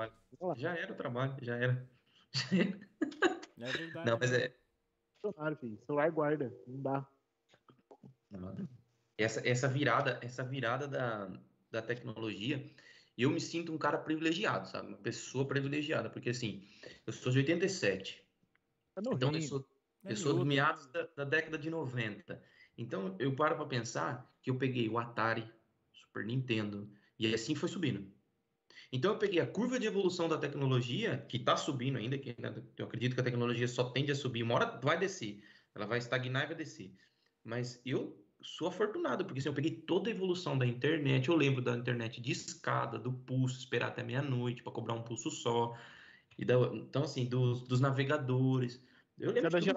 Já 0.57 0.77
era 0.77 0.93
o 0.93 0.97
trabalho, 0.97 1.37
já 1.41 1.57
era. 1.57 1.91
É 3.61 3.73
verdade. 3.73 4.11
Não, 4.11 4.19
mas 4.19 4.33
é. 4.33 4.55
Celular, 5.21 5.57
filho. 5.57 5.79
Celular 5.85 6.11
guarda. 6.11 6.55
Não 6.67 6.81
dá. 6.81 7.07
Essa, 9.19 9.47
essa 9.47 9.69
virada, 9.69 10.19
essa 10.23 10.43
virada 10.43 10.89
da, 10.89 11.31
da 11.71 11.83
tecnologia, 11.83 12.65
eu 13.19 13.31
me 13.31 13.41
sinto 13.41 13.73
um 13.73 13.79
cara 13.79 13.99
privilegiado, 13.99 14.69
sabe? 14.69 14.89
Uma 14.89 14.99
pessoa 14.99 15.47
privilegiada, 15.47 16.09
porque 16.09 16.31
assim, 16.31 16.67
eu 17.07 17.13
sou 17.13 17.31
de 17.31 17.39
87. 17.39 18.25
É 18.97 19.01
então 19.13 19.33
eu 19.33 19.43
sou, 19.43 19.69
é 20.05 20.13
eu 20.13 20.17
sou 20.17 20.35
do 20.35 20.47
meados 20.47 20.87
da, 20.87 21.07
da, 21.17 21.25
década 21.25 21.59
de 21.59 21.69
90. 21.69 22.43
Então 22.81 23.14
eu 23.18 23.37
paro 23.37 23.57
para 23.57 23.66
pensar 23.66 24.35
que 24.43 24.51
eu 24.51 24.57
peguei 24.57 24.89
o 24.89 24.99
Atari, 24.99 25.47
Super 25.93 26.24
Nintendo, 26.24 26.91
e 27.18 27.33
assim 27.33 27.55
foi 27.55 27.68
subindo. 27.68 28.11
Então 28.91 29.12
eu 29.12 29.18
peguei 29.18 29.39
a 29.39 29.47
curva 29.47 29.78
de 29.78 29.87
evolução 29.87 30.26
da 30.26 30.39
tecnologia, 30.39 31.18
que 31.28 31.37
está 31.37 31.59
subindo 31.59 31.99
ainda, 31.99 32.16
que 32.16 32.35
eu 32.78 32.87
acredito 32.87 33.14
que 33.14 33.20
a 33.20 33.24
tecnologia 33.24 33.68
só 33.68 33.85
tende 33.91 34.11
a 34.11 34.14
subir, 34.14 34.43
uma 34.43 34.55
hora 34.55 34.81
vai 34.83 34.99
descer, 34.99 35.45
ela 35.74 35.87
vai 35.87 35.99
estagnar 35.99 36.45
e 36.45 36.47
vai 36.47 36.57
descer. 36.57 36.91
Mas 37.45 37.81
eu 37.85 38.18
sou 38.41 38.68
afortunado, 38.68 39.26
porque 39.26 39.41
assim, 39.41 39.51
eu 39.51 39.55
peguei 39.55 39.72
toda 39.72 40.09
a 40.09 40.12
evolução 40.12 40.57
da 40.57 40.66
internet, 40.66 41.28
eu 41.28 41.37
lembro 41.37 41.61
da 41.61 41.76
internet 41.76 42.18
de 42.18 42.33
escada, 42.33 42.99
do 42.99 43.12
pulso, 43.12 43.59
esperar 43.59 43.89
até 43.89 44.03
meia-noite 44.03 44.62
para 44.62 44.72
cobrar 44.72 44.95
um 44.95 45.03
pulso 45.03 45.31
só, 45.31 45.76
e 46.39 46.47
da, 46.47 46.55
então 46.72 47.03
assim, 47.03 47.26
dos, 47.26 47.61
dos 47.68 47.78
navegadores. 47.78 48.83
Eu 49.18 49.33
lembro 49.33 49.51
Cada 49.51 49.61
de 49.61 49.70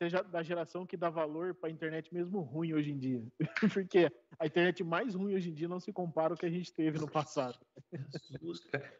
seja 0.00 0.22
da 0.22 0.42
geração 0.42 0.86
que 0.86 0.96
dá 0.96 1.10
valor 1.10 1.54
para 1.54 1.68
a 1.68 1.72
internet 1.72 2.12
mesmo 2.12 2.40
ruim 2.40 2.72
hoje 2.72 2.90
em 2.90 2.96
dia. 2.96 3.22
Porque 3.74 4.10
a 4.38 4.46
internet 4.46 4.82
mais 4.82 5.14
ruim 5.14 5.34
hoje 5.34 5.50
em 5.50 5.54
dia 5.54 5.68
não 5.68 5.78
se 5.78 5.92
compara 5.92 6.32
ao 6.32 6.38
que 6.38 6.46
a 6.46 6.50
gente 6.50 6.72
teve 6.72 6.98
no 6.98 7.10
passado. 7.10 7.58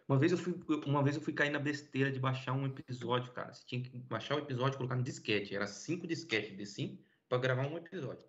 uma 0.07 0.18
vez 0.18 0.32
eu 0.32 0.38
fui, 0.38 0.55
uma 0.86 1.03
vez 1.03 1.16
eu 1.16 1.22
fui 1.22 1.32
cair 1.32 1.48
na 1.48 1.59
besteira 1.59 2.12
de 2.12 2.20
baixar 2.20 2.53
um 2.53 2.66
episódio, 2.66 3.32
cara. 3.32 3.55
Você 3.55 3.64
tinha 3.64 3.82
que 3.82 3.96
baixar 3.96 4.34
o 4.34 4.40
episódio 4.40 4.74
e 4.74 4.76
colocar 4.76 4.96
no 4.96 5.03
disquete. 5.03 5.57
Era 5.57 5.66
cinco 5.66 6.07
disquetes 6.07 6.55
de 6.55 6.66
cinco 6.66 7.03
para 7.30 7.38
gravar 7.38 7.66
um 7.66 7.78
episódio. 7.78 8.22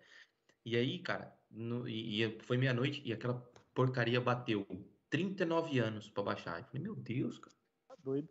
E 0.64 0.74
aí, 0.74 0.98
cara, 1.00 1.36
no, 1.50 1.86
e, 1.86 2.22
e 2.22 2.40
foi 2.40 2.56
meia-noite 2.56 3.02
e 3.04 3.12
aquela 3.12 3.34
porcaria 3.74 4.20
bateu 4.20 4.66
39 5.10 5.78
anos 5.78 6.08
para 6.08 6.22
baixar. 6.22 6.58
Eu 6.60 6.64
falei, 6.64 6.82
meu 6.82 6.94
Deus, 6.94 7.38
cara. 7.38 7.54
Tá 7.88 7.96
doido. 8.02 8.30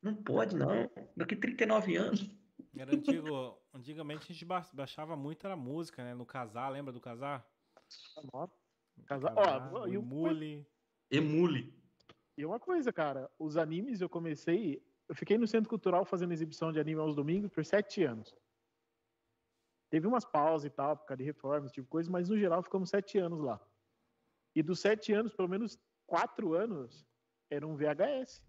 Não 0.00 0.14
pode, 0.14 0.56
não. 0.56 0.90
Daqui 1.14 1.36
39 1.36 1.96
anos. 1.96 2.41
Era 2.76 2.94
antigo. 2.94 3.58
Antigamente 3.74 4.22
a 4.22 4.32
gente 4.32 4.44
baixava 4.44 5.16
muito 5.16 5.46
era 5.46 5.56
música, 5.56 6.02
né? 6.02 6.14
No 6.14 6.24
casar, 6.24 6.68
lembra 6.70 6.92
do 6.92 7.00
casar? 7.00 7.46
Casar. 9.06 9.34
Ó, 9.36 9.86
Emule. 9.86 10.66
Emule. 11.10 11.74
E 12.36 12.44
uma 12.44 12.58
coisa, 12.58 12.92
cara, 12.92 13.30
os 13.38 13.56
animes 13.56 14.00
eu 14.00 14.08
comecei. 14.08 14.82
Eu 15.08 15.14
fiquei 15.14 15.36
no 15.36 15.46
Centro 15.46 15.68
Cultural 15.68 16.04
fazendo 16.04 16.32
exibição 16.32 16.72
de 16.72 16.80
anime 16.80 17.00
aos 17.00 17.14
domingos 17.14 17.50
por 17.50 17.64
sete 17.64 18.02
anos. 18.04 18.34
Teve 19.90 20.06
umas 20.06 20.24
pausas 20.24 20.64
e 20.64 20.70
tal, 20.70 20.96
por 20.96 21.04
causa 21.04 21.18
de 21.18 21.24
reformas, 21.24 21.70
tipo 21.70 21.86
coisa, 21.88 22.10
mas 22.10 22.30
no 22.30 22.38
geral 22.38 22.62
ficamos 22.62 22.88
sete 22.88 23.18
anos 23.18 23.40
lá. 23.40 23.60
E 24.54 24.62
dos 24.62 24.80
sete 24.80 25.12
anos, 25.12 25.34
pelo 25.34 25.48
menos 25.48 25.78
quatro 26.06 26.54
anos 26.54 27.06
era 27.50 27.66
um 27.66 27.76
VHS. 27.76 28.42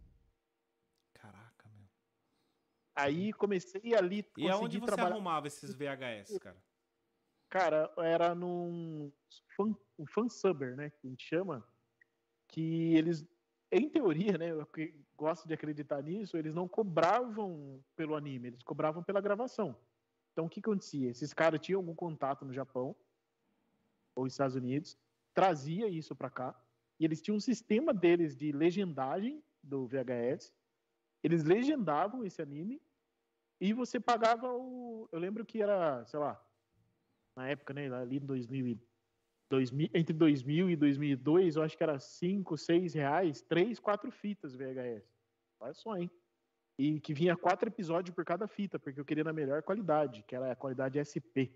Aí 2.95 3.33
comecei 3.33 3.95
ali. 3.95 4.25
E 4.37 4.49
aonde 4.49 4.79
você 4.79 4.85
trabalhar... 4.85 5.15
arrumava 5.15 5.47
esses 5.47 5.73
VHS, 5.73 6.37
cara? 6.39 6.57
Cara, 7.49 7.93
era 7.97 8.33
num 8.33 9.11
fan, 9.55 9.75
um 9.97 10.05
fansubber, 10.05 10.75
né? 10.75 10.89
Que 10.89 11.07
a 11.07 11.09
gente 11.09 11.25
chama. 11.25 11.65
Que 12.47 12.95
eles, 12.95 13.25
em 13.71 13.89
teoria, 13.89 14.37
né? 14.37 14.51
Eu 14.51 14.67
gosto 15.15 15.47
de 15.47 15.53
acreditar 15.53 16.01
nisso, 16.03 16.37
eles 16.37 16.53
não 16.53 16.67
cobravam 16.67 17.83
pelo 17.95 18.15
anime, 18.15 18.49
eles 18.49 18.63
cobravam 18.63 19.01
pela 19.01 19.21
gravação. 19.21 19.75
Então 20.31 20.45
o 20.45 20.49
que 20.49 20.59
acontecia? 20.59 21.09
Esses 21.09 21.33
caras 21.33 21.61
tinham 21.61 21.79
algum 21.79 21.95
contato 21.95 22.43
no 22.43 22.53
Japão 22.53 22.95
ou 24.15 24.25
nos 24.25 24.33
Estados 24.33 24.55
Unidos, 24.55 24.97
trazia 25.33 25.87
isso 25.87 26.15
para 26.15 26.29
cá, 26.29 26.59
e 26.99 27.05
eles 27.05 27.21
tinham 27.21 27.37
um 27.37 27.39
sistema 27.39 27.93
deles 27.93 28.35
de 28.35 28.51
legendagem 28.51 29.43
do 29.61 29.87
VHS 29.87 30.53
eles 31.23 31.43
legendavam 31.43 32.25
esse 32.25 32.41
anime 32.41 32.81
e 33.59 33.73
você 33.73 33.99
pagava 33.99 34.51
o. 34.51 35.07
Eu 35.11 35.19
lembro 35.19 35.45
que 35.45 35.61
era, 35.61 36.05
sei 36.05 36.19
lá, 36.19 36.43
na 37.35 37.47
época, 37.47 37.73
né, 37.73 37.91
ali 37.93 38.17
em 38.17 38.25
2000, 38.25 38.77
2000 39.49 39.89
entre 39.93 40.13
2000 40.13 40.69
e 40.69 40.75
2002, 40.75 41.55
eu 41.55 41.63
acho 41.63 41.77
que 41.77 41.83
era 41.83 41.97
5, 41.97 42.57
6 42.57 42.93
reais, 42.93 43.41
3, 43.41 43.79
4 43.79 44.11
fitas 44.11 44.53
VHS. 44.53 45.07
Olha 45.59 45.73
só, 45.73 45.95
hein? 45.95 46.11
E 46.77 46.99
que 46.99 47.13
vinha 47.13 47.37
quatro 47.37 47.69
episódios 47.69 48.13
por 48.13 48.25
cada 48.25 48.47
fita, 48.47 48.77
porque 48.77 48.99
eu 48.99 49.05
queria 49.05 49.23
na 49.23 49.31
melhor 49.31 49.61
qualidade, 49.63 50.23
que 50.23 50.35
era 50.35 50.51
a 50.51 50.55
qualidade 50.55 50.99
SP. 50.99 51.53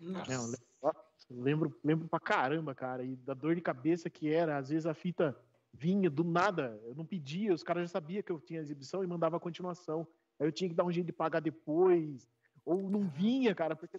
Nossa. 0.00 0.60
Não, 0.82 0.92
lembro, 1.30 1.78
lembro 1.84 2.08
pra 2.08 2.18
caramba, 2.18 2.74
cara, 2.74 3.04
e 3.04 3.14
da 3.16 3.32
dor 3.32 3.54
de 3.54 3.60
cabeça 3.60 4.10
que 4.10 4.32
era, 4.32 4.56
às 4.56 4.68
vezes 4.68 4.86
a 4.86 4.94
fita 4.94 5.38
vinha 5.72 6.10
do 6.10 6.24
nada. 6.24 6.80
Eu 6.84 6.94
não 6.94 7.04
pedia, 7.04 7.54
os 7.54 7.62
caras 7.62 7.84
já 7.84 7.88
sabiam 7.88 8.22
que 8.22 8.32
eu 8.32 8.40
tinha 8.40 8.60
exibição 8.60 9.02
e 9.02 9.06
mandava 9.06 9.36
a 9.36 9.40
continuação. 9.40 10.06
Aí 10.38 10.46
eu 10.46 10.52
tinha 10.52 10.68
que 10.68 10.74
dar 10.74 10.84
um 10.84 10.92
jeito 10.92 11.06
de 11.06 11.12
pagar 11.12 11.40
depois. 11.40 12.28
Ou 12.64 12.90
não 12.90 13.08
vinha, 13.08 13.54
cara, 13.54 13.74
porque, 13.74 13.98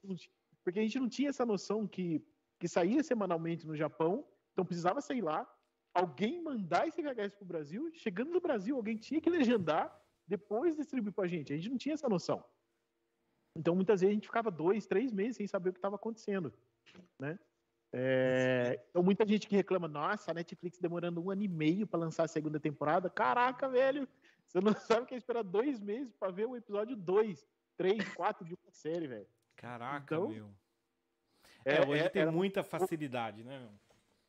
porque 0.64 0.80
a 0.80 0.84
gente 0.84 1.00
não 1.00 1.10
tinha 1.10 1.30
essa 1.30 1.46
noção 1.46 1.88
que, 1.88 2.24
que 2.60 2.68
saía 2.68 3.04
semanalmente 3.04 3.66
no 3.66 3.76
Japão, 3.76 4.26
então 4.52 4.66
precisava 4.66 5.02
sair 5.02 5.22
lá, 5.22 5.50
alguém 5.94 6.42
mandar 6.42 6.88
esse 6.88 7.02
VHS 7.02 7.36
pro 7.36 7.46
Brasil, 7.46 7.90
chegando 7.94 8.32
no 8.32 8.40
Brasil, 8.40 8.76
alguém 8.76 8.98
tinha 8.98 9.20
que 9.20 9.30
legendar, 9.30 10.00
depois 10.28 10.76
distribuir 10.76 11.14
pra 11.14 11.28
gente. 11.28 11.52
A 11.52 11.56
gente 11.56 11.70
não 11.70 11.78
tinha 11.78 11.94
essa 11.94 12.08
noção. 12.08 12.44
Então, 13.56 13.76
muitas 13.76 14.00
vezes 14.00 14.12
a 14.12 14.14
gente 14.14 14.28
ficava 14.28 14.50
dois, 14.50 14.86
três 14.86 15.12
meses 15.12 15.38
sem 15.38 15.48
saber 15.48 15.70
o 15.70 15.74
que 15.74 15.80
estava 15.80 15.96
acontecendo, 15.96 16.54
né? 17.20 17.38
É, 17.94 18.80
então, 18.90 19.04
muita 19.04 19.28
gente 19.28 19.48
que 19.48 19.56
reclama, 19.56 19.88
nossa, 19.88 20.32
a 20.32 20.34
Netflix 20.34 20.80
demorando 20.80 21.22
um 21.22 21.30
ano 21.30 21.44
e 21.44 21.48
meio 21.48 21.86
para 21.86 22.00
lançar 22.00 22.24
a 22.24 22.28
segunda 22.28 22.60
temporada. 22.60 23.10
Caraca, 23.10 23.68
velho, 23.68 24.08
você 24.48 24.62
não 24.62 24.74
sabe 25.04 25.06
que 25.06 25.14
é 25.14 25.18
esperar 25.18 25.44
dois 25.44 25.80
meses 25.80 26.14
para 26.16 26.32
ver 26.32 26.46
o 26.46 26.56
episódio 26.56 26.96
2, 26.96 27.46
3, 27.78 28.14
4 28.14 28.46
de 28.46 28.54
uma 28.54 28.72
série, 28.72 29.08
velho. 29.08 29.28
Caraca, 29.56 30.16
então, 30.16 30.30
meu. 30.30 30.50
É, 31.66 31.78
é 31.78 31.88
hoje 31.88 32.04
é, 32.04 32.10
tem 32.10 32.26
muita 32.26 32.64
facilidade, 32.64 33.44
né, 33.44 33.60
meu? 33.60 33.72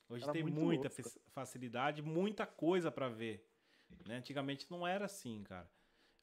Hoje 0.09 0.31
tem 0.31 0.45
muita 0.45 0.89
louco, 0.89 1.21
facilidade, 1.29 2.03
muita 2.03 2.45
coisa 2.45 2.91
para 2.91 3.09
ver. 3.09 3.49
Né? 4.07 4.17
Antigamente 4.17 4.71
não 4.71 4.87
era 4.87 5.07
assim, 5.07 5.43
cara. 5.43 5.71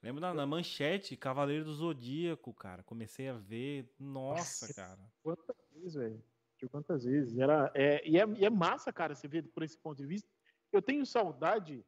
Lembro 0.01 0.21
na, 0.21 0.33
na, 0.33 0.45
manchete, 0.45 1.17
Cavaleiro 1.17 1.65
do 1.65 1.73
Zodíaco, 1.73 2.53
cara. 2.53 2.83
Comecei 2.83 3.27
a 3.29 3.33
ver. 3.33 3.91
Nossa, 3.99 4.67
Nossa 4.67 4.73
cara. 4.73 4.99
Quantas 5.23 5.55
vezes, 5.73 5.95
velho? 5.95 6.23
Quantas 6.67 7.03
vezes. 7.03 7.37
Era, 7.37 7.71
é, 7.73 8.07
e, 8.07 8.19
é, 8.19 8.27
e 8.27 8.45
é 8.45 8.49
massa, 8.49 8.91
cara, 8.91 9.15
você 9.15 9.27
vê 9.27 9.41
por 9.41 9.63
esse 9.63 9.77
ponto 9.77 9.97
de 9.97 10.05
vista. 10.05 10.27
Eu 10.71 10.81
tenho 10.81 11.05
saudade 11.05 11.85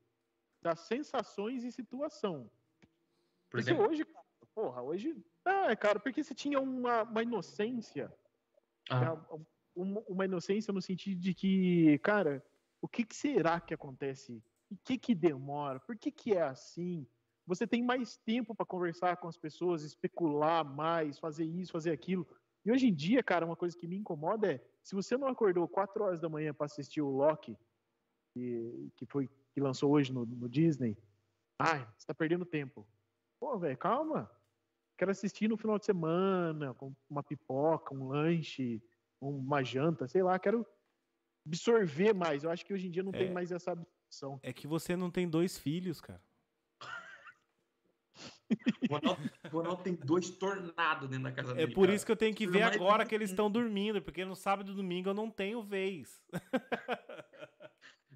das 0.61 0.81
sensações 0.81 1.63
e 1.63 1.71
situação. 1.71 2.49
Por 3.49 3.59
porque 3.59 3.71
exemplo? 3.71 3.87
hoje, 3.87 4.05
cara, 4.05 4.25
porra, 4.53 4.81
hoje. 4.81 5.15
Ah, 5.43 5.75
cara, 5.75 5.99
porque 5.99 6.23
você 6.23 6.33
tinha 6.33 6.59
uma, 6.59 7.03
uma 7.03 7.23
inocência. 7.23 8.13
Ah. 8.89 9.17
Uma, 9.75 10.01
uma, 10.01 10.25
inocência 10.25 10.73
no 10.73 10.81
sentido 10.81 11.19
de 11.19 11.33
que, 11.33 11.97
cara, 11.99 12.43
o 12.81 12.87
que, 12.87 13.05
que 13.05 13.15
será 13.15 13.59
que 13.59 13.73
acontece? 13.73 14.43
O 14.69 14.77
que 14.83 14.97
que 14.97 15.15
demora? 15.15 15.79
Por 15.79 15.97
que 15.97 16.11
que 16.11 16.33
é 16.33 16.41
assim? 16.41 17.07
você 17.45 17.67
tem 17.67 17.83
mais 17.83 18.17
tempo 18.17 18.55
para 18.55 18.65
conversar 18.65 19.17
com 19.17 19.27
as 19.27 19.37
pessoas, 19.37 19.83
especular 19.83 20.63
mais, 20.63 21.19
fazer 21.19 21.45
isso, 21.45 21.71
fazer 21.71 21.91
aquilo. 21.91 22.27
E 22.63 22.71
hoje 22.71 22.87
em 22.87 22.93
dia, 22.93 23.23
cara, 23.23 23.45
uma 23.45 23.55
coisa 23.55 23.75
que 23.77 23.87
me 23.87 23.97
incomoda 23.97 24.53
é 24.53 24.61
se 24.83 24.95
você 24.95 25.17
não 25.17 25.27
acordou 25.27 25.67
4 25.67 26.03
horas 26.03 26.21
da 26.21 26.29
manhã 26.29 26.53
para 26.53 26.65
assistir 26.65 27.01
o 27.01 27.09
Loki, 27.09 27.57
que, 28.33 28.91
que 28.95 29.05
foi 29.05 29.29
que 29.53 29.59
lançou 29.59 29.91
hoje 29.91 30.13
no, 30.13 30.25
no 30.25 30.47
Disney, 30.47 30.97
ai, 31.59 31.87
você 31.97 32.07
tá 32.07 32.13
perdendo 32.13 32.45
tempo. 32.45 32.87
Pô, 33.39 33.57
velho, 33.57 33.77
calma. 33.77 34.31
Quero 34.97 35.11
assistir 35.11 35.47
no 35.47 35.57
final 35.57 35.79
de 35.79 35.85
semana, 35.85 36.73
com 36.75 36.93
uma 37.09 37.23
pipoca, 37.23 37.93
um 37.93 38.07
lanche, 38.07 38.81
uma 39.19 39.63
janta, 39.63 40.07
sei 40.07 40.21
lá, 40.21 40.37
quero 40.37 40.65
absorver 41.45 42.13
mais. 42.13 42.43
Eu 42.43 42.51
acho 42.51 42.65
que 42.65 42.73
hoje 42.73 42.87
em 42.87 42.91
dia 42.91 43.03
não 43.03 43.11
é, 43.13 43.17
tem 43.17 43.31
mais 43.31 43.51
essa 43.51 43.71
absorção. 43.71 44.39
É 44.43 44.53
que 44.53 44.67
você 44.67 44.95
não 44.95 45.09
tem 45.09 45.27
dois 45.27 45.57
filhos, 45.57 45.99
cara. 45.99 46.21
O 48.89 48.93
Ronaldo, 48.93 49.31
o 49.45 49.57
Ronaldo 49.57 49.83
tem 49.83 49.95
dois 49.95 50.29
tornados 50.29 51.09
dentro 51.09 51.23
da 51.23 51.31
casa 51.31 51.51
é 51.51 51.55
dele. 51.55 51.71
É 51.71 51.73
por 51.73 51.85
cara. 51.85 51.95
isso 51.95 52.05
que 52.05 52.11
eu 52.11 52.15
tenho 52.15 52.35
que 52.35 52.47
ver 52.47 52.63
agora 52.63 53.05
que 53.05 53.15
eles 53.15 53.29
estão 53.29 53.49
dormindo, 53.49 54.01
porque 54.01 54.25
no 54.25 54.35
sábado 54.35 54.71
e 54.71 54.75
domingo 54.75 55.09
eu 55.09 55.13
não 55.13 55.29
tenho 55.29 55.61
vez. 55.61 56.21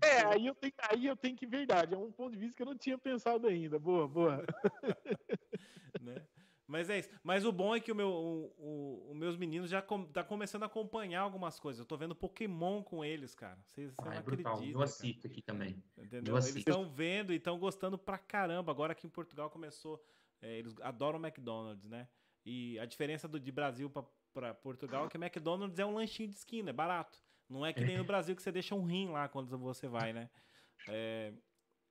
É, 0.01 0.21
aí 0.25 0.45
eu 0.45 0.55
tenho, 0.55 0.73
aí 0.89 1.05
eu 1.07 1.15
tenho 1.15 1.35
que 1.35 1.45
verdade. 1.45 1.93
É 1.93 1.97
um 1.97 2.11
ponto 2.11 2.33
de 2.33 2.37
vista 2.37 2.55
que 2.55 2.61
eu 2.61 2.67
não 2.67 2.77
tinha 2.77 2.97
pensado 2.97 3.47
ainda. 3.47 3.79
Boa, 3.79 4.07
boa. 4.07 4.45
né? 6.01 6.21
Mas 6.67 6.89
é 6.89 6.99
isso. 6.99 7.09
Mas 7.23 7.45
o 7.45 7.51
bom 7.51 7.75
é 7.75 7.79
que 7.79 7.91
o 7.91 7.95
meu, 7.95 8.09
o, 8.09 8.53
o, 8.57 9.11
os 9.11 9.15
meus 9.15 9.37
meninos 9.37 9.69
já 9.69 9.81
com, 9.81 10.03
tá 10.05 10.23
começando 10.23 10.63
a 10.63 10.65
acompanhar 10.65 11.21
algumas 11.21 11.59
coisas. 11.59 11.79
Eu 11.79 11.85
tô 11.85 11.95
vendo 11.95 12.15
Pokémon 12.15 12.81
com 12.81 13.05
eles, 13.05 13.35
cara. 13.35 13.59
Vocês 13.65 13.93
ah, 13.99 14.05
não 14.05 14.13
é 14.13 14.17
acreditam. 14.17 14.63
Eu 14.63 14.81
assisto 14.81 15.23
cara. 15.23 15.31
aqui 15.31 15.41
também. 15.41 15.83
Entendeu? 15.97 16.35
Eles 16.35 16.55
estão 16.55 16.89
vendo 16.89 17.31
e 17.31 17.37
estão 17.37 17.57
gostando 17.59 17.97
pra 17.97 18.17
caramba. 18.17 18.71
Agora 18.71 18.95
que 18.95 19.05
em 19.05 19.09
Portugal 19.09 19.49
começou. 19.49 20.03
É, 20.41 20.57
eles 20.57 20.75
adoram 20.81 21.19
McDonald's, 21.19 21.87
né? 21.87 22.07
E 22.45 22.77
a 22.79 22.85
diferença 22.85 23.27
do, 23.27 23.39
de 23.39 23.51
Brasil 23.51 23.91
para 24.33 24.53
Portugal 24.53 25.05
é 25.05 25.09
que 25.09 25.17
McDonald's 25.17 25.79
é 25.79 25.85
um 25.85 25.95
lanchinho 25.95 26.29
de 26.29 26.35
esquina, 26.35 26.69
é 26.69 26.73
barato. 26.73 27.17
Não 27.49 27.65
é 27.65 27.73
que 27.73 27.83
nem 27.83 27.97
no 27.97 28.03
Brasil 28.03 28.35
que 28.35 28.41
você 28.41 28.51
deixa 28.51 28.75
um 28.75 28.83
rim 28.83 29.09
lá 29.09 29.27
quando 29.27 29.57
você 29.57 29.87
vai, 29.87 30.13
né? 30.13 30.29
É, 30.87 31.33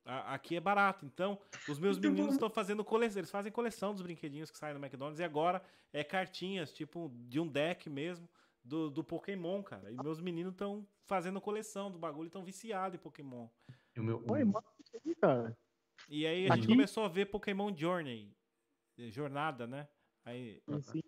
aqui 0.04 0.56
é 0.56 0.60
barato. 0.60 1.06
Então, 1.06 1.40
os 1.68 1.78
meus 1.78 1.98
meninos 1.98 2.34
estão 2.34 2.50
fazendo 2.50 2.84
coleção. 2.84 3.20
Eles 3.20 3.30
fazem 3.30 3.52
coleção 3.52 3.92
dos 3.92 4.02
brinquedinhos 4.02 4.50
que 4.50 4.58
saem 4.58 4.74
do 4.74 4.84
McDonald's 4.84 5.20
e 5.20 5.24
agora 5.24 5.62
é 5.92 6.02
cartinhas, 6.04 6.72
tipo, 6.72 7.10
de 7.28 7.40
um 7.40 7.46
deck 7.46 7.88
mesmo. 7.88 8.28
Do, 8.66 8.88
do 8.90 9.04
Pokémon, 9.04 9.62
cara. 9.62 9.92
E 9.92 10.02
meus 10.02 10.22
meninos 10.22 10.54
estão 10.54 10.88
fazendo 11.04 11.38
coleção 11.38 11.90
do 11.90 11.98
bagulho, 11.98 12.28
estão 12.28 12.42
viciados 12.42 12.98
em 12.98 12.98
Pokémon. 12.98 13.46
E 13.94 14.00
o 14.00 14.02
meu. 14.02 14.24
Oi, 14.26 14.42
cara. 15.20 15.54
E 16.08 16.26
aí 16.26 16.50
a 16.50 16.56
gente 16.56 16.68
começou 16.68 17.04
a 17.04 17.08
ver 17.08 17.26
Pokémon 17.26 17.74
Journey. 17.74 18.34
Jornada, 19.10 19.66
né? 19.66 19.88
Aí... 20.24 20.62
Sim. 20.82 21.00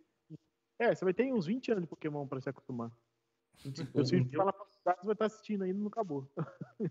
É, 0.79 0.95
você 0.95 1.05
vai 1.05 1.15
ter 1.15 1.33
uns 1.33 1.47
20 1.47 1.71
anos 1.73 1.85
de 1.85 1.89
Pokémon 1.89 2.27
para 2.27 2.41
se 2.41 2.49
acostumar. 2.49 2.93
Eu 3.95 4.05
sei 4.05 4.25
que 4.25 4.37
fala 4.37 4.53
vai 5.03 5.13
estar 5.13 5.27
assistindo 5.27 5.65
ainda, 5.65 5.79
não 5.79 5.89
acabou. 5.89 6.31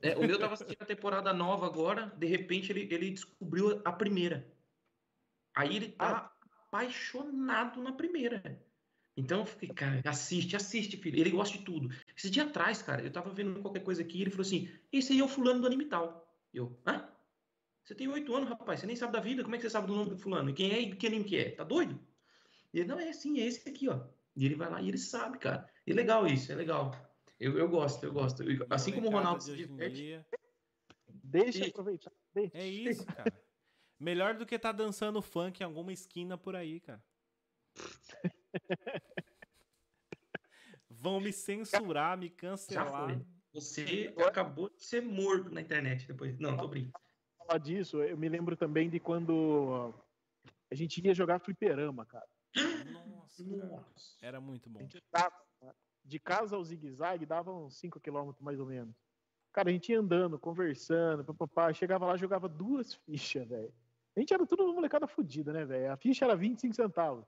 É, 0.01 0.15
o 0.17 0.27
meu 0.27 0.39
tava 0.39 0.53
assistindo 0.53 0.81
a 0.81 0.85
temporada 0.85 1.33
nova 1.33 1.65
agora, 1.65 2.07
de 2.17 2.25
repente 2.25 2.71
ele, 2.71 2.93
ele 2.93 3.11
descobriu 3.11 3.81
a 3.85 3.91
primeira. 3.91 4.45
Aí 5.55 5.75
ele 5.75 5.89
tá 5.89 6.09
ah. 6.09 6.47
apaixonado 6.67 7.81
na 7.81 7.93
primeira. 7.93 8.61
Então 9.15 9.39
eu 9.39 9.45
fiquei, 9.45 9.69
cara, 9.69 10.01
assiste, 10.05 10.55
assiste, 10.55 10.97
filho. 10.97 11.17
Ele 11.17 11.29
gosta 11.29 11.57
de 11.57 11.63
tudo. 11.63 11.89
Esse 12.17 12.29
dia 12.29 12.43
atrás, 12.43 12.81
cara, 12.81 13.01
eu 13.01 13.11
tava 13.11 13.29
vendo 13.29 13.61
qualquer 13.61 13.83
coisa 13.83 14.01
aqui, 14.01 14.21
ele 14.21 14.31
falou 14.31 14.45
assim: 14.45 14.69
esse 14.91 15.13
aí 15.13 15.19
é 15.19 15.23
o 15.23 15.29
fulano 15.29 15.61
do 15.61 15.67
anime 15.67 15.85
tal. 15.85 16.27
Eu, 16.53 16.77
hã? 16.85 17.07
Você 17.85 17.93
tem 17.93 18.07
oito 18.07 18.35
anos, 18.35 18.49
rapaz, 18.49 18.79
você 18.79 18.87
nem 18.87 18.95
sabe 18.95 19.13
da 19.13 19.19
vida, 19.19 19.43
como 19.43 19.53
é 19.53 19.59
que 19.59 19.63
você 19.63 19.69
sabe 19.69 19.85
do 19.85 19.95
nome 19.95 20.09
do 20.09 20.17
fulano? 20.17 20.49
E 20.49 20.53
quem 20.53 20.71
é 20.71 20.79
e 20.79 20.95
que 20.95 21.05
anime 21.05 21.23
que 21.23 21.37
é? 21.37 21.51
Tá 21.51 21.63
doido? 21.63 21.99
E 22.73 22.79
ele, 22.79 22.87
não, 22.87 22.99
é 22.99 23.09
assim, 23.09 23.39
é 23.39 23.45
esse 23.45 23.69
aqui, 23.69 23.87
ó. 23.87 24.07
E 24.35 24.43
ele 24.43 24.55
vai 24.55 24.71
lá 24.71 24.81
e 24.81 24.87
ele 24.87 24.97
sabe, 24.97 25.37
cara. 25.37 25.69
E 25.85 25.91
é 25.91 25.93
legal 25.93 26.25
isso, 26.25 26.51
é 26.51 26.55
legal. 26.55 26.91
Eu, 27.39 27.59
eu 27.59 27.69
gosto, 27.69 28.03
eu 28.03 28.11
gosto. 28.11 28.43
assim 28.71 28.91
como 28.91 29.07
o 29.07 29.11
Ronaldo 29.11 29.43
se 29.43 29.55
diverte. 29.55 30.19
Deixa 31.07 31.67
aproveitar. 31.67 32.11
Deixa. 32.33 32.57
É 32.57 32.67
isso, 32.67 33.05
cara. 33.05 33.31
Melhor 33.99 34.35
do 34.35 34.47
que 34.47 34.57
tá 34.57 34.71
dançando 34.71 35.21
funk 35.21 35.61
em 35.61 35.65
alguma 35.65 35.93
esquina 35.93 36.39
por 36.39 36.55
aí, 36.55 36.79
cara. 36.79 37.03
Vão 40.89 41.19
me 41.19 41.31
censurar, 41.31 42.17
me 42.17 42.31
cancelar. 42.31 43.21
Você 43.53 44.11
acabou 44.25 44.71
de 44.71 44.83
ser 44.83 45.01
morto 45.01 45.51
na 45.51 45.61
internet 45.61 46.07
depois. 46.07 46.39
Não, 46.39 46.57
tô 46.57 46.67
brincando. 46.67 47.04
Falar 47.47 47.59
disso, 47.59 48.01
eu 48.01 48.17
me 48.17 48.27
lembro 48.27 48.55
também 48.55 48.89
de 48.89 48.99
quando 48.99 49.93
a 50.71 50.75
gente 50.75 51.05
ia 51.05 51.13
jogar 51.13 51.39
fliperama, 51.39 52.05
cara. 52.05 52.27
Nossa. 52.91 54.17
Era 54.21 54.39
muito 54.41 54.69
bom. 54.69 54.79
de 56.03 56.19
casa 56.19 56.55
ao 56.55 56.63
zigue-zague 56.63 57.25
dava 57.25 57.51
uns 57.51 57.77
5 57.77 57.99
km 57.99 58.31
mais 58.39 58.59
ou 58.59 58.65
menos. 58.65 58.95
Cara, 59.51 59.69
a 59.69 59.71
gente 59.71 59.91
ia 59.91 59.99
andando, 59.99 60.37
conversando, 60.37 61.23
papapá, 61.23 61.71
chegava 61.71 62.05
lá, 62.05 62.17
jogava 62.17 62.49
duas 62.49 62.93
fichas, 62.93 63.47
velho. 63.47 63.73
A 64.15 64.19
gente 64.19 64.33
era 64.33 64.45
tudo 64.45 64.63
uma 64.63 64.73
molecada 64.73 65.07
fodida, 65.07 65.53
né, 65.53 65.65
velho? 65.65 65.91
A 65.91 65.97
ficha 65.97 66.25
era 66.25 66.35
25 66.35 66.73
centavos. 66.73 67.25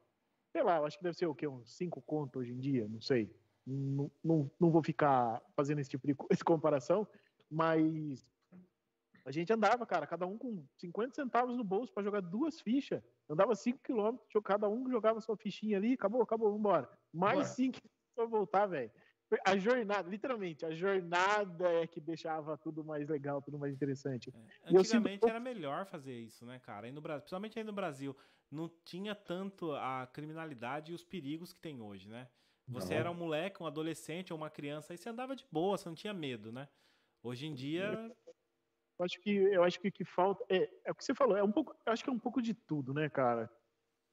Sei 0.52 0.64
lá, 0.64 0.77
eu 0.77 0.85
acho 0.85 0.98
que 0.98 1.03
deve 1.03 1.18
ser 1.18 1.26
o 1.26 1.35
quê? 1.35 1.48
Uns 1.48 1.76
5 1.76 2.02
conto 2.02 2.39
hoje 2.39 2.53
em 2.53 2.60
dia, 2.60 2.88
não 2.88 3.02
sei. 3.02 3.34
Não, 3.65 4.10
não, 4.23 4.52
não 4.60 4.72
vou 4.72 4.81
ficar 4.81 5.41
fazendo 5.56 5.80
esse 5.80 5.89
tipo 5.89 6.07
de 6.07 6.15
comparação, 6.44 7.07
mas 7.49 8.26
a 9.28 9.32
gente 9.32 9.52
andava, 9.52 9.86
cara, 9.86 10.08
cada 10.08 10.26
um 10.26 10.38
com 10.38 10.66
50 10.78 11.14
centavos 11.14 11.58
no 11.58 11.64
bolso 11.64 11.91
para 11.91 12.02
jogar 12.02 12.22
duas 12.22 12.62
fichas. 12.62 13.04
Andava 13.30 13.54
5 13.54 13.78
quilômetros, 13.84 14.26
cada 14.41 14.70
um 14.70 14.90
jogava 14.90 15.20
sua 15.20 15.36
fichinha 15.36 15.76
ali, 15.76 15.95
acabou, 15.95 16.22
acabou, 16.22 16.49
vambora. 16.49 16.90
Mais 17.14 17.49
5 17.49 17.78
para 18.16 18.26
voltar, 18.26 18.68
velho. 18.68 18.90
A 19.45 19.58
jornada, 19.58 20.10
literalmente, 20.10 20.66
a 20.66 20.72
jornada 20.72 21.68
é 21.74 21.86
que 21.86 21.99
deixava 21.99 22.58
tudo 22.58 22.86
mais 22.86 23.10
legal, 23.10 23.41
tudo 23.41 23.60
mais 23.60 23.74
interessante. 23.74 24.34
É. 24.34 24.78
Antigamente 24.78 25.16
sinto... 25.16 25.28
era 25.28 25.41
melhor 25.41 25.86
fazer 25.86 26.18
isso, 26.18 26.45
né, 26.45 26.58
cara? 26.60 26.88
Aí 26.88 26.94
no 26.94 27.02
Brasil, 27.02 27.24
principalmente 27.24 27.60
aí 27.60 27.66
no 27.66 27.74
Brasil, 27.74 28.16
não 28.49 28.72
tinha 28.86 29.14
tanto 29.14 29.74
a 29.74 30.08
criminalidade 30.08 30.94
e 30.94 30.95
os 30.95 31.04
perigos 31.04 31.52
que 31.52 31.60
tem 31.60 31.82
hoje, 31.82 32.08
né? 32.08 32.30
Você 32.70 32.94
não. 32.94 32.99
era 33.02 33.12
um 33.12 33.14
moleque, 33.14 33.62
um 33.62 33.68
adolescente 33.68 34.32
ou 34.32 34.40
uma 34.40 34.49
criança, 34.49 34.94
aí 34.94 34.98
você 34.98 35.10
andava 35.10 35.36
de 35.36 35.45
boa, 35.52 35.78
você 35.78 35.90
não 35.90 35.95
tinha 35.95 36.14
medo, 36.14 36.49
né? 36.49 36.70
Hoje 37.22 37.45
em 37.45 37.54
dia 37.54 38.16
eu 38.99 39.06
acho 39.06 39.19
que 39.22 39.30
eu 39.30 39.64
acho 39.64 39.80
que 39.80 39.91
que 39.91 40.03
falta 40.03 40.44
é, 40.49 40.69
é 40.86 40.91
o 40.91 40.95
que 40.95 41.03
você 41.03 41.14
falou, 41.14 41.38
é 41.38 41.44
um 41.44 41.52
pouco, 41.52 41.76
eu 41.86 41.94
acho 41.94 42.03
que 42.03 42.10
é 42.10 42.14
um 42.14 42.19
pouco 42.19 42.41
de 42.41 42.53
tudo, 42.53 42.94
né, 42.94 43.10
cara? 43.10 43.49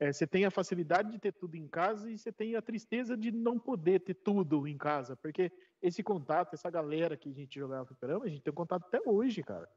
É, 0.00 0.12
você 0.12 0.26
tem 0.26 0.44
a 0.44 0.50
facilidade 0.50 1.10
de 1.12 1.18
ter 1.18 1.32
tudo 1.32 1.56
em 1.56 1.68
casa 1.68 2.10
e 2.10 2.18
você 2.18 2.32
tem 2.32 2.56
a 2.56 2.62
tristeza 2.62 3.16
de 3.16 3.30
não 3.30 3.58
poder 3.58 4.00
ter 4.00 4.14
tudo 4.14 4.66
em 4.66 4.76
casa, 4.76 5.16
porque 5.16 5.52
esse 5.80 6.02
contato, 6.02 6.54
essa 6.54 6.68
galera 6.68 7.16
que 7.16 7.28
a 7.28 7.32
gente 7.32 7.58
jogava 7.58 7.86
fliperama, 7.86 8.24
a 8.24 8.28
gente 8.28 8.42
tem 8.42 8.52
contato 8.52 8.84
até 8.86 9.00
hoje, 9.08 9.42
cara. 9.42 9.68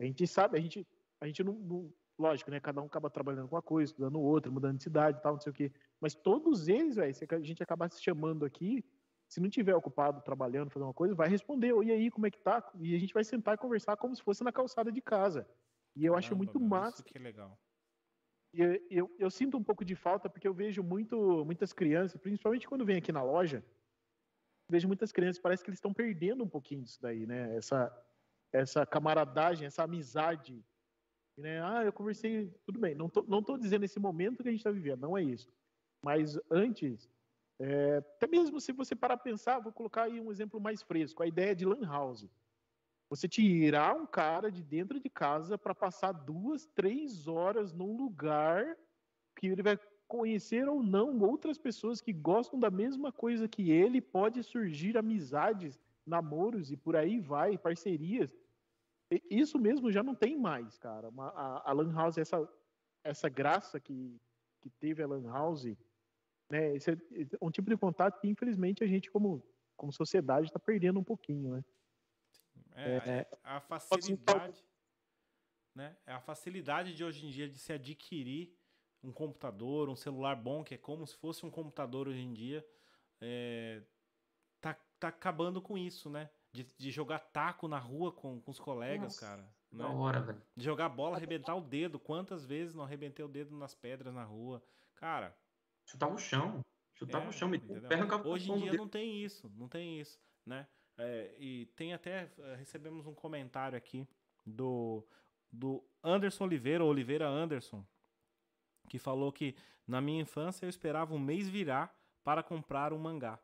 A 0.00 0.04
gente 0.04 0.26
sabe, 0.26 0.56
a 0.56 0.60
gente, 0.60 0.86
a 1.20 1.26
gente 1.26 1.44
não, 1.44 1.52
não, 1.54 1.92
lógico, 2.18 2.50
né? 2.50 2.60
Cada 2.60 2.80
um 2.80 2.86
acaba 2.86 3.10
trabalhando 3.10 3.48
com 3.48 3.56
uma 3.56 3.62
coisa, 3.62 3.92
estudando 3.92 4.20
outra, 4.20 4.50
mudando 4.50 4.78
de 4.78 4.82
cidade, 4.82 5.20
tal, 5.22 5.34
não 5.34 5.40
sei 5.40 5.50
o 5.50 5.54
quê. 5.54 5.72
Mas 6.00 6.14
todos 6.14 6.68
eles, 6.68 6.96
velho, 6.96 7.14
a 7.30 7.40
gente 7.40 7.62
acaba 7.62 7.88
se 7.88 8.02
chamando 8.02 8.44
aqui, 8.44 8.84
se 9.28 9.40
não 9.40 9.50
tiver 9.50 9.74
ocupado 9.74 10.22
trabalhando, 10.22 10.70
fazendo 10.70 10.88
uma 10.88 10.94
coisa, 10.94 11.14
vai 11.14 11.28
responder, 11.28 11.74
e 11.84 11.92
aí, 11.92 12.10
como 12.10 12.26
é 12.26 12.30
que 12.30 12.40
tá? 12.40 12.66
E 12.80 12.94
a 12.94 12.98
gente 12.98 13.12
vai 13.12 13.22
sentar 13.22 13.54
e 13.54 13.58
conversar 13.58 13.96
como 13.96 14.16
se 14.16 14.22
fosse 14.22 14.42
na 14.42 14.50
calçada 14.50 14.90
de 14.90 15.02
casa. 15.02 15.46
E 15.94 16.04
eu 16.04 16.12
Caramba, 16.12 16.18
acho 16.18 16.36
muito 16.36 16.58
massa. 16.58 17.02
Isso 17.02 17.04
que 17.04 17.18
legal. 17.18 17.58
Eu, 18.54 18.80
eu, 18.90 19.16
eu, 19.18 19.30
sinto 19.30 19.58
um 19.58 19.62
pouco 19.62 19.84
de 19.84 19.94
falta 19.94 20.30
porque 20.30 20.48
eu 20.48 20.54
vejo 20.54 20.82
muito, 20.82 21.44
muitas 21.44 21.74
crianças, 21.74 22.18
principalmente 22.18 22.66
quando 22.66 22.84
vem 22.84 22.96
aqui 22.96 23.12
na 23.12 23.22
loja, 23.22 23.62
vejo 24.70 24.88
muitas 24.88 25.12
crianças, 25.12 25.40
parece 25.40 25.62
que 25.62 25.68
eles 25.68 25.76
estão 25.76 25.92
perdendo 25.92 26.42
um 26.42 26.48
pouquinho 26.48 26.82
disso 26.82 27.00
daí, 27.00 27.26
né? 27.26 27.54
Essa, 27.54 27.92
essa 28.50 28.86
camaradagem, 28.86 29.66
essa 29.66 29.84
amizade. 29.84 30.64
Né? 31.36 31.62
Ah, 31.62 31.84
eu 31.84 31.92
conversei, 31.92 32.50
tudo 32.64 32.80
bem, 32.80 32.94
não 32.94 33.08
tô, 33.08 33.22
não 33.24 33.42
tô 33.42 33.58
dizendo 33.58 33.84
esse 33.84 34.00
momento 34.00 34.42
que 34.42 34.48
a 34.48 34.50
gente 34.50 34.60
está 34.60 34.70
vivendo, 34.70 35.02
não 35.02 35.16
é 35.16 35.22
isso. 35.22 35.52
Mas 36.02 36.38
antes, 36.50 37.10
é, 37.60 37.96
até 37.96 38.26
mesmo 38.26 38.60
se 38.60 38.72
você 38.72 38.94
parar 38.94 39.14
a 39.14 39.18
pensar, 39.18 39.58
vou 39.58 39.72
colocar 39.72 40.04
aí 40.04 40.20
um 40.20 40.30
exemplo 40.30 40.60
mais 40.60 40.82
fresco, 40.82 41.22
a 41.22 41.26
ideia 41.26 41.54
de 41.54 41.64
lan 41.64 41.84
house. 41.86 42.28
Você 43.10 43.26
tirar 43.26 43.96
um 43.96 44.06
cara 44.06 44.50
de 44.52 44.62
dentro 44.62 45.00
de 45.00 45.08
casa 45.08 45.56
para 45.56 45.74
passar 45.74 46.12
duas, 46.12 46.66
três 46.66 47.26
horas 47.26 47.72
num 47.72 47.96
lugar 47.96 48.76
que 49.34 49.46
ele 49.46 49.62
vai 49.62 49.78
conhecer 50.06 50.68
ou 50.68 50.82
não 50.82 51.18
outras 51.20 51.58
pessoas 51.58 52.00
que 52.00 52.12
gostam 52.12 52.58
da 52.58 52.70
mesma 52.70 53.10
coisa 53.10 53.48
que 53.48 53.70
ele, 53.70 54.00
pode 54.00 54.42
surgir 54.42 54.96
amizades, 54.96 55.80
namoros 56.06 56.70
e 56.70 56.76
por 56.76 56.96
aí 56.96 57.18
vai, 57.18 57.58
parcerias. 57.58 58.34
Isso 59.30 59.58
mesmo 59.58 59.90
já 59.90 60.02
não 60.02 60.14
tem 60.14 60.38
mais, 60.38 60.78
cara. 60.78 61.10
a, 61.18 61.70
a 61.70 61.72
Lan 61.72 61.92
House, 61.92 62.18
essa, 62.18 62.46
essa 63.02 63.28
graça 63.28 63.80
que, 63.80 64.20
que 64.60 64.70
teve 64.70 65.02
a 65.02 65.06
Lan 65.06 65.30
House, 65.30 65.66
né? 66.50 66.74
Esse 66.74 66.92
é 66.92 66.96
um 67.40 67.50
tipo 67.50 67.68
de 67.68 67.76
contato 67.76 68.20
que, 68.20 68.28
infelizmente, 68.28 68.82
a 68.82 68.86
gente, 68.86 69.10
como, 69.10 69.42
como 69.76 69.92
sociedade, 69.92 70.46
está 70.46 70.58
perdendo 70.58 70.98
um 70.98 71.04
pouquinho, 71.04 71.54
né? 71.54 71.64
É, 72.74 72.96
é, 72.96 73.26
a 73.42 73.60
facilidade. 73.60 74.64
né? 75.74 75.96
É 76.06 76.12
a 76.12 76.20
facilidade 76.20 76.94
de 76.94 77.04
hoje 77.04 77.26
em 77.26 77.30
dia 77.30 77.48
de 77.48 77.58
se 77.58 77.72
adquirir 77.72 78.56
um 79.02 79.12
computador, 79.12 79.88
um 79.88 79.96
celular 79.96 80.36
bom, 80.36 80.62
que 80.64 80.74
é 80.74 80.78
como 80.78 81.06
se 81.06 81.16
fosse 81.16 81.44
um 81.44 81.50
computador 81.50 82.08
hoje 82.08 82.20
em 82.20 82.32
dia, 82.32 82.64
é, 83.20 83.82
tá, 84.60 84.74
tá 84.98 85.08
acabando 85.08 85.60
com 85.60 85.76
isso, 85.76 86.08
né? 86.08 86.30
De, 86.52 86.64
de 86.76 86.90
jogar 86.90 87.18
taco 87.18 87.68
na 87.68 87.78
rua 87.78 88.12
com, 88.12 88.40
com 88.40 88.50
os 88.50 88.58
colegas, 88.58 89.14
Nossa, 89.14 89.26
cara. 89.26 89.42
Né? 89.70 89.84
Da 89.84 89.90
hora, 89.90 90.20
velho. 90.20 90.42
De 90.56 90.64
jogar 90.64 90.88
bola, 90.88 91.16
arrebentar 91.16 91.54
o 91.54 91.60
dedo. 91.60 91.98
Quantas 91.98 92.44
vezes 92.44 92.74
não 92.74 92.84
arrebentei 92.84 93.24
o 93.24 93.28
dedo 93.28 93.56
nas 93.56 93.74
pedras 93.74 94.14
na 94.14 94.24
rua? 94.24 94.62
Cara. 94.94 95.36
Chutava 95.88 96.14
o 96.14 96.18
chão. 96.18 96.62
Chutava 96.92 97.24
é, 97.24 97.28
o 97.28 97.32
chão. 97.32 97.50
Hoje 98.26 98.52
em 98.52 98.58
dia 98.58 98.74
não 98.74 98.88
tem 98.88 99.24
isso. 99.24 99.50
Não 99.56 99.68
tem 99.68 99.98
isso, 99.98 100.20
né? 100.44 100.68
É, 100.98 101.34
e 101.38 101.66
tem 101.74 101.94
até. 101.94 102.30
Eh, 102.38 102.56
recebemos 102.56 103.06
um 103.06 103.14
comentário 103.14 103.78
aqui 103.78 104.06
do, 104.44 105.02
do 105.50 105.82
Anderson 106.04 106.44
Oliveira, 106.44 106.84
Oliveira 106.84 107.26
Anderson, 107.26 107.86
que 108.88 108.98
falou 108.98 109.32
que 109.32 109.56
na 109.86 110.00
minha 110.00 110.20
infância 110.20 110.66
eu 110.66 110.68
esperava 110.68 111.14
um 111.14 111.18
mês 111.18 111.48
virar 111.48 111.96
para 112.22 112.42
comprar 112.42 112.92
um 112.92 112.98
mangá. 112.98 113.38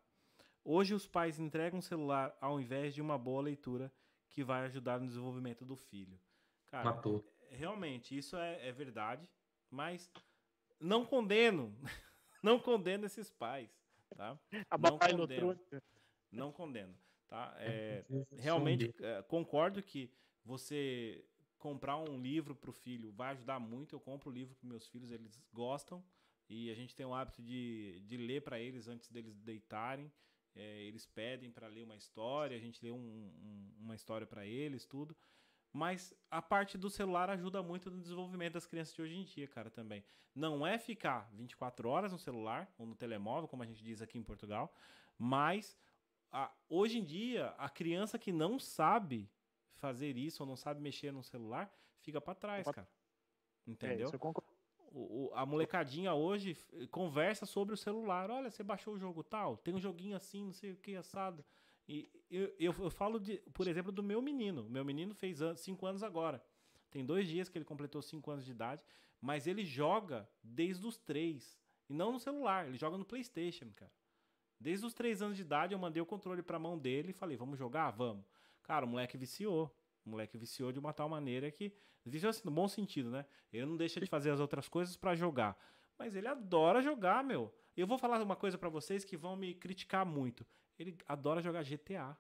Hoje 0.63 0.93
os 0.93 1.07
pais 1.07 1.39
entregam 1.39 1.79
um 1.79 1.83
celular 1.83 2.37
ao 2.41 2.61
invés 2.61 2.95
de 2.95 3.01
uma 3.01 3.17
boa 3.17 3.41
leitura 3.41 3.91
que 4.29 4.45
vai 4.45 4.67
ajudar 4.67 5.01
no 5.01 5.07
desenvolvimento 5.07 5.65
do 5.65 5.77
filho. 5.77 6.21
Cara, 6.67 6.85
Matou. 6.85 7.25
realmente, 7.49 8.19
isso 8.19 8.37
é, 8.37 8.69
é 8.69 8.73
verdade, 8.73 9.31
mas 9.71 10.11
não 10.81 11.07
condeno, 11.07 11.75
não 12.45 12.59
condeno 12.59 13.07
esses 13.07 13.31
pais, 13.31 13.71
tá? 14.15 14.39
A 14.71 14.77
não 14.77 14.99
condeno, 14.99 15.59
não 16.31 16.53
condeno, 16.53 16.95
tá? 17.27 17.55
É, 17.59 18.05
realmente 18.37 18.95
é, 19.01 19.23
concordo 19.23 19.83
que 19.83 20.13
você 20.45 21.25
comprar 21.59 21.97
um 21.97 22.21
livro 22.21 22.55
para 22.55 22.69
o 22.69 22.73
filho 22.75 23.11
vai 23.13 23.33
ajudar 23.33 23.59
muito. 23.59 23.97
Eu 23.97 24.01
compro 24.01 24.29
o 24.29 24.33
livro 24.33 24.55
para 24.55 24.69
meus 24.69 24.87
filhos, 24.87 25.11
eles 25.11 25.43
gostam 25.51 26.05
e 26.47 26.71
a 26.71 26.75
gente 26.75 26.95
tem 26.95 27.07
o 27.07 27.15
hábito 27.15 27.43
de, 27.43 28.03
de 28.07 28.19
ler 28.19 28.43
para 28.43 28.61
eles 28.61 28.87
antes 28.87 29.09
deles 29.09 29.35
deitarem. 29.39 30.13
É, 30.55 30.83
eles 30.83 31.07
pedem 31.07 31.51
para 31.51 31.67
ler 31.67 31.83
uma 31.83 31.97
história, 31.97 32.57
a 32.57 32.61
gente 32.61 32.85
lê 32.85 32.91
um, 32.91 32.97
um, 32.97 33.75
uma 33.81 33.95
história 33.95 34.27
para 34.27 34.47
eles, 34.47 34.85
tudo. 34.85 35.17
Mas 35.75 36.15
a 36.31 36.41
parte 36.41 36.79
do 36.79 36.89
celular 36.89 37.29
ajuda 37.29 37.61
muito 37.61 37.91
no 37.91 38.01
desenvolvimento 38.01 38.53
das 38.53 38.65
crianças 38.65 38.95
de 38.95 39.03
hoje 39.03 39.17
em 39.17 39.25
dia, 39.25 39.49
cara, 39.49 39.69
também. 39.69 40.05
Não 40.33 40.65
é 40.65 40.79
ficar 40.79 41.29
24 41.33 41.89
horas 41.89 42.13
no 42.13 42.19
celular 42.19 42.73
ou 42.79 42.87
no 42.87 42.95
telemóvel, 42.95 43.49
como 43.49 43.65
a 43.65 43.67
gente 43.67 43.83
diz 43.83 44.01
aqui 44.01 44.17
em 44.17 44.23
Portugal, 44.23 44.73
mas 45.19 45.77
a, 46.31 46.49
hoje 46.69 46.99
em 46.99 47.05
dia, 47.05 47.49
a 47.59 47.69
criança 47.69 48.17
que 48.21 48.31
não 48.31 48.57
sabe 48.57 49.29
fazer 49.73 50.17
isso 50.17 50.45
ou 50.45 50.49
não 50.49 50.55
sabe 50.55 50.81
mexer 50.81 51.13
no 51.13 51.25
celular, 51.25 51.69
fica 52.03 52.21
para 52.21 52.37
trás, 52.37 52.71
cara. 52.71 52.89
Entendeu? 53.67 54.09
É, 54.13 54.17
o, 54.93 55.27
o, 55.27 55.31
a 55.35 55.45
molecadinha 55.45 56.15
hoje 56.15 56.57
conversa 56.93 57.47
sobre 57.47 57.75
o 57.75 57.77
celular. 57.77 58.31
Olha, 58.31 58.49
você 58.49 58.63
baixou 58.63 58.95
o 58.95 58.99
jogo 58.99 59.25
tal, 59.25 59.57
tem 59.57 59.75
um 59.75 59.81
joguinho 59.81 60.15
assim, 60.15 60.45
não 60.45 60.53
sei 60.53 60.71
o 60.71 60.77
que, 60.77 60.95
assado. 60.95 61.45
E 61.89 62.11
eu, 62.31 62.53
eu, 62.59 62.75
eu 62.79 62.91
falo, 62.91 63.21
de, 63.21 63.37
por 63.53 63.67
exemplo, 63.67 63.93
do 63.93 64.03
meu 64.03 64.23
menino. 64.23 64.65
Meu 64.69 64.85
menino 64.85 65.15
fez 65.15 65.39
5 65.57 65.87
anos 65.87 66.03
agora. 66.03 66.43
Tem 66.91 67.05
dois 67.05 67.29
dias 67.29 67.49
que 67.49 67.59
ele 67.59 67.65
completou 67.65 68.01
5 68.01 68.31
anos 68.31 68.45
de 68.45 68.51
idade, 68.51 68.85
mas 69.21 69.47
ele 69.47 69.65
joga 69.65 70.29
desde 70.43 70.87
os 70.87 70.97
3. 70.97 71.59
E 71.89 71.93
não 71.93 72.13
no 72.13 72.21
celular, 72.21 72.67
ele 72.67 72.79
joga 72.79 72.97
no 72.97 73.05
PlayStation, 73.05 73.71
cara. 73.75 73.93
Desde 74.59 74.87
os 74.87 74.95
3 74.95 75.21
anos 75.23 75.37
de 75.37 75.43
idade, 75.43 75.75
eu 75.75 75.79
mandei 75.79 76.01
o 76.01 76.07
controle 76.07 76.43
pra 76.43 76.59
mão 76.59 76.79
dele 76.79 77.11
e 77.11 77.13
falei: 77.13 77.37
vamos 77.37 77.59
jogar? 77.59 77.91
Vamos. 77.91 78.25
Cara, 78.63 78.87
o 78.87 78.89
moleque 78.89 79.17
viciou. 79.17 79.75
O 80.07 80.11
moleque 80.11 80.39
viciou 80.39 80.73
de 80.73 80.79
uma 80.79 80.93
tal 80.93 81.09
maneira 81.09 81.51
que. 81.51 81.73
Viciou 82.07 82.31
assim, 82.31 82.43
no 82.45 82.51
bom 82.51 82.69
sentido, 82.69 83.11
né? 83.11 83.25
Ele 83.53 83.67
não 83.67 83.77
deixa 83.77 83.99
de 83.99 84.07
fazer 84.07 84.31
as 84.31 84.39
outras 84.39 84.69
coisas 84.69 84.97
para 84.97 85.15
jogar. 85.15 85.59
Mas 85.99 86.15
ele 86.15 86.29
adora 86.29 86.83
jogar, 86.83 87.25
meu. 87.25 87.53
Eu 87.77 87.87
vou 87.87 87.99
falar 87.99 88.23
uma 88.23 88.37
coisa 88.37 88.57
para 88.57 88.69
vocês 88.69 89.05
que 89.05 89.17
vão 89.17 89.37
me 89.37 89.55
criticar 89.55 90.05
muito. 90.05 90.47
Ele 90.79 90.97
adora 91.07 91.43
jogar 91.43 91.63
GTA. 91.63 92.17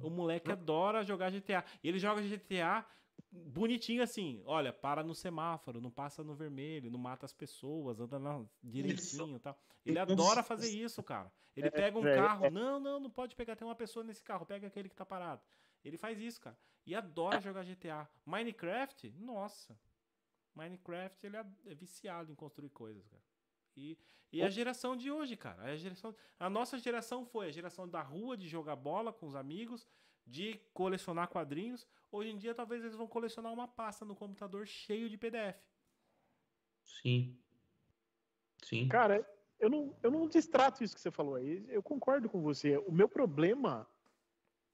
O 0.00 0.10
moleque 0.10 0.52
adora 0.52 1.04
jogar 1.04 1.30
GTA. 1.30 1.64
Ele 1.82 1.98
joga 1.98 2.22
GTA 2.22 2.86
bonitinho 3.30 4.02
assim. 4.02 4.42
Olha, 4.44 4.72
para 4.72 5.02
no 5.02 5.14
semáforo, 5.14 5.80
não 5.80 5.90
passa 5.90 6.22
no 6.22 6.34
vermelho, 6.34 6.90
não 6.90 6.98
mata 6.98 7.26
as 7.26 7.32
pessoas, 7.32 8.00
anda 8.00 8.18
na, 8.18 8.44
direitinho 8.62 9.36
e 9.36 9.40
tal. 9.40 9.58
Ele 9.84 9.98
adora 9.98 10.42
fazer 10.42 10.70
isso, 10.70 11.02
cara. 11.02 11.32
Ele 11.56 11.68
é, 11.68 11.70
pega 11.70 11.98
um 11.98 12.02
carro. 12.02 12.46
É. 12.46 12.50
Não, 12.50 12.78
não, 12.78 13.00
não 13.00 13.10
pode 13.10 13.34
pegar. 13.34 13.56
Tem 13.56 13.66
uma 13.66 13.74
pessoa 13.74 14.04
nesse 14.04 14.22
carro. 14.22 14.46
Pega 14.46 14.66
aquele 14.66 14.88
que 14.88 14.94
tá 14.94 15.04
parado. 15.04 15.42
Ele 15.84 15.96
faz 15.96 16.20
isso, 16.20 16.40
cara. 16.40 16.56
E 16.86 16.94
adora 16.94 17.40
jogar 17.40 17.64
GTA. 17.64 18.08
Minecraft, 18.24 19.10
nossa. 19.18 19.78
Minecraft, 20.54 21.26
ele 21.26 21.36
é 21.36 21.44
viciado 21.74 22.30
em 22.30 22.34
construir 22.34 22.70
coisas, 22.70 23.06
cara. 23.06 23.22
E, 23.78 23.98
e 24.32 24.42
a 24.42 24.48
geração 24.48 24.96
de 24.96 25.10
hoje, 25.10 25.36
cara. 25.36 25.62
A, 25.62 25.76
geração, 25.76 26.14
a 26.38 26.50
nossa 26.50 26.78
geração 26.78 27.24
foi 27.24 27.48
a 27.48 27.50
geração 27.52 27.88
da 27.88 28.02
rua, 28.02 28.36
de 28.36 28.48
jogar 28.48 28.76
bola 28.76 29.12
com 29.12 29.26
os 29.26 29.34
amigos, 29.34 29.86
de 30.26 30.60
colecionar 30.74 31.28
quadrinhos. 31.28 31.86
Hoje 32.10 32.30
em 32.30 32.36
dia, 32.36 32.54
talvez 32.54 32.82
eles 32.82 32.96
vão 32.96 33.06
colecionar 33.06 33.52
uma 33.52 33.68
pasta 33.68 34.04
no 34.04 34.16
computador 34.16 34.66
cheio 34.66 35.08
de 35.08 35.16
PDF. 35.16 35.56
Sim. 36.82 37.38
Sim. 38.62 38.88
Cara, 38.88 39.26
eu 39.58 39.70
não, 39.70 39.96
eu 40.02 40.10
não 40.10 40.28
distrato 40.28 40.82
isso 40.82 40.94
que 40.94 41.00
você 41.00 41.10
falou 41.10 41.36
aí. 41.36 41.64
Eu 41.68 41.82
concordo 41.82 42.28
com 42.28 42.40
você. 42.42 42.76
O 42.78 42.92
meu 42.92 43.08
problema 43.08 43.88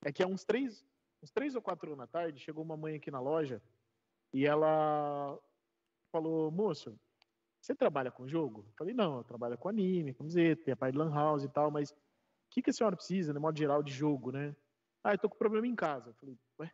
é 0.02 0.12
que 0.12 0.22
há 0.22 0.26
uns 0.26 0.44
três, 0.44 0.84
uns 1.22 1.30
três 1.30 1.54
ou 1.54 1.62
quatro 1.62 1.88
anos 1.88 1.98
na 1.98 2.06
tarde, 2.06 2.40
chegou 2.40 2.64
uma 2.64 2.76
mãe 2.76 2.96
aqui 2.96 3.10
na 3.10 3.20
loja 3.20 3.62
e 4.32 4.46
ela 4.46 5.38
falou, 6.10 6.50
moço, 6.50 6.98
você 7.64 7.74
trabalha 7.74 8.10
com 8.10 8.28
jogo? 8.28 8.66
Eu 8.68 8.74
falei, 8.76 8.92
não, 8.92 9.16
eu 9.16 9.24
trabalho 9.24 9.56
com 9.56 9.70
anime, 9.70 10.12
com 10.12 10.28
Z, 10.28 10.56
tem 10.56 10.72
a 10.72 10.76
parte 10.76 10.92
de 10.92 10.98
lan 10.98 11.10
house 11.10 11.44
e 11.44 11.48
tal, 11.48 11.70
mas 11.70 11.90
o 11.90 11.96
que, 12.50 12.60
que 12.60 12.68
a 12.68 12.72
senhora 12.72 12.94
precisa, 12.94 13.32
no 13.32 13.40
modo 13.40 13.58
geral, 13.58 13.82
de 13.82 13.90
jogo, 13.90 14.30
né? 14.30 14.54
Ah, 15.02 15.14
eu 15.14 15.18
tô 15.18 15.30
com 15.30 15.38
problema 15.38 15.66
em 15.66 15.74
casa. 15.74 16.10
Eu 16.10 16.14
falei, 16.14 16.38
ué, 16.60 16.70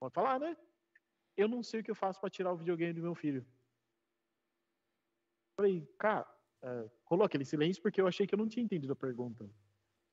pode 0.00 0.14
falar, 0.14 0.40
né? 0.40 0.56
Eu 1.36 1.46
não 1.46 1.62
sei 1.62 1.80
o 1.80 1.84
que 1.84 1.90
eu 1.90 1.94
faço 1.94 2.18
para 2.18 2.30
tirar 2.30 2.54
o 2.54 2.56
videogame 2.56 2.94
do 2.94 3.02
meu 3.02 3.14
filho. 3.14 3.40
Eu 5.50 5.64
falei, 5.64 5.86
cara, 5.98 6.26
é, 6.62 6.90
rolou 7.04 7.26
aquele 7.26 7.44
silêncio 7.44 7.82
porque 7.82 8.00
eu 8.00 8.08
achei 8.08 8.26
que 8.26 8.34
eu 8.34 8.38
não 8.38 8.48
tinha 8.48 8.64
entendido 8.64 8.94
a 8.94 8.96
pergunta. 8.96 9.46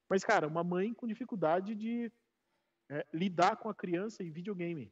Mas, 0.09 0.25
cara, 0.25 0.45
uma 0.45 0.63
mãe 0.63 0.93
com 0.93 1.07
dificuldade 1.07 1.73
de 1.73 2.11
é, 2.91 3.07
lidar 3.13 3.55
com 3.55 3.69
a 3.69 3.73
criança 3.73 4.23
em 4.23 4.29
videogame. 4.29 4.91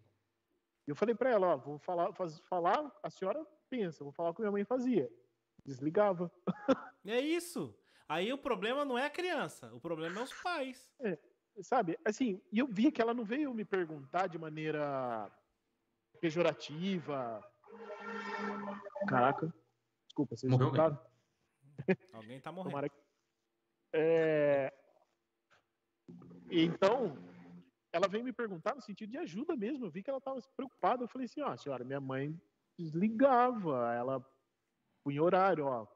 Eu 0.87 0.95
falei 0.95 1.13
para 1.13 1.29
ela, 1.29 1.55
ó, 1.55 1.57
vou 1.57 1.77
falar, 1.77 2.13
falar, 2.47 2.89
a 3.03 3.09
senhora 3.09 3.45
pensa, 3.71 4.03
vou 4.03 4.11
falar 4.11 4.31
o 4.31 4.33
que 4.33 4.41
minha 4.41 4.51
mãe 4.51 4.65
fazia. 4.65 5.09
Desligava. 5.65 6.29
É 7.03 7.19
isso. 7.19 7.75
Aí 8.07 8.31
o 8.31 8.37
problema 8.37 8.85
não 8.85 8.95
é 8.95 9.07
a 9.07 9.09
criança, 9.09 9.73
o 9.73 9.79
problema 9.79 10.19
é 10.19 10.23
os 10.23 10.31
pais. 10.43 10.93
É, 10.99 11.17
sabe, 11.63 11.97
assim, 12.05 12.39
e 12.51 12.59
eu 12.59 12.67
vi 12.67 12.91
que 12.91 13.01
ela 13.01 13.11
não 13.11 13.23
veio 13.23 13.51
me 13.55 13.65
perguntar 13.65 14.27
de 14.27 14.37
maneira 14.37 15.31
pejorativa. 16.19 17.43
Caraca. 19.07 19.51
Desculpa, 20.05 20.35
vocês 20.35 20.51
Morreu 20.51 20.67
escutaram? 20.67 20.99
Alguém 22.13 22.39
tá 22.39 22.51
morrendo. 22.51 22.91
É... 23.91 24.71
Então, 26.51 27.17
ela 27.91 28.07
veio 28.07 28.23
me 28.23 28.31
perguntar 28.31 28.75
no 28.75 28.81
sentido 28.81 29.09
de 29.09 29.17
ajuda 29.17 29.55
mesmo. 29.55 29.85
Eu 29.85 29.89
vi 29.89 30.03
que 30.03 30.09
ela 30.11 30.19
estava 30.19 30.39
preocupada. 30.55 31.03
Eu 31.03 31.07
falei 31.07 31.25
assim: 31.25 31.41
ó, 31.41 31.55
senhora, 31.57 31.83
minha 31.83 31.99
mãe 31.99 32.39
desligava, 32.81 33.93
ela 33.93 34.25
punha 35.03 35.21
horário, 35.23 35.65
ó, 35.65 35.87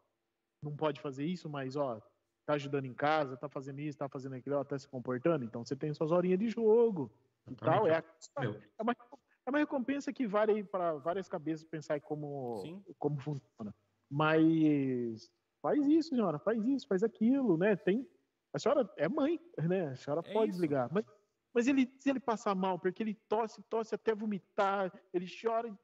não 0.64 0.76
pode 0.76 1.00
fazer 1.02 1.26
isso, 1.26 1.50
mas 1.50 1.76
ó, 1.76 2.02
tá 2.46 2.54
ajudando 2.54 2.86
em 2.86 2.94
casa, 2.94 3.38
tá 3.38 3.50
fazendo 3.50 3.80
isso, 3.80 3.98
tá 3.98 4.10
fazendo 4.10 4.36
aquilo, 4.36 4.58
ó, 4.58 4.64
tá 4.64 4.78
se 4.78 4.88
comportando, 4.88 5.44
então 5.44 5.64
você 5.64 5.76
tem 5.76 5.94
suas 5.94 6.12
horinhas 6.12 6.40
de 6.40 6.50
jogo 6.50 7.12
e 7.50 7.56
tal. 7.56 7.88
É, 7.88 7.98
a, 7.98 8.04
é, 8.44 8.82
uma, 8.82 8.94
é 8.94 9.50
uma 9.50 9.60
recompensa 9.60 10.12
que 10.12 10.26
vale 10.26 10.64
para 10.64 10.94
várias 10.96 11.30
cabeças 11.30 11.64
pensar 11.64 12.00
como, 12.02 12.84
como 12.98 13.20
funciona. 13.20 13.74
Mas 14.10 15.32
faz 15.62 15.86
isso, 15.88 16.10
senhora, 16.10 16.40
faz 16.40 16.64
isso, 16.66 16.88
faz 16.88 17.04
aquilo, 17.04 17.58
né? 17.58 17.76
Tem. 17.76 18.08
A 18.54 18.60
senhora 18.60 18.90
é 18.98 19.10
mãe, 19.10 19.40
né? 19.58 19.90
A 19.90 19.96
senhora 19.96 20.22
é 20.26 20.34
pode 20.34 20.52
isso. 20.52 20.60
desligar. 20.60 20.90
Mas, 20.92 21.06
mas 21.54 21.68
ele, 21.68 21.92
se 22.00 22.10
ele 22.10 22.20
passar 22.20 22.56
mal, 22.56 22.80
porque 22.80 23.04
ele 23.04 23.16
tosse, 23.28 23.62
tosse 23.64 23.94
até 23.94 24.14
vomitar, 24.16 24.92
ele 25.14 25.26
chora, 25.42 25.76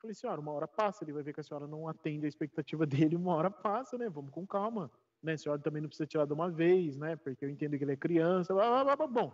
Falei, 0.00 0.14
senhora, 0.14 0.40
uma 0.40 0.52
hora 0.52 0.66
passa, 0.66 1.04
ele 1.04 1.12
vai 1.12 1.22
ver 1.22 1.34
que 1.34 1.40
a 1.40 1.42
senhora 1.42 1.66
não 1.66 1.86
atende 1.86 2.24
a 2.24 2.28
expectativa 2.28 2.86
dele, 3.08 3.16
uma 3.16 3.34
hora 3.34 3.50
passa, 3.50 3.98
né? 3.98 4.08
Vamos 4.08 4.30
com 4.30 4.46
calma. 4.46 4.90
Né? 5.22 5.34
A 5.34 5.38
senhora 5.38 5.60
também 5.60 5.82
não 5.82 5.88
precisa 5.88 6.06
tirar 6.06 6.26
de 6.26 6.32
uma 6.32 6.50
vez, 6.50 6.96
né? 6.96 7.16
Porque 7.16 7.44
eu 7.44 7.50
entendo 7.50 7.76
que 7.76 7.84
ele 7.84 7.92
é 7.92 7.96
criança. 7.96 8.54
Blá, 8.54 8.82
blá, 8.84 8.96
blá, 8.96 9.06
bom, 9.06 9.32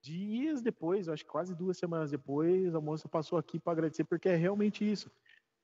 dias 0.00 0.62
depois, 0.62 1.08
acho 1.08 1.24
que 1.24 1.30
quase 1.30 1.54
duas 1.54 1.76
semanas 1.76 2.10
depois, 2.10 2.74
a 2.74 2.80
moça 2.80 3.08
passou 3.08 3.38
aqui 3.38 3.58
para 3.58 3.72
agradecer, 3.72 4.04
porque 4.04 4.28
é 4.28 4.36
realmente 4.36 4.90
isso. 4.90 5.10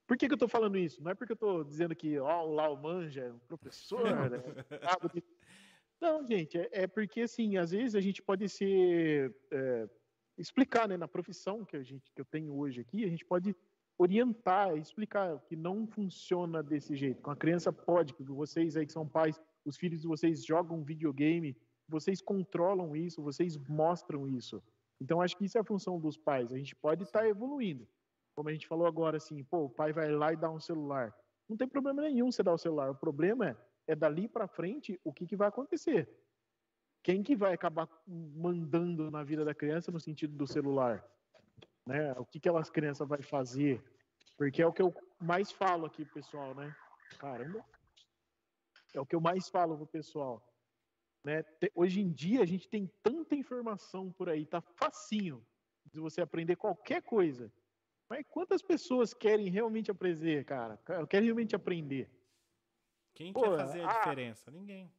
Por 0.06 0.18
que, 0.18 0.26
que 0.26 0.32
eu 0.32 0.36
estou 0.36 0.48
falando 0.48 0.76
isso? 0.76 1.02
Não 1.02 1.10
é 1.10 1.14
porque 1.14 1.32
eu 1.32 1.35
estou 1.35 1.64
dizendo 1.64 1.97
que 1.97 2.18
ó, 2.18 2.44
o 2.44 2.52
Lau 2.52 2.76
manja, 2.76 3.22
é 3.22 3.32
um 3.32 3.39
professor, 3.39 4.05
né? 4.05 4.39
Não, 5.98 6.26
gente, 6.26 6.59
é, 6.59 6.68
é, 6.72 6.86
porque 6.86 7.22
assim, 7.22 7.56
às 7.56 7.70
vezes 7.70 7.94
a 7.94 8.01
gente 8.01 8.20
pode 8.20 8.47
ser. 8.51 9.35
É, 9.51 9.89
explicar, 10.36 10.89
né, 10.89 10.97
na 10.97 11.06
profissão 11.06 11.64
que 11.64 11.76
a 11.76 11.82
gente 11.82 12.12
que 12.12 12.20
eu 12.20 12.24
tenho 12.24 12.52
hoje 12.55 12.81
aqui, 12.81 13.05
a 13.05 13.09
gente 13.09 13.24
pode 13.24 13.56
orientar, 13.97 14.77
explicar 14.77 15.39
que 15.47 15.57
não 15.57 15.87
funciona 15.87 16.62
desse 16.62 16.97
jeito. 16.97 17.23
Com 17.23 17.31
a 17.31 17.37
criança 17.37 17.73
pode, 17.73 18.15
que 18.15 18.23
vocês 18.23 18.77
aí 18.77 18.87
que 18.87 18.93
são 18.93 19.09
pais, 19.09 19.41
os 19.65 19.77
filhos 19.77 20.01
de 20.01 20.09
vocês 20.09 20.45
jogam 20.45 20.83
videogame, 20.83 21.57
vocês 21.89 22.21
controlam 22.21 22.97
isso, 22.97 23.23
vocês 23.23 23.57
mostram 23.57 24.27
isso. 24.27 24.62
Então 25.01 25.21
acho 25.21 25.37
que 25.37 25.45
isso 25.45 25.59
é 25.59 25.61
a 25.61 25.65
função 25.65 26.01
dos 26.01 26.16
pais. 26.16 26.53
A 26.53 26.59
gente 26.59 26.75
pode 26.75 27.03
estar 27.03 27.21
tá 27.21 27.29
evoluindo. 27.29 27.87
Como 28.35 28.49
a 28.49 28.53
gente 28.53 28.66
falou 28.66 28.87
agora 28.87 29.16
assim, 29.16 29.45
pô, 29.45 29.65
o 29.65 29.71
pai 29.71 29.93
vai 29.93 30.11
lá 30.11 30.33
e 30.33 30.37
dá 30.37 30.51
um 30.51 30.61
celular. 30.61 31.15
Não 31.49 31.57
tem 31.57 31.69
problema 31.69 32.03
nenhum 32.03 32.33
você 32.33 32.43
dar 32.43 32.55
o 32.55 32.59
celular. 32.59 32.91
O 32.91 32.95
problema 32.95 33.51
é, 33.51 33.57
é 33.89 33.95
dali 33.95 34.29
para 34.29 34.49
frente 34.49 34.99
o 35.05 35.12
que, 35.12 35.27
que 35.27 35.37
vai 35.37 35.49
acontecer. 35.49 36.09
Quem 37.03 37.23
que 37.23 37.37
vai 37.37 37.53
acabar 37.53 37.87
mandando 38.07 39.11
na 39.11 39.23
vida 39.23 39.45
da 39.45 39.55
criança 39.55 39.93
no 39.93 40.01
sentido 40.01 40.35
do 40.35 40.47
celular? 40.47 41.07
Né? 41.86 42.12
O 42.12 42.24
que, 42.24 42.40
que 42.40 42.48
aquelas 42.48 42.70
crianças 42.70 43.06
vai 43.09 43.23
fazer? 43.23 43.82
Porque 44.36 44.62
é 44.62 44.66
o 44.66 44.73
que 44.73 44.82
eu 44.82 44.94
mais 45.20 45.52
falo 45.52 45.86
aqui, 45.86 46.05
pessoal, 46.05 46.55
né? 46.55 46.74
Caramba. 47.19 47.65
É 48.94 49.01
o 49.01 49.06
que 49.06 49.15
eu 49.15 49.20
mais 49.20 49.48
falo 49.48 49.77
pro 49.77 49.86
pessoal. 49.86 50.43
Né? 51.24 51.44
Hoje 51.74 52.01
em 52.01 52.12
dia 52.12 52.43
a 52.43 52.47
gente 52.47 52.69
tem 52.69 52.90
tanta 53.02 53.35
informação 53.35 54.12
por 54.12 54.28
aí, 54.28 54.44
tá 54.44 54.61
facinho 54.61 55.44
de 55.93 55.98
você 55.98 56.20
aprender 56.20 56.56
qualquer 56.56 57.02
coisa. 57.02 57.52
Mas 58.09 58.27
quantas 58.28 58.62
pessoas 58.62 59.15
querem 59.15 59.48
realmente 59.48 59.90
aprender, 59.90 60.44
cara? 60.44 60.78
Querem 61.09 61.27
realmente 61.27 61.56
aprender? 61.56 62.11
Quem 63.15 63.32
Pô, 63.32 63.43
quer 63.43 63.56
fazer 63.56 63.81
a 63.81 63.90
ah, 63.90 63.98
diferença? 63.98 64.51
Ninguém. 64.51 64.93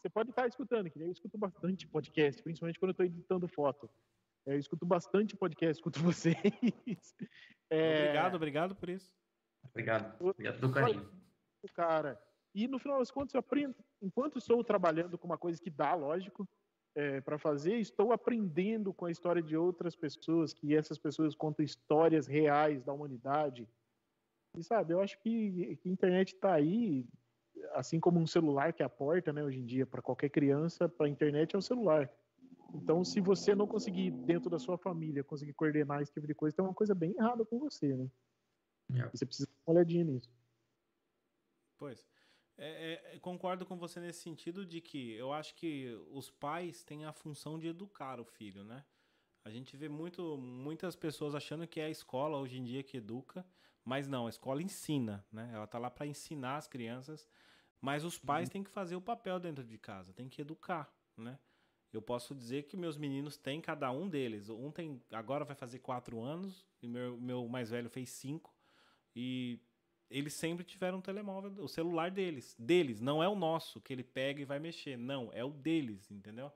Você 0.00 0.08
pode 0.08 0.30
estar 0.30 0.46
escutando, 0.46 0.88
que 0.88 1.00
eu 1.00 1.10
escuto 1.10 1.36
bastante 1.36 1.86
podcast, 1.86 2.42
principalmente 2.42 2.78
quando 2.78 2.90
eu 2.90 2.92
estou 2.92 3.06
editando 3.06 3.48
foto. 3.48 3.90
É, 4.48 4.54
eu 4.54 4.58
escuto 4.58 4.86
bastante 4.86 5.36
podcast, 5.36 5.76
escuto 5.78 6.00
vocês. 6.00 6.34
É... 7.70 8.00
Obrigado, 8.00 8.34
obrigado 8.34 8.74
por 8.74 8.88
isso. 8.88 9.14
Obrigado, 9.62 10.16
obrigado 10.24 10.58
do 10.58 10.72
carinho. 10.72 11.10
Cara, 11.74 12.18
e 12.54 12.66
no 12.66 12.78
final 12.78 12.98
das 12.98 13.10
contas 13.10 13.34
eu 13.34 13.40
aprendo, 13.40 13.74
enquanto 14.00 14.38
estou 14.38 14.64
trabalhando 14.64 15.18
com 15.18 15.26
uma 15.26 15.36
coisa 15.36 15.60
que 15.60 15.68
dá, 15.68 15.94
lógico, 15.94 16.48
é, 16.94 17.20
para 17.20 17.38
fazer, 17.38 17.74
estou 17.74 18.10
aprendendo 18.10 18.94
com 18.94 19.04
a 19.04 19.10
história 19.10 19.42
de 19.42 19.54
outras 19.54 19.94
pessoas, 19.94 20.54
que 20.54 20.74
essas 20.74 20.98
pessoas 20.98 21.34
contam 21.34 21.62
histórias 21.62 22.26
reais 22.26 22.82
da 22.82 22.92
humanidade. 22.92 23.68
E 24.56 24.64
sabe, 24.64 24.94
eu 24.94 25.02
acho 25.02 25.20
que, 25.20 25.76
que 25.76 25.88
a 25.88 25.92
internet 25.92 26.34
está 26.34 26.54
aí, 26.54 27.06
assim 27.74 28.00
como 28.00 28.18
um 28.18 28.26
celular 28.26 28.72
que 28.72 28.82
é 28.82 28.86
a 28.86 28.88
porta, 28.88 29.30
né, 29.30 29.44
hoje 29.44 29.58
em 29.58 29.66
dia, 29.66 29.84
para 29.84 30.00
qualquer 30.00 30.30
criança, 30.30 30.88
para 30.88 31.06
a 31.06 31.10
internet 31.10 31.54
é 31.54 31.58
o 31.58 31.62
celular. 31.62 32.10
Então, 32.74 33.02
se 33.04 33.20
você 33.20 33.54
não 33.54 33.66
conseguir, 33.66 34.10
dentro 34.10 34.50
da 34.50 34.58
sua 34.58 34.76
família, 34.76 35.24
conseguir 35.24 35.54
coordenar 35.54 36.02
esse 36.02 36.12
tipo 36.12 36.26
de 36.26 36.34
coisa, 36.34 36.54
tem 36.54 36.64
uma 36.64 36.74
coisa 36.74 36.94
bem 36.94 37.14
errada 37.16 37.44
com 37.44 37.58
você, 37.58 37.96
né? 37.96 38.10
É. 38.94 39.08
Você 39.08 39.24
precisa 39.24 39.46
dar 39.48 39.54
uma 39.66 39.76
olhadinha 39.76 40.04
nisso. 40.04 40.30
Pois. 41.78 42.06
É, 42.60 43.14
é, 43.14 43.18
concordo 43.20 43.64
com 43.64 43.76
você 43.76 44.00
nesse 44.00 44.20
sentido 44.20 44.66
de 44.66 44.80
que 44.80 45.12
eu 45.12 45.32
acho 45.32 45.54
que 45.54 45.96
os 46.10 46.28
pais 46.28 46.82
têm 46.82 47.04
a 47.04 47.12
função 47.12 47.56
de 47.56 47.68
educar 47.68 48.20
o 48.20 48.24
filho, 48.24 48.64
né? 48.64 48.84
A 49.44 49.50
gente 49.50 49.76
vê 49.76 49.88
muito, 49.88 50.36
muitas 50.36 50.96
pessoas 50.96 51.34
achando 51.34 51.66
que 51.68 51.80
é 51.80 51.84
a 51.84 51.90
escola 51.90 52.36
hoje 52.36 52.58
em 52.58 52.64
dia 52.64 52.82
que 52.82 52.96
educa, 52.96 53.46
mas 53.84 54.08
não, 54.08 54.26
a 54.26 54.30
escola 54.30 54.60
ensina, 54.60 55.24
né? 55.30 55.50
Ela 55.54 55.66
tá 55.66 55.78
lá 55.78 55.88
para 55.88 56.06
ensinar 56.06 56.56
as 56.56 56.66
crianças, 56.66 57.28
mas 57.80 58.04
os 58.04 58.18
pais 58.18 58.48
uhum. 58.48 58.52
têm 58.52 58.64
que 58.64 58.70
fazer 58.70 58.96
o 58.96 59.00
papel 59.00 59.38
dentro 59.38 59.64
de 59.64 59.78
casa, 59.78 60.12
tem 60.12 60.28
que 60.28 60.42
educar, 60.42 60.92
né? 61.16 61.38
Eu 61.92 62.02
posso 62.02 62.34
dizer 62.34 62.64
que 62.64 62.76
meus 62.76 62.98
meninos 62.98 63.36
têm 63.36 63.60
cada 63.60 63.90
um 63.90 64.08
deles. 64.08 64.48
Um 64.50 64.70
tem 64.70 65.02
agora 65.10 65.44
vai 65.44 65.56
fazer 65.56 65.78
quatro 65.78 66.20
anos 66.20 66.66
e 66.82 66.88
meu, 66.88 67.16
meu 67.16 67.48
mais 67.48 67.70
velho 67.70 67.88
fez 67.88 68.10
cinco 68.10 68.54
e 69.16 69.58
eles 70.10 70.32
sempre 70.32 70.64
tiveram 70.64 70.98
um 70.98 71.00
telemóvel, 71.02 71.52
o 71.58 71.68
celular 71.68 72.10
deles, 72.10 72.56
deles, 72.58 73.00
não 73.00 73.22
é 73.22 73.28
o 73.28 73.34
nosso 73.34 73.80
que 73.80 73.92
ele 73.92 74.02
pega 74.02 74.40
e 74.40 74.44
vai 74.44 74.58
mexer, 74.58 74.96
não, 74.96 75.30
é 75.32 75.44
o 75.44 75.50
deles, 75.50 76.10
entendeu? 76.10 76.50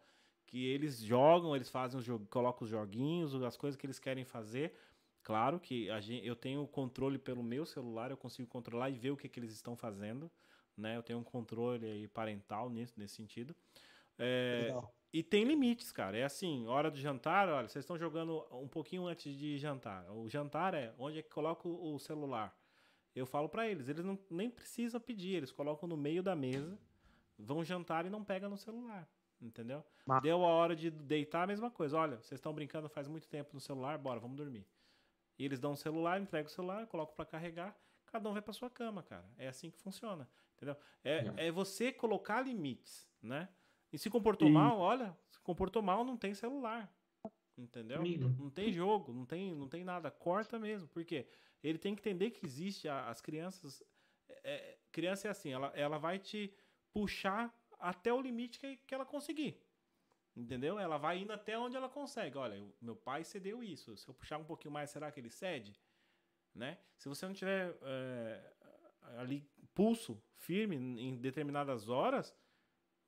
Que 0.46 0.66
eles 0.66 1.00
jogam, 1.00 1.54
eles 1.54 1.68
fazem 1.68 1.98
os 1.98 2.04
jogos, 2.04 2.26
colocam 2.28 2.64
os 2.64 2.70
joguinhos, 2.70 3.34
as 3.42 3.56
coisas 3.56 3.78
que 3.78 3.86
eles 3.86 3.98
querem 3.98 4.24
fazer. 4.24 4.74
Claro 5.22 5.60
que 5.60 5.88
gente, 6.00 6.26
eu 6.26 6.34
tenho 6.34 6.66
controle 6.66 7.18
pelo 7.18 7.42
meu 7.42 7.66
celular, 7.66 8.10
eu 8.10 8.16
consigo 8.16 8.48
controlar 8.48 8.90
e 8.90 8.98
ver 8.98 9.10
o 9.10 9.16
que, 9.16 9.28
que 9.28 9.38
eles 9.38 9.52
estão 9.52 9.76
fazendo, 9.76 10.30
né? 10.76 10.96
Eu 10.96 11.02
tenho 11.02 11.18
um 11.18 11.24
controle 11.24 12.08
parental 12.08 12.70
nesse, 12.70 12.98
nesse 12.98 13.14
sentido. 13.14 13.54
É, 14.18 14.72
e 15.12 15.22
tem 15.22 15.44
limites, 15.44 15.92
cara. 15.92 16.16
É 16.16 16.24
assim, 16.24 16.66
hora 16.66 16.90
do 16.90 16.98
jantar, 16.98 17.48
olha, 17.48 17.68
vocês 17.68 17.84
estão 17.84 17.98
jogando 17.98 18.46
um 18.50 18.68
pouquinho 18.68 19.06
antes 19.06 19.36
de 19.36 19.58
jantar. 19.58 20.10
O 20.10 20.28
jantar 20.28 20.74
é 20.74 20.94
onde 20.98 21.18
é 21.18 21.22
que 21.22 21.30
coloca 21.30 21.68
o 21.68 21.98
celular 21.98 22.56
eu 23.14 23.26
falo 23.26 23.48
para 23.48 23.68
eles, 23.68 23.88
eles 23.88 24.04
não, 24.04 24.18
nem 24.30 24.50
precisam 24.50 25.00
pedir, 25.00 25.34
eles 25.34 25.52
colocam 25.52 25.88
no 25.88 25.96
meio 25.96 26.22
da 26.22 26.34
mesa, 26.34 26.78
vão 27.38 27.62
jantar 27.64 28.06
e 28.06 28.10
não 28.10 28.24
pegam 28.24 28.48
no 28.48 28.56
celular, 28.56 29.08
entendeu? 29.40 29.84
Mas... 30.06 30.22
Deu 30.22 30.42
a 30.44 30.48
hora 30.48 30.74
de 30.74 30.90
deitar, 30.90 31.42
a 31.42 31.46
mesma 31.46 31.70
coisa. 31.70 31.98
Olha, 31.98 32.16
vocês 32.16 32.38
estão 32.38 32.54
brincando 32.54 32.88
faz 32.88 33.06
muito 33.06 33.28
tempo 33.28 33.50
no 33.52 33.60
celular, 33.60 33.98
bora, 33.98 34.18
vamos 34.18 34.36
dormir. 34.36 34.66
E 35.38 35.44
eles 35.44 35.60
dão 35.60 35.72
o 35.72 35.76
celular, 35.76 36.20
entregam 36.20 36.50
o 36.50 36.54
celular, 36.54 36.86
colocam 36.86 37.14
para 37.14 37.26
carregar, 37.26 37.76
cada 38.06 38.28
um 38.28 38.32
vai 38.32 38.42
para 38.42 38.52
sua 38.52 38.70
cama, 38.70 39.02
cara. 39.02 39.28
É 39.36 39.48
assim 39.48 39.70
que 39.70 39.78
funciona, 39.78 40.28
entendeu? 40.56 40.76
É, 41.04 41.48
é 41.48 41.50
você 41.50 41.92
colocar 41.92 42.40
limites, 42.40 43.10
né? 43.20 43.48
E 43.92 43.98
se 43.98 44.08
comportou 44.08 44.48
e... 44.48 44.52
mal, 44.52 44.78
olha, 44.78 45.16
se 45.28 45.38
comportou 45.40 45.82
mal, 45.82 46.04
não 46.04 46.16
tem 46.16 46.34
celular. 46.34 46.92
Entendeu? 47.56 47.98
Amigo. 47.98 48.28
Não 48.38 48.50
tem 48.50 48.72
jogo, 48.72 49.12
não 49.12 49.26
tem, 49.26 49.54
não 49.54 49.68
tem 49.68 49.84
nada. 49.84 50.10
Corta 50.10 50.58
mesmo. 50.58 50.88
Por 50.88 51.04
quê? 51.04 51.26
ele 51.62 51.78
tem 51.78 51.94
que 51.94 52.00
entender 52.00 52.30
que 52.30 52.44
existe 52.44 52.88
a, 52.88 53.08
as 53.08 53.20
crianças. 53.20 53.82
É, 54.28 54.52
é, 54.52 54.78
criança 54.90 55.28
é 55.28 55.30
assim, 55.30 55.52
ela, 55.52 55.68
ela 55.74 55.98
vai 55.98 56.18
te 56.18 56.52
puxar 56.92 57.54
até 57.78 58.12
o 58.12 58.20
limite 58.20 58.58
que, 58.58 58.76
que 58.76 58.94
ela 58.94 59.06
conseguir. 59.06 59.60
Entendeu? 60.34 60.78
Ela 60.78 60.96
vai 60.96 61.18
indo 61.18 61.32
até 61.32 61.58
onde 61.58 61.76
ela 61.76 61.88
consegue. 61.88 62.38
Olha, 62.38 62.54
eu, 62.54 62.74
meu 62.80 62.96
pai 62.96 63.22
cedeu 63.22 63.62
isso. 63.62 63.96
Se 63.96 64.08
eu 64.08 64.14
puxar 64.14 64.38
um 64.38 64.44
pouquinho 64.44 64.72
mais, 64.72 64.90
será 64.90 65.10
que 65.12 65.20
ele 65.20 65.30
cede? 65.30 65.78
Né? 66.54 66.78
Se 66.96 67.08
você 67.08 67.26
não 67.26 67.34
tiver 67.34 67.76
é, 67.82 68.52
ali 69.18 69.46
pulso 69.74 70.20
firme 70.36 70.76
em 70.76 71.16
determinadas 71.16 71.88
horas, 71.88 72.34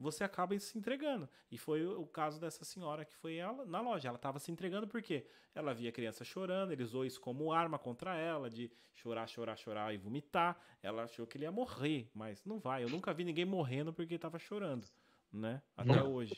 você 0.04 0.22
acaba 0.22 0.56
se 0.58 0.78
entregando. 0.78 1.28
E 1.50 1.56
foi 1.56 1.84
o 1.86 2.06
caso 2.06 2.38
dessa 2.38 2.64
senhora 2.64 3.04
que 3.04 3.16
foi 3.16 3.36
ela, 3.36 3.64
na 3.64 3.80
loja. 3.80 4.08
Ela 4.08 4.16
estava 4.16 4.38
se 4.38 4.52
entregando 4.52 4.86
porque 4.86 5.26
ela 5.54 5.72
via 5.72 5.88
a 5.88 5.92
criança 5.92 6.24
chorando, 6.24 6.72
ele 6.72 6.82
usou 6.82 7.04
isso 7.06 7.20
como 7.20 7.50
arma 7.50 7.78
contra 7.78 8.14
ela, 8.14 8.50
de 8.50 8.70
chorar, 8.92 9.26
chorar, 9.26 9.56
chorar 9.56 9.94
e 9.94 9.96
vomitar. 9.96 10.60
Ela 10.82 11.04
achou 11.04 11.26
que 11.26 11.38
ele 11.38 11.44
ia 11.44 11.52
morrer, 11.52 12.10
mas 12.14 12.44
não 12.44 12.58
vai. 12.58 12.84
Eu 12.84 12.90
nunca 12.90 13.14
vi 13.14 13.24
ninguém 13.24 13.46
morrendo 13.46 13.92
porque 13.92 14.14
estava 14.14 14.38
chorando, 14.38 14.86
né? 15.32 15.62
Até 15.74 15.96
não. 15.96 16.12
hoje. 16.12 16.34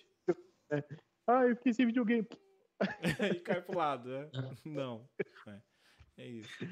É. 0.70 0.82
Ah, 1.26 1.42
eu 1.42 1.52
esqueci 1.52 1.84
videogame. 1.84 2.28
e 3.36 3.40
cai 3.40 3.60
pro 3.60 3.76
lado, 3.76 4.08
né? 4.08 4.30
Não. 4.64 5.08
É, 5.46 5.60
é 6.18 6.28
isso. 6.28 6.64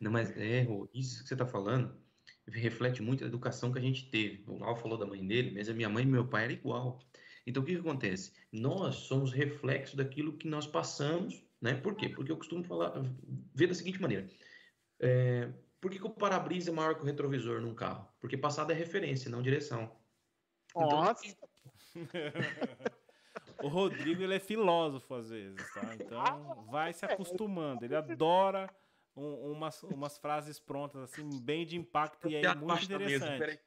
Não, 0.00 0.10
mas 0.10 0.30
é, 0.36 0.66
isso 0.94 1.22
que 1.22 1.28
você 1.28 1.34
está 1.34 1.46
falando 1.46 2.05
reflete 2.48 3.02
muito 3.02 3.24
a 3.24 3.26
educação 3.26 3.72
que 3.72 3.78
a 3.78 3.82
gente 3.82 4.08
teve. 4.10 4.44
O 4.46 4.58
Lau 4.58 4.76
falou 4.76 4.96
da 4.96 5.06
mãe 5.06 5.24
dele, 5.26 5.52
mas 5.54 5.68
a 5.68 5.74
minha 5.74 5.88
mãe 5.88 6.04
e 6.04 6.06
meu 6.06 6.26
pai 6.26 6.44
era 6.44 6.52
igual. 6.52 7.00
Então, 7.46 7.62
o 7.62 7.66
que, 7.66 7.74
que 7.74 7.80
acontece? 7.80 8.32
Nós 8.52 8.96
somos 8.96 9.32
reflexo 9.32 9.96
daquilo 9.96 10.36
que 10.36 10.48
nós 10.48 10.66
passamos, 10.66 11.44
né? 11.60 11.74
Por 11.74 11.94
quê? 11.94 12.08
Porque 12.08 12.32
eu 12.32 12.36
costumo 12.36 12.64
falar, 12.64 12.92
ver 13.54 13.68
da 13.68 13.74
seguinte 13.74 14.00
maneira. 14.00 14.28
É, 14.98 15.52
por 15.80 15.90
que, 15.90 15.98
que 15.98 16.06
o 16.06 16.10
para-brisa 16.10 16.70
é 16.70 16.74
maior 16.74 16.94
que 16.94 17.02
o 17.02 17.06
retrovisor 17.06 17.60
num 17.60 17.74
carro? 17.74 18.08
Porque 18.20 18.36
passado 18.36 18.72
é 18.72 18.74
referência, 18.74 19.30
não 19.30 19.42
direção. 19.42 19.96
Então, 20.70 20.88
Nossa! 20.88 21.36
o 23.62 23.68
Rodrigo, 23.68 24.22
ele 24.22 24.34
é 24.34 24.40
filósofo 24.40 25.14
às 25.14 25.30
vezes, 25.30 25.72
tá? 25.72 25.94
Então, 25.94 26.66
vai 26.70 26.92
se 26.92 27.04
acostumando. 27.04 27.84
Ele 27.84 27.94
adora 27.94 28.68
um, 29.16 29.52
umas, 29.52 29.82
umas 29.84 30.18
frases 30.18 30.60
prontas, 30.60 31.02
assim, 31.02 31.28
bem 31.40 31.64
de 31.64 31.76
impacto 31.76 32.28
e 32.28 32.36
é 32.36 32.54
muito 32.54 32.84
interessante. 32.84 33.38
Peraí. 33.38 33.58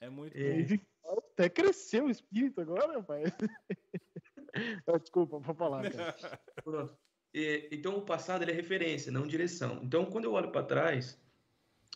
É 0.00 0.10
muito 0.10 0.36
é. 0.36 0.62
bom. 0.64 1.18
Até 1.32 1.48
cresceu 1.48 2.06
o 2.06 2.10
espírito 2.10 2.60
agora, 2.60 2.94
rapaz. 2.94 3.32
Desculpa, 5.02 5.38
vou 5.38 5.54
falar. 5.54 5.82
Pronto. 6.64 6.96
E, 7.32 7.68
então, 7.70 7.96
o 7.96 8.02
passado 8.02 8.42
é 8.42 8.52
referência, 8.52 9.12
não 9.12 9.26
direção. 9.26 9.80
Então, 9.82 10.04
quando 10.06 10.24
eu 10.24 10.32
olho 10.32 10.50
para 10.50 10.66
trás 10.66 11.20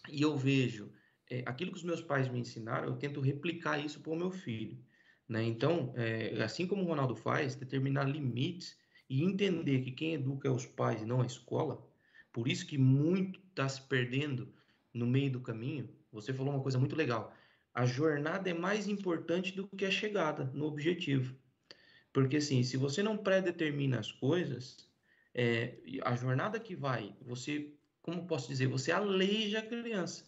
e 0.09 0.23
eu 0.23 0.37
vejo 0.37 0.93
é, 1.31 1.43
aquilo 1.47 1.73
que 1.73 1.79
os 1.79 1.85
meus 1.85 2.01
pais 2.01 2.29
me 2.29 2.39
ensinaram, 2.39 2.89
eu 2.89 2.97
tento 2.97 3.21
replicar 3.21 3.85
isso 3.85 4.01
para 4.01 4.13
o 4.13 4.17
meu 4.17 4.31
filho. 4.31 4.79
Né? 5.29 5.43
Então, 5.45 5.93
é, 5.97 6.43
assim 6.43 6.67
como 6.67 6.83
o 6.83 6.87
Ronaldo 6.87 7.17
faz, 7.17 7.55
determinar 7.55 8.05
limites 8.05 8.79
e 9.09 9.25
entender 9.25 9.83
que 9.83 9.91
quem 9.91 10.15
educa 10.15 10.49
é 10.49 10.51
os 10.51 10.67
pais 10.67 11.03
e 11.03 11.07
não 11.07 11.21
a 11.21 11.27
escola, 11.27 11.87
por 12.33 12.49
isso 12.49 12.67
que 12.67 12.79
muito 12.79 13.39
está 13.51 13.69
se 13.69 13.83
perdendo 13.83 14.53
no 14.93 15.07
meio 15.07 15.31
do 15.31 15.41
caminho. 15.41 15.89
Você 16.11 16.33
falou 16.33 16.55
uma 16.55 16.63
coisa 16.63 16.79
muito 16.79 16.97
legal. 16.97 17.35
A 17.75 17.87
jornada 17.87 18.51
é 18.51 18.55
mais 18.55 18.89
importante 18.89 19.53
do 19.53 19.67
que 19.69 19.85
a 19.85 19.91
chegada 19.91 20.45
no 20.55 20.67
objetivo. 20.67 21.37
Porque, 22.13 22.37
assim, 22.37 22.63
se 22.63 22.77
você 22.77 23.03
não 23.03 23.17
predetermina 23.17 23.99
as 23.99 24.13
coisas, 24.13 24.89
é, 25.35 25.79
a 26.03 26.15
jornada 26.15 26.61
que 26.61 26.77
vai, 26.77 27.17
você, 27.23 27.73
como 28.03 28.27
posso 28.27 28.49
dizer, 28.49 28.67
você 28.67 28.93
aleija 28.93 29.61
a 29.61 29.67
criança. 29.67 30.25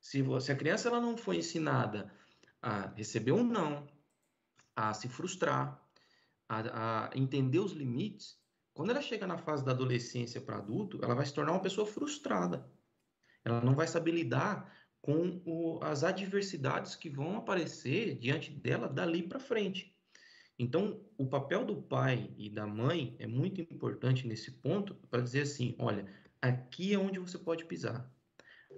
Se, 0.00 0.20
você, 0.20 0.52
a 0.52 0.56
criança 0.56 0.88
ela 0.88 1.00
não 1.00 1.16
foi 1.16 1.36
ensinada 1.36 2.12
a 2.60 2.88
receber 2.88 3.32
um 3.32 3.44
não, 3.44 3.86
a 4.74 4.92
se 4.92 5.08
frustrar, 5.08 5.80
a, 6.48 7.06
a 7.06 7.10
entender 7.16 7.60
os 7.60 7.72
limites, 7.72 8.36
quando 8.74 8.90
ela 8.90 9.00
chega 9.00 9.26
na 9.26 9.38
fase 9.38 9.64
da 9.64 9.70
adolescência 9.70 10.40
para 10.40 10.58
adulto, 10.58 10.98
ela 11.02 11.14
vai 11.14 11.24
se 11.24 11.32
tornar 11.32 11.52
uma 11.52 11.62
pessoa 11.62 11.86
frustrada. 11.86 12.68
Ela 13.44 13.60
não 13.60 13.74
vai 13.74 13.86
saber 13.86 14.10
lidar 14.10 14.70
com 15.00 15.40
o, 15.44 15.78
as 15.82 16.02
adversidades 16.02 16.96
que 16.96 17.08
vão 17.08 17.36
aparecer 17.36 18.18
diante 18.18 18.50
dela 18.50 18.88
dali 18.88 19.22
para 19.22 19.38
frente. 19.38 19.94
Então, 20.58 21.04
o 21.16 21.26
papel 21.26 21.64
do 21.64 21.82
pai 21.82 22.32
e 22.36 22.50
da 22.50 22.66
mãe 22.66 23.14
é 23.18 23.26
muito 23.26 23.60
importante 23.60 24.26
nesse 24.26 24.50
ponto 24.50 24.94
para 25.08 25.22
dizer 25.22 25.42
assim: 25.42 25.76
olha, 25.78 26.06
aqui 26.40 26.94
é 26.94 26.98
onde 26.98 27.18
você 27.18 27.38
pode 27.38 27.64
pisar. 27.64 28.12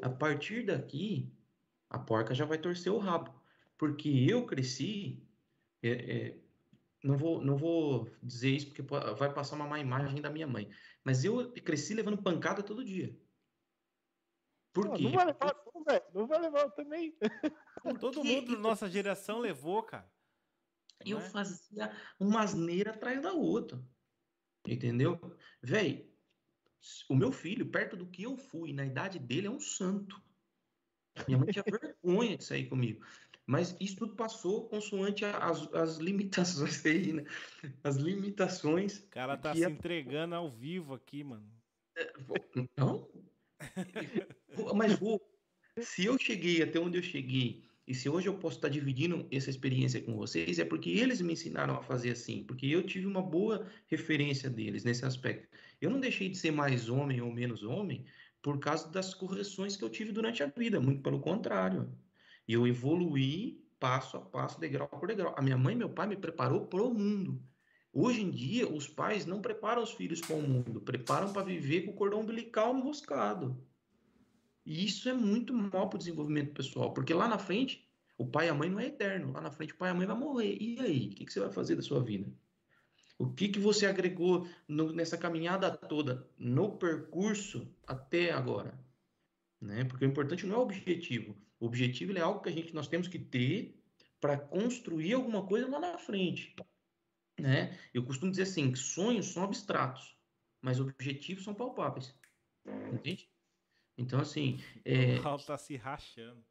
A 0.03 0.11
partir 0.11 0.65
daqui, 0.67 1.33
a 1.89 1.99
porca 1.99 2.35
já 2.35 2.45
vai 2.45 2.59
torcer 2.59 2.93
o 2.93 2.99
rabo. 2.99 3.35
Porque 3.79 4.09
eu 4.09 4.47
cresci, 4.47 5.23
é, 5.83 5.91
é, 5.91 6.41
não, 7.07 7.17
vou, 7.17 7.41
não 7.41 7.57
vou 7.57 8.11
dizer 8.23 8.51
isso 8.51 8.67
porque 8.67 8.83
vai 8.83 9.33
passar 9.33 9.55
uma 9.57 9.67
má 9.67 9.79
imagem 9.79 10.21
da 10.21 10.29
minha 10.29 10.47
mãe, 10.47 10.69
mas 11.05 11.25
eu 11.25 11.53
cresci 11.53 11.95
levando 11.95 12.23
pancada 12.23 12.63
todo 12.63 12.85
dia. 12.85 13.17
Por 14.73 14.93
quê? 14.93 15.05
Não 15.05 15.13
vai 15.13 15.27
levar, 15.27 15.57
não, 15.75 15.85
velho. 15.85 16.05
Não 16.13 16.27
vai 16.27 16.41
levar 16.41 16.71
também. 16.73 17.17
Todo 18.01 18.25
mundo 18.25 18.57
da 18.57 18.59
nossa 18.59 18.91
geração 18.91 19.39
levou, 19.39 19.83
cara. 19.83 20.11
Eu 21.05 21.19
é? 21.19 21.21
fazia 21.31 21.93
uma 22.19 22.43
asneira 22.43 22.91
atrás 22.91 23.23
da 23.23 23.33
outra. 23.33 23.83
Entendeu? 24.67 25.19
Véi, 25.63 26.13
o 27.09 27.15
meu 27.15 27.33
filho, 27.33 27.71
perto 27.71 27.97
do 27.97 28.07
que 28.07 28.25
eu 28.25 28.37
fui, 28.37 28.73
na 28.73 28.85
idade 28.85 29.19
dele, 29.19 29.47
é 29.47 29.51
um 29.51 29.61
santo. 29.61 30.21
Minha 31.27 31.39
mãe 31.39 31.49
tinha 31.49 31.65
vergonha 32.05 32.37
de 32.37 32.45
sair 32.45 32.69
comigo. 32.69 33.03
Mas 33.47 33.77
isso 33.79 33.97
tudo 33.97 34.17
passou 34.17 34.69
consoante 34.69 35.25
as, 35.25 35.73
as 35.73 35.99
limitações 35.99 36.85
aí, 36.85 37.13
né? 37.13 37.25
As 37.85 37.97
limitações. 37.97 38.99
O 38.99 39.09
cara 39.09 39.37
tá 39.37 39.55
se 39.55 39.65
a... 39.65 39.71
entregando 39.71 40.35
ao 40.35 40.51
vivo 40.51 40.95
aqui, 40.95 41.23
mano. 41.23 41.49
É, 41.97 42.13
não, 42.77 43.09
mas 44.75 44.99
vou. 44.99 45.21
Se 45.81 46.05
eu 46.05 46.19
cheguei 46.19 46.63
até 46.63 46.79
onde 46.81 46.99
eu 46.99 47.03
cheguei, 47.03 47.65
e 47.87 47.95
se 47.95 48.09
hoje 48.09 48.29
eu 48.29 48.37
posso 48.37 48.57
estar 48.57 48.69
dividindo 48.69 49.29
essa 49.31 49.49
experiência 49.49 50.03
com 50.03 50.17
vocês, 50.17 50.59
é 50.59 50.65
porque 50.65 50.91
eles 50.91 51.21
me 51.21 51.35
ensinaram 51.35 51.77
a 51.77 51.83
fazer 51.83 52.11
assim, 52.11 52.43
porque 52.43 52.67
eu 52.67 52.83
tive 52.83 53.07
uma 53.07 53.23
boa 53.23 53.71
referência 53.87 54.51
deles 54.51 54.83
nesse 54.83 55.05
aspecto. 55.05 55.49
Eu 55.81 55.91
não 55.91 56.01
deixei 56.01 56.29
de 56.29 56.37
ser 56.37 56.51
mais 56.51 56.89
homem 56.89 57.21
ou 57.21 57.31
menos 57.31 57.63
homem 57.63 58.05
por 58.43 58.59
causa 58.59 58.89
das 58.91 59.15
correções 59.15 59.77
que 59.77 59.85
eu 59.85 59.91
tive 59.91 60.11
durante 60.11 60.43
a 60.43 60.47
vida, 60.47 60.81
muito 60.81 61.03
pelo 61.03 61.21
contrário. 61.21 61.89
Eu 62.47 62.67
evoluí 62.67 63.65
passo 63.79 64.17
a 64.17 64.21
passo, 64.21 64.61
degrau 64.61 64.89
por 64.89 65.09
degrau. 65.09 65.35
A 65.37 65.43
minha 65.43 65.57
mãe 65.57 65.75
e 65.75 65.79
meu 65.79 65.91
pai 65.91 66.07
me 66.07 66.17
preparou 66.17 66.67
para 66.67 66.83
o 66.83 66.95
mundo. 66.95 67.43
Hoje 67.93 68.23
em 68.23 68.31
dia, 68.31 68.69
os 68.69 68.87
pais 68.87 69.25
não 69.25 69.41
preparam 69.41 69.83
os 69.83 69.93
filhos 69.93 70.21
para 70.21 70.37
o 70.37 70.43
mundo, 70.43 70.81
preparam 70.81 71.33
para 71.33 71.43
viver 71.43 71.83
com 71.83 71.93
o 71.93 71.95
cordão 71.95 72.21
umbilical 72.21 72.77
enroscado. 72.77 73.59
E 74.65 74.85
isso 74.85 75.09
é 75.09 75.15
muito 75.15 75.55
mal 75.55 75.89
para 75.89 75.97
o 75.97 75.99
desenvolvimento 75.99 76.53
pessoal, 76.53 76.93
porque 76.93 77.15
lá 77.15 77.27
na 77.27 77.39
frente, 77.39 77.89
o 78.19 78.27
pai 78.27 78.47
e 78.47 78.49
a 78.51 78.55
mãe 78.55 78.69
não 78.69 78.81
é 78.81 78.87
eterno. 78.87 79.33
Lá 79.33 79.41
na 79.41 79.51
frente, 79.51 79.73
o 79.73 79.77
pai 79.77 79.91
e 79.91 79.93
a 79.93 79.95
mãe 79.95 80.07
vai 80.07 80.17
morrer. 80.17 80.57
E 80.61 80.79
aí? 80.81 81.07
O 81.07 81.11
que, 81.11 81.25
que 81.25 81.33
você 81.33 81.41
vai 81.41 81.51
fazer 81.51 81.77
da 81.77 81.83
sua 81.83 82.03
vida? 82.03 82.31
O 83.19 83.33
que, 83.33 83.49
que 83.49 83.59
você 83.59 83.87
agregou 83.87 84.47
no, 84.69 84.93
nessa 84.93 85.17
caminhada 85.17 85.71
toda, 85.71 86.29
no 86.37 86.77
percurso 86.77 87.67
até 87.87 88.31
agora? 88.31 88.79
Né? 89.61 89.85
Porque 89.85 90.05
o 90.05 90.09
importante 90.09 90.47
não 90.47 90.57
é 90.57 90.59
o 90.59 90.63
objetivo. 90.63 91.35
O 91.59 91.67
objetivo 91.67 92.17
é 92.17 92.21
algo 92.21 92.41
que 92.41 92.49
a 92.49 92.53
gente, 92.53 92.75
nós 92.75 92.89
temos 92.89 93.09
que 93.09 93.19
ter 93.19 93.83
para 94.21 94.39
construir 94.39 95.15
alguma 95.15 95.47
coisa 95.47 95.69
lá 95.69 95.79
na 95.79 95.99
frente 95.99 96.55
né? 97.39 97.79
Eu 97.93 98.05
costumo 98.05 98.31
dizer 98.31 98.45
assim, 98.45 98.73
que 98.73 98.79
sonhos 98.79 99.27
são 99.27 99.45
abstratos, 99.45 100.17
mas 100.61 100.81
objetivos 100.81 101.45
são 101.45 101.55
palpáveis. 101.55 102.15
Entende? 102.93 103.31
Então, 103.97 104.21
assim... 104.21 104.59
É... 104.85 105.19
O 105.19 105.23
Raul 105.23 105.39
tá 105.39 105.57
se 105.57 105.77
rachando. 105.77 106.45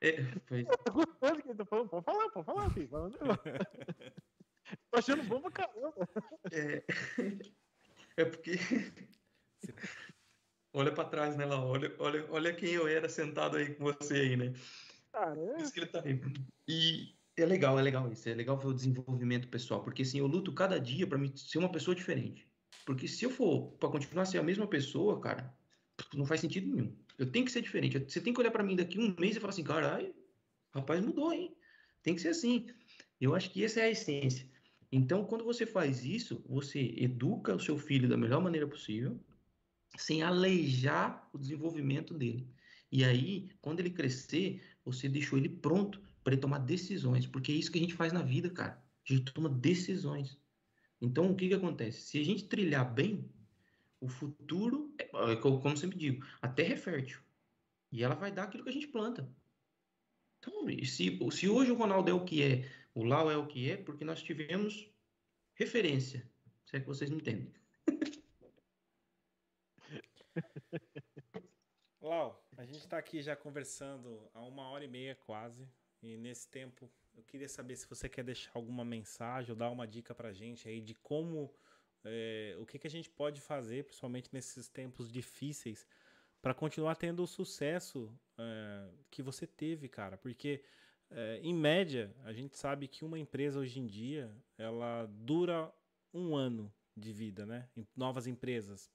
É, 0.00 0.22
pois... 0.46 0.66
Eu 0.66 0.78
tô 0.84 0.92
gostando 0.92 1.42
que 1.42 1.48
ele 1.48 1.58
tá 1.58 1.64
falando. 1.64 1.88
Pode 1.88 2.04
falar, 2.04 2.30
pode 2.30 2.46
falar, 2.46 2.70
filho. 2.70 2.88
Falando 2.88 3.18
tô 4.90 4.98
achando 4.98 5.22
bom 5.24 5.40
pra 5.42 5.50
caramba. 5.50 6.08
É, 6.52 6.84
é 8.16 8.24
porque... 8.24 8.52
Olha 10.72 10.92
para 10.92 11.08
trás, 11.08 11.36
né, 11.36 11.44
Lau? 11.44 11.66
Olha, 11.66 11.94
olha, 11.98 12.26
olha 12.30 12.54
quem 12.54 12.70
eu 12.70 12.86
era 12.86 13.08
sentado 13.08 13.56
aí 13.56 13.74
com 13.74 13.84
você 13.84 14.14
aí, 14.14 14.36
né? 14.36 14.52
Caramba. 15.12 15.60
Isso 15.60 15.72
que 15.72 15.80
ele 15.80 15.86
tá 15.86 16.02
aí. 16.04 16.20
E, 16.68 17.14
é 17.36 17.44
legal, 17.44 17.78
é 17.78 17.82
legal 17.82 18.10
isso. 18.12 18.28
É 18.28 18.34
legal 18.34 18.56
ver 18.56 18.68
o 18.68 18.74
desenvolvimento 18.74 19.48
pessoal, 19.48 19.82
porque 19.82 20.02
assim, 20.02 20.18
eu 20.20 20.26
luto 20.26 20.52
cada 20.52 20.78
dia 20.78 21.06
para 21.06 21.18
ser 21.34 21.58
uma 21.58 21.72
pessoa 21.72 21.94
diferente. 21.94 22.48
Porque 22.86 23.08
se 23.08 23.24
eu 23.24 23.30
for 23.30 23.72
para 23.72 23.88
continuar 23.88 24.22
a 24.22 24.26
ser 24.26 24.38
a 24.38 24.42
mesma 24.42 24.66
pessoa, 24.66 25.20
cara, 25.20 25.52
não 26.14 26.24
faz 26.24 26.40
sentido 26.40 26.68
nenhum. 26.68 26.96
Eu 27.18 27.30
tenho 27.30 27.44
que 27.44 27.52
ser 27.52 27.62
diferente. 27.62 27.98
Você 27.98 28.20
tem 28.20 28.32
que 28.32 28.40
olhar 28.40 28.50
para 28.50 28.62
mim 28.62 28.76
daqui 28.76 28.98
um 28.98 29.14
mês 29.18 29.36
e 29.36 29.40
falar 29.40 29.50
assim, 29.50 29.64
caralho, 29.64 30.14
rapaz 30.72 31.00
mudou, 31.04 31.32
hein? 31.32 31.56
Tem 32.02 32.14
que 32.14 32.20
ser 32.20 32.28
assim. 32.28 32.68
Eu 33.20 33.34
acho 33.34 33.50
que 33.50 33.64
essa 33.64 33.80
é 33.80 33.84
a 33.84 33.90
essência. 33.90 34.48
Então, 34.92 35.24
quando 35.24 35.44
você 35.44 35.66
faz 35.66 36.04
isso, 36.04 36.44
você 36.48 36.94
educa 36.96 37.54
o 37.54 37.60
seu 37.60 37.76
filho 37.76 38.08
da 38.08 38.16
melhor 38.16 38.40
maneira 38.40 38.66
possível, 38.66 39.20
sem 39.96 40.22
aleijar 40.22 41.28
o 41.32 41.38
desenvolvimento 41.38 42.14
dele. 42.14 42.48
E 42.90 43.04
aí, 43.04 43.50
quando 43.60 43.80
ele 43.80 43.90
crescer, 43.90 44.62
você 44.84 45.08
deixou 45.08 45.38
ele 45.38 45.48
pronto 45.48 46.00
para 46.22 46.34
ele 46.34 46.40
tomar 46.40 46.58
decisões, 46.58 47.26
porque 47.26 47.52
é 47.52 47.54
isso 47.54 47.70
que 47.70 47.78
a 47.78 47.82
gente 47.82 47.94
faz 47.94 48.12
na 48.12 48.22
vida, 48.22 48.50
cara. 48.50 48.82
A 49.08 49.12
gente 49.12 49.32
toma 49.32 49.48
decisões. 49.48 50.38
Então, 51.00 51.30
o 51.30 51.34
que 51.34 51.48
que 51.48 51.54
acontece? 51.54 52.02
Se 52.02 52.20
a 52.20 52.24
gente 52.24 52.44
trilhar 52.44 52.92
bem, 52.92 53.30
o 54.00 54.08
futuro, 54.08 54.94
é, 54.98 55.32
é 55.32 55.36
como 55.36 55.76
sempre 55.76 55.98
digo, 55.98 56.24
a 56.40 56.48
terra 56.48 56.74
é 56.74 56.76
fértil. 56.76 57.20
E 57.92 58.02
ela 58.02 58.14
vai 58.14 58.30
dar 58.30 58.44
aquilo 58.44 58.64
que 58.64 58.70
a 58.70 58.72
gente 58.72 58.88
planta. 58.88 59.28
Então, 60.38 60.66
se, 60.84 61.18
se 61.32 61.48
hoje 61.48 61.70
o 61.70 61.76
Ronaldo 61.76 62.10
é 62.10 62.14
o 62.14 62.24
que 62.24 62.42
é, 62.42 62.68
o 62.94 63.04
Lau 63.04 63.30
é 63.30 63.36
o 63.36 63.46
que 63.46 63.70
é, 63.70 63.76
porque 63.76 64.04
nós 64.04 64.22
tivemos 64.22 64.88
referência. 65.54 66.28
Se 66.64 66.76
é 66.76 66.80
que 66.80 66.86
vocês 66.86 67.10
me 67.10 67.16
entendem. 67.16 67.52
Lau, 72.00 72.42
a 72.56 72.64
gente 72.64 72.78
está 72.78 72.98
aqui 72.98 73.20
já 73.20 73.36
conversando 73.36 74.28
há 74.32 74.40
uma 74.40 74.68
hora 74.70 74.84
e 74.84 74.88
meia 74.88 75.14
quase. 75.14 75.68
E 76.02 76.16
nesse 76.16 76.48
tempo, 76.48 76.90
eu 77.14 77.22
queria 77.24 77.48
saber 77.48 77.76
se 77.76 77.86
você 77.86 78.08
quer 78.08 78.24
deixar 78.24 78.52
alguma 78.54 78.84
mensagem 78.84 79.50
ou 79.50 79.56
dar 79.56 79.70
uma 79.70 79.86
dica 79.86 80.14
pra 80.14 80.32
gente 80.32 80.68
aí 80.68 80.80
de 80.80 80.94
como, 80.94 81.54
é, 82.04 82.56
o 82.58 82.64
que, 82.64 82.78
que 82.78 82.86
a 82.86 82.90
gente 82.90 83.10
pode 83.10 83.40
fazer, 83.40 83.84
principalmente 83.84 84.30
nesses 84.32 84.68
tempos 84.68 85.12
difíceis, 85.12 85.86
para 86.40 86.54
continuar 86.54 86.96
tendo 86.96 87.22
o 87.22 87.26
sucesso 87.26 88.10
é, 88.38 88.88
que 89.10 89.22
você 89.22 89.46
teve, 89.46 89.88
cara. 89.88 90.16
Porque, 90.16 90.64
é, 91.10 91.38
em 91.42 91.54
média, 91.54 92.14
a 92.24 92.32
gente 92.32 92.56
sabe 92.56 92.88
que 92.88 93.04
uma 93.04 93.18
empresa 93.18 93.60
hoje 93.60 93.78
em 93.78 93.86
dia, 93.86 94.34
ela 94.56 95.06
dura 95.06 95.70
um 96.14 96.34
ano 96.34 96.72
de 96.96 97.12
vida, 97.12 97.44
né? 97.44 97.68
Novas 97.94 98.26
empresas. 98.26 98.90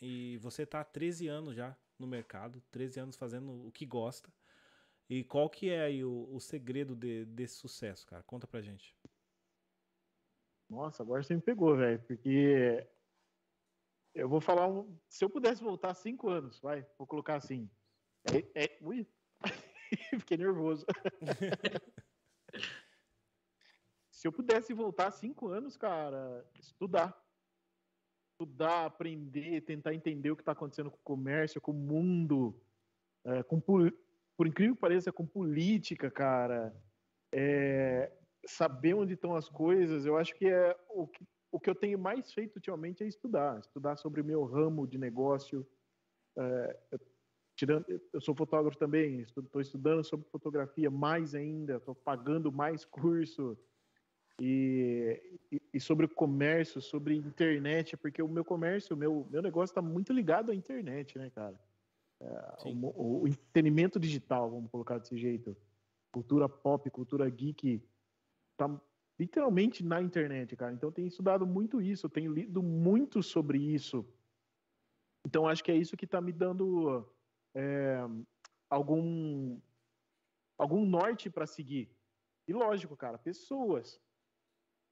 E 0.00 0.38
você 0.38 0.64
tá 0.64 0.80
há 0.80 0.84
13 0.84 1.28
anos 1.28 1.54
já 1.54 1.76
no 1.98 2.06
mercado, 2.06 2.62
13 2.70 3.00
anos 3.00 3.16
fazendo 3.16 3.66
o 3.66 3.72
que 3.72 3.84
gosta. 3.84 4.32
E 5.08 5.24
qual 5.24 5.48
que 5.48 5.70
é 5.70 5.82
aí 5.82 6.04
o, 6.04 6.28
o 6.32 6.38
segredo 6.38 6.94
de, 6.94 7.24
desse 7.24 7.56
sucesso, 7.56 8.06
cara? 8.06 8.22
Conta 8.22 8.46
pra 8.46 8.60
gente. 8.60 8.94
Nossa, 10.68 11.02
agora 11.02 11.22
você 11.22 11.34
me 11.34 11.40
pegou, 11.40 11.74
velho, 11.76 12.00
porque 12.02 12.86
eu 14.14 14.28
vou 14.28 14.40
falar 14.40 14.68
um... 14.68 14.98
se 15.08 15.24
eu 15.24 15.30
pudesse 15.30 15.62
voltar 15.62 15.94
cinco 15.94 16.28
anos, 16.28 16.60
vai, 16.60 16.86
vou 16.98 17.06
colocar 17.06 17.36
assim. 17.36 17.70
É, 18.54 18.64
é... 18.64 18.78
Ui, 18.82 19.06
fiquei 20.20 20.36
nervoso. 20.36 20.84
se 24.10 24.28
eu 24.28 24.32
pudesse 24.32 24.74
voltar 24.74 25.10
cinco 25.10 25.48
anos, 25.48 25.76
cara, 25.76 26.46
estudar. 26.58 27.16
Estudar, 28.40 28.86
aprender, 28.86 29.62
tentar 29.62 29.94
entender 29.94 30.30
o 30.30 30.36
que 30.36 30.42
está 30.42 30.52
acontecendo 30.52 30.90
com 30.90 30.96
o 30.96 31.02
comércio, 31.02 31.60
com 31.60 31.72
o 31.72 31.74
mundo, 31.74 32.54
é, 33.24 33.42
com 33.42 33.60
por 33.60 34.46
incrível 34.46 34.76
que 34.76 34.80
pareça, 34.80 35.12
com 35.12 35.26
política, 35.26 36.08
cara, 36.08 36.72
é, 37.34 38.12
saber 38.46 38.94
onde 38.94 39.14
estão 39.14 39.34
as 39.34 39.48
coisas, 39.48 40.06
eu 40.06 40.16
acho 40.16 40.36
que 40.36 40.46
é 40.46 40.76
o 40.88 41.08
que, 41.08 41.26
o 41.50 41.58
que 41.58 41.68
eu 41.68 41.74
tenho 41.74 41.98
mais 41.98 42.32
feito 42.32 42.54
ultimamente 42.54 43.02
é 43.02 43.08
estudar, 43.08 43.58
estudar 43.58 43.96
sobre 43.96 44.20
o 44.20 44.24
meu 44.24 44.44
ramo 44.44 44.86
de 44.86 44.98
negócio. 44.98 45.66
É, 46.36 46.78
eu, 46.92 47.00
tirando, 47.56 47.84
eu 48.12 48.20
sou 48.20 48.36
fotógrafo 48.36 48.78
também, 48.78 49.22
estou 49.22 49.60
estudando 49.60 50.04
sobre 50.04 50.28
fotografia 50.30 50.88
mais 50.88 51.34
ainda, 51.34 51.78
estou 51.78 51.96
pagando 51.96 52.52
mais 52.52 52.84
curso. 52.86 53.58
E, 54.40 55.40
e, 55.50 55.57
e 55.72 55.80
sobre 55.80 56.06
o 56.06 56.08
comércio, 56.08 56.80
sobre 56.80 57.14
internet, 57.14 57.96
porque 57.96 58.22
o 58.22 58.28
meu 58.28 58.44
comércio, 58.44 58.96
o 58.96 58.98
meu, 58.98 59.26
meu 59.30 59.42
negócio 59.42 59.72
está 59.72 59.82
muito 59.82 60.12
ligado 60.12 60.50
à 60.50 60.54
internet, 60.54 61.18
né, 61.18 61.30
cara? 61.30 61.58
É, 62.20 62.56
o, 62.64 63.22
o, 63.22 63.28
entretenimento 63.28 63.98
digital, 63.98 64.50
vamos 64.50 64.70
colocar 64.70 64.98
desse 64.98 65.16
jeito. 65.16 65.56
Cultura 66.10 66.48
pop, 66.48 66.90
cultura 66.90 67.28
geek, 67.28 67.82
tá 68.56 68.80
literalmente 69.18 69.84
na 69.84 70.00
internet, 70.00 70.56
cara. 70.56 70.72
Então, 70.72 70.88
eu 70.88 70.92
tenho 70.92 71.08
estudado 71.08 71.46
muito 71.46 71.80
isso, 71.80 72.08
tenho 72.08 72.32
lido 72.32 72.62
muito 72.62 73.22
sobre 73.22 73.58
isso. 73.58 74.06
Então, 75.26 75.46
acho 75.46 75.62
que 75.62 75.70
é 75.70 75.76
isso 75.76 75.96
que 75.96 76.04
está 76.04 76.20
me 76.20 76.32
dando 76.32 77.06
é, 77.54 77.98
algum, 78.70 79.60
algum 80.56 80.86
norte 80.86 81.28
para 81.28 81.46
seguir. 81.46 81.90
E 82.46 82.52
lógico, 82.52 82.96
cara, 82.96 83.18
pessoas. 83.18 84.00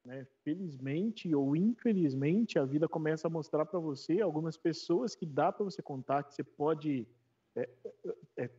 Né? 0.07 0.25
Felizmente 0.45 1.35
ou 1.35 1.57
infelizmente, 1.57 2.61
a 2.61 2.65
vida 2.65 2.89
começa 2.89 3.27
a 3.27 3.31
mostrar 3.31 3.67
para 3.67 3.81
você 3.81 4.21
algumas 4.21 4.57
pessoas 4.57 5.17
que 5.17 5.27
dá 5.27 5.51
para 5.51 5.65
você 5.65 5.83
contar, 5.83 6.23
que 6.23 6.33
você 6.33 6.45
pode 6.45 7.09
é, 7.57 7.69
é, 7.85 8.45
é, 8.45 8.51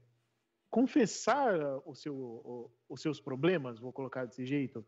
confessar 0.69 1.81
o 1.85 1.95
seu, 1.95 2.13
o, 2.13 2.71
os 2.89 3.01
seus 3.01 3.21
problemas, 3.21 3.79
vou 3.79 3.93
colocar 3.93 4.25
desse 4.25 4.45
jeito. 4.45 4.85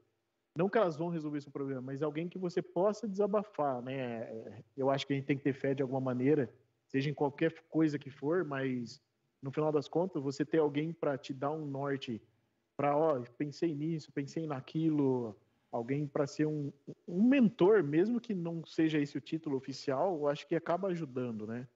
Não 0.54 0.68
que 0.68 0.78
elas 0.78 0.98
vão 0.98 1.08
resolver 1.08 1.40
seu 1.40 1.52
problema, 1.52 1.82
mas 1.82 2.04
alguém 2.04 2.28
que 2.28 2.38
você 2.38 2.62
possa 2.62 3.08
desabafar, 3.08 3.82
né? 3.82 4.62
Eu 4.76 4.90
acho 4.90 5.08
que 5.08 5.14
a 5.14 5.16
gente 5.16 5.26
tem 5.26 5.38
que 5.38 5.44
ter 5.44 5.54
fé 5.54 5.74
de 5.74 5.82
alguma 5.82 6.02
maneira, 6.02 6.54
seja 6.90 7.10
em 7.10 7.14
qualquer 7.14 7.54
coisa 7.70 7.98
que 7.98 8.10
for, 8.10 8.44
mas 8.44 9.02
no 9.42 9.50
final 9.50 9.72
das 9.72 9.88
contas, 9.88 10.22
você 10.22 10.44
ter 10.44 10.58
alguém 10.58 10.92
para 10.92 11.18
te 11.18 11.34
dar 11.34 11.52
um 11.52 11.66
norte, 11.66 12.22
para, 12.76 12.98
ó, 12.98 13.22
pensei 13.38 13.74
nisso, 13.74 14.12
pensei 14.12 14.46
naquilo, 14.46 15.38
alguém 15.72 16.08
para 16.08 16.26
ser 16.26 16.46
um, 16.46 16.72
um 17.08 17.24
mentor, 17.24 17.84
mesmo 17.84 18.20
que 18.20 18.34
não 18.34 18.66
seja 18.66 19.00
esse 19.00 19.18
o 19.18 19.22
título 19.22 19.56
oficial, 19.56 20.16
eu 20.16 20.28
acho 20.28 20.48
que 20.48 20.56
acaba 20.56 20.88
ajudando, 20.88 21.46
né? 21.46 21.68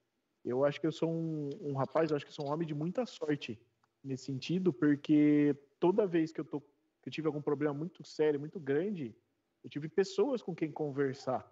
Eu 0.43 0.65
acho 0.65 0.79
que 0.81 0.87
eu 0.87 0.91
sou 0.91 1.09
um, 1.09 1.49
um 1.61 1.73
rapaz, 1.73 2.09
eu 2.09 2.17
acho 2.17 2.25
que 2.25 2.33
sou 2.33 2.47
um 2.47 2.51
homem 2.51 2.67
de 2.67 2.73
muita 2.73 3.05
sorte 3.05 3.59
nesse 4.03 4.25
sentido, 4.25 4.73
porque 4.73 5.55
toda 5.79 6.07
vez 6.07 6.31
que 6.31 6.41
eu 6.41 6.45
tô 6.45 6.61
que 7.01 7.09
eu 7.09 7.13
tive 7.13 7.27
algum 7.27 7.41
problema 7.41 7.73
muito 7.73 8.01
sério, 8.01 8.39
muito 8.39 8.57
grande, 8.61 9.13
eu 9.61 9.69
tive 9.69 9.89
pessoas 9.89 10.41
com 10.41 10.55
quem 10.55 10.71
conversar, 10.71 11.45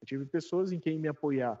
eu 0.00 0.06
tive 0.06 0.24
pessoas 0.24 0.70
em 0.70 0.78
quem 0.78 0.96
me 0.96 1.08
apoiar. 1.08 1.60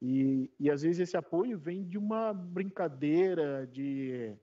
E, 0.00 0.50
e 0.58 0.70
às 0.70 0.82
vezes 0.82 1.00
esse 1.00 1.16
apoio 1.16 1.58
vem 1.58 1.84
de 1.84 1.98
uma 1.98 2.32
brincadeira, 2.32 3.66
de 3.66 4.34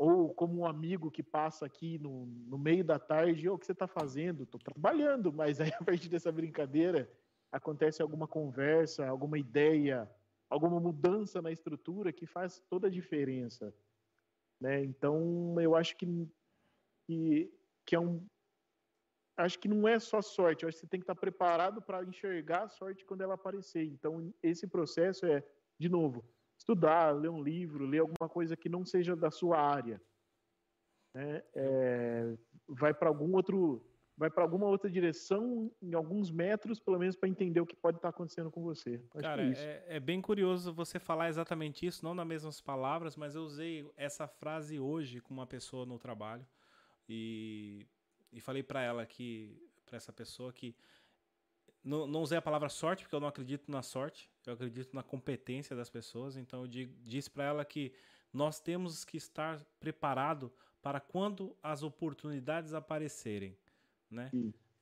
ou 0.00 0.32
como 0.32 0.60
um 0.60 0.66
amigo 0.66 1.10
que 1.10 1.22
passa 1.22 1.66
aqui 1.66 1.98
no, 1.98 2.24
no 2.24 2.56
meio 2.56 2.82
da 2.82 2.98
tarde, 2.98 3.50
o 3.50 3.58
que 3.58 3.66
você 3.66 3.72
está 3.72 3.86
fazendo? 3.86 4.44
Estou 4.44 4.58
trabalhando, 4.58 5.30
mas 5.30 5.60
aí 5.60 5.70
a 5.78 5.84
partir 5.84 6.08
dessa 6.08 6.32
brincadeira 6.32 7.06
acontece 7.52 8.00
alguma 8.00 8.26
conversa, 8.26 9.06
alguma 9.06 9.38
ideia, 9.38 10.10
alguma 10.48 10.80
mudança 10.80 11.42
na 11.42 11.52
estrutura 11.52 12.14
que 12.14 12.24
faz 12.24 12.62
toda 12.70 12.86
a 12.86 12.90
diferença. 12.90 13.74
Né? 14.58 14.82
Então, 14.82 15.60
eu 15.60 15.76
acho 15.76 15.94
que, 15.98 16.06
que 17.06 17.52
que 17.84 17.94
é 17.94 18.00
um. 18.00 18.26
Acho 19.36 19.58
que 19.58 19.68
não 19.68 19.86
é 19.86 19.98
só 19.98 20.22
sorte, 20.22 20.64
acho 20.64 20.76
que 20.76 20.80
você 20.80 20.86
tem 20.86 21.00
que 21.00 21.04
estar 21.04 21.14
preparado 21.14 21.82
para 21.82 22.02
enxergar 22.04 22.64
a 22.64 22.68
sorte 22.68 23.04
quando 23.04 23.20
ela 23.20 23.34
aparecer. 23.34 23.84
Então, 23.84 24.32
esse 24.42 24.66
processo 24.66 25.26
é, 25.26 25.44
de 25.78 25.88
novo, 25.90 26.24
estudar, 26.60 27.12
ler 27.12 27.30
um 27.30 27.42
livro, 27.42 27.86
ler 27.86 28.00
alguma 28.00 28.28
coisa 28.28 28.56
que 28.56 28.68
não 28.68 28.84
seja 28.84 29.16
da 29.16 29.30
sua 29.30 29.58
área. 29.58 30.00
Né? 31.14 31.42
É, 31.54 32.34
vai 32.68 32.94
para 32.94 33.08
algum 33.08 33.34
outro 33.34 33.84
vai 34.16 34.28
para 34.28 34.42
alguma 34.42 34.66
outra 34.66 34.90
direção 34.90 35.72
em 35.80 35.94
alguns 35.94 36.30
metros, 36.30 36.78
pelo 36.78 36.98
menos 36.98 37.16
para 37.16 37.26
entender 37.26 37.58
o 37.58 37.64
que 37.64 37.74
pode 37.74 37.96
estar 37.96 38.10
acontecendo 38.10 38.50
com 38.50 38.62
você. 38.62 39.02
Acho 39.14 39.22
Cara, 39.22 39.42
é, 39.42 39.52
é, 39.52 39.96
é, 39.96 40.00
bem 40.00 40.20
curioso 40.20 40.74
você 40.74 40.98
falar 40.98 41.30
exatamente 41.30 41.86
isso, 41.86 42.04
não 42.04 42.14
nas 42.14 42.26
mesmas 42.26 42.60
palavras, 42.60 43.16
mas 43.16 43.34
eu 43.34 43.42
usei 43.42 43.90
essa 43.96 44.28
frase 44.28 44.78
hoje 44.78 45.22
com 45.22 45.32
uma 45.32 45.46
pessoa 45.46 45.86
no 45.86 45.98
trabalho. 45.98 46.46
E, 47.08 47.86
e 48.30 48.42
falei 48.42 48.62
para 48.62 48.82
ela 48.82 49.06
que, 49.06 49.58
para 49.86 49.96
essa 49.96 50.12
pessoa 50.12 50.52
que 50.52 50.76
não, 51.82 52.06
não, 52.06 52.20
usei 52.20 52.36
a 52.36 52.42
palavra 52.42 52.68
sorte 52.68 53.04
porque 53.04 53.14
eu 53.14 53.20
não 53.20 53.28
acredito 53.28 53.70
na 53.70 53.80
sorte, 53.80 54.30
eu 54.46 54.54
acredito 54.54 54.94
na 54.94 55.02
competência 55.02 55.76
das 55.76 55.90
pessoas. 55.90 56.36
Então 56.36 56.62
eu 56.62 56.68
disse 56.68 57.30
para 57.30 57.44
ela 57.44 57.64
que 57.64 57.92
nós 58.32 58.60
temos 58.60 59.04
que 59.04 59.16
estar 59.16 59.62
preparado 59.78 60.52
para 60.80 61.00
quando 61.00 61.56
as 61.62 61.82
oportunidades 61.82 62.72
aparecerem, 62.72 63.58
né? 64.10 64.30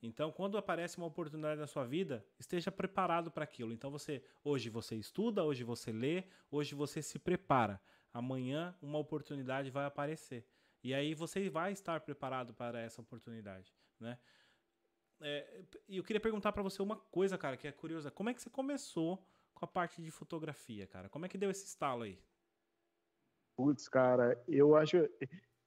Então, 0.01 0.31
quando 0.31 0.57
aparece 0.57 0.97
uma 0.97 1.09
oportunidade 1.09 1.61
na 1.61 1.67
sua 1.67 1.85
vida, 1.85 2.25
esteja 2.39 2.71
preparado 2.71 3.33
para 3.33 3.43
aquilo. 3.43 3.73
Então, 3.73 3.91
você 3.91 4.23
hoje 4.45 4.71
você 4.71 4.95
estuda, 4.95 5.43
hoje 5.43 5.65
você 5.65 5.91
lê, 5.91 6.25
hoje 6.51 6.75
você 6.75 7.03
se 7.03 7.19
prepara. 7.19 7.81
Amanhã 8.13 8.77
uma 8.81 8.99
oportunidade 8.99 9.71
vai 9.71 9.87
aparecer. 9.87 10.47
E 10.85 10.95
aí 10.95 11.15
você 11.15 11.51
vai 11.51 11.73
estar 11.73 12.01
preparado 12.01 12.55
para 12.55 12.81
essa 12.81 13.01
oportunidade, 13.01 13.75
né? 13.99 14.19
É, 15.21 15.65
e 15.89 15.97
eu 15.97 16.05
queria 16.05 16.21
perguntar 16.21 16.53
para 16.53 16.63
você 16.63 16.81
uma 16.81 16.95
coisa, 16.95 17.37
cara, 17.37 17.57
que 17.57 17.67
é 17.67 17.73
curiosa. 17.73 18.09
Como 18.09 18.31
é 18.31 18.35
que 18.35 18.41
você 18.41 18.49
começou 18.49 19.27
com 19.59 19.65
a 19.65 19.69
parte 19.69 20.01
de 20.01 20.11
fotografia, 20.11 20.87
cara? 20.87 21.09
Como 21.09 21.27
é 21.27 21.29
que 21.29 21.39
deu 21.39 21.51
esse 21.51 21.67
estalo 21.67 22.05
aí? 22.05 22.19
Putz, 23.57 23.89
cara, 23.89 24.43
eu 24.47 24.77
acho. 24.77 24.97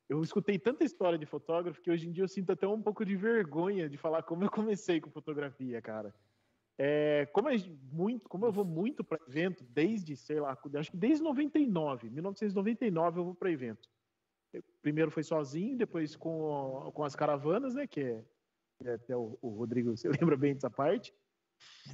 Eu 0.10 0.22
escutei 0.22 0.58
tanta 0.58 0.84
história 0.84 1.18
de 1.18 1.26
fotógrafo 1.26 1.82
que 1.82 1.92
hoje 1.92 2.08
em 2.08 2.12
dia 2.12 2.24
eu 2.24 2.28
sinto 2.28 2.52
até 2.52 2.68
um 2.68 2.82
pouco 2.82 3.06
de 3.06 3.16
vergonha 3.16 3.90
de 3.90 3.98
falar 3.98 4.24
como 4.24 4.44
eu 4.44 4.52
comecei 4.52 5.00
com 5.00 5.10
fotografia, 5.10 5.82
cara. 5.82 6.14
É, 6.78 7.28
como, 7.28 7.50
é 7.50 7.56
muito, 7.92 8.28
como 8.28 8.46
eu 8.46 8.52
vou 8.52 8.66
muito 8.66 9.04
para 9.04 9.22
evento 9.28 9.64
desde, 9.64 10.16
sei 10.16 10.40
lá, 10.40 10.58
acho 10.76 10.92
que 10.92 10.98
desde 10.98 11.24
99, 11.24 12.10
1999 12.10 13.20
eu 13.20 13.26
vou 13.26 13.36
para 13.36 13.52
evento 13.52 13.88
primeiro 14.82 15.12
foi 15.12 15.24
sozinho, 15.24 15.78
depois 15.78 16.16
com, 16.16 16.92
com 16.94 17.04
as 17.04 17.16
caravanas, 17.16 17.76
né? 17.76 17.88
Que 17.88 18.02
é, 18.02 18.24
é 18.84 18.94
até 18.94 19.16
o, 19.16 19.38
o, 19.42 19.50
Rodrigo 19.50 19.96
se 19.96 20.08
lembra 20.10 20.36
bem 20.36 20.54
dessa 20.54 20.70
parte. 20.70 21.14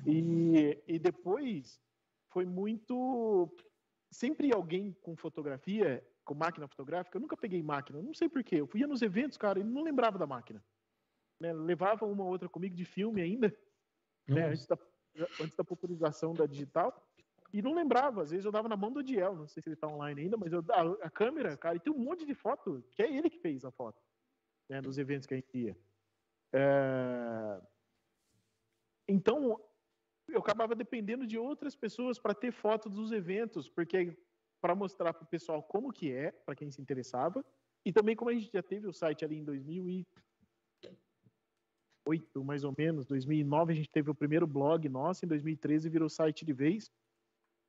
E, 0.06 0.82
e 0.88 0.98
depois 0.98 1.80
foi 2.30 2.46
muito. 2.46 3.50
Sempre 4.12 4.54
alguém 4.54 4.94
com 5.02 5.16
fotografia, 5.16 6.06
com 6.24 6.34
máquina 6.34 6.68
fotográfica. 6.68 7.18
Eu 7.18 7.22
nunca 7.22 7.36
peguei 7.36 7.62
máquina, 7.62 8.02
não 8.02 8.14
sei 8.14 8.30
porquê. 8.30 8.62
Eu 8.62 8.70
ia 8.74 8.88
nos 8.88 9.02
eventos, 9.02 9.38
cara, 9.38 9.60
e 9.60 9.64
não 9.64 9.84
lembrava 9.84 10.18
da 10.18 10.26
máquina. 10.26 10.64
Né? 11.40 11.54
Levava 11.54 12.06
uma 12.06 12.24
ou 12.24 12.30
outra 12.30 12.48
comigo 12.48 12.76
de 12.76 12.86
filme 12.86 13.22
ainda, 13.22 13.56
né? 14.28 14.48
antes, 14.48 14.66
da, 14.66 14.78
antes 15.42 15.56
da 15.56 15.64
popularização 15.64 16.34
da 16.34 16.46
digital 16.46 17.06
e 17.54 17.62
não 17.62 17.74
lembrava. 17.74 18.24
Às 18.24 18.32
vezes 18.32 18.46
eu 18.46 18.52
dava 18.52 18.68
na 18.68 18.78
mão 18.78 18.92
do 18.92 19.04
Diel, 19.04 19.36
não 19.36 19.48
sei 19.48 19.62
se 19.62 19.70
ele 19.70 19.76
está 19.76 19.88
online 19.88 20.22
ainda, 20.22 20.38
mas 20.38 20.52
eu, 20.52 20.64
a, 20.70 21.08
a, 21.08 21.10
câmera, 21.10 21.56
cara, 21.58 21.76
e 21.76 21.80
tem 21.80 21.94
um 21.94 22.00
monte 22.00 22.26
de 22.26 22.34
foto 22.34 22.84
que 22.92 23.02
é 23.02 23.12
ele 23.12 23.30
que 23.30 23.40
fez 23.40 23.64
a 23.64 23.72
foto, 23.72 24.02
né, 24.70 24.82
nos 24.82 24.98
eventos 24.98 25.26
que 25.26 25.34
a 25.34 25.38
gente 25.38 25.58
ia. 25.58 25.78
É... 26.54 27.62
Então, 29.08 29.60
eu 30.28 30.40
acabava 30.40 30.76
dependendo 30.76 31.26
de 31.26 31.38
outras 31.38 31.76
pessoas 31.76 32.20
para 32.20 32.34
ter 32.34 32.52
foto 32.52 32.90
dos 32.90 33.12
eventos, 33.12 33.70
porque 33.70 34.18
para 34.60 34.76
mostrar 34.76 35.14
para 35.14 35.24
o 35.24 35.28
pessoal 35.28 35.64
como 35.64 35.92
que 35.92 36.12
é, 36.12 36.32
para 36.32 36.56
quem 36.56 36.72
se 36.72 36.82
interessava, 36.82 37.46
e 37.86 37.94
também 37.94 38.16
como 38.16 38.30
a 38.30 38.34
gente 38.34 38.52
já 38.52 38.62
teve 38.62 38.88
o 38.88 38.94
site 38.94 39.24
ali 39.24 39.38
em 39.38 39.44
2008, 39.44 42.44
mais 42.44 42.64
ou 42.64 42.74
menos, 42.78 43.06
2009 43.06 43.72
a 43.72 43.76
gente 43.76 43.90
teve 43.90 44.10
o 44.10 44.16
primeiro 44.16 44.46
blog 44.46 44.88
nosso, 44.90 45.24
em 45.24 45.28
2013 45.28 45.90
virou 45.90 46.10
site 46.10 46.44
de 46.44 46.54
vez. 46.54 46.92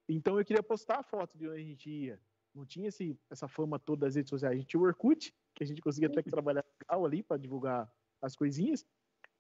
Então 0.09 0.39
eu 0.39 0.45
queria 0.45 0.63
postar 0.63 1.01
a 1.01 1.03
foto 1.03 1.37
de 1.37 1.49
onde 1.49 1.61
a 1.61 1.65
gente 1.65 1.91
ia. 1.91 2.21
Não 2.55 2.65
tinha 2.65 2.89
esse, 2.89 3.17
essa 3.31 3.47
fama 3.47 3.79
toda 3.79 4.07
das 4.07 4.17
redes 4.17 4.31
sociais. 4.31 4.55
A 4.55 4.59
gente 4.59 4.69
tinha 4.69 4.81
o 4.81 4.85
Orkut, 4.85 5.35
que 5.55 5.63
a 5.63 5.67
gente 5.67 5.83
conseguia 5.83 6.09
até 6.09 6.23
que 6.23 6.31
trabalhar 6.31 6.65
legal 6.81 7.05
ali 7.05 7.23
para 7.23 7.37
divulgar 7.37 7.93
as 8.21 8.35
coisinhas, 8.35 8.85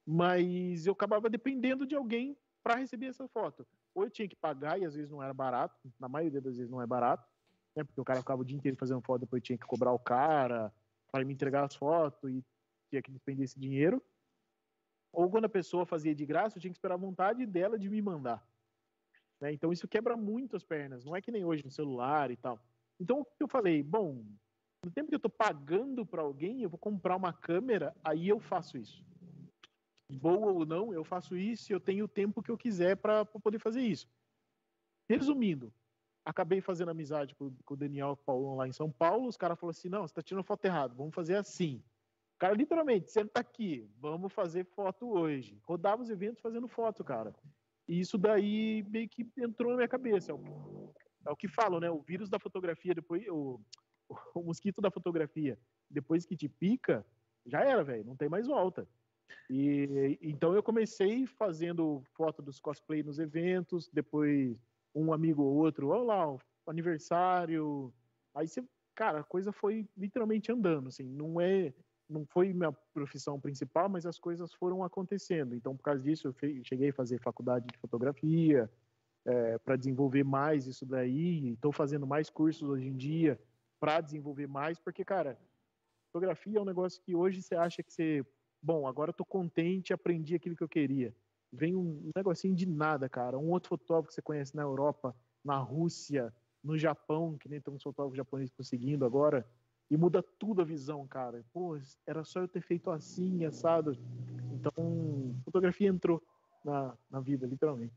mas 0.06 0.86
eu 0.86 0.92
acabava 0.92 1.28
dependendo 1.28 1.86
de 1.86 1.96
alguém 1.96 2.36
para 2.62 2.76
receber 2.76 3.06
essa 3.06 3.26
foto. 3.28 3.66
Ou 3.94 4.04
eu 4.04 4.10
tinha 4.10 4.28
que 4.28 4.36
pagar, 4.36 4.80
e 4.80 4.84
às 4.84 4.94
vezes 4.94 5.10
não 5.10 5.22
era 5.22 5.32
barato, 5.32 5.76
na 5.98 6.08
maioria 6.08 6.40
das 6.40 6.56
vezes 6.56 6.70
não 6.70 6.82
é 6.82 6.86
barato, 6.86 7.28
né? 7.74 7.84
porque 7.84 8.00
o 8.00 8.04
cara 8.04 8.20
ficava 8.20 8.42
o 8.42 8.44
dia 8.44 8.56
inteiro 8.56 8.76
fazendo 8.76 9.02
foto, 9.02 9.20
depois 9.20 9.42
tinha 9.42 9.58
que 9.58 9.66
cobrar 9.66 9.92
o 9.92 9.98
cara 9.98 10.72
para 11.10 11.24
me 11.24 11.32
entregar 11.32 11.64
as 11.64 11.74
fotos 11.74 12.30
e 12.30 12.44
tinha 12.90 13.02
que 13.02 13.10
despender 13.10 13.44
esse 13.44 13.58
dinheiro. 13.58 14.02
Ou 15.12 15.30
quando 15.30 15.46
a 15.46 15.48
pessoa 15.48 15.86
fazia 15.86 16.14
de 16.14 16.26
graça, 16.26 16.58
eu 16.58 16.60
tinha 16.60 16.70
que 16.70 16.76
esperar 16.76 16.94
a 16.94 16.98
vontade 16.98 17.46
dela 17.46 17.78
de 17.78 17.88
me 17.88 18.00
mandar. 18.02 18.46
Né? 19.40 19.52
Então 19.52 19.72
isso 19.72 19.88
quebra 19.88 20.16
muito 20.16 20.56
as 20.56 20.64
pernas, 20.64 21.04
não 21.04 21.16
é 21.16 21.22
que 21.22 21.30
nem 21.30 21.44
hoje 21.44 21.64
no 21.64 21.70
celular 21.70 22.30
e 22.30 22.36
tal. 22.36 22.60
Então 23.00 23.20
o 23.20 23.24
que 23.24 23.42
eu 23.42 23.48
falei, 23.48 23.82
bom, 23.82 24.24
no 24.84 24.90
tempo 24.90 25.08
que 25.08 25.14
eu 25.14 25.18
estou 25.18 25.30
pagando 25.30 26.04
para 26.04 26.22
alguém, 26.22 26.62
eu 26.62 26.68
vou 26.68 26.78
comprar 26.78 27.16
uma 27.16 27.32
câmera, 27.32 27.96
aí 28.04 28.28
eu 28.28 28.38
faço 28.38 28.76
isso. 28.76 29.04
Boa 30.08 30.52
ou 30.52 30.64
não, 30.64 30.92
eu 30.92 31.04
faço 31.04 31.36
isso 31.36 31.70
e 31.70 31.74
eu 31.74 31.80
tenho 31.80 32.06
o 32.06 32.08
tempo 32.08 32.42
que 32.42 32.50
eu 32.50 32.56
quiser 32.56 32.96
para 32.96 33.24
poder 33.24 33.58
fazer 33.58 33.82
isso. 33.82 34.08
Resumindo, 35.08 35.72
acabei 36.24 36.60
fazendo 36.60 36.90
amizade 36.90 37.34
com, 37.34 37.54
com 37.64 37.74
o 37.74 37.76
Daniel 37.76 38.16
Paulo 38.16 38.56
lá 38.56 38.66
em 38.66 38.72
São 38.72 38.90
Paulo. 38.90 39.26
Os 39.26 39.36
caras 39.36 39.58
falaram 39.58 39.76
assim: 39.76 39.88
não, 39.88 40.02
você 40.02 40.12
está 40.12 40.22
tirando 40.22 40.44
foto 40.44 40.64
errado, 40.64 40.94
vamos 40.94 41.14
fazer 41.14 41.36
assim. 41.36 41.82
cara 42.38 42.54
literalmente, 42.54 43.10
senta 43.10 43.40
aqui, 43.40 43.86
vamos 43.98 44.32
fazer 44.32 44.64
foto 44.64 45.10
hoje. 45.10 45.58
Rodava 45.62 46.02
os 46.02 46.10
eventos 46.10 46.40
fazendo 46.40 46.68
foto, 46.68 47.04
cara. 47.04 47.34
E 47.86 48.00
isso 48.00 48.18
daí 48.18 48.84
meio 48.88 49.08
que 49.08 49.26
entrou 49.36 49.70
na 49.70 49.76
minha 49.76 49.88
cabeça. 49.88 50.32
É 50.32 50.34
o, 50.34 50.92
é 51.26 51.30
o 51.30 51.36
que 51.36 51.48
falam, 51.48 51.80
né? 51.80 51.90
O 51.90 52.00
vírus 52.00 52.28
da 52.28 52.38
fotografia, 52.38 52.94
depois 52.94 53.26
o, 53.28 53.60
o 54.34 54.42
mosquito 54.42 54.80
da 54.80 54.90
fotografia, 54.90 55.58
depois 55.90 56.26
que 56.26 56.36
te 56.36 56.48
pica, 56.48 57.04
já 57.46 57.64
era, 57.64 57.82
velho, 57.82 58.04
não 58.04 58.16
tem 58.16 58.28
mais 58.28 58.46
volta. 58.46 58.86
E 59.50 60.18
então 60.22 60.54
eu 60.54 60.62
comecei 60.62 61.26
fazendo 61.26 62.02
foto 62.14 62.42
dos 62.42 62.60
cosplay 62.60 63.02
nos 63.02 63.18
eventos, 63.18 63.88
depois 63.92 64.56
um 64.94 65.12
amigo 65.12 65.42
ou 65.42 65.56
outro, 65.56 65.88
olha 65.88 66.02
lá, 66.02 66.36
aniversário. 66.66 67.92
Aí 68.34 68.46
você, 68.46 68.62
cara, 68.94 69.20
a 69.20 69.24
coisa 69.24 69.52
foi 69.52 69.88
literalmente 69.96 70.52
andando, 70.52 70.88
assim, 70.88 71.04
não 71.04 71.40
é 71.40 71.72
não 72.08 72.24
foi 72.24 72.52
minha 72.54 72.72
profissão 72.94 73.38
principal, 73.38 73.88
mas 73.88 74.06
as 74.06 74.18
coisas 74.18 74.52
foram 74.54 74.82
acontecendo. 74.82 75.54
Então, 75.54 75.76
por 75.76 75.82
causa 75.82 76.02
disso, 76.02 76.28
eu 76.28 76.64
cheguei 76.64 76.88
a 76.88 76.94
fazer 76.94 77.20
faculdade 77.20 77.66
de 77.70 77.76
fotografia 77.76 78.70
é, 79.26 79.58
para 79.58 79.76
desenvolver 79.76 80.24
mais 80.24 80.66
isso 80.66 80.86
daí. 80.86 81.52
Estou 81.52 81.70
fazendo 81.70 82.06
mais 82.06 82.30
cursos 82.30 82.66
hoje 82.66 82.88
em 82.88 82.96
dia 82.96 83.38
para 83.78 84.00
desenvolver 84.00 84.46
mais, 84.46 84.78
porque, 84.78 85.04
cara, 85.04 85.38
fotografia 86.10 86.58
é 86.58 86.62
um 86.62 86.64
negócio 86.64 87.00
que 87.02 87.14
hoje 87.14 87.42
você 87.42 87.54
acha 87.54 87.82
que 87.82 87.92
você, 87.92 88.24
bom, 88.62 88.86
agora 88.86 89.10
estou 89.10 89.26
contente, 89.26 89.92
aprendi 89.92 90.34
aquilo 90.34 90.56
que 90.56 90.62
eu 90.62 90.68
queria. 90.68 91.14
Vem 91.52 91.74
um 91.74 92.10
negocinho 92.14 92.54
de 92.54 92.66
nada, 92.66 93.08
cara. 93.08 93.38
Um 93.38 93.50
outro 93.50 93.70
fotógrafo 93.70 94.08
que 94.08 94.14
você 94.14 94.22
conhece 94.22 94.54
na 94.54 94.62
Europa, 94.62 95.16
na 95.44 95.56
Rússia, 95.58 96.32
no 96.62 96.76
Japão, 96.76 97.38
que 97.38 97.48
nem 97.48 97.60
tem 97.60 97.72
um 97.72 97.78
fotógrafo 97.78 98.16
japonês 98.16 98.50
conseguindo 98.50 99.04
agora, 99.04 99.46
e 99.90 99.96
muda 99.96 100.22
tudo 100.22 100.60
a 100.60 100.64
visão, 100.64 101.06
cara. 101.06 101.42
Pô, 101.52 101.78
era 102.06 102.22
só 102.24 102.40
eu 102.40 102.48
ter 102.48 102.60
feito 102.60 102.90
assim, 102.90 103.44
assado. 103.44 103.96
Então, 104.52 105.34
fotografia 105.44 105.88
entrou 105.88 106.22
na, 106.64 106.94
na 107.10 107.20
vida, 107.20 107.46
literalmente. 107.46 107.94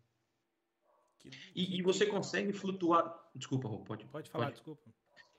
E, 1.53 1.77
e 1.77 1.81
você 1.81 2.05
consegue 2.05 2.53
flutuar. 2.53 3.29
Desculpa, 3.35 3.67
Rô, 3.67 3.79
pode. 3.79 4.05
Pode 4.05 4.29
falar, 4.29 4.45
pode. 4.45 4.55
desculpa. 4.55 4.81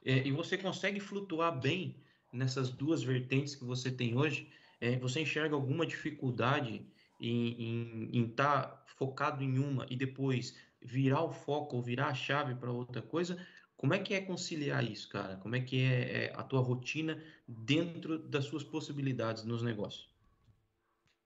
É, 0.04 0.26
e 0.26 0.32
você 0.32 0.58
consegue 0.58 1.00
flutuar 1.00 1.58
bem 1.58 1.96
nessas 2.32 2.70
duas 2.70 3.02
vertentes 3.02 3.54
que 3.54 3.64
você 3.64 3.90
tem 3.90 4.16
hoje? 4.16 4.50
É, 4.82 4.98
você 4.98 5.20
enxerga 5.20 5.54
alguma 5.54 5.86
dificuldade 5.86 6.84
em 7.20 8.24
estar 8.24 8.62
tá 8.62 8.82
focado 8.96 9.44
em 9.44 9.56
uma 9.56 9.86
e 9.88 9.94
depois 9.94 10.58
virar 10.80 11.22
o 11.22 11.32
foco 11.32 11.76
ou 11.76 11.82
virar 11.82 12.08
a 12.08 12.14
chave 12.14 12.56
para 12.56 12.72
outra 12.72 13.00
coisa? 13.00 13.38
Como 13.76 13.94
é 13.94 14.00
que 14.00 14.12
é 14.12 14.20
conciliar 14.20 14.82
isso, 14.82 15.08
cara? 15.08 15.36
Como 15.36 15.54
é 15.54 15.60
que 15.60 15.80
é, 15.80 16.24
é 16.24 16.32
a 16.34 16.42
tua 16.42 16.60
rotina 16.60 17.22
dentro 17.46 18.18
das 18.18 18.46
suas 18.46 18.64
possibilidades 18.64 19.44
nos 19.44 19.62
negócios? 19.62 20.12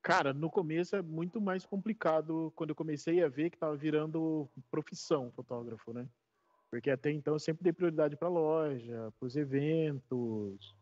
Cara, 0.02 0.34
no 0.34 0.50
começo 0.50 0.94
é 0.94 1.00
muito 1.00 1.40
mais 1.40 1.64
complicado 1.64 2.52
quando 2.54 2.70
eu 2.70 2.76
comecei 2.76 3.24
a 3.24 3.28
ver 3.28 3.48
que 3.48 3.56
estava 3.56 3.74
virando 3.74 4.50
profissão 4.70 5.32
fotógrafo, 5.32 5.94
né? 5.94 6.06
Porque 6.70 6.90
até 6.90 7.10
então 7.10 7.34
eu 7.34 7.38
sempre 7.38 7.64
dei 7.64 7.72
prioridade 7.72 8.16
para 8.16 8.28
loja, 8.28 9.10
para 9.18 9.26
os 9.26 9.34
eventos, 9.34 10.76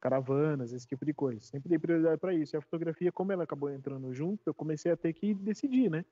caravanas, 0.00 0.72
esse 0.72 0.86
tipo 0.86 1.04
de 1.04 1.12
coisa. 1.12 1.40
Sempre 1.40 1.68
dei 1.68 1.78
prioridade 1.78 2.18
para 2.18 2.34
isso. 2.34 2.56
E 2.56 2.58
a 2.58 2.60
fotografia, 2.60 3.12
como 3.12 3.32
ela 3.32 3.44
acabou 3.44 3.70
entrando 3.70 4.12
junto, 4.12 4.42
eu 4.46 4.54
comecei 4.54 4.90
a 4.90 4.96
ter 4.96 5.12
que 5.12 5.34
decidir, 5.34 5.90
né? 5.90 6.04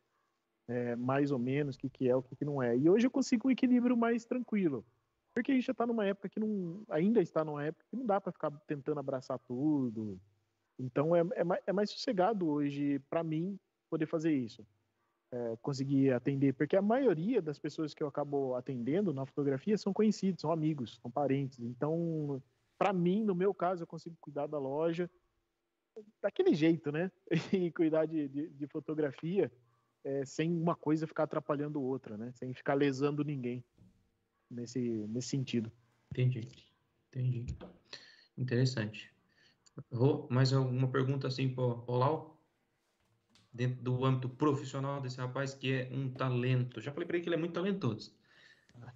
É, 0.69 0.95
mais 0.97 1.31
ou 1.33 1.39
menos 1.39 1.77
o 1.77 1.79
que, 1.79 1.89
que 1.89 2.09
é, 2.09 2.15
o 2.15 2.23
que, 2.23 2.37
que 2.37 2.45
não 2.45 2.63
é. 2.63 2.77
E 2.77 2.89
hoje 2.89 3.07
eu 3.07 3.11
consigo 3.11 3.49
um 3.49 3.51
equilíbrio 3.51 3.97
mais 3.97 4.25
tranquilo. 4.25 4.85
Porque 5.35 5.53
a 5.53 5.55
gente 5.55 5.65
já 5.65 5.73
está 5.73 5.87
numa 5.87 6.07
época 6.07 6.29
que 6.29 6.39
não. 6.39 6.83
Ainda 6.91 7.21
está 7.21 7.45
numa 7.45 7.65
época 7.65 7.85
que 7.91 7.97
não 7.97 8.05
dá 8.05 8.21
para 8.21 8.33
ficar 8.33 8.51
tentando 8.67 9.01
abraçar 9.01 9.39
tudo. 9.39 10.21
Então 10.79 11.17
é, 11.17 11.25
é, 11.35 11.45
mais, 11.45 11.63
é 11.67 11.73
mais 11.73 11.91
sossegado 11.91 12.47
hoje, 12.49 12.99
para 13.11 13.25
mim, 13.25 13.59
poder 13.91 14.07
fazer 14.07 14.33
isso 14.33 14.65
é, 15.31 15.57
conseguir 15.61 16.13
atender, 16.13 16.55
porque 16.55 16.77
a 16.77 16.83
maioria 16.83 17.43
das 17.43 17.59
pessoas 17.59 17.93
que 17.93 18.03
eu 18.03 18.09
acabo 18.09 18.55
atendendo 18.55 19.13
na 19.13 19.27
fotografia 19.27 19.77
são 19.77 19.93
conhecidos, 19.93 20.41
são 20.41 20.51
amigos, 20.51 20.99
são 21.03 21.11
parentes. 21.11 21.61
Então, 21.61 22.43
para 22.79 22.93
mim, 22.93 23.25
no 23.25 23.35
meu 23.35 23.53
caso, 23.53 23.83
eu 23.83 23.87
consigo 23.87 24.17
cuidar 24.21 24.47
da 24.47 24.59
loja 24.59 25.11
daquele 26.23 26.55
jeito, 26.55 26.93
né? 26.93 27.11
E 27.53 27.73
cuidar 27.73 28.07
de, 28.07 28.29
de, 28.29 28.49
de 28.49 28.67
fotografia 28.69 29.51
é, 30.05 30.25
sem 30.25 30.51
uma 30.53 30.77
coisa 30.77 31.07
ficar 31.07 31.25
atrapalhando 31.25 31.83
outra, 31.83 32.17
né? 32.17 32.33
Sem 32.33 32.55
ficar 32.55 32.75
lesando 32.75 33.25
ninguém 33.25 33.65
nesse, 34.51 34.81
nesse 35.09 35.29
sentido. 35.29 35.71
Entendi, 36.13 36.49
entendi. 37.09 37.47
Interessante. 38.37 39.13
Rô, 39.93 40.27
mais 40.31 40.53
alguma 40.53 40.89
pergunta 40.89 41.27
assim 41.27 41.53
para 41.53 41.65
o 41.65 41.97
Lau? 41.97 42.39
dentro 43.53 43.83
do 43.83 44.05
âmbito 44.05 44.29
profissional 44.29 45.01
desse 45.01 45.19
rapaz, 45.19 45.53
que 45.53 45.73
é 45.73 45.89
um 45.91 46.11
talento. 46.13 46.81
Já 46.81 46.93
falei 46.93 47.07
para 47.07 47.17
ele 47.17 47.25
que 47.25 47.29
ele 47.29 47.37
é 47.37 47.39
muito 47.39 47.55
talentoso. 47.55 48.17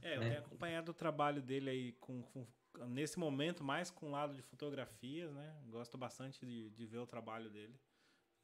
É, 0.00 0.16
eu 0.16 0.20
tenho 0.20 0.38
acompanhado 0.38 0.90
o 0.92 0.94
trabalho 0.94 1.42
dele 1.42 1.70
aí 1.70 1.92
com, 1.94 2.22
com, 2.22 2.46
nesse 2.88 3.18
momento, 3.18 3.62
mais 3.62 3.90
com 3.90 4.06
o 4.06 4.10
lado 4.10 4.34
de 4.34 4.42
fotografias, 4.42 5.32
né? 5.32 5.54
Gosto 5.66 5.96
bastante 5.96 6.44
de, 6.44 6.70
de 6.70 6.86
ver 6.86 6.98
o 6.98 7.06
trabalho 7.06 7.50
dele. 7.50 7.78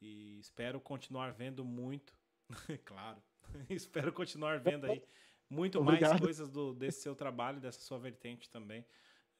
E 0.01 0.39
espero 0.39 0.81
continuar 0.81 1.33
vendo 1.33 1.65
muito, 1.65 2.15
claro. 2.85 3.23
espero 3.69 4.13
continuar 4.13 4.61
vendo 4.61 4.87
aí 4.87 5.03
muito 5.51 5.79
Obrigado. 5.79 6.11
mais 6.11 6.21
coisas 6.21 6.51
do, 6.51 6.75
desse 6.75 7.01
seu 7.03 7.15
trabalho, 7.15 7.61
dessa 7.61 7.81
sua 7.81 7.99
vertente 7.99 8.51
também. 8.51 8.85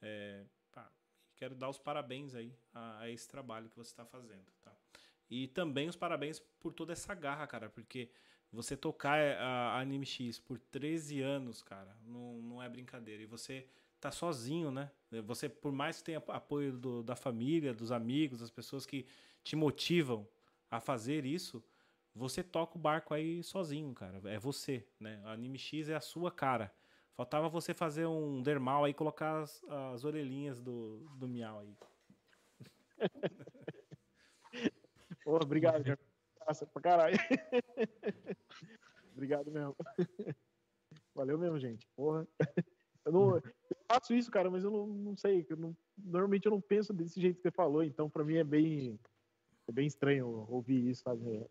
É, 0.01 0.43
pá, 0.71 0.91
quero 1.35 1.55
dar 1.55 1.69
os 1.69 1.77
parabéns 1.77 2.33
aí 2.33 2.55
a, 2.73 3.01
a 3.01 3.09
esse 3.09 3.27
trabalho 3.27 3.69
que 3.69 3.77
você 3.77 3.91
está 3.91 4.05
fazendo, 4.05 4.45
tá? 4.61 4.75
E 5.29 5.47
também 5.47 5.87
os 5.87 5.95
parabéns 5.95 6.39
por 6.59 6.73
toda 6.73 6.93
essa 6.93 7.13
garra, 7.13 7.45
cara, 7.45 7.69
porque 7.69 8.11
você 8.51 8.75
tocar 8.75 9.19
a 9.37 9.79
Anime 9.79 10.05
X 10.05 10.39
por 10.39 10.57
13 10.57 11.21
anos, 11.21 11.61
cara, 11.61 11.95
não, 12.01 12.41
não 12.41 12.63
é 12.63 12.67
brincadeira. 12.67 13.21
E 13.21 13.27
você 13.27 13.67
tá 13.99 14.11
sozinho, 14.11 14.71
né? 14.71 14.91
Você, 15.25 15.49
por 15.49 15.71
mais 15.71 15.97
que 15.97 16.05
tenha 16.05 16.23
apoio 16.27 16.77
do, 16.77 17.03
da 17.03 17.15
família, 17.15 17.73
dos 17.73 17.91
amigos, 17.91 18.39
das 18.39 18.51
pessoas 18.51 18.85
que 18.85 19.05
te 19.43 19.55
motivam 19.55 20.27
a 20.69 20.79
fazer 20.79 21.25
isso, 21.25 21.63
você 22.13 22.43
toca 22.43 22.77
o 22.77 22.81
barco 22.81 23.13
aí 23.13 23.43
sozinho, 23.43 23.93
cara. 23.93 24.21
É 24.25 24.37
você, 24.37 24.87
né? 24.99 25.21
A 25.25 25.31
Anime 25.31 25.57
X 25.57 25.89
é 25.89 25.95
a 25.95 26.01
sua 26.01 26.31
cara. 26.31 26.73
Faltava 27.15 27.49
você 27.49 27.73
fazer 27.73 28.05
um 28.05 28.41
dermal 28.41 28.85
aí, 28.85 28.93
colocar 28.93 29.41
as, 29.41 29.61
as 29.93 30.05
orelhinhas 30.05 30.61
do, 30.61 30.99
do 31.17 31.27
miau 31.27 31.59
aí. 31.59 31.75
Pô, 35.23 35.35
obrigado, 35.35 35.83
cara. 35.83 35.99
Pra 36.73 36.81
caralho. 36.81 37.17
obrigado 39.13 39.51
mesmo. 39.51 39.75
Valeu 41.13 41.37
mesmo, 41.37 41.59
gente. 41.59 41.85
Porra. 41.95 42.27
Eu 43.05 43.11
não 43.11 43.41
faço 43.91 44.13
isso, 44.13 44.29
cara, 44.29 44.49
mas 44.49 44.63
eu 44.63 44.71
não, 44.71 44.87
não 44.87 45.17
sei. 45.17 45.45
Eu 45.49 45.57
não, 45.57 45.75
normalmente 45.97 46.45
eu 46.45 46.51
não 46.51 46.61
penso 46.61 46.93
desse 46.93 47.19
jeito 47.19 47.37
que 47.37 47.41
você 47.41 47.51
falou, 47.51 47.83
então 47.83 48.09
pra 48.09 48.23
mim 48.23 48.35
é 48.35 48.43
bem, 48.43 48.99
é 49.67 49.71
bem 49.71 49.87
estranho 49.87 50.45
ouvir 50.47 50.89
isso, 50.89 51.03
sabe? 51.03 51.45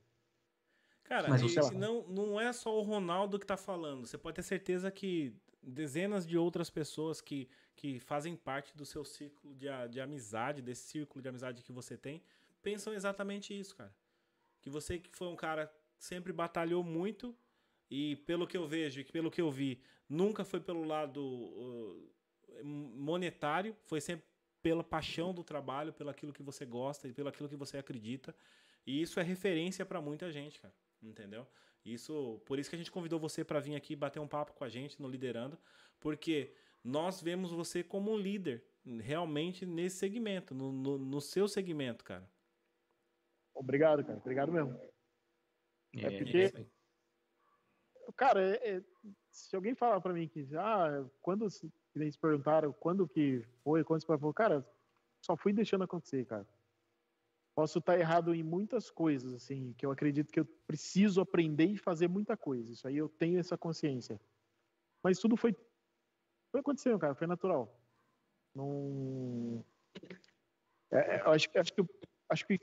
Cara, 1.04 1.28
mas, 1.28 1.40
e, 1.42 1.74
não, 1.74 2.06
não 2.06 2.40
é 2.40 2.52
só 2.52 2.76
o 2.78 2.82
Ronaldo 2.82 3.38
que 3.38 3.46
tá 3.46 3.56
falando. 3.56 4.06
Você 4.06 4.18
pode 4.18 4.36
ter 4.36 4.42
certeza 4.42 4.90
que 4.90 5.34
dezenas 5.62 6.26
de 6.26 6.36
outras 6.36 6.70
pessoas 6.70 7.20
que, 7.20 7.48
que 7.74 7.98
fazem 7.98 8.36
parte 8.36 8.76
do 8.76 8.84
seu 8.84 9.04
círculo 9.04 9.54
de, 9.54 9.66
de 9.90 10.00
amizade, 10.00 10.62
desse 10.62 10.82
círculo 10.82 11.22
de 11.22 11.28
amizade 11.28 11.62
que 11.62 11.72
você 11.72 11.96
tem, 11.96 12.22
pensam 12.62 12.92
exatamente 12.92 13.58
isso, 13.58 13.74
cara. 13.74 13.94
Que 14.60 14.70
você 14.70 14.98
que 14.98 15.16
foi 15.16 15.28
um 15.28 15.36
cara 15.36 15.66
que 15.96 16.04
sempre 16.04 16.32
batalhou 16.32 16.84
muito 16.84 17.34
e 17.90 18.16
pelo 18.16 18.46
que 18.46 18.56
eu 18.56 18.66
vejo 18.66 19.00
e 19.00 19.04
pelo 19.04 19.30
que 19.30 19.40
eu 19.40 19.50
vi, 19.50 19.80
nunca 20.08 20.44
foi 20.44 20.60
pelo 20.60 20.84
lado 20.84 21.22
uh, 21.22 22.12
monetário, 22.62 23.76
foi 23.84 24.00
sempre 24.00 24.26
pela 24.62 24.82
paixão 24.82 25.32
do 25.32 25.44
trabalho, 25.44 25.92
pelo 25.92 26.10
aquilo 26.10 26.32
que 26.32 26.42
você 26.42 26.66
gosta 26.66 27.08
e 27.08 27.12
pelo 27.12 27.28
aquilo 27.28 27.48
que 27.48 27.56
você 27.56 27.78
acredita. 27.78 28.34
E 28.86 29.00
isso 29.00 29.20
é 29.20 29.22
referência 29.22 29.84
para 29.86 30.00
muita 30.00 30.30
gente, 30.30 30.60
cara. 30.60 30.74
Entendeu? 31.02 31.46
Isso, 31.84 32.42
por 32.44 32.58
isso 32.58 32.68
que 32.68 32.76
a 32.76 32.78
gente 32.78 32.90
convidou 32.90 33.18
você 33.18 33.44
para 33.44 33.60
vir 33.60 33.76
aqui 33.76 33.94
bater 33.94 34.18
um 34.18 34.28
papo 34.28 34.52
com 34.52 34.64
a 34.64 34.68
gente 34.68 35.00
no 35.00 35.08
liderando, 35.08 35.58
porque 36.00 36.54
nós 36.82 37.22
vemos 37.22 37.50
você 37.50 37.82
como 37.82 38.12
um 38.12 38.18
líder 38.18 38.64
realmente 39.00 39.64
nesse 39.64 39.96
segmento, 39.96 40.54
no, 40.54 40.72
no, 40.72 40.98
no 40.98 41.20
seu 41.20 41.46
segmento, 41.46 42.04
cara. 42.04 42.28
Obrigado, 43.54 44.04
cara. 44.04 44.18
Obrigado 44.18 44.52
mesmo. 44.52 44.78
É, 45.96 46.06
é 46.06 46.18
porque. 46.18 46.66
Cara, 48.16 48.56
é, 48.56 48.76
é, 48.76 48.82
se 49.30 49.54
alguém 49.54 49.74
falar 49.74 50.00
para 50.00 50.12
mim 50.12 50.28
que. 50.28 50.48
Ah, 50.56 51.04
quando. 51.20 51.46
Eles 52.00 52.16
perguntaram 52.16 52.72
quando 52.72 53.06
que 53.06 53.44
foi, 53.62 53.84
quando 53.84 54.00
você 54.00 54.06
falou, 54.06 54.34
cara, 54.34 54.66
só 55.20 55.36
fui 55.36 55.52
deixando 55.52 55.84
acontecer, 55.84 56.24
cara. 56.24 56.46
Posso 57.54 57.80
estar 57.80 57.98
errado 57.98 58.34
em 58.34 58.42
muitas 58.42 58.90
coisas, 58.90 59.34
assim, 59.34 59.74
que 59.76 59.84
eu 59.84 59.90
acredito 59.90 60.32
que 60.32 60.40
eu 60.40 60.44
preciso 60.66 61.20
aprender 61.20 61.66
e 61.66 61.76
fazer 61.76 62.08
muita 62.08 62.36
coisa. 62.36 62.72
Isso 62.72 62.86
aí 62.86 62.96
eu 62.96 63.08
tenho 63.08 63.38
essa 63.38 63.58
consciência. 63.58 64.20
Mas 65.02 65.18
tudo 65.18 65.36
foi. 65.36 65.56
Foi 66.50 66.60
acontecendo, 66.60 66.98
cara, 66.98 67.14
foi 67.14 67.26
natural. 67.26 67.78
Não 68.54 69.64
É, 70.90 71.16
é 71.16 71.20
acho, 71.28 71.48
acho 71.54 71.72
que, 71.74 71.84
acho 72.28 72.46
que 72.46 72.58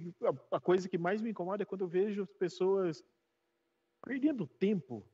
a 0.52 0.60
coisa 0.60 0.90
que 0.90 0.98
mais 0.98 1.22
me 1.22 1.30
incomoda 1.30 1.64
é 1.64 1.66
quando 1.66 1.82
eu 1.82 1.88
vejo 1.88 2.24
as 2.24 2.34
pessoas 2.34 3.04
perdendo 4.04 4.48
tempo 4.48 5.06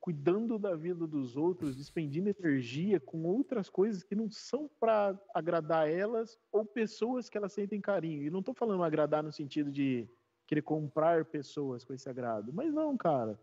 cuidando 0.00 0.58
da 0.58 0.74
vida 0.74 1.06
dos 1.06 1.36
outros, 1.36 1.76
despendendo 1.76 2.28
energia 2.28 3.00
com 3.00 3.24
outras 3.24 3.68
coisas 3.68 4.02
que 4.02 4.14
não 4.14 4.30
são 4.30 4.70
para 4.80 5.18
agradar 5.34 5.88
elas 5.88 6.38
ou 6.50 6.64
pessoas 6.64 7.28
que 7.28 7.36
elas 7.36 7.52
sentem 7.52 7.80
carinho. 7.80 8.22
E 8.22 8.30
não 8.30 8.40
estou 8.40 8.54
falando 8.54 8.82
agradar 8.82 9.22
no 9.22 9.32
sentido 9.32 9.70
de 9.70 10.08
querer 10.46 10.62
comprar 10.62 11.24
pessoas 11.24 11.84
com 11.84 11.94
esse 11.94 12.08
agrado, 12.08 12.52
mas 12.52 12.72
não, 12.72 12.96
cara. 12.96 13.38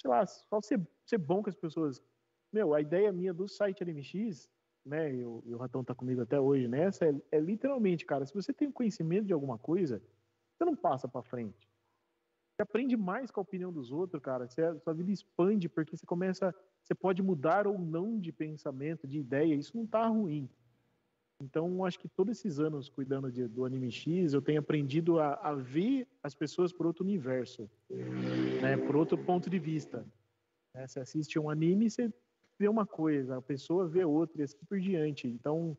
Sei 0.00 0.10
lá, 0.10 0.24
só 0.26 0.60
ser, 0.60 0.80
ser 1.04 1.18
bom 1.18 1.42
com 1.42 1.50
as 1.50 1.56
pessoas. 1.56 2.02
Meu, 2.52 2.74
a 2.74 2.80
ideia 2.80 3.12
minha 3.12 3.32
do 3.32 3.48
site 3.48 3.82
LMX, 3.82 4.50
né, 4.84 5.14
e 5.14 5.24
o, 5.24 5.42
e 5.46 5.54
o 5.54 5.58
Ratão 5.58 5.82
tá 5.82 5.94
comigo 5.94 6.20
até 6.20 6.38
hoje 6.38 6.68
nessa, 6.68 7.06
é, 7.06 7.14
é 7.32 7.40
literalmente, 7.40 8.04
cara, 8.04 8.26
se 8.26 8.34
você 8.34 8.52
tem 8.52 8.70
conhecimento 8.70 9.26
de 9.26 9.32
alguma 9.32 9.58
coisa, 9.58 10.02
você 10.54 10.64
não 10.64 10.76
passa 10.76 11.08
para 11.08 11.22
frente 11.22 11.68
você 12.54 12.62
aprende 12.62 12.96
mais 12.96 13.30
com 13.30 13.40
a 13.40 13.42
opinião 13.42 13.72
dos 13.72 13.90
outros, 13.90 14.22
cara. 14.22 14.46
Você, 14.46 14.62
sua 14.78 14.94
vida 14.94 15.10
expande 15.10 15.68
porque 15.68 15.96
você 15.96 16.06
começa, 16.06 16.54
você 16.82 16.94
pode 16.94 17.20
mudar 17.20 17.66
ou 17.66 17.76
não 17.76 18.18
de 18.18 18.30
pensamento, 18.30 19.08
de 19.08 19.18
ideia. 19.18 19.54
Isso 19.54 19.76
não 19.76 19.84
tá 19.84 20.06
ruim. 20.06 20.48
Então, 21.40 21.84
acho 21.84 21.98
que 21.98 22.08
todos 22.08 22.38
esses 22.38 22.60
anos 22.60 22.88
cuidando 22.88 23.30
de, 23.30 23.48
do 23.48 23.64
Anime 23.64 23.90
X, 23.90 24.32
eu 24.32 24.40
tenho 24.40 24.60
aprendido 24.60 25.18
a, 25.18 25.34
a, 25.34 25.54
ver 25.54 26.06
as 26.22 26.32
pessoas 26.32 26.72
por 26.72 26.86
outro 26.86 27.02
universo, 27.02 27.68
né? 28.62 28.76
Por 28.76 28.94
outro 28.94 29.18
ponto 29.18 29.50
de 29.50 29.58
vista. 29.58 30.06
Né? 30.72 30.86
Você 30.86 31.00
assiste 31.00 31.36
um 31.38 31.50
anime, 31.50 31.90
você 31.90 32.12
vê 32.56 32.68
uma 32.68 32.86
coisa, 32.86 33.36
a 33.36 33.42
pessoa 33.42 33.88
vê 33.88 34.04
outra 34.04 34.40
e 34.40 34.44
assim 34.44 34.58
por 34.68 34.78
diante. 34.78 35.26
Então, 35.26 35.76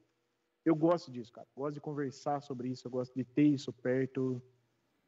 eu 0.66 0.76
gosto 0.76 1.10
disso, 1.10 1.32
cara. 1.32 1.48
gosto 1.56 1.76
de 1.76 1.82
conversar 1.82 2.42
sobre 2.42 2.68
isso, 2.68 2.86
eu 2.86 2.92
gosto 2.92 3.16
de 3.16 3.24
ter 3.24 3.48
isso 3.48 3.72
perto. 3.72 4.42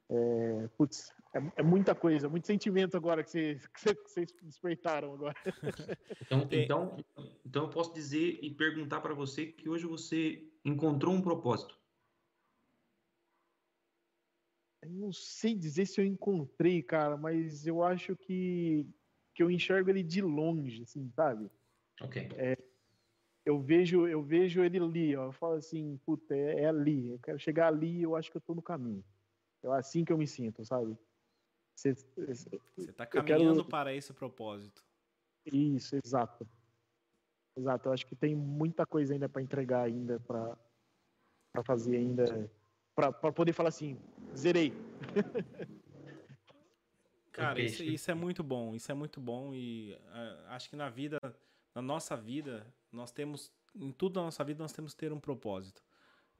É, 0.09 0.67
putz, 0.77 1.11
é, 1.33 1.39
é, 1.57 1.63
muita 1.63 1.93
coisa, 1.93 2.29
muito 2.29 2.47
sentimento 2.47 2.95
agora 2.95 3.23
que 3.23 3.29
vocês, 3.29 3.67
que 3.75 4.09
vocês 4.09 4.33
despertaram 4.41 5.13
agora. 5.13 5.35
Então, 6.21 6.47
então, 6.51 7.05
então 7.45 7.63
eu 7.63 7.69
posso 7.69 7.93
dizer 7.93 8.39
e 8.41 8.49
perguntar 8.53 9.01
para 9.01 9.13
você 9.13 9.45
que 9.45 9.67
hoje 9.67 9.85
você 9.85 10.47
encontrou 10.63 11.13
um 11.13 11.21
propósito. 11.21 11.77
Eu 14.81 14.89
não 14.91 15.11
sei 15.11 15.53
dizer 15.53 15.85
se 15.85 15.99
eu 15.99 16.05
encontrei, 16.05 16.81
cara, 16.81 17.17
mas 17.17 17.67
eu 17.67 17.83
acho 17.83 18.15
que, 18.15 18.85
que 19.35 19.43
eu 19.43 19.51
enxergo 19.51 19.89
ele 19.89 20.03
de 20.03 20.21
longe, 20.21 20.83
assim, 20.83 21.11
sabe? 21.11 21.51
Ok. 22.01 22.29
É, 22.35 22.57
eu 23.45 23.59
vejo 23.59 24.07
eu 24.07 24.23
vejo 24.23 24.63
ele 24.63 24.77
ali, 24.77 25.15
ó, 25.15 25.25
eu 25.25 25.31
falo 25.33 25.55
assim, 25.55 25.99
puta, 26.05 26.33
é, 26.33 26.61
é 26.61 26.65
ali, 26.67 27.09
eu 27.09 27.19
quero 27.19 27.39
chegar 27.39 27.67
ali, 27.67 28.01
eu 28.01 28.15
acho 28.15 28.31
que 28.31 28.37
eu 28.37 28.41
tô 28.41 28.55
no 28.55 28.61
caminho. 28.61 29.03
É 29.63 29.67
assim 29.69 30.05
que 30.05 30.13
eu 30.13 30.17
me 30.17 30.27
sinto, 30.27 30.63
sabe? 30.65 30.97
Você 31.75 31.89
está 32.77 33.05
caminhando 33.05 33.57
quero... 33.57 33.69
para 33.69 33.93
esse 33.93 34.11
propósito. 34.13 34.83
Isso, 35.45 35.95
exato. 36.03 36.47
Exato. 37.55 37.89
Eu 37.89 37.93
acho 37.93 38.05
que 38.07 38.15
tem 38.15 38.35
muita 38.35 38.85
coisa 38.85 39.13
ainda 39.13 39.29
para 39.29 39.41
entregar 39.41 39.83
ainda 39.83 40.19
para 40.19 40.57
fazer 41.63 41.97
ainda 41.97 42.49
para 42.95 43.11
poder 43.31 43.53
falar 43.53 43.69
assim, 43.69 43.99
zerei. 44.35 44.73
Cara, 47.31 47.61
isso, 47.61 47.83
isso, 47.83 48.09
é 48.09 48.15
muito 48.15 48.43
bom. 48.43 48.73
Isso 48.73 48.91
é 48.91 48.95
muito 48.95 49.21
bom 49.21 49.53
e 49.53 49.93
uh, 49.93 50.47
acho 50.47 50.67
que 50.71 50.75
na 50.75 50.89
vida, 50.89 51.19
na 51.75 51.81
nossa 51.83 52.17
vida, 52.17 52.65
nós 52.91 53.11
temos 53.11 53.51
em 53.75 53.91
tudo 53.91 54.15
na 54.15 54.23
nossa 54.25 54.43
vida 54.43 54.63
nós 54.63 54.73
temos 54.73 54.93
que 54.93 54.99
ter 54.99 55.13
um 55.13 55.19
propósito 55.19 55.83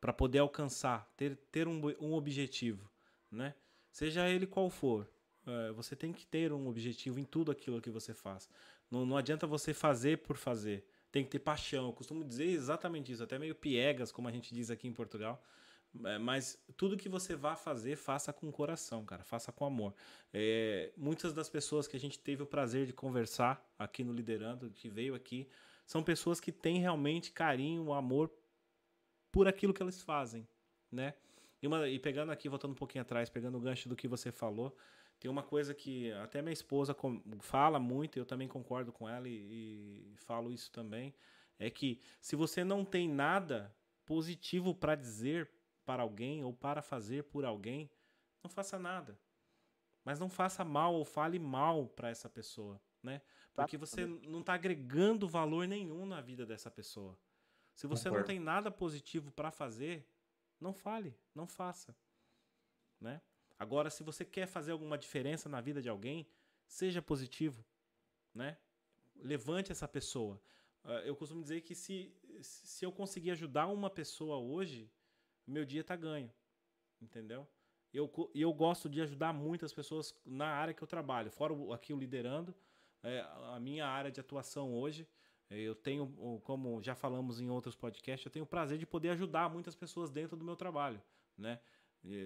para 0.01 0.11
poder 0.11 0.39
alcançar, 0.39 1.07
ter 1.15 1.35
ter 1.51 1.67
um, 1.67 1.79
um 1.99 2.13
objetivo 2.13 2.89
né? 3.31 3.53
Seja 3.91 4.29
ele 4.29 4.45
qual 4.45 4.69
for, 4.69 5.07
é, 5.45 5.71
você 5.71 5.95
tem 5.95 6.11
que 6.11 6.25
ter 6.25 6.51
um 6.51 6.67
objetivo 6.67 7.19
em 7.19 7.23
tudo 7.23 7.51
aquilo 7.51 7.81
que 7.81 7.89
você 7.89 8.13
faz. 8.13 8.49
Não, 8.91 9.05
não 9.05 9.17
adianta 9.17 9.47
você 9.47 9.73
fazer 9.73 10.19
por 10.19 10.37
fazer. 10.37 10.85
Tem 11.11 11.23
que 11.23 11.29
ter 11.29 11.39
paixão. 11.39 11.87
Eu 11.87 11.93
costumo 11.93 12.23
dizer 12.23 12.45
exatamente 12.45 13.11
isso, 13.11 13.23
até 13.23 13.39
meio 13.39 13.55
piegas, 13.55 14.11
como 14.11 14.27
a 14.27 14.31
gente 14.31 14.53
diz 14.53 14.69
aqui 14.69 14.87
em 14.87 14.93
Portugal. 14.93 15.41
É, 16.05 16.17
mas 16.17 16.59
tudo 16.75 16.97
que 16.97 17.09
você 17.09 17.35
vá 17.35 17.55
fazer, 17.55 17.95
faça 17.95 18.33
com 18.33 18.51
coração, 18.51 19.05
cara. 19.05 19.23
Faça 19.23 19.51
com 19.51 19.65
amor. 19.65 19.93
É, 20.33 20.91
muitas 20.97 21.33
das 21.33 21.49
pessoas 21.49 21.87
que 21.87 21.95
a 21.95 21.99
gente 21.99 22.19
teve 22.19 22.43
o 22.43 22.45
prazer 22.45 22.85
de 22.85 22.93
conversar 22.93 23.65
aqui 23.79 24.03
no 24.03 24.13
Liderando, 24.13 24.69
que 24.69 24.89
veio 24.89 25.15
aqui, 25.15 25.47
são 25.85 26.03
pessoas 26.03 26.39
que 26.39 26.51
têm 26.51 26.79
realmente 26.79 27.31
carinho, 27.31 27.93
amor 27.93 28.29
por 29.31 29.47
aquilo 29.47 29.73
que 29.73 29.81
elas 29.81 30.01
fazem, 30.01 30.47
né? 30.91 31.13
E, 31.61 31.67
uma, 31.67 31.87
e 31.87 31.99
pegando 31.99 32.31
aqui, 32.31 32.47
voltando 32.47 32.71
um 32.71 32.75
pouquinho 32.75 33.01
atrás, 33.01 33.29
pegando 33.29 33.57
o 33.57 33.61
gancho 33.61 33.89
do 33.89 33.95
que 33.95 34.07
você 34.07 34.31
falou, 34.31 34.75
tem 35.19 35.29
uma 35.29 35.43
coisa 35.43 35.73
que 35.73 36.11
até 36.13 36.41
minha 36.41 36.53
esposa 36.53 36.95
fala 37.39 37.79
muito, 37.79 38.17
eu 38.19 38.25
também 38.25 38.47
concordo 38.47 38.91
com 38.91 39.09
ela 39.09 39.27
e, 39.27 40.13
e 40.13 40.17
falo 40.17 40.51
isso 40.51 40.71
também, 40.71 41.13
é 41.57 41.69
que 41.69 41.99
se 42.21 42.35
você 42.35 42.63
não 42.63 42.85
tem 42.85 43.09
nada 43.09 43.75
positivo 44.05 44.75
para 44.75 44.95
dizer 44.95 45.49
para 45.85 46.03
alguém 46.03 46.43
ou 46.43 46.53
para 46.53 46.81
fazer 46.81 47.23
por 47.23 47.45
alguém, 47.45 47.89
não 48.43 48.49
faça 48.49 48.77
nada. 48.77 49.19
Mas 50.03 50.19
não 50.19 50.29
faça 50.29 50.63
mal 50.63 50.93
ou 50.93 51.03
fale 51.03 51.39
mal 51.39 51.87
para 51.87 52.09
essa 52.09 52.29
pessoa, 52.29 52.79
né? 53.01 53.21
Porque 53.53 53.77
você 53.77 54.05
não 54.05 54.41
está 54.41 54.53
agregando 54.53 55.27
valor 55.27 55.67
nenhum 55.67 56.05
na 56.05 56.21
vida 56.21 56.45
dessa 56.45 56.69
pessoa. 56.69 57.17
Se 57.73 57.87
você 57.87 58.03
Concordo. 58.03 58.19
não 58.19 58.27
tem 58.27 58.39
nada 58.39 58.69
positivo 58.69 59.31
para 59.31 59.49
fazer, 59.49 60.07
não 60.59 60.73
fale, 60.73 61.15
não 61.33 61.47
faça, 61.47 61.95
né? 62.99 63.21
Agora, 63.59 63.89
se 63.89 64.03
você 64.03 64.23
quer 64.23 64.47
fazer 64.47 64.71
alguma 64.71 64.97
diferença 64.97 65.49
na 65.49 65.59
vida 65.59 65.81
de 65.81 65.89
alguém, 65.89 66.27
seja 66.67 67.01
positivo, 67.01 67.65
né? 68.33 68.57
Levante 69.15 69.71
essa 69.71 69.87
pessoa. 69.87 70.39
Ah, 70.83 71.01
eu 71.03 71.15
costumo 71.15 71.41
dizer 71.41 71.61
que 71.61 71.73
se, 71.73 72.13
se 72.41 72.85
eu 72.85 72.91
conseguir 72.91 73.31
ajudar 73.31 73.67
uma 73.67 73.89
pessoa 73.89 74.37
hoje, 74.37 74.91
meu 75.45 75.65
dia 75.65 75.81
está 75.81 75.95
ganho, 75.95 76.31
entendeu? 77.01 77.47
Eu, 77.93 78.11
eu 78.35 78.53
gosto 78.53 78.87
de 78.89 79.01
ajudar 79.01 79.33
muitas 79.33 79.73
pessoas 79.73 80.13
na 80.25 80.47
área 80.47 80.73
que 80.73 80.83
eu 80.83 80.87
trabalho, 80.87 81.31
fora 81.31 81.53
aqui 81.73 81.93
o 81.93 81.97
liderando, 81.97 82.53
é, 83.01 83.21
a 83.53 83.59
minha 83.59 83.87
área 83.87 84.11
de 84.11 84.19
atuação 84.19 84.73
hoje, 84.73 85.07
eu 85.49 85.75
tenho, 85.75 86.41
como 86.43 86.81
já 86.81 86.93
falamos 86.93 87.39
em 87.39 87.49
outros 87.49 87.75
podcasts, 87.75 88.25
eu 88.25 88.31
tenho 88.31 88.43
o 88.43 88.47
prazer 88.47 88.77
de 88.77 88.85
poder 88.85 89.09
ajudar 89.09 89.49
muitas 89.49 89.75
pessoas 89.75 90.09
dentro 90.09 90.35
do 90.35 90.43
meu 90.43 90.55
trabalho, 90.55 91.01
né? 91.37 91.59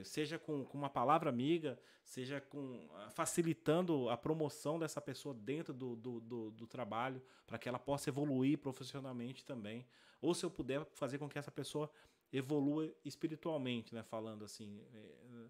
Seja 0.04 0.38
com, 0.38 0.66
com 0.66 0.78
uma 0.78 0.90
palavra 0.90 1.30
amiga, 1.30 1.80
seja 2.04 2.40
com 2.40 2.88
ah, 2.94 3.10
facilitando 3.10 4.10
a 4.10 4.18
promoção 4.18 4.78
dessa 4.78 5.02
pessoa 5.02 5.34
dentro 5.34 5.74
do, 5.74 5.96
do, 5.96 6.20
do, 6.20 6.52
do 6.52 6.68
trabalho, 6.68 7.22
para 7.48 7.58
que 7.58 7.68
ela 7.68 7.80
possa 7.80 8.10
evoluir 8.10 8.60
profissionalmente 8.60 9.44
também. 9.44 9.88
Ou 10.22 10.36
se 10.36 10.46
eu 10.46 10.52
puder 10.52 10.86
fazer 10.94 11.18
com 11.18 11.28
que 11.28 11.40
essa 11.40 11.50
pessoa 11.50 11.90
evolua 12.32 12.94
espiritualmente, 13.04 13.96
né? 13.96 14.04
Falando 14.04 14.46
assim, 14.46 14.84
é, 14.94 15.48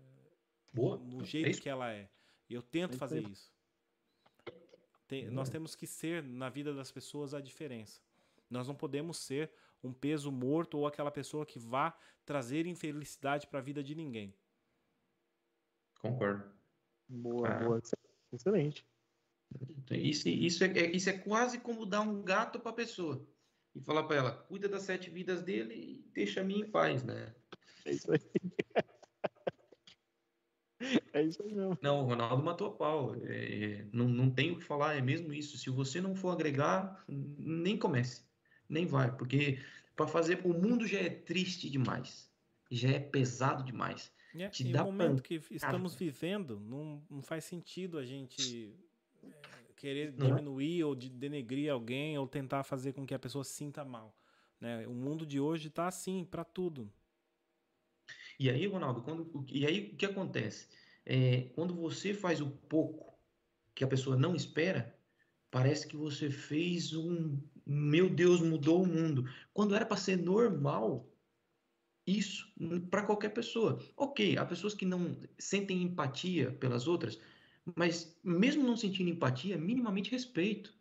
Boa. 0.72 0.98
no 0.98 1.24
jeito 1.26 1.58
é 1.58 1.62
que 1.62 1.70
ela 1.70 1.92
é. 1.92 2.10
Eu 2.50 2.62
tento 2.62 2.98
fazer 2.98 3.28
isso. 3.28 3.52
Tem, 5.12 5.30
nós 5.30 5.50
temos 5.50 5.76
que 5.76 5.86
ser 5.86 6.24
na 6.24 6.48
vida 6.48 6.74
das 6.74 6.90
pessoas 6.90 7.34
a 7.34 7.42
diferença. 7.42 8.00
Nós 8.50 8.66
não 8.66 8.74
podemos 8.74 9.18
ser 9.18 9.52
um 9.84 9.92
peso 9.92 10.32
morto 10.32 10.78
ou 10.78 10.88
aquela 10.88 11.12
pessoa 11.12 11.46
que 11.46 11.60
vá 11.60 11.94
trazer 12.26 12.66
infelicidade 12.66 13.46
para 13.46 13.60
a 13.60 13.62
vida 13.62 13.84
de 13.84 13.94
ninguém. 13.94 14.34
Concordo. 16.00 16.50
Boa, 17.10 17.50
ah. 17.50 17.60
boa. 17.60 17.82
Excelente. 18.32 18.88
Isso, 19.92 20.30
isso, 20.30 20.64
é, 20.64 20.92
isso 20.92 21.10
é 21.10 21.18
quase 21.18 21.60
como 21.60 21.86
dar 21.86 22.00
um 22.00 22.24
gato 22.24 22.58
para 22.58 22.72
a 22.72 22.76
pessoa 22.76 23.28
e 23.76 23.82
falar 23.82 24.04
para 24.04 24.16
ela: 24.16 24.32
cuida 24.32 24.70
das 24.70 24.84
sete 24.84 25.10
vidas 25.10 25.44
dele 25.44 25.74
e 25.74 26.10
deixa 26.14 26.40
a 26.40 26.44
mim 26.46 26.62
em 26.62 26.72
paz, 26.72 27.04
né? 27.04 27.36
É 27.84 27.92
isso 27.92 28.10
aí. 28.14 28.20
É 31.14 31.24
isso 31.24 31.44
aí 31.44 31.54
mesmo. 31.54 31.78
Não, 31.82 32.02
o 32.02 32.06
Ronaldo 32.06 32.44
matou 32.44 32.68
a 32.68 32.72
pau. 32.72 33.16
É, 33.24 33.86
não, 33.92 34.08
não 34.08 34.30
tem 34.30 34.52
o 34.52 34.58
que 34.58 34.64
falar, 34.64 34.96
é 34.96 35.02
mesmo 35.02 35.34
isso. 35.34 35.58
Se 35.58 35.70
você 35.70 36.00
não 36.00 36.16
for 36.16 36.30
agregar, 36.30 37.04
nem 37.08 37.78
comece. 37.78 38.24
Nem 38.70 38.86
vai, 38.86 39.16
porque 39.16 39.60
para 39.96 40.08
fazer. 40.08 40.40
O 40.46 40.54
mundo 40.54 40.88
já 40.88 41.00
é 41.00 41.10
triste 41.10 41.70
demais. 41.70 42.32
Já 42.70 42.90
é 42.90 43.00
pesado 43.00 43.64
demais. 43.64 44.12
É, 44.34 44.48
Te 44.48 44.68
e 44.68 44.72
dá 44.72 44.84
o 44.84 44.92
momento 44.92 45.22
que 45.22 45.42
estamos 45.52 45.94
vivendo, 45.94 46.60
não, 46.60 47.04
não 47.10 47.22
faz 47.22 47.44
sentido 47.44 47.98
a 47.98 48.06
gente 48.06 48.74
é, 49.22 49.30
querer 49.76 50.08
é? 50.08 50.12
diminuir 50.12 50.84
ou 50.86 50.96
de 50.96 51.10
denegrir 51.10 51.70
alguém 51.70 52.18
ou 52.18 52.26
tentar 52.26 52.64
fazer 52.64 52.94
com 52.94 53.06
que 53.06 53.14
a 53.14 53.20
pessoa 53.20 53.44
se 53.44 53.54
sinta 53.54 53.84
mal. 53.84 54.16
Né? 54.60 54.88
O 54.88 54.94
mundo 54.94 55.26
de 55.26 55.40
hoje 55.40 55.68
está 55.68 55.88
assim 55.88 56.24
para 56.24 56.46
tudo. 56.46 56.90
E 58.40 58.50
aí, 58.50 58.66
Ronaldo, 58.66 59.02
quando, 59.02 59.46
e 59.50 59.66
aí 59.66 59.92
o 59.94 59.98
que 59.98 60.06
acontece? 60.06 60.70
É, 61.06 61.50
quando 61.56 61.76
você 61.76 62.14
faz 62.14 62.42
o 62.42 62.50
pouco 62.52 63.20
que 63.76 63.84
a 63.84 63.88
pessoa 63.88 64.18
não 64.18 64.36
espera, 64.36 65.00
parece 65.52 65.88
que 65.88 65.96
você 65.98 66.30
fez 66.32 66.94
um. 66.96 67.42
Meu 67.66 68.10
Deus, 68.10 68.42
mudou 68.42 68.84
o 68.84 68.88
mundo. 68.88 69.26
Quando 69.54 69.76
era 69.76 69.86
para 69.86 69.98
ser 69.98 70.18
normal, 70.18 71.12
Isso, 72.06 72.52
para 72.90 73.06
qualquer 73.06 73.30
pessoa. 73.30 73.80
Ok, 73.96 74.38
há 74.38 74.46
pessoas 74.46 74.74
que 74.74 74.86
não 74.86 75.20
sentem 75.38 75.82
empatia 75.84 76.52
pelas 76.54 76.88
outras, 76.88 77.20
mas 77.76 78.20
mesmo 78.24 78.64
não 78.64 78.76
sentindo 78.76 79.10
empatia, 79.10 79.58
minimamente 79.58 80.10
respeito. 80.12 80.76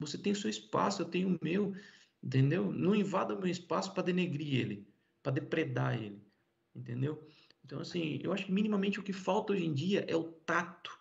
Você 0.00 0.18
tem 0.18 0.32
o 0.32 0.36
seu 0.36 0.50
espaço, 0.50 1.02
eu 1.02 1.06
tenho 1.10 1.30
o 1.36 1.38
meu, 1.44 1.74
entendeu? 2.22 2.72
Não 2.72 2.94
invada 2.94 3.34
o 3.34 3.40
meu 3.40 3.50
espaço 3.50 3.92
para 3.94 4.04
denegrir 4.04 4.54
ele, 4.60 4.94
para 5.22 5.32
depredar 5.32 6.00
ele, 6.02 6.24
entendeu? 6.74 7.26
Então, 7.64 7.80
assim, 7.80 8.20
eu 8.22 8.32
acho 8.32 8.46
que 8.46 8.52
minimamente 8.52 9.00
o 9.00 9.02
que 9.02 9.12
falta 9.12 9.52
hoje 9.52 9.64
em 9.64 9.72
dia 9.72 10.04
é 10.08 10.16
o 10.16 10.24
tato, 10.24 10.98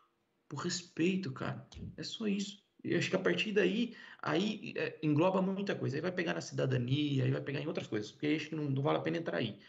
o 0.52 0.56
respeito, 0.56 1.32
cara. 1.32 1.68
É 1.98 2.04
só 2.04 2.28
isso. 2.28 2.64
Eu 2.84 2.98
acho 2.98 3.10
que 3.10 3.16
a 3.16 3.20
partir 3.20 3.52
daí, 3.52 3.96
aí 4.22 4.74
é, 4.76 5.00
engloba 5.04 5.42
muita 5.42 5.76
coisa. 5.76 5.96
Aí 5.98 6.02
vai 6.02 6.12
pegar 6.12 6.34
na 6.34 6.42
cidadania, 6.42 7.24
aí 7.24 7.32
vai 7.32 7.42
pegar 7.42 7.62
em 7.62 7.68
outras 7.68 7.88
coisas, 7.88 8.12
porque 8.12 8.28
acho 8.28 8.50
que 8.50 8.56
não, 8.56 8.70
não 8.70 8.82
vale 8.82 8.98
a 8.98 9.02
pena 9.02 9.18
entrar 9.18 9.38
aí. 9.38 9.60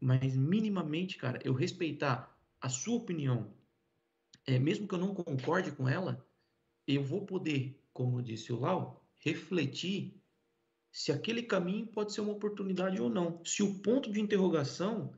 Mas 0.00 0.36
minimamente, 0.36 1.16
cara, 1.16 1.38
eu 1.44 1.52
respeitar 1.52 2.36
a 2.60 2.68
sua 2.68 2.96
opinião, 2.96 3.52
é, 4.46 4.58
mesmo 4.58 4.88
que 4.88 4.94
eu 4.94 4.98
não 4.98 5.14
concorde 5.14 5.70
com 5.72 5.88
ela, 5.88 6.26
eu 6.86 7.02
vou 7.02 7.24
poder, 7.24 7.80
como 7.92 8.22
disse 8.22 8.52
o 8.52 8.58
Lau, 8.58 9.04
refletir 9.18 10.20
se 10.90 11.12
aquele 11.12 11.42
caminho 11.42 11.86
pode 11.86 12.12
ser 12.12 12.20
uma 12.20 12.32
oportunidade 12.32 13.00
ou 13.00 13.08
não. 13.08 13.40
Se 13.44 13.62
o 13.62 13.80
ponto 13.80 14.12
de 14.12 14.20
interrogação 14.20 15.14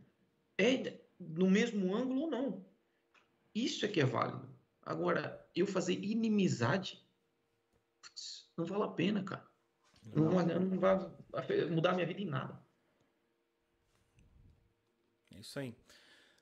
é 0.59 1.01
no 1.19 1.51
mesmo 1.51 1.95
ângulo 1.95 2.23
ou 2.23 2.31
não. 2.31 2.67
Isso 3.55 3.85
é 3.85 3.89
que 3.89 4.01
é 4.01 4.05
válido. 4.05 4.49
Agora, 4.83 5.49
eu 5.55 5.67
fazer 5.67 5.95
inimizade 5.95 7.05
não 8.57 8.65
vale 8.65 8.85
a 8.85 8.89
pena, 8.89 9.25
cara. 9.25 9.47
Não, 10.05 10.31
não, 10.31 10.79
vai 10.79 11.67
mudar 11.71 11.91
a 11.91 11.95
minha 11.95 12.07
vida 12.07 12.21
em 12.21 12.27
nada. 12.27 12.61
É 15.35 15.41
isso 15.41 15.59
aí. 15.59 15.75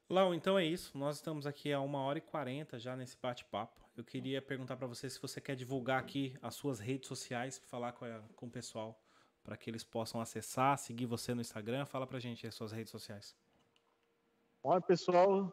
Lau, 0.09 0.35
então 0.35 0.59
é 0.59 0.65
isso. 0.65 0.97
Nós 0.99 1.17
estamos 1.17 1.47
aqui 1.47 1.73
a 1.73 1.81
uma 1.81 2.01
hora 2.01 2.19
e 2.19 2.21
quarenta 2.21 2.79
já 2.79 2.97
nesse 2.97 3.17
bate-papo. 3.17 3.81
Eu 3.97 4.05
queria 4.05 4.43
perguntar 4.43 4.77
para 4.77 4.87
você 4.87 5.09
se 5.09 5.21
você 5.21 5.41
quer 5.41 5.55
divulgar 5.55 6.01
aqui 6.01 6.37
as 6.43 6.55
suas 6.55 6.81
redes 6.81 7.09
sociais, 7.09 7.59
falar 7.67 7.93
com, 7.93 8.05
a, 8.05 8.21
com 8.35 8.47
o 8.47 8.51
pessoal, 8.51 9.01
para 9.43 9.57
que 9.57 9.71
eles 9.71 9.85
possam 9.85 10.21
acessar, 10.21 10.77
seguir 10.77 11.07
você 11.07 11.35
no 11.35 11.41
Instagram. 11.41 11.87
Fala 11.87 12.07
pra 12.07 12.19
gente 12.19 12.47
as 12.47 12.55
suas 12.55 12.73
redes 12.73 12.91
sociais. 12.91 13.35
Olha, 14.63 14.81
pessoal, 14.81 15.53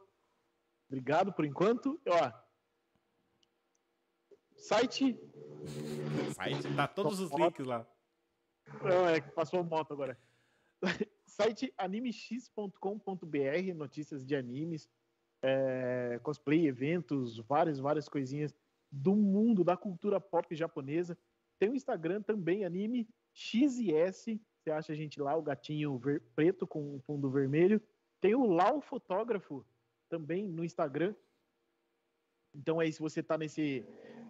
obrigado 0.88 1.34
por 1.34 1.46
enquanto. 1.46 2.00
Ó, 2.08 2.32
site 4.56 5.20
Site, 6.34 6.76
tá 6.76 6.88
todos 6.88 7.20
os 7.20 7.32
links 7.32 7.66
lá. 7.66 7.86
Não, 8.82 9.08
é 9.08 9.20
que 9.20 9.32
passou 9.32 9.64
moto 9.64 9.94
agora. 9.94 10.18
Site 11.26 11.74
animex.com.br, 11.78 13.74
notícias 13.76 14.26
de 14.26 14.36
animes, 14.36 14.90
é, 15.42 16.20
cosplay, 16.24 16.68
eventos, 16.68 17.38
várias, 17.40 17.80
várias 17.80 18.08
coisinhas 18.08 18.56
do 18.92 19.16
mundo, 19.16 19.64
da 19.64 19.78
cultura 19.78 20.20
pop 20.20 20.56
japonesa. 20.56 21.18
Tem 21.58 21.70
o 21.70 21.76
Instagram 21.76 22.22
também, 22.22 22.66
anime 22.66 23.08
XS. 23.34 24.40
Você 24.58 24.72
acha 24.72 24.94
a 24.94 24.96
gente 24.96 25.20
lá, 25.22 25.36
o 25.36 25.42
gatinho 25.42 25.98
ver, 25.98 26.22
preto 26.36 26.66
com 26.66 27.00
fundo 27.02 27.30
vermelho. 27.30 27.82
Tem 28.22 28.36
o 28.36 28.46
Lau 28.46 28.82
Fotógrafo 28.82 29.66
também 30.10 30.48
no 30.48 30.64
Instagram. 30.64 31.16
Então 32.54 32.80
aí, 32.80 32.92
se 32.92 33.00
você 33.00 33.22
tá 33.22 33.38
nesse 33.38 33.86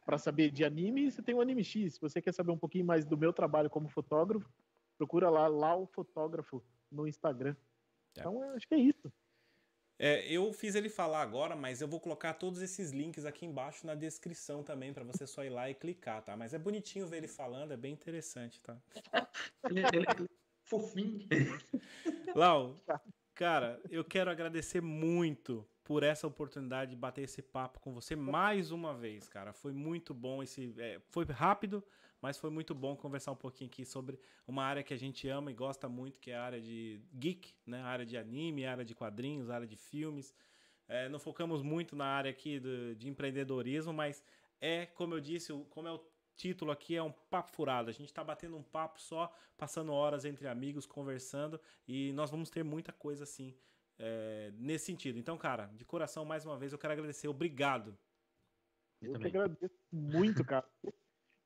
para 0.06 0.18
saber 0.18 0.52
de 0.52 0.66
anime, 0.66 1.12
você 1.12 1.22
tem 1.22 1.36
o 1.36 1.42
Anime 1.42 1.64
X. 1.64 1.94
Se 1.94 2.02
você 2.02 2.22
quer 2.22 2.34
saber 2.34 2.52
um 2.52 2.58
pouquinho 2.58 2.86
mais 2.86 3.06
do 3.06 3.18
meu 3.18 3.32
trabalho 3.32 3.70
como 3.70 3.88
fotógrafo, 3.88 4.50
procura 4.98 5.30
lá, 5.30 5.76
o 5.76 5.86
fotógrafo 5.86 6.64
no 6.92 7.08
Instagram. 7.08 7.56
É. 8.18 8.20
Então, 8.20 8.42
acho 8.56 8.68
que 8.68 8.74
é 8.74 8.80
isso. 8.80 9.12
É, 10.00 10.26
eu 10.32 10.52
fiz 10.54 10.76
ele 10.76 10.90
falar 10.90 11.22
agora, 11.22 11.56
mas 11.56 11.82
eu 11.82 11.88
vou 11.88 12.00
colocar 12.00 12.34
todos 12.34 12.62
esses 12.62 12.92
links 12.92 13.26
aqui 13.26 13.46
embaixo 13.46 13.86
na 13.86 13.96
descrição 13.96 14.64
também, 14.64 14.94
para 14.94 15.04
você 15.04 15.28
só 15.28 15.44
ir 15.44 15.50
lá 15.50 15.70
e 15.70 15.76
clicar, 15.76 16.24
tá? 16.24 16.38
Mas 16.38 16.54
é 16.54 16.58
bonitinho 16.58 17.06
ver 17.06 17.18
ele 17.18 17.28
falando, 17.28 17.74
é 17.74 17.78
bem 17.78 17.94
interessante, 17.94 18.62
tá? 18.62 18.82
ele, 19.70 19.82
ele 19.94 20.06
é 20.08 20.28
fofinho. 20.64 21.28
Lau, 22.34 22.82
cara, 23.40 23.80
eu 23.90 24.04
quero 24.04 24.30
agradecer 24.30 24.82
muito 24.82 25.66
por 25.82 26.04
essa 26.04 26.28
oportunidade 26.28 26.92
de 26.92 26.98
bater 26.98 27.22
esse 27.22 27.42
papo 27.42 27.80
com 27.80 27.94
você 27.94 28.14
mais 28.14 28.70
uma 28.70 28.94
vez, 28.94 29.30
cara. 29.30 29.54
Foi 29.54 29.72
muito 29.72 30.14
bom 30.14 30.44
esse. 30.44 30.76
É, 30.78 31.00
foi 31.08 31.24
rápido, 31.24 31.82
mas 32.22 32.38
foi 32.38 32.50
muito 32.50 32.76
bom 32.76 32.98
conversar 32.98 33.32
um 33.32 33.38
pouquinho 33.38 33.70
aqui 33.70 33.86
sobre 33.86 34.20
uma 34.46 34.66
área 34.66 34.84
que 34.84 34.94
a 34.94 34.98
gente 34.98 35.26
ama 35.30 35.52
e 35.52 35.54
gosta 35.54 35.88
muito, 35.88 36.20
que 36.20 36.32
é 36.32 36.36
a 36.36 36.44
área 36.44 36.60
de 36.60 37.02
geek, 37.14 37.54
né? 37.66 37.82
A 37.82 37.86
área 37.86 38.06
de 38.06 38.18
anime, 38.18 38.66
a 38.66 38.72
área 38.72 38.84
de 38.84 38.94
quadrinhos, 38.94 39.50
a 39.50 39.56
área 39.56 39.68
de 39.68 39.78
filmes. 39.78 40.36
É, 40.86 41.08
não 41.08 41.18
focamos 41.18 41.62
muito 41.62 41.96
na 41.96 42.08
área 42.08 42.30
aqui 42.30 42.60
do, 42.60 42.94
de 42.94 43.08
empreendedorismo, 43.08 43.94
mas 43.94 44.22
é, 44.60 44.86
como 44.86 45.14
eu 45.14 45.22
disse, 45.22 45.54
como 45.70 45.88
é 45.88 45.94
o 45.94 46.02
título 46.40 46.72
aqui, 46.72 46.96
é 46.96 47.04
um 47.04 47.12
papo 47.12 47.52
furado. 47.52 47.90
A 47.90 47.94
gente 47.94 48.08
está 48.08 48.24
batendo 48.24 48.56
um 48.56 48.64
papo 48.64 49.00
só, 49.00 49.32
passando 49.58 49.92
horas 49.92 50.24
entre 50.24 50.48
amigos, 50.48 50.86
conversando, 50.86 51.60
e 51.86 52.14
nós 52.14 52.32
vamos 52.32 52.50
ter 52.50 52.64
muita 52.64 52.94
coisa 52.94 53.26
assim 53.26 53.54
é, 54.00 54.52
nesse 54.56 54.86
sentido. 54.86 55.20
Então, 55.20 55.38
cara, 55.38 55.66
de 55.76 55.84
coração, 55.84 56.24
mais 56.24 56.46
uma 56.46 56.58
vez, 56.58 56.72
eu 56.72 56.80
quero 56.80 56.94
agradecer. 56.94 57.28
Obrigado. 57.28 57.98
Eu, 59.02 59.14
eu 59.14 59.20
que 59.20 59.28
agradeço 59.28 59.76
muito, 59.92 60.44
cara. 60.46 60.66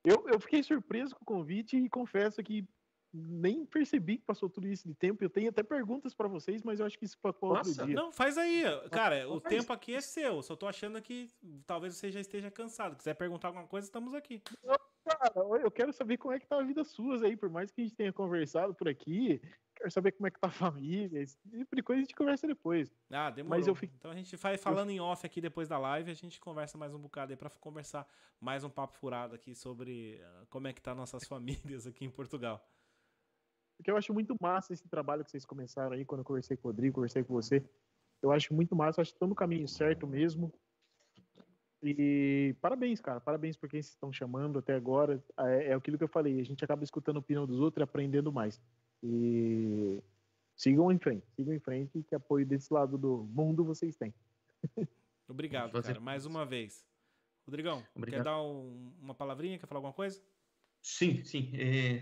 Eu, 0.03 0.27
eu 0.27 0.39
fiquei 0.39 0.61
surpreso 0.61 1.15
com 1.15 1.23
o 1.23 1.25
convite 1.25 1.75
e 1.75 1.89
confesso 1.89 2.43
que 2.43 2.67
nem 3.13 3.63
percebi 3.63 4.17
que 4.17 4.25
passou 4.25 4.49
tudo 4.49 4.67
isso 4.67 4.87
de 4.87 4.95
tempo. 4.95 5.23
Eu 5.23 5.29
tenho 5.29 5.49
até 5.49 5.61
perguntas 5.61 6.13
para 6.15 6.27
vocês, 6.27 6.63
mas 6.63 6.79
eu 6.79 6.85
acho 6.85 6.97
que 6.97 7.05
isso 7.05 7.17
para 7.19 7.33
outro 7.41 7.71
dia. 7.71 7.95
Não, 7.95 8.11
faz 8.11 8.37
aí. 8.37 8.63
Cara, 8.89 9.29
o 9.29 9.39
tempo 9.39 9.71
aqui 9.71 9.93
é 9.93 10.01
seu. 10.01 10.41
Só 10.41 10.55
tô 10.55 10.67
achando 10.67 10.99
que 10.99 11.29
talvez 11.67 11.95
você 11.95 12.11
já 12.11 12.19
esteja 12.19 12.49
cansado. 12.49 12.95
Quiser 12.95 13.13
perguntar 13.13 13.49
alguma 13.49 13.67
coisa, 13.67 13.85
estamos 13.85 14.15
aqui. 14.15 14.41
Não, 14.63 14.75
cara, 15.05 15.31
eu 15.61 15.69
quero 15.69 15.93
saber 15.93 16.17
como 16.17 16.33
é 16.33 16.39
que 16.39 16.47
tá 16.47 16.57
a 16.57 16.63
vida 16.63 16.83
suas 16.83 17.21
aí, 17.21 17.37
por 17.37 17.49
mais 17.49 17.69
que 17.69 17.81
a 17.81 17.83
gente 17.83 17.95
tenha 17.95 18.11
conversado 18.11 18.73
por 18.73 18.89
aqui. 18.89 19.39
Quero 19.75 19.91
saber 19.91 20.13
como 20.13 20.25
é 20.27 20.31
que 20.31 20.39
tá 20.39 20.47
a 20.47 20.51
família. 20.51 21.19
Esse 21.19 21.37
tipo 21.51 21.75
de 21.75 21.83
coisa 21.83 21.99
a 21.99 22.03
gente 22.03 22.15
conversa 22.15 22.47
depois. 22.47 22.91
Ah, 23.11 23.29
demorou. 23.29 23.59
Mas 23.59 23.67
eu 23.67 23.75
fico... 23.75 23.93
Então 23.95 24.09
a 24.09 24.15
gente 24.15 24.35
vai 24.37 24.57
falando 24.57 24.89
em 24.89 24.99
off 24.99 25.23
aqui 25.23 25.39
depois 25.39 25.67
da 25.67 25.77
live, 25.77 26.09
a 26.09 26.15
gente 26.15 26.39
conversa 26.39 26.79
mais 26.79 26.93
um 26.95 26.99
bocado 26.99 27.31
aí 27.31 27.37
para 27.37 27.49
conversar 27.51 28.07
mais 28.39 28.63
um 28.63 28.69
papo 28.69 28.95
furado 28.95 29.35
aqui 29.35 29.53
sobre 29.53 30.19
ah, 30.23 30.45
como 30.49 30.67
é 30.67 30.73
que 30.73 30.81
tá 30.81 30.95
nossas 30.95 31.25
famílias 31.27 31.85
aqui 31.85 32.05
em 32.05 32.09
Portugal. 32.09 32.65
Porque 33.83 33.91
eu 33.91 33.97
acho 33.97 34.13
muito 34.13 34.33
massa 34.39 34.71
esse 34.71 34.87
trabalho 34.87 35.25
que 35.25 35.29
vocês 35.29 35.43
começaram 35.43 35.91
aí, 35.91 36.05
quando 36.05 36.19
eu 36.19 36.25
conversei 36.25 36.55
com 36.55 36.69
o 36.69 36.71
Rodrigo, 36.71 36.95
conversei 36.95 37.21
com 37.21 37.33
você. 37.33 37.61
Eu 38.21 38.31
acho 38.31 38.53
muito 38.53 38.73
massa, 38.73 39.01
acho 39.01 39.11
que 39.11 39.17
estão 39.17 39.27
no 39.27 39.35
caminho 39.35 39.67
certo 39.67 40.07
mesmo. 40.07 40.53
E 41.81 42.55
parabéns, 42.61 43.01
cara, 43.01 43.19
parabéns 43.19 43.57
por 43.57 43.67
quem 43.67 43.81
vocês 43.81 43.93
estão 43.93 44.13
chamando 44.13 44.57
até 44.57 44.73
agora. 44.73 45.21
É, 45.37 45.65
é 45.65 45.73
aquilo 45.73 45.97
que 45.97 46.03
eu 46.05 46.07
falei, 46.07 46.39
a 46.39 46.45
gente 46.45 46.63
acaba 46.63 46.81
escutando 46.85 47.17
a 47.17 47.19
opinião 47.19 47.45
dos 47.45 47.59
outros 47.59 47.81
e 47.81 47.83
aprendendo 47.83 48.31
mais. 48.31 48.61
E 49.03 50.01
sigam 50.55 50.89
em 50.89 50.97
frente, 50.97 51.29
sigam 51.35 51.53
em 51.53 51.59
frente, 51.59 52.01
que 52.03 52.15
apoio 52.15 52.45
desse 52.45 52.73
lado 52.73 52.97
do 52.97 53.27
mundo 53.33 53.65
vocês 53.65 53.97
têm. 53.97 54.13
Obrigado, 55.27 55.73
cara, 55.81 55.99
mais 55.99 56.25
uma 56.25 56.45
vez. 56.45 56.87
Rodrigão, 57.45 57.83
Obrigado. 57.93 58.21
quer 58.21 58.23
dar 58.23 58.41
um, 58.41 58.93
uma 59.01 59.13
palavrinha, 59.13 59.59
quer 59.59 59.67
falar 59.67 59.79
alguma 59.79 59.93
coisa? 59.93 60.21
Sim, 60.83 61.23
sim. 61.23 61.49
É, 61.53 62.01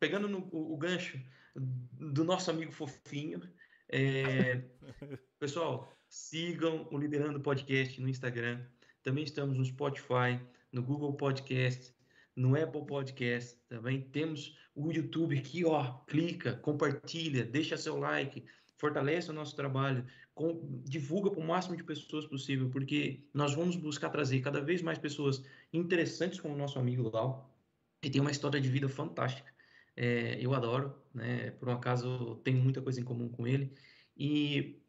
pegando 0.00 0.28
no, 0.28 0.48
o, 0.50 0.74
o, 0.74 0.76
gancho 0.76 1.16
do 1.54 2.24
nosso 2.24 2.50
amigo 2.50 2.72
fofinho, 2.72 3.40
é, 3.88 4.64
pessoal, 5.38 5.96
sigam 6.08 6.88
o 6.90 6.98
Liderando 6.98 7.40
Podcast 7.40 8.00
no 8.00 8.08
Instagram. 8.08 8.66
Também 9.04 9.22
estamos 9.22 9.56
no 9.56 9.64
Spotify, 9.64 10.40
no 10.72 10.82
Google 10.82 11.14
Podcast, 11.14 11.94
no 12.34 12.60
Apple 12.60 12.84
Podcast. 12.84 13.56
Também 13.68 14.00
temos 14.00 14.58
o 14.74 14.90
YouTube 14.90 15.38
aqui, 15.38 15.64
ó. 15.64 16.00
Clica, 16.08 16.54
compartilha, 16.56 17.44
deixa 17.44 17.76
seu 17.76 17.96
like, 17.96 18.44
fortalece 18.76 19.30
o 19.30 19.34
nosso 19.34 19.54
trabalho, 19.54 20.04
com, 20.34 20.82
divulga 20.84 21.30
para 21.30 21.40
o 21.40 21.46
máximo 21.46 21.76
de 21.76 21.84
pessoas 21.84 22.26
possível, 22.26 22.68
porque 22.70 23.22
nós 23.32 23.54
vamos 23.54 23.76
buscar 23.76 24.10
trazer 24.10 24.40
cada 24.40 24.60
vez 24.60 24.82
mais 24.82 24.98
pessoas 24.98 25.44
interessantes 25.72 26.40
como 26.40 26.54
o 26.54 26.58
nosso 26.58 26.76
amigo 26.76 27.08
Lau 27.08 27.55
e 28.02 28.10
tem 28.10 28.20
uma 28.20 28.30
história 28.30 28.60
de 28.60 28.68
vida 28.68 28.88
fantástica. 28.88 29.52
É, 29.96 30.38
eu 30.40 30.54
adoro, 30.54 31.02
né? 31.14 31.50
Por 31.52 31.68
um 31.68 31.72
acaso 31.72 32.36
tenho 32.44 32.58
muita 32.58 32.82
coisa 32.82 33.00
em 33.00 33.04
comum 33.04 33.28
com 33.28 33.46
ele. 33.46 33.74
E 34.16 34.82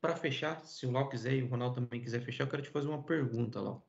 para 0.00 0.16
fechar, 0.16 0.64
se 0.64 0.86
o 0.86 0.90
Lau 0.90 1.08
quiser 1.08 1.34
e 1.34 1.42
o 1.42 1.48
Ronaldo 1.48 1.80
também 1.80 2.00
quiser 2.00 2.20
fechar, 2.20 2.44
eu 2.44 2.48
quero 2.48 2.62
te 2.62 2.70
fazer 2.70 2.88
uma 2.88 3.02
pergunta, 3.02 3.60
Lau. 3.60 3.86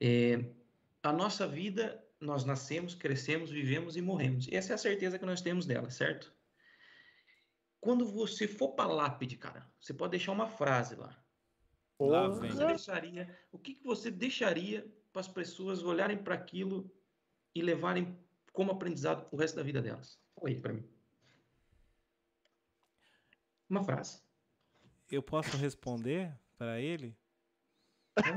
É, 0.00 0.44
a 1.02 1.12
nossa 1.12 1.46
vida, 1.46 2.02
nós 2.20 2.44
nascemos, 2.44 2.94
crescemos, 2.94 3.50
vivemos 3.50 3.96
e 3.96 4.02
morremos. 4.02 4.46
Essa 4.50 4.72
é 4.72 4.74
a 4.74 4.78
certeza 4.78 5.18
que 5.18 5.26
nós 5.26 5.40
temos 5.40 5.66
dela, 5.66 5.90
certo? 5.90 6.32
Quando 7.80 8.06
você 8.06 8.46
for 8.46 8.74
para 8.74 8.92
lápide, 8.92 9.36
cara, 9.36 9.66
você 9.80 9.94
pode 9.94 10.12
deixar 10.12 10.32
uma 10.32 10.46
frase 10.46 10.94
lá. 10.96 11.16
Lá. 11.98 12.28
Você 12.28 12.66
deixaria, 12.66 13.38
o 13.50 13.58
que, 13.58 13.74
que 13.74 13.84
você 13.84 14.10
deixaria 14.10 14.86
para 15.12 15.20
as 15.20 15.28
pessoas 15.28 15.82
olharem 15.82 16.18
para 16.18 16.34
aquilo 16.34 16.90
e 17.54 17.62
levarem 17.62 18.18
como 18.52 18.72
aprendizado 18.72 19.26
o 19.30 19.36
resto 19.36 19.56
da 19.56 19.62
vida 19.62 19.80
delas? 19.80 20.18
Fala 20.34 20.48
aí 20.48 20.60
para 20.60 20.72
mim. 20.72 20.88
Uma 23.68 23.84
frase. 23.84 24.20
Eu 25.10 25.22
posso 25.22 25.56
responder 25.56 26.32
para 26.56 26.80
ele? 26.80 27.16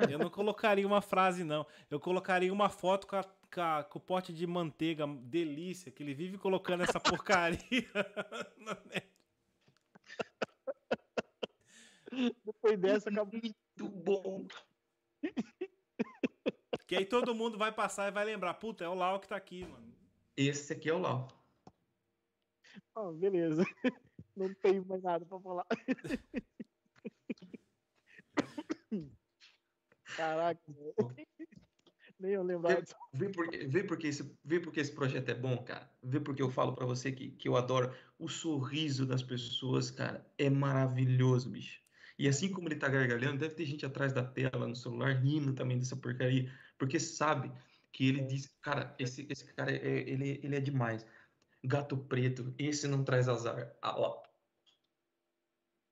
Eu 0.10 0.19
não 0.19 0.30
colocaria 0.30 0.88
uma 0.88 1.02
frase, 1.02 1.44
não. 1.44 1.65
Eu 1.90 1.99
colocaria 1.99 2.53
uma 2.53 2.69
foto 2.69 3.07
com, 3.07 3.15
a, 3.15 3.23
com, 3.23 3.61
a, 3.61 3.84
com 3.84 3.99
o 3.99 4.02
pote 4.02 4.31
de 4.34 4.48
manteiga 4.48 5.07
delícia, 5.07 5.91
que 5.91 6.03
ele 6.03 6.14
vive 6.14 6.38
colocando 6.38 6.84
essa 6.84 6.99
porcaria. 6.99 7.57
Depois 12.45 12.80
dessa, 12.80 13.10
acabou. 13.10 13.41
Muito 13.41 13.90
bom. 13.90 14.48
Que 16.94 16.99
aí 16.99 17.06
todo 17.07 17.34
mundo 17.34 17.57
vai 17.57 17.72
passar 17.72 18.07
e 18.07 18.11
vai 18.11 18.24
lembrar, 18.24 18.53
puta, 18.53 18.84
é 18.84 18.88
o 18.88 18.94
Lau 18.94 19.20
que 19.20 19.28
tá 19.28 19.36
aqui, 19.36 19.65
mano. 19.65 19.91
Esse 20.38 20.74
aqui 20.74 20.91
é 20.91 20.94
o 20.94 20.99
Lau. 20.99 21.28
Ah, 22.95 23.11
beleza. 23.11 23.65
Não 24.38 24.53
tenho 24.53 24.86
mais 24.86 25.02
nada 25.02 25.26
pra 25.26 25.40
falar. 25.40 25.65
Caraca, 30.15 30.61
nem 32.20 32.34
eu 32.34 32.44
lembrava 32.44 32.84
disso. 32.84 32.94
Vê 33.11 33.30
porque, 33.30 33.57
vê, 33.65 33.84
porque 33.84 34.07
esse, 34.07 34.38
vê 34.45 34.60
porque 34.60 34.80
esse 34.80 34.94
projeto 34.94 35.30
é 35.30 35.34
bom, 35.34 35.57
cara. 35.64 35.91
Vê 36.03 36.20
porque 36.20 36.44
eu 36.44 36.52
falo 36.52 36.76
para 36.76 36.86
você 36.86 37.11
que, 37.11 37.32
que 37.32 37.48
eu 37.48 37.57
adoro 37.57 37.91
o 38.20 38.30
sorriso 38.30 39.07
das 39.07 39.24
pessoas, 39.24 39.90
cara. 39.90 40.32
É 40.38 40.48
maravilhoso, 40.48 41.49
bicho. 41.49 41.82
E 42.18 42.28
assim 42.28 42.52
como 42.52 42.68
ele 42.68 42.76
tá 42.76 42.88
gargalhando, 42.88 43.40
deve 43.40 43.56
ter 43.56 43.65
gente 43.65 43.84
atrás 43.84 44.14
da 44.14 44.24
tela, 44.24 44.68
no 44.68 44.76
celular, 44.76 45.14
rindo 45.14 45.53
também 45.53 45.80
dessa 45.80 45.95
porcaria, 45.95 46.52
porque 46.84 46.99
sabe 46.99 47.49
que 47.93 48.10
ele 48.10 48.23
diz, 48.23 48.53
cara, 48.61 48.93
esse, 48.99 49.26
esse 49.30 49.45
cara, 49.53 49.72
é, 49.72 50.01
ele, 50.01 50.41
ele 50.43 50.57
é 50.57 50.60
demais. 50.60 51.05
Gato 51.64 51.95
preto, 51.95 52.53
esse 52.57 52.89
não 52.89 53.05
traz 53.05 53.30
azar. 53.30 53.73
Ah, 53.81 53.97
ó. 53.97 54.22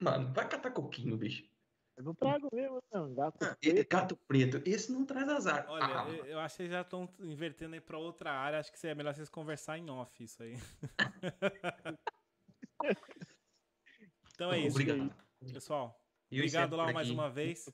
Mano, 0.01 0.33
vai 0.33 0.49
catar 0.49 0.71
coquinho, 0.71 1.15
bicho. 1.15 1.49
Eu 1.95 2.03
não 2.03 2.13
trago 2.13 2.49
mesmo, 2.51 2.83
não. 2.91 3.13
Gato 3.13 3.37
ah, 3.41 3.55
preto. 3.55 3.89
Gato 3.89 4.17
preto, 4.27 4.61
esse 4.65 4.91
não 4.91 5.05
traz 5.05 5.29
azar. 5.29 5.65
Olha, 5.69 5.85
ah, 5.85 6.09
eu, 6.09 6.25
eu, 6.25 6.39
acho 6.39 6.55
que 6.55 6.63
vocês 6.63 6.71
já 6.71 6.81
estão 6.81 7.07
invertendo 7.21 7.75
aí 7.75 7.79
pra 7.79 7.97
outra 7.97 8.33
área. 8.33 8.59
Acho 8.59 8.73
que 8.73 8.85
é 8.85 8.93
melhor 8.93 9.13
vocês 9.13 9.29
conversar 9.29 9.77
em 9.77 9.89
off 9.89 10.21
isso 10.21 10.43
aí. 10.43 10.57
então 14.35 14.51
é 14.51 14.59
isso. 14.59 14.71
Obrigado. 14.71 15.15
Pessoal, 15.53 16.03
Obrigado, 16.29 16.75
lá 16.75 16.91
mais 16.91 17.09
uma 17.09 17.29
vez. 17.29 17.69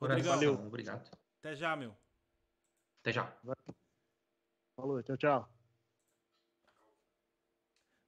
Rodrigo, 0.00 0.26
Valeu. 0.26 0.54
Obrigado. 0.54 1.08
Até 1.38 1.54
já, 1.54 1.76
meu. 1.76 2.01
Até 3.02 3.12
já. 3.12 3.36
Falou, 4.76 5.02
tchau, 5.02 5.16
tchau. 5.16 5.48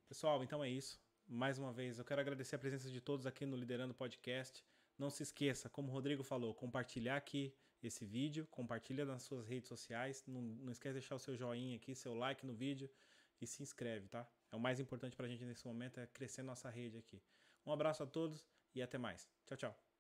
Pessoal, 0.09 0.45
então 0.45 0.63
é 0.63 0.71
isso. 0.71 1.03
Mais 1.27 1.59
uma 1.59 1.73
vez, 1.73 1.99
eu 1.99 2.05
quero 2.05 2.21
agradecer 2.21 2.55
a 2.55 2.59
presença 2.61 2.89
de 2.89 3.01
todos 3.01 3.27
aqui 3.27 3.45
no 3.45 3.57
Liderando 3.57 3.93
Podcast. 3.93 4.65
Não 4.97 5.11
se 5.11 5.25
esqueça, 5.25 5.69
como 5.69 5.89
o 5.89 5.91
Rodrigo 5.91 6.23
falou, 6.23 6.55
compartilhar 6.55 7.17
aqui 7.17 7.53
esse 7.83 8.05
vídeo, 8.05 8.47
compartilha 8.53 9.05
nas 9.05 9.25
suas 9.25 9.45
redes 9.49 9.69
sociais. 9.69 10.23
Não, 10.29 10.41
não 10.41 10.71
esquece 10.71 10.95
de 10.95 11.01
deixar 11.01 11.17
o 11.17 11.19
seu 11.19 11.37
joinha 11.37 11.75
aqui, 11.75 11.93
seu 11.97 12.15
like 12.15 12.47
no 12.47 12.55
vídeo 12.55 12.89
e 13.41 13.49
se 13.49 13.65
inscreve, 13.65 14.07
tá? 14.07 14.25
É 14.53 14.55
o 14.55 14.61
mais 14.61 14.79
importante 14.79 15.17
pra 15.17 15.27
gente 15.27 15.45
nesse 15.45 15.67
momento, 15.67 15.99
é 15.99 16.07
crescer 16.07 16.45
nossa 16.45 16.71
rede 16.71 16.99
aqui. 16.99 17.21
Um 17.67 17.73
abraço 17.73 18.05
a 18.05 18.07
todos 18.07 18.47
e 18.73 18.81
até 18.81 18.97
mais. 18.97 19.29
Tchau, 19.45 19.57
tchau. 19.57 19.94